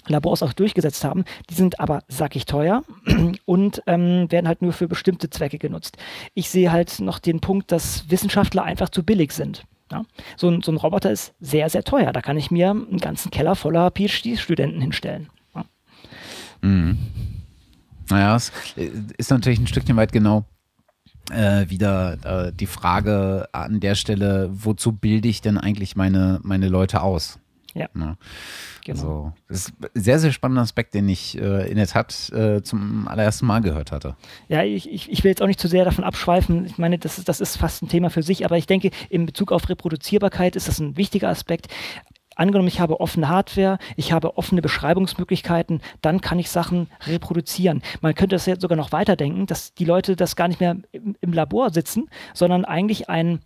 Labors 0.08 0.44
auch 0.44 0.54
durchgesetzt 0.54 1.04
haben. 1.04 1.24
Die 1.50 1.54
sind 1.54 1.80
aber 1.80 2.04
sackig 2.10 2.46
teuer 2.46 2.84
und 3.46 3.82
ähm, 3.88 4.30
werden 4.30 4.48
halt 4.48 4.62
nur 4.62 4.74
für 4.74 4.88
bestimmte 4.88 5.30
Zwecke 5.30 5.58
genutzt. 5.58 5.98
Ich 6.34 6.50
sehe 6.50 6.72
halt 6.72 7.00
noch 7.00 7.20
den 7.20 7.40
Punkt, 7.40 7.72
dass 7.72 8.10
Wissenschaftler 8.10 8.64
einfach 8.64 8.90
zu 8.90 9.04
billig 9.04 9.32
sind. 9.32 9.64
Ja? 9.92 10.04
So, 10.36 10.50
ein, 10.50 10.62
so, 10.62 10.72
ein, 10.72 10.78
Roboter 10.78 11.10
ist 11.10 11.34
sehr, 11.40 11.70
sehr 11.70 11.84
teuer. 11.84 12.12
Da 12.12 12.22
kann 12.22 12.38
ich 12.38 12.52
mir 12.52 12.72
einen 12.72 12.98
ganzen 12.98 13.32
Keller 13.32 13.56
voller 13.56 13.92
PhD-Studenten 13.92 14.82
hinstellen. 14.82 15.30
Ja? 15.56 15.66
Mhm. 16.62 16.98
Naja, 18.10 18.36
es 18.36 18.52
ist 19.18 19.32
natürlich 19.32 19.60
ein 19.60 19.68
Stückchen 19.68 19.96
weit 19.96 20.12
genau 20.12 20.46
äh, 21.32 21.70
wieder 21.70 22.48
äh, 22.48 22.52
die 22.54 22.68
Frage 22.68 23.48
an 23.54 23.80
der 23.80 23.96
Stelle, 23.96 24.50
wozu 24.52 24.92
bilde 24.92 25.30
ich 25.30 25.40
denn 25.40 25.58
eigentlich 25.58 25.96
meine, 25.96 26.42
meine 26.44 26.68
Leute 26.68 27.02
aus? 27.02 27.40
Ja. 27.74 27.88
Ne? 27.94 28.18
Genau. 28.86 29.00
Also, 29.00 29.34
das 29.48 29.58
ist 29.58 29.74
ein 29.82 30.02
sehr, 30.02 30.20
sehr 30.20 30.32
spannender 30.32 30.62
Aspekt, 30.62 30.94
den 30.94 31.10
ich 31.10 31.38
äh, 31.40 31.70
in 31.70 31.78
der 31.78 31.88
Tat 31.88 32.32
äh, 32.32 32.62
zum 32.62 33.08
allerersten 33.08 33.46
Mal 33.46 33.62
gehört 33.62 33.92
hatte. 33.92 34.16
Ja, 34.48 34.64
ich, 34.64 34.92
ich, 34.92 35.12
ich 35.12 35.24
will 35.24 35.30
jetzt 35.30 35.42
auch 35.42 35.48
nicht 35.48 35.60
zu 35.60 35.68
sehr 35.68 35.86
davon 35.86 36.04
abschweifen. 36.04 36.66
Ich 36.66 36.78
meine, 36.78 37.00
das 37.00 37.18
ist, 37.18 37.30
das 37.30 37.42
ist 37.42 37.58
fast 37.58 37.82
ein 37.82 37.90
Thema 37.90 38.10
für 38.10 38.24
sich, 38.24 38.46
aber 38.46 38.58
ich 38.58 38.68
denke, 38.68 38.92
in 39.10 39.26
Bezug 39.26 39.52
auf 39.52 39.70
Reproduzierbarkeit 39.70 40.56
ist 40.56 40.68
das 40.68 40.80
ein 40.80 40.98
wichtiger 40.98 41.30
Aspekt. 41.30 41.68
Angenommen, 42.36 42.68
ich 42.68 42.80
habe 42.80 43.00
offene 43.00 43.30
Hardware, 43.30 43.78
ich 43.96 44.12
habe 44.12 44.38
offene 44.38 44.62
Beschreibungsmöglichkeiten, 44.62 45.82
dann 46.02 46.20
kann 46.20 46.40
ich 46.40 46.50
Sachen 46.50 46.90
reproduzieren. 47.06 47.84
Man 48.02 48.16
könnte 48.16 48.36
das 48.36 48.48
jetzt 48.48 48.62
sogar 48.62 48.76
noch 48.76 48.92
weiterdenken, 48.92 49.46
dass 49.46 49.74
die 49.76 49.86
Leute 49.86 50.16
das 50.16 50.36
gar 50.36 50.48
nicht 50.48 50.60
mehr 50.60 50.78
im, 50.92 51.16
im 51.22 51.34
Labor 51.34 51.70
sitzen, 51.72 52.10
sondern 52.34 52.66
eigentlich 52.66 53.10
ein 53.10 53.42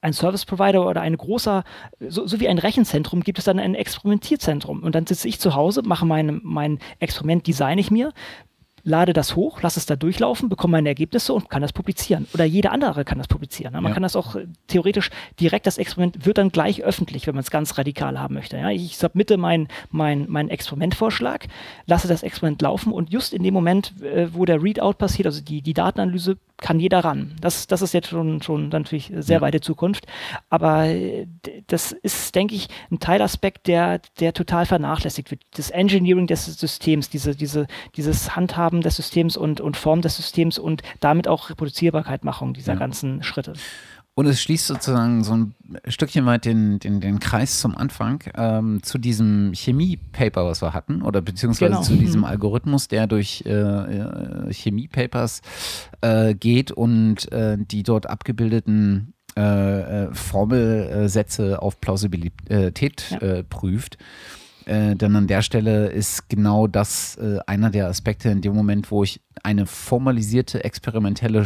ein 0.00 0.12
Service 0.12 0.44
Provider 0.44 0.86
oder 0.86 1.00
ein 1.02 1.16
großer, 1.16 1.64
so, 2.08 2.26
so, 2.26 2.40
wie 2.40 2.48
ein 2.48 2.58
Rechenzentrum, 2.58 3.22
gibt 3.22 3.38
es 3.38 3.44
dann 3.44 3.58
ein 3.58 3.74
Experimentierzentrum. 3.74 4.82
Und 4.82 4.94
dann 4.94 5.06
sitze 5.06 5.28
ich 5.28 5.38
zu 5.38 5.54
Hause, 5.54 5.82
mache 5.82 6.06
mein, 6.06 6.40
mein 6.42 6.78
Experiment, 6.98 7.46
designe 7.46 7.80
ich 7.80 7.90
mir, 7.90 8.12
lade 8.82 9.12
das 9.12 9.36
hoch, 9.36 9.62
lasse 9.62 9.78
es 9.78 9.86
da 9.86 9.96
durchlaufen, 9.96 10.48
bekomme 10.48 10.72
meine 10.72 10.88
Ergebnisse 10.88 11.32
und 11.32 11.50
kann 11.50 11.62
das 11.62 11.72
publizieren. 11.72 12.26
Oder 12.34 12.44
jeder 12.44 12.72
andere 12.72 13.04
kann 13.04 13.18
das 13.18 13.28
publizieren. 13.28 13.72
Ne? 13.72 13.80
Man 13.80 13.90
ja. 13.90 13.94
kann 13.94 14.02
das 14.02 14.16
auch 14.16 14.36
äh, 14.36 14.46
theoretisch 14.66 15.10
direkt, 15.38 15.66
das 15.66 15.78
Experiment 15.78 16.26
wird 16.26 16.38
dann 16.38 16.50
gleich 16.50 16.82
öffentlich, 16.82 17.26
wenn 17.26 17.34
man 17.34 17.42
es 17.42 17.50
ganz 17.50 17.78
radikal 17.78 18.18
haben 18.18 18.34
möchte. 18.34 18.56
Ja? 18.56 18.70
Ich 18.70 18.96
submitte 18.96 19.36
meinen 19.36 19.68
mein, 19.90 20.26
mein 20.28 20.48
Experimentvorschlag, 20.48 21.48
lasse 21.86 22.08
das 22.08 22.22
Experiment 22.22 22.62
laufen 22.62 22.92
und 22.92 23.10
just 23.10 23.32
in 23.32 23.42
dem 23.42 23.54
Moment, 23.54 23.92
äh, 24.02 24.32
wo 24.32 24.44
der 24.44 24.62
Readout 24.62 24.94
passiert, 24.94 25.26
also 25.26 25.42
die, 25.42 25.62
die 25.62 25.74
Datenanalyse, 25.74 26.36
kann 26.60 26.78
jeder 26.78 27.00
ran. 27.00 27.32
Das, 27.40 27.66
das 27.66 27.82
ist 27.82 27.94
jetzt 27.94 28.08
schon, 28.08 28.42
schon 28.42 28.68
natürlich 28.68 29.12
sehr 29.16 29.38
ja. 29.38 29.40
weite 29.40 29.60
Zukunft. 29.60 30.06
Aber 30.50 30.86
äh, 30.86 31.26
das 31.66 31.92
ist, 31.92 32.34
denke 32.34 32.54
ich, 32.54 32.68
ein 32.90 33.00
Teilaspekt, 33.00 33.66
der, 33.66 34.00
der 34.20 34.34
total 34.34 34.66
vernachlässigt 34.66 35.30
wird. 35.30 35.42
Das 35.56 35.70
Engineering 35.70 36.26
des 36.26 36.44
Systems, 36.44 37.08
diese, 37.08 37.34
diese, 37.34 37.66
dieses 37.96 38.36
Handhaben 38.36 38.69
Handhaben 38.70 38.80
des 38.82 38.96
Systems 38.96 39.36
und, 39.36 39.60
und 39.60 39.76
Form 39.76 40.00
des 40.00 40.16
Systems 40.16 40.58
und 40.58 40.82
damit 41.00 41.28
auch 41.28 41.50
Reproduzierbarkeit 41.50 42.24
Machung 42.24 42.54
dieser 42.54 42.74
ja. 42.74 42.78
ganzen 42.78 43.22
Schritte. 43.22 43.54
Und 44.14 44.26
es 44.26 44.42
schließt 44.42 44.66
sozusagen 44.66 45.24
so 45.24 45.34
ein 45.34 45.54
Stückchen 45.86 46.26
weit 46.26 46.44
den, 46.44 46.78
den, 46.78 47.00
den 47.00 47.20
Kreis 47.20 47.60
zum 47.60 47.76
Anfang 47.76 48.22
ähm, 48.36 48.82
zu 48.82 48.98
diesem 48.98 49.52
Chemie-Paper, 49.54 50.44
was 50.44 50.62
wir 50.62 50.74
hatten, 50.74 51.02
oder 51.02 51.22
beziehungsweise 51.22 51.72
genau. 51.72 51.82
zu 51.82 51.96
diesem 51.96 52.20
mhm. 52.20 52.26
Algorithmus, 52.26 52.88
der 52.88 53.06
durch 53.06 53.44
äh, 53.46 53.50
äh, 53.50 54.52
Chemie-Papers 54.52 55.42
äh, 56.02 56.34
geht 56.34 56.70
und 56.70 57.30
äh, 57.32 57.56
die 57.58 57.82
dort 57.82 58.10
abgebildeten 58.10 59.14
äh, 59.36 59.40
äh, 60.06 60.14
Formelsätze 60.14 61.62
auf 61.62 61.80
Plausibilität 61.80 63.16
ja. 63.20 63.42
prüft. 63.44 63.96
Äh, 64.70 64.94
denn 64.94 65.16
an 65.16 65.26
der 65.26 65.42
Stelle 65.42 65.88
ist 65.88 66.28
genau 66.28 66.68
das 66.68 67.16
äh, 67.16 67.38
einer 67.44 67.70
der 67.70 67.88
Aspekte 67.88 68.30
in 68.30 68.40
dem 68.40 68.54
Moment, 68.54 68.92
wo 68.92 69.02
ich 69.02 69.20
eine 69.42 69.66
formalisierte 69.66 70.62
experimentelle 70.62 71.44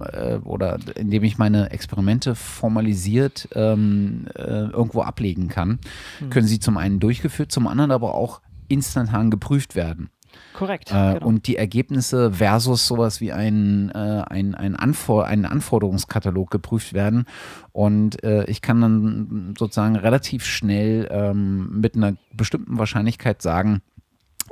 äh, 0.00 0.36
oder 0.44 0.78
indem 0.94 1.24
ich 1.24 1.38
meine 1.38 1.70
Experimente 1.70 2.34
formalisiert 2.34 3.48
ähm, 3.54 4.26
äh, 4.34 4.42
irgendwo 4.42 5.00
ablegen 5.00 5.48
kann, 5.48 5.78
mhm. 6.20 6.28
können 6.28 6.46
sie 6.46 6.60
zum 6.60 6.76
einen 6.76 7.00
durchgeführt, 7.00 7.50
zum 7.50 7.66
anderen 7.66 7.92
aber 7.92 8.14
auch 8.14 8.42
instantan 8.68 9.30
geprüft 9.30 9.74
werden. 9.74 10.10
Korrekt. 10.54 10.90
Äh, 10.90 11.14
genau. 11.14 11.26
Und 11.26 11.46
die 11.46 11.56
Ergebnisse 11.56 12.32
versus 12.32 12.86
sowas 12.86 13.20
wie 13.20 13.32
ein, 13.32 13.90
äh, 13.90 14.22
ein, 14.28 14.54
ein, 14.54 14.76
Anfor 14.76 15.26
ein 15.26 15.44
Anforderungskatalog 15.44 16.50
geprüft 16.50 16.92
werden. 16.92 17.26
Und 17.72 18.22
äh, 18.24 18.44
ich 18.44 18.62
kann 18.62 18.80
dann 18.80 19.54
sozusagen 19.58 19.96
relativ 19.96 20.44
schnell 20.44 21.08
ähm, 21.10 21.80
mit 21.80 21.94
einer 21.94 22.16
bestimmten 22.32 22.78
Wahrscheinlichkeit 22.78 23.42
sagen, 23.42 23.82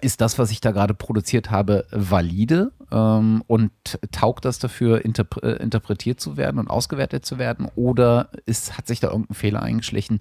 ist 0.00 0.20
das, 0.20 0.38
was 0.38 0.50
ich 0.50 0.60
da 0.60 0.72
gerade 0.72 0.92
produziert 0.94 1.50
habe, 1.50 1.86
valide 1.90 2.72
ähm, 2.90 3.42
und 3.46 3.70
taugt 4.10 4.44
das 4.44 4.58
dafür, 4.58 5.04
interp 5.04 5.42
äh, 5.42 5.52
interpretiert 5.62 6.20
zu 6.20 6.36
werden 6.36 6.58
und 6.58 6.68
ausgewertet 6.68 7.24
zu 7.24 7.38
werden? 7.38 7.68
Oder 7.76 8.28
ist, 8.44 8.76
hat 8.76 8.86
sich 8.86 9.00
da 9.00 9.08
irgendein 9.08 9.34
Fehler 9.34 9.62
eingeschlichen 9.62 10.20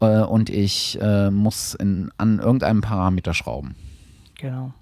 äh, 0.00 0.20
und 0.20 0.50
ich 0.50 0.98
äh, 1.00 1.30
muss 1.30 1.74
in, 1.74 2.10
an 2.16 2.38
irgendeinem 2.38 2.80
Parameter 2.80 3.34
schrauben? 3.34 3.74
Genau. 4.38 4.72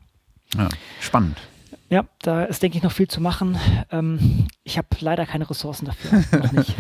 Ja, 0.57 0.69
spannend. 1.01 1.39
Ja, 1.89 2.05
da 2.20 2.45
ist, 2.45 2.62
denke 2.62 2.78
ich, 2.78 2.83
noch 2.83 2.93
viel 2.93 3.07
zu 3.07 3.20
machen. 3.20 3.57
Ähm, 3.91 4.49
ich 4.65 4.77
habe 4.77 4.89
leider 5.01 5.24
keine 5.24 5.49
Ressourcen 5.49 5.87
dafür. 5.87 6.24
noch 6.41 6.53
nicht. 6.53 6.74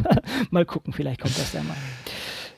mal 0.50 0.66
gucken, 0.66 0.92
vielleicht 0.92 1.20
kommt 1.20 1.38
das 1.38 1.52
ja 1.52 1.62
mal. 1.62 1.76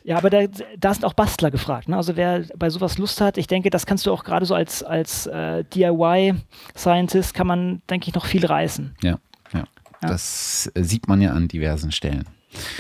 Ja, 0.05 0.16
aber 0.19 0.31
da, 0.31 0.40
da 0.78 0.94
sind 0.94 1.05
auch 1.05 1.15
Bastler 1.15 1.53
gefragt. 1.53 1.89
Ne? 1.89 1.97
Also 1.97 2.16
wer 2.16 2.44
bei 2.57 2.70
sowas 2.70 2.99
Lust 2.99 3.20
hat, 3.20 3.39
ich 3.39 3.47
denke, 3.47 3.70
das 3.70 3.86
kannst 3.86 4.05
du 4.05 4.12
auch 4.12 4.24
gerade 4.24 4.47
so 4.47 4.55
als, 4.55 4.82
als 4.82 5.27
äh, 5.28 5.62
DIY-Scientist 5.65 7.35
kann 7.35 7.47
man, 7.47 7.82
denke 7.89 8.09
ich, 8.09 8.15
noch 8.15 8.27
viel 8.27 8.44
reißen. 8.44 8.97
Ja, 9.03 9.19
ja, 9.53 9.61
ja. 9.61 10.09
Das 10.09 10.70
äh, 10.74 10.82
sieht 10.82 11.07
man 11.07 11.20
ja 11.20 11.32
an 11.32 11.47
diversen 11.47 11.93
Stellen. 11.93 12.24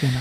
Genau. 0.00 0.18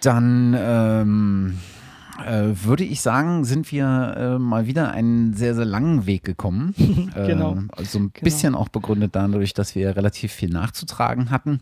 Dann 0.00 0.56
ähm, 0.58 1.58
äh, 1.58 1.81
würde 2.18 2.84
ich 2.84 3.00
sagen, 3.00 3.44
sind 3.44 3.72
wir 3.72 4.14
äh, 4.16 4.38
mal 4.38 4.66
wieder 4.66 4.92
einen 4.92 5.34
sehr, 5.34 5.54
sehr 5.54 5.64
langen 5.64 6.06
Weg 6.06 6.24
gekommen. 6.24 6.74
genau. 7.14 7.54
Äh, 7.54 7.68
also 7.76 7.98
ein 7.98 8.10
genau. 8.12 8.24
bisschen 8.24 8.54
auch 8.54 8.68
begründet 8.68 9.14
dadurch, 9.14 9.54
dass 9.54 9.74
wir 9.74 9.96
relativ 9.96 10.32
viel 10.32 10.50
nachzutragen 10.50 11.30
hatten. 11.30 11.60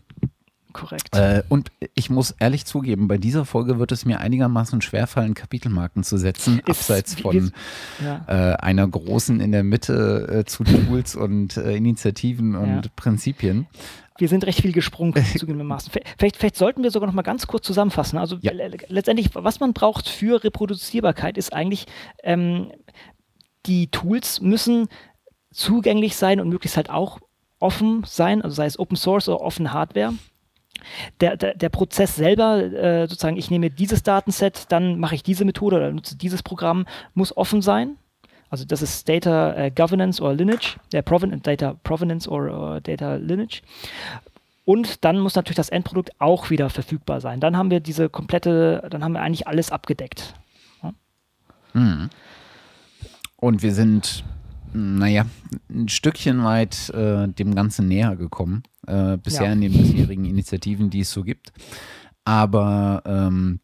Korrekt. 0.73 1.15
Äh, 1.15 1.43
und 1.49 1.71
ich 1.95 2.09
muss 2.09 2.31
ehrlich 2.39 2.65
zugeben, 2.65 3.07
bei 3.07 3.17
dieser 3.17 3.45
Folge 3.45 3.79
wird 3.79 3.91
es 3.91 4.05
mir 4.05 4.19
einigermaßen 4.19 4.81
schwerfallen, 4.81 5.33
Kapitelmarken 5.33 6.03
zu 6.03 6.17
setzen, 6.17 6.59
Ist, 6.59 6.69
abseits 6.69 7.15
von 7.15 7.51
ja. 8.03 8.25
äh, 8.27 8.55
einer 8.55 8.87
großen 8.87 9.39
in 9.39 9.51
der 9.51 9.63
Mitte 9.63 10.27
äh, 10.41 10.45
zu 10.45 10.63
Tools 10.63 11.15
und 11.15 11.57
äh, 11.57 11.75
Initiativen 11.75 12.55
und 12.55 12.85
ja. 12.85 12.91
Prinzipien. 12.95 13.67
Wir 14.21 14.29
sind 14.29 14.45
recht 14.45 14.61
viel 14.61 14.71
gesprungen 14.71 15.13
zugegebenermaßen. 15.37 15.91
Vielleicht, 16.17 16.37
vielleicht 16.37 16.55
sollten 16.55 16.83
wir 16.83 16.91
sogar 16.91 17.07
noch 17.07 17.13
mal 17.13 17.21
ganz 17.23 17.47
kurz 17.47 17.65
zusammenfassen. 17.65 18.17
Also 18.17 18.37
ja. 18.41 18.51
letztendlich, 18.87 19.29
was 19.33 19.59
man 19.59 19.73
braucht 19.73 20.07
für 20.07 20.43
Reproduzierbarkeit, 20.43 21.37
ist 21.37 21.53
eigentlich, 21.53 21.85
ähm, 22.23 22.71
die 23.65 23.87
Tools 23.91 24.41
müssen 24.41 24.87
zugänglich 25.51 26.15
sein 26.15 26.39
und 26.39 26.49
möglichst 26.49 26.77
halt 26.77 26.89
auch 26.89 27.19
offen 27.59 28.03
sein, 28.05 28.41
also 28.41 28.55
sei 28.55 28.65
es 28.65 28.79
Open 28.79 28.95
Source 28.95 29.27
oder 29.27 29.41
offene 29.41 29.73
Hardware 29.73 30.13
der, 31.19 31.37
der, 31.37 31.55
der 31.55 31.69
Prozess 31.69 32.15
selber, 32.15 32.57
äh, 32.57 33.07
sozusagen, 33.07 33.37
ich 33.37 33.51
nehme 33.51 33.69
dieses 33.69 34.03
Datenset, 34.03 34.71
dann 34.71 34.99
mache 34.99 35.15
ich 35.15 35.23
diese 35.23 35.45
Methode 35.45 35.77
oder 35.77 35.91
nutze 35.91 36.17
dieses 36.17 36.43
Programm, 36.43 36.85
muss 37.13 37.35
offen 37.35 37.61
sein. 37.61 37.97
Also 38.51 38.65
das 38.65 38.81
ist 38.81 39.07
Data 39.07 39.55
äh, 39.55 39.71
Governance 39.71 40.21
oder 40.21 40.33
Lineage, 40.33 40.75
der 40.91 41.01
Proven 41.01 41.41
Data 41.41 41.73
Provenance 41.83 42.29
oder 42.29 42.81
Data 42.81 43.15
Lineage. 43.15 43.61
Und 44.65 45.03
dann 45.05 45.19
muss 45.19 45.35
natürlich 45.35 45.55
das 45.55 45.69
Endprodukt 45.69 46.11
auch 46.19 46.49
wieder 46.49 46.69
verfügbar 46.69 47.21
sein. 47.21 47.39
Dann 47.39 47.57
haben 47.57 47.71
wir 47.71 47.79
diese 47.79 48.09
komplette, 48.09 48.85
dann 48.89 49.03
haben 49.03 49.13
wir 49.13 49.21
eigentlich 49.21 49.47
alles 49.47 49.71
abgedeckt. 49.71 50.35
Ja. 50.83 50.93
Mhm. 51.73 52.09
Und 53.37 53.63
wir 53.63 53.73
sind 53.73 54.23
naja, 54.73 55.25
ein 55.69 55.89
Stückchen 55.89 56.43
weit 56.43 56.89
äh, 56.89 57.27
dem 57.27 57.55
Ganzen 57.55 57.87
näher 57.87 58.15
gekommen, 58.15 58.63
äh, 58.87 59.17
bisher 59.17 59.47
ja. 59.47 59.53
in 59.53 59.61
den 59.61 59.73
bisherigen 59.73 60.25
Initiativen, 60.25 60.89
die 60.89 61.01
es 61.01 61.11
so 61.11 61.23
gibt. 61.23 61.51
Aber 62.23 63.01
ähm, 63.05 63.59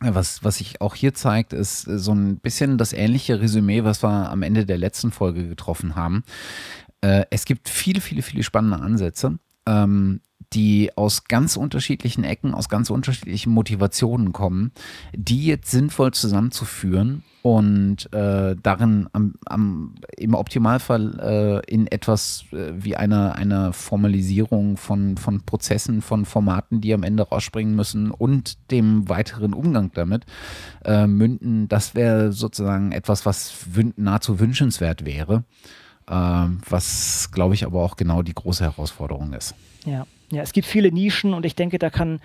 was, 0.00 0.42
was 0.42 0.56
sich 0.56 0.80
auch 0.80 0.94
hier 0.94 1.14
zeigt, 1.14 1.52
ist 1.52 1.82
so 1.82 2.12
ein 2.12 2.38
bisschen 2.38 2.78
das 2.78 2.92
ähnliche 2.92 3.40
Resümee, 3.40 3.84
was 3.84 4.02
wir 4.02 4.30
am 4.30 4.42
Ende 4.42 4.64
der 4.66 4.78
letzten 4.78 5.12
Folge 5.12 5.48
getroffen 5.48 5.94
haben. 5.94 6.24
Äh, 7.02 7.24
es 7.30 7.44
gibt 7.44 7.68
viele, 7.68 8.00
viele, 8.00 8.22
viele 8.22 8.42
spannende 8.42 8.80
Ansätze. 8.80 9.38
Ähm, 9.66 10.20
die 10.52 10.90
aus 10.96 11.24
ganz 11.24 11.56
unterschiedlichen 11.56 12.24
Ecken, 12.24 12.54
aus 12.54 12.68
ganz 12.68 12.90
unterschiedlichen 12.90 13.50
Motivationen 13.50 14.32
kommen, 14.32 14.72
die 15.14 15.46
jetzt 15.46 15.70
sinnvoll 15.70 16.12
zusammenzuführen 16.12 17.22
und 17.42 18.12
äh, 18.12 18.54
darin 18.62 19.08
am, 19.12 19.34
am, 19.46 19.94
im 20.16 20.34
Optimalfall 20.34 21.62
äh, 21.66 21.72
in 21.72 21.86
etwas 21.86 22.44
äh, 22.52 22.72
wie 22.76 22.96
einer 22.96 23.34
eine 23.36 23.72
Formalisierung 23.72 24.76
von, 24.76 25.16
von 25.16 25.40
Prozessen, 25.42 26.02
von 26.02 26.26
Formaten, 26.26 26.80
die 26.80 26.92
am 26.92 27.02
Ende 27.02 27.22
rausspringen 27.22 27.74
müssen 27.74 28.10
und 28.10 28.70
dem 28.70 29.08
weiteren 29.08 29.54
Umgang 29.54 29.90
damit 29.94 30.26
äh, 30.84 31.06
münden, 31.06 31.68
das 31.68 31.94
wäre 31.94 32.32
sozusagen 32.32 32.92
etwas, 32.92 33.24
was 33.24 33.54
nahezu 33.96 34.38
wünschenswert 34.38 35.06
wäre, 35.06 35.44
äh, 36.08 36.12
was 36.68 37.30
glaube 37.32 37.54
ich 37.54 37.64
aber 37.64 37.80
auch 37.82 37.96
genau 37.96 38.22
die 38.22 38.34
große 38.34 38.64
Herausforderung 38.64 39.32
ist. 39.32 39.54
Ja. 39.86 40.06
Ja, 40.32 40.42
es 40.42 40.52
gibt 40.52 40.66
viele 40.66 40.92
Nischen 40.92 41.34
und 41.34 41.44
ich 41.44 41.56
denke, 41.56 41.78
da 41.78 41.90
kann 41.90 42.20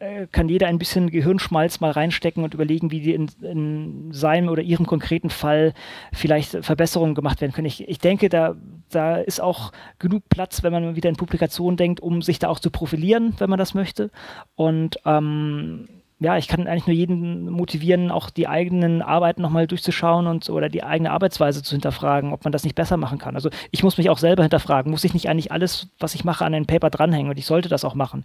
äh, 0.00 0.28
kann 0.30 0.48
jeder 0.48 0.68
ein 0.68 0.78
bisschen 0.78 1.10
Gehirnschmalz 1.10 1.80
mal 1.80 1.90
reinstecken 1.90 2.44
und 2.44 2.54
überlegen, 2.54 2.92
wie 2.92 3.00
die 3.00 3.14
in, 3.14 3.28
in 3.42 4.12
seinem 4.12 4.48
oder 4.48 4.62
ihrem 4.62 4.86
konkreten 4.86 5.30
Fall 5.30 5.74
vielleicht 6.12 6.64
Verbesserungen 6.64 7.16
gemacht 7.16 7.40
werden 7.40 7.52
können. 7.52 7.66
Ich, 7.66 7.88
ich 7.88 7.98
denke, 7.98 8.28
da, 8.28 8.54
da 8.90 9.16
ist 9.16 9.40
auch 9.40 9.72
genug 9.98 10.28
Platz, 10.28 10.62
wenn 10.62 10.72
man 10.72 10.94
wieder 10.94 11.08
in 11.08 11.16
Publikationen 11.16 11.76
denkt, 11.76 12.00
um 12.00 12.22
sich 12.22 12.38
da 12.38 12.48
auch 12.48 12.60
zu 12.60 12.70
profilieren, 12.70 13.34
wenn 13.38 13.50
man 13.50 13.58
das 13.58 13.74
möchte. 13.74 14.10
Und 14.54 14.98
ähm, 15.04 15.88
ja, 16.20 16.36
ich 16.36 16.48
kann 16.48 16.66
eigentlich 16.66 16.86
nur 16.88 16.96
jeden 16.96 17.48
motivieren, 17.48 18.10
auch 18.10 18.30
die 18.30 18.48
eigenen 18.48 19.02
Arbeiten 19.02 19.40
nochmal 19.40 19.68
durchzuschauen 19.68 20.26
und 20.26 20.50
oder 20.50 20.68
die 20.68 20.82
eigene 20.82 21.12
Arbeitsweise 21.12 21.62
zu 21.62 21.70
hinterfragen, 21.70 22.32
ob 22.32 22.42
man 22.42 22.52
das 22.52 22.64
nicht 22.64 22.74
besser 22.74 22.96
machen 22.96 23.18
kann. 23.18 23.36
Also 23.36 23.50
ich 23.70 23.84
muss 23.84 23.98
mich 23.98 24.10
auch 24.10 24.18
selber 24.18 24.42
hinterfragen. 24.42 24.90
Muss 24.90 25.04
ich 25.04 25.14
nicht 25.14 25.28
eigentlich 25.28 25.52
alles, 25.52 25.88
was 26.00 26.16
ich 26.16 26.24
mache, 26.24 26.44
an 26.44 26.54
ein 26.54 26.66
Paper 26.66 26.90
dranhängen? 26.90 27.30
Und 27.30 27.38
ich 27.38 27.46
sollte 27.46 27.68
das 27.68 27.84
auch 27.84 27.94
machen. 27.94 28.24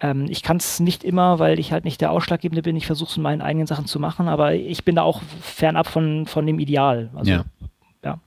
Ähm, 0.00 0.24
ich 0.30 0.42
kann 0.42 0.56
es 0.56 0.80
nicht 0.80 1.04
immer, 1.04 1.38
weil 1.38 1.58
ich 1.58 1.70
halt 1.70 1.84
nicht 1.84 2.00
der 2.00 2.12
Ausschlaggebende 2.12 2.62
bin. 2.62 2.76
Ich 2.76 2.86
versuche 2.86 3.10
es 3.10 3.16
in 3.18 3.22
meinen 3.22 3.42
eigenen 3.42 3.66
Sachen 3.66 3.84
zu 3.84 4.00
machen, 4.00 4.26
aber 4.26 4.54
ich 4.54 4.84
bin 4.84 4.96
da 4.96 5.02
auch 5.02 5.20
fernab 5.42 5.86
von, 5.86 6.24
von 6.24 6.46
dem 6.46 6.58
Ideal. 6.58 7.10
Also, 7.14 7.30
ja. 7.30 7.44
ja. 8.02 8.18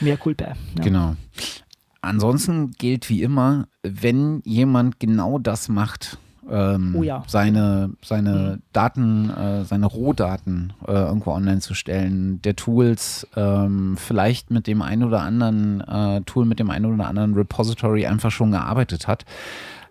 Mehr 0.00 0.16
Culpa. 0.16 0.54
Ja. 0.78 0.82
Genau. 0.82 1.16
Ansonsten 2.00 2.70
gilt 2.70 3.10
wie 3.10 3.22
immer, 3.22 3.66
wenn 3.82 4.40
jemand 4.46 5.00
genau 5.00 5.38
das 5.38 5.68
macht, 5.68 6.16
ähm, 6.50 6.94
oh 6.98 7.02
ja. 7.02 7.22
seine, 7.26 7.90
seine 8.02 8.30
mhm. 8.56 8.62
Daten, 8.72 9.30
äh, 9.30 9.64
seine 9.64 9.86
Rohdaten 9.86 10.72
äh, 10.86 10.92
irgendwo 10.92 11.32
online 11.32 11.60
zu 11.60 11.74
stellen, 11.74 12.42
der 12.42 12.56
Tools, 12.56 13.26
ähm, 13.36 13.96
vielleicht 13.96 14.50
mit 14.50 14.66
dem 14.66 14.82
einen 14.82 15.04
oder 15.04 15.22
anderen 15.22 15.80
äh, 15.80 16.20
Tool, 16.22 16.44
mit 16.44 16.58
dem 16.58 16.70
einen 16.70 16.92
oder 16.92 17.06
anderen 17.06 17.34
Repository 17.34 18.06
einfach 18.06 18.30
schon 18.30 18.50
gearbeitet 18.50 19.06
hat 19.06 19.24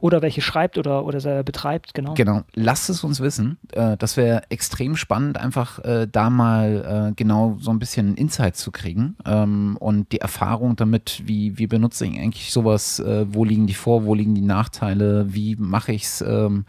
oder 0.02 0.22
welche 0.22 0.42
schreibt 0.42 0.78
oder, 0.78 1.06
oder 1.06 1.44
betreibt, 1.44 1.94
genau. 1.94 2.14
Genau, 2.14 2.42
lasst 2.54 2.90
es 2.90 3.04
uns 3.04 3.20
wissen. 3.20 3.58
Äh, 3.72 3.98
das 3.98 4.18
wäre 4.18 4.44
extrem 4.50 4.96
spannend, 4.96 5.38
einfach 5.38 5.80
äh, 5.80 6.08
da 6.10 6.30
mal 6.30 7.10
äh, 7.10 7.14
genau 7.16 7.58
so 7.60 7.72
ein 7.72 7.80
bisschen 7.80 8.16
Insight 8.16 8.56
zu 8.56 8.72
kriegen 8.72 9.18
ähm, 9.26 9.78
und 9.80 10.12
die 10.12 10.22
Erfahrung 10.22 10.76
damit, 10.76 11.24
wie, 11.26 11.58
wie 11.58 11.68
benutze 11.68 12.06
ich 12.06 12.20
eigentlich 12.20 12.52
sowas, 12.52 13.02
wo 13.28 13.44
liegen 13.44 13.68
die 13.68 13.74
vor, 13.74 14.06
wo 14.06 14.14
liegen 14.14 14.36
die 14.36 14.42
Nachteile, 14.42 15.34
wie 15.34 15.56
mache 15.56 15.92
ich 15.92 16.04
es, 16.04 16.22
ähm, 16.22 16.66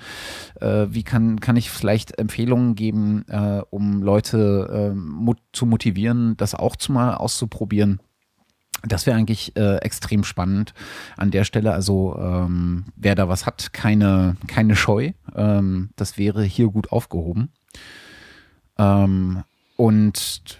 äh, 0.61 0.87
wie 0.91 1.03
kann, 1.03 1.41
kann 1.41 1.57
ich 1.57 1.71
vielleicht 1.71 2.19
Empfehlungen 2.19 2.75
geben, 2.75 3.25
um 3.71 4.03
Leute 4.03 4.95
mot 4.95 5.39
zu 5.53 5.67
motivieren, 5.67 6.37
das 6.37 6.55
auch 6.55 6.77
zu 6.77 6.93
mal 6.93 7.15
auszuprobieren. 7.15 8.01
Das 8.87 9.07
wäre 9.07 9.17
eigentlich 9.17 9.57
äh, 9.57 9.77
extrem 9.77 10.25
spannend 10.25 10.75
an 11.17 11.31
der 11.31 11.45
Stelle. 11.45 11.73
Also 11.73 12.17
ähm, 12.19 12.87
wer 12.97 13.15
da 13.15 13.29
was 13.29 13.47
hat, 13.47 13.73
keine, 13.73 14.37
keine 14.47 14.77
Scheu. 14.77 15.13
Ähm, 15.35 15.91
das 15.97 16.19
wäre 16.19 16.43
hier 16.45 16.69
gut 16.69 16.93
aufgehoben. 16.93 17.51
Ähm, 18.79 19.43
und 19.77 20.59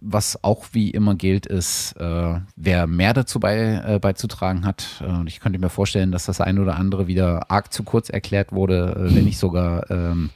was 0.00 0.42
auch 0.42 0.66
wie 0.72 0.90
immer 0.90 1.14
gilt, 1.14 1.46
ist, 1.46 1.92
äh, 2.00 2.40
wer 2.56 2.88
mehr 2.88 3.14
dazu 3.14 3.38
bei, 3.38 3.80
äh, 3.86 3.98
beizutragen 4.00 4.66
hat. 4.66 5.04
Äh, 5.06 5.28
ich 5.28 5.38
könnte 5.38 5.60
mir 5.60 5.68
vorstellen, 5.68 6.10
dass 6.10 6.26
das 6.26 6.40
ein 6.40 6.58
oder 6.58 6.74
andere 6.74 7.06
wieder 7.06 7.48
arg 7.50 7.72
zu 7.72 7.84
kurz 7.84 8.10
erklärt 8.10 8.50
wurde, 8.50 8.96
äh, 8.96 9.14
wenn 9.14 9.24
nicht 9.24 9.38
sogar 9.38 9.88
ähm, 9.88 10.30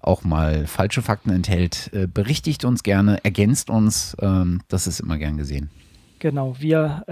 auch 0.00 0.22
mal 0.22 0.68
falsche 0.68 1.02
Fakten 1.02 1.30
enthält. 1.30 1.90
Äh, 1.92 2.06
berichtigt 2.06 2.64
uns 2.64 2.84
gerne, 2.84 3.24
ergänzt 3.24 3.70
uns. 3.70 4.16
Ähm, 4.20 4.60
das 4.68 4.86
ist 4.86 5.00
immer 5.00 5.18
gern 5.18 5.36
gesehen. 5.36 5.70
Genau, 6.18 6.56
wir 6.58 7.04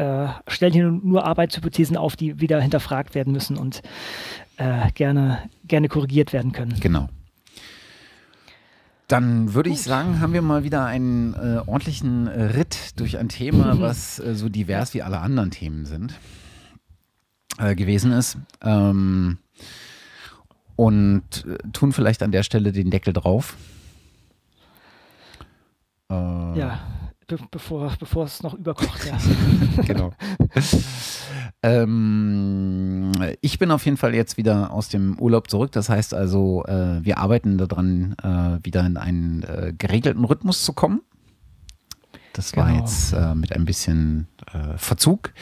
äh, 0.47 0.51
stellen 0.51 0.73
hier 0.73 0.91
nur 0.91 1.25
Arbeitshypothesen 1.25 1.97
auf, 1.97 2.17
die 2.17 2.41
wieder 2.41 2.61
hinterfragt 2.61 3.15
werden 3.15 3.33
müssen 3.33 3.57
und 3.57 3.83
äh, 4.57 4.91
gerne, 4.93 5.51
gerne 5.67 5.89
korrigiert 5.89 6.33
werden 6.33 6.53
können. 6.53 6.79
Genau. 6.81 7.09
Dann 9.09 9.53
würde 9.53 9.69
ich 9.69 9.83
sagen, 9.83 10.21
haben 10.21 10.33
wir 10.33 10.41
mal 10.41 10.65
wieder 10.65 10.87
einen 10.87 11.35
äh, 11.35 11.61
ordentlichen 11.67 12.27
äh, 12.27 12.45
Ritt 12.45 12.99
durch 12.99 13.19
ein 13.19 13.29
Thema, 13.29 13.79
was 13.79 14.19
äh, 14.19 14.35
so 14.35 14.49
divers 14.49 14.95
wie 14.95 15.03
alle 15.03 15.19
anderen 15.19 15.51
Themen 15.51 15.85
sind, 15.85 16.15
äh, 17.59 17.75
gewesen 17.75 18.13
ist. 18.13 18.39
Ähm, 18.63 19.39
und 20.77 21.47
tun 21.73 21.93
vielleicht 21.93 22.23
an 22.23 22.33
der 22.33 22.43
Stelle 22.43 22.73
den 22.73 22.91
Deckel 22.91 23.13
drauf. 23.13 23.57
Ja, 26.11 26.81
be 27.27 27.39
bevor, 27.51 27.93
bevor 27.99 28.25
es 28.25 28.43
noch 28.43 28.55
überkocht, 28.55 29.05
ja. 29.07 29.17
genau. 29.83 30.13
ähm, 31.63 33.13
ich 33.41 33.59
bin 33.59 33.71
auf 33.71 33.85
jeden 33.85 33.97
Fall 33.97 34.15
jetzt 34.15 34.37
wieder 34.37 34.71
aus 34.73 34.89
dem 34.89 35.19
Urlaub 35.19 35.51
zurück. 35.51 35.73
Das 35.73 35.89
heißt 35.89 36.15
also, 36.15 36.65
äh, 36.67 37.05
wir 37.05 37.19
arbeiten 37.19 37.59
daran, 37.59 38.15
äh, 38.23 38.65
wieder 38.65 38.85
in 38.87 38.97
einen 38.97 39.43
äh, 39.43 39.73
geregelten 39.77 40.25
Rhythmus 40.25 40.65
zu 40.65 40.73
kommen. 40.73 41.03
Das 42.33 42.53
genau. 42.53 42.67
war 42.67 42.75
jetzt 42.75 43.13
äh, 43.13 43.35
mit 43.35 43.53
ein 43.53 43.65
bisschen 43.65 44.29
äh, 44.53 44.77
Verzug. 44.77 45.33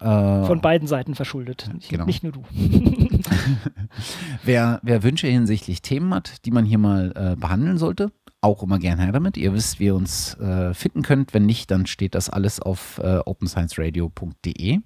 Äh, 0.00 0.44
Von 0.44 0.60
beiden 0.60 0.88
Seiten 0.88 1.14
verschuldet, 1.14 1.70
nicht, 1.72 1.88
genau. 1.88 2.06
nicht 2.06 2.22
nur 2.22 2.32
du. 2.32 2.44
wer, 4.44 4.80
wer 4.82 5.02
Wünsche 5.02 5.26
hinsichtlich 5.28 5.82
Themen 5.82 6.14
hat, 6.14 6.44
die 6.44 6.50
man 6.50 6.64
hier 6.64 6.78
mal 6.78 7.36
behandeln 7.38 7.78
sollte, 7.78 8.12
auch 8.42 8.62
immer 8.62 8.78
gerne 8.78 9.02
her 9.02 9.12
damit. 9.12 9.36
Ihr 9.36 9.54
wisst, 9.54 9.80
wie 9.80 9.86
ihr 9.86 9.94
uns 9.94 10.34
äh, 10.34 10.74
finden 10.74 11.02
könnt. 11.02 11.32
Wenn 11.32 11.46
nicht, 11.46 11.70
dann 11.70 11.86
steht 11.86 12.14
das 12.14 12.28
alles 12.28 12.60
auf 12.60 12.98
äh, 13.02 13.18
openscienceradio.de. 13.24 14.80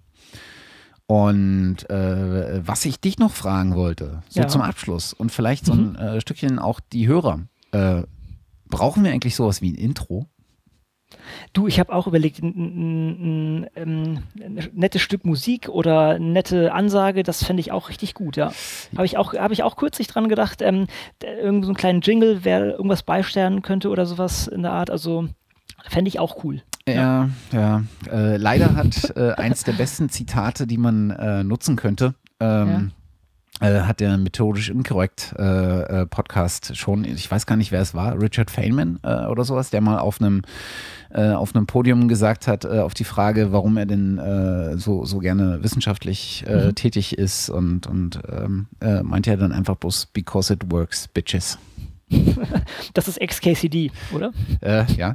Und 1.07 1.89
äh, 1.89 2.67
was 2.67 2.85
ich 2.85 3.01
dich 3.01 3.19
noch 3.19 3.33
fragen 3.33 3.75
wollte, 3.75 4.23
so 4.29 4.41
ja. 4.41 4.49
zum 4.49 4.61
Abschluss 4.61 5.13
und 5.13 5.31
vielleicht 5.31 5.65
so 5.65 5.73
ein 5.73 5.91
mhm. 5.91 5.97
Äh, 5.97 6.21
Stückchen 6.21 6.59
auch 6.59 6.81
die 6.81 7.07
Hörer. 7.07 7.41
Äh, 7.71 8.03
brauchen 8.69 9.05
wir 9.05 9.13
eigentlich 9.13 9.37
sowas 9.37 9.63
wie 9.63 9.71
ein 9.71 9.77
Intro? 9.77 10.27
Du, 11.53 11.67
ich 11.67 11.79
habe 11.79 11.95
auch 11.95 12.07
überlegt, 12.07 12.43
ein, 12.43 12.55
ein, 12.57 13.69
ein, 13.77 14.23
ein, 14.41 14.69
nettes 14.75 15.03
Stück 15.03 15.25
Musik 15.25 15.69
oder 15.69 16.11
eine 16.11 16.25
nette 16.25 16.73
Ansage, 16.73 17.23
das 17.23 17.45
fände 17.45 17.61
ich 17.61 17.73
auch 17.73 17.89
richtig 17.89 18.15
gut, 18.15 18.37
ja. 18.37 18.53
Habe 18.95 19.07
ich, 19.07 19.17
auch, 19.17 19.33
hab 19.35 19.53
ich 19.53 19.63
auch 19.63 19.77
kürzlich 19.77 20.09
dran 20.09 20.29
gedacht, 20.29 20.63
ähm, 20.63 20.87
irgend 21.23 21.65
so 21.65 21.71
einen 21.71 21.77
kleinen 21.77 22.01
Jingle, 22.01 22.41
wer 22.43 22.73
irgendwas 22.73 23.03
beisteuern 23.03 23.63
könnte 23.63 23.89
oder 23.89 24.05
sowas 24.05 24.49
in 24.49 24.63
der 24.63 24.73
Art, 24.73 24.91
also 24.91 25.29
fände 25.89 26.09
ich 26.09 26.19
auch 26.19 26.45
cool. 26.45 26.63
Ja, 26.89 26.95
ja. 26.95 27.31
ja. 27.53 27.83
Äh, 28.11 28.37
leider 28.37 28.75
hat 28.75 29.17
äh, 29.17 29.33
eins 29.33 29.65
der 29.65 29.73
besten 29.73 30.09
Zitate, 30.09 30.67
die 30.67 30.79
man 30.79 31.11
äh, 31.11 31.45
nutzen 31.45 31.77
könnte, 31.77 32.15
ähm, 32.41 32.69
ja 32.69 32.83
äh, 33.61 33.81
hat 33.83 34.01
der 34.01 34.19
methodisch 34.19 34.69
inkorrekt 34.69 35.35
äh, 35.39 36.03
äh, 36.03 36.07
Podcast 36.07 36.77
schon, 36.77 37.05
ich 37.05 37.31
weiß 37.31 37.47
gar 37.47 37.57
nicht, 37.57 37.73
wer 37.73 37.81
es 37.81 37.95
war, 37.95 38.21
Richard 38.21 38.51
Feynman 38.51 38.99
äh, 39.03 39.27
oder 39.27 39.45
sowas, 39.45 39.71
der 39.71 39.81
mal 39.81 39.99
auf 39.99 40.21
einem 40.21 40.43
äh, 41.11 41.31
auf 41.31 41.55
einem 41.55 41.67
Podium 41.67 42.09
gesagt 42.09 42.49
hat, 42.49 42.67
auf 42.67 42.93
die 42.93 43.05
Frage, 43.05 43.53
warum 43.53 43.77
er 43.77 43.87
denn 43.87 44.21
so, 44.77 45.05
so 45.05 45.19
gerne 45.21 45.63
wissenschaftlich 45.63 46.45
mhm. 46.47 46.75
tätig 46.75 47.17
ist 47.17 47.49
und, 47.49 47.87
und 47.87 48.21
ähm, 48.29 48.67
meinte 49.03 49.31
er 49.31 49.37
dann 49.37 49.53
einfach 49.53 49.77
bloß, 49.77 50.07
because 50.07 50.53
it 50.53 50.71
works, 50.71 51.07
bitches. 51.09 51.59
Das 52.95 53.09
ist 53.09 53.21
XKCD, 53.21 53.91
oder? 54.13 54.33
Äh, 54.61 54.85
ja. 54.95 55.15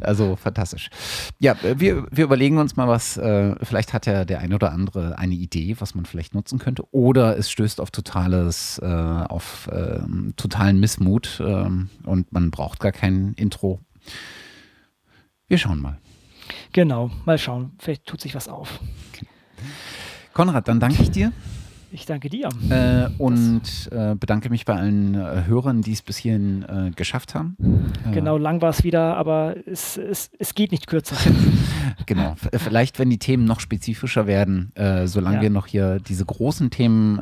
also 0.00 0.36
fantastisch. 0.36 0.90
Ja, 1.38 1.56
wir, 1.62 2.06
wir 2.10 2.24
überlegen 2.24 2.58
uns 2.58 2.76
mal 2.76 2.88
was. 2.88 3.16
Äh, 3.16 3.54
vielleicht 3.62 3.92
hat 3.92 4.06
ja 4.06 4.24
der 4.24 4.40
ein 4.40 4.52
oder 4.52 4.72
andere 4.72 5.18
eine 5.18 5.34
Idee, 5.34 5.76
was 5.78 5.94
man 5.94 6.04
vielleicht 6.04 6.34
nutzen 6.34 6.58
könnte. 6.58 6.84
Oder 6.92 7.38
es 7.38 7.50
stößt 7.50 7.80
auf 7.80 7.90
totales, 7.90 8.78
äh, 8.82 8.86
auf 8.86 9.68
äh, 9.72 10.00
totalen 10.36 10.80
Missmut 10.80 11.40
ähm, 11.44 11.90
und 12.04 12.32
man 12.32 12.50
braucht 12.50 12.80
gar 12.80 12.92
kein 12.92 13.34
Intro. 13.34 13.80
Wir 15.46 15.58
schauen 15.58 15.80
mal. 15.80 15.98
Genau, 16.72 17.10
mal 17.24 17.38
schauen. 17.38 17.72
Vielleicht 17.78 18.06
tut 18.06 18.20
sich 18.20 18.34
was 18.34 18.48
auf. 18.48 18.80
Konrad, 20.32 20.68
dann 20.68 20.80
danke 20.80 21.02
ich 21.02 21.10
dir. 21.10 21.32
Ich 21.90 22.04
danke 22.04 22.28
dir. 22.28 22.48
Äh, 22.68 23.08
und 23.16 23.62
äh, 23.90 24.14
bedanke 24.14 24.50
mich 24.50 24.66
bei 24.66 24.74
allen 24.74 25.14
äh, 25.14 25.44
Hörern, 25.46 25.80
die 25.80 25.92
es 25.92 26.02
bis 26.02 26.18
hierhin 26.18 26.62
äh, 26.64 26.90
geschafft 26.90 27.34
haben. 27.34 27.56
Äh, 28.06 28.12
genau, 28.12 28.36
lang 28.36 28.60
war 28.60 28.70
es 28.70 28.84
wieder, 28.84 29.16
aber 29.16 29.56
es, 29.66 29.96
es, 29.96 30.30
es 30.38 30.54
geht 30.54 30.70
nicht 30.70 30.86
kürzer. 30.86 31.16
genau. 32.06 32.36
Vielleicht, 32.52 32.98
wenn 32.98 33.08
die 33.08 33.18
Themen 33.18 33.46
noch 33.46 33.60
spezifischer 33.60 34.26
werden, 34.26 34.70
äh, 34.74 35.06
solange 35.06 35.36
ja. 35.36 35.42
wir 35.42 35.50
noch 35.50 35.66
hier 35.66 35.98
diese 35.98 36.24
großen 36.24 36.70
Themen 36.70 37.18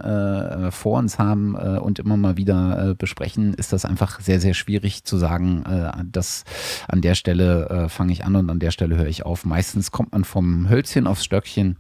vor 0.71 0.99
uns 0.99 1.19
haben 1.19 1.55
und 1.55 1.99
immer 1.99 2.17
mal 2.17 2.37
wieder 2.37 2.95
besprechen, 2.95 3.55
ist 3.55 3.73
das 3.73 3.85
einfach 3.85 4.21
sehr, 4.21 4.41
sehr 4.41 4.55
schwierig 4.55 5.05
zu 5.05 5.17
sagen, 5.17 5.65
dass 6.11 6.45
an 6.89 7.01
der 7.01 7.15
Stelle 7.15 7.87
fange 7.89 8.13
ich 8.13 8.25
an 8.25 8.37
und 8.37 8.51
an 8.51 8.59
der 8.59 8.71
Stelle 8.71 8.97
höre 8.97 9.07
ich 9.07 9.25
auf. 9.25 9.45
Meistens 9.45 9.91
kommt 9.91 10.13
man 10.13 10.25
vom 10.25 10.69
Hölzchen 10.69 11.07
aufs 11.07 11.25
Stöckchen. 11.25 11.77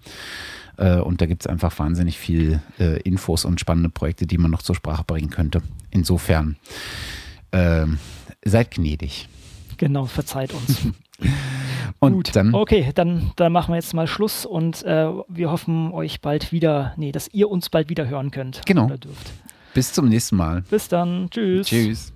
Äh, 0.76 0.98
und 0.98 1.20
da 1.20 1.26
gibt 1.26 1.42
es 1.42 1.46
einfach 1.46 1.78
wahnsinnig 1.78 2.18
viel 2.18 2.60
äh, 2.78 3.00
Infos 3.00 3.44
und 3.44 3.60
spannende 3.60 3.88
Projekte, 3.88 4.26
die 4.26 4.38
man 4.38 4.50
noch 4.50 4.62
zur 4.62 4.74
Sprache 4.74 5.04
bringen 5.04 5.30
könnte. 5.30 5.62
Insofern 5.90 6.56
äh, 7.50 7.86
seid 8.44 8.72
gnädig. 8.72 9.28
Genau, 9.76 10.06
verzeiht 10.06 10.52
uns. 10.52 10.80
und 11.98 12.12
Gut. 12.12 12.36
dann. 12.36 12.54
Okay, 12.54 12.90
dann, 12.94 13.32
dann 13.36 13.52
machen 13.52 13.72
wir 13.72 13.76
jetzt 13.76 13.94
mal 13.94 14.06
Schluss 14.06 14.46
und 14.46 14.82
äh, 14.84 15.10
wir 15.28 15.50
hoffen 15.50 15.92
euch 15.92 16.20
bald 16.20 16.52
wieder, 16.52 16.94
nee, 16.96 17.12
dass 17.12 17.28
ihr 17.28 17.50
uns 17.50 17.68
bald 17.68 17.88
wieder 17.88 18.08
hören 18.08 18.30
könnt. 18.30 18.64
Genau. 18.66 18.90
Bis 19.74 19.92
zum 19.92 20.08
nächsten 20.08 20.36
Mal. 20.36 20.62
Bis 20.70 20.88
dann. 20.88 21.28
Tschüss. 21.30 21.66
Tschüss. 21.66 22.12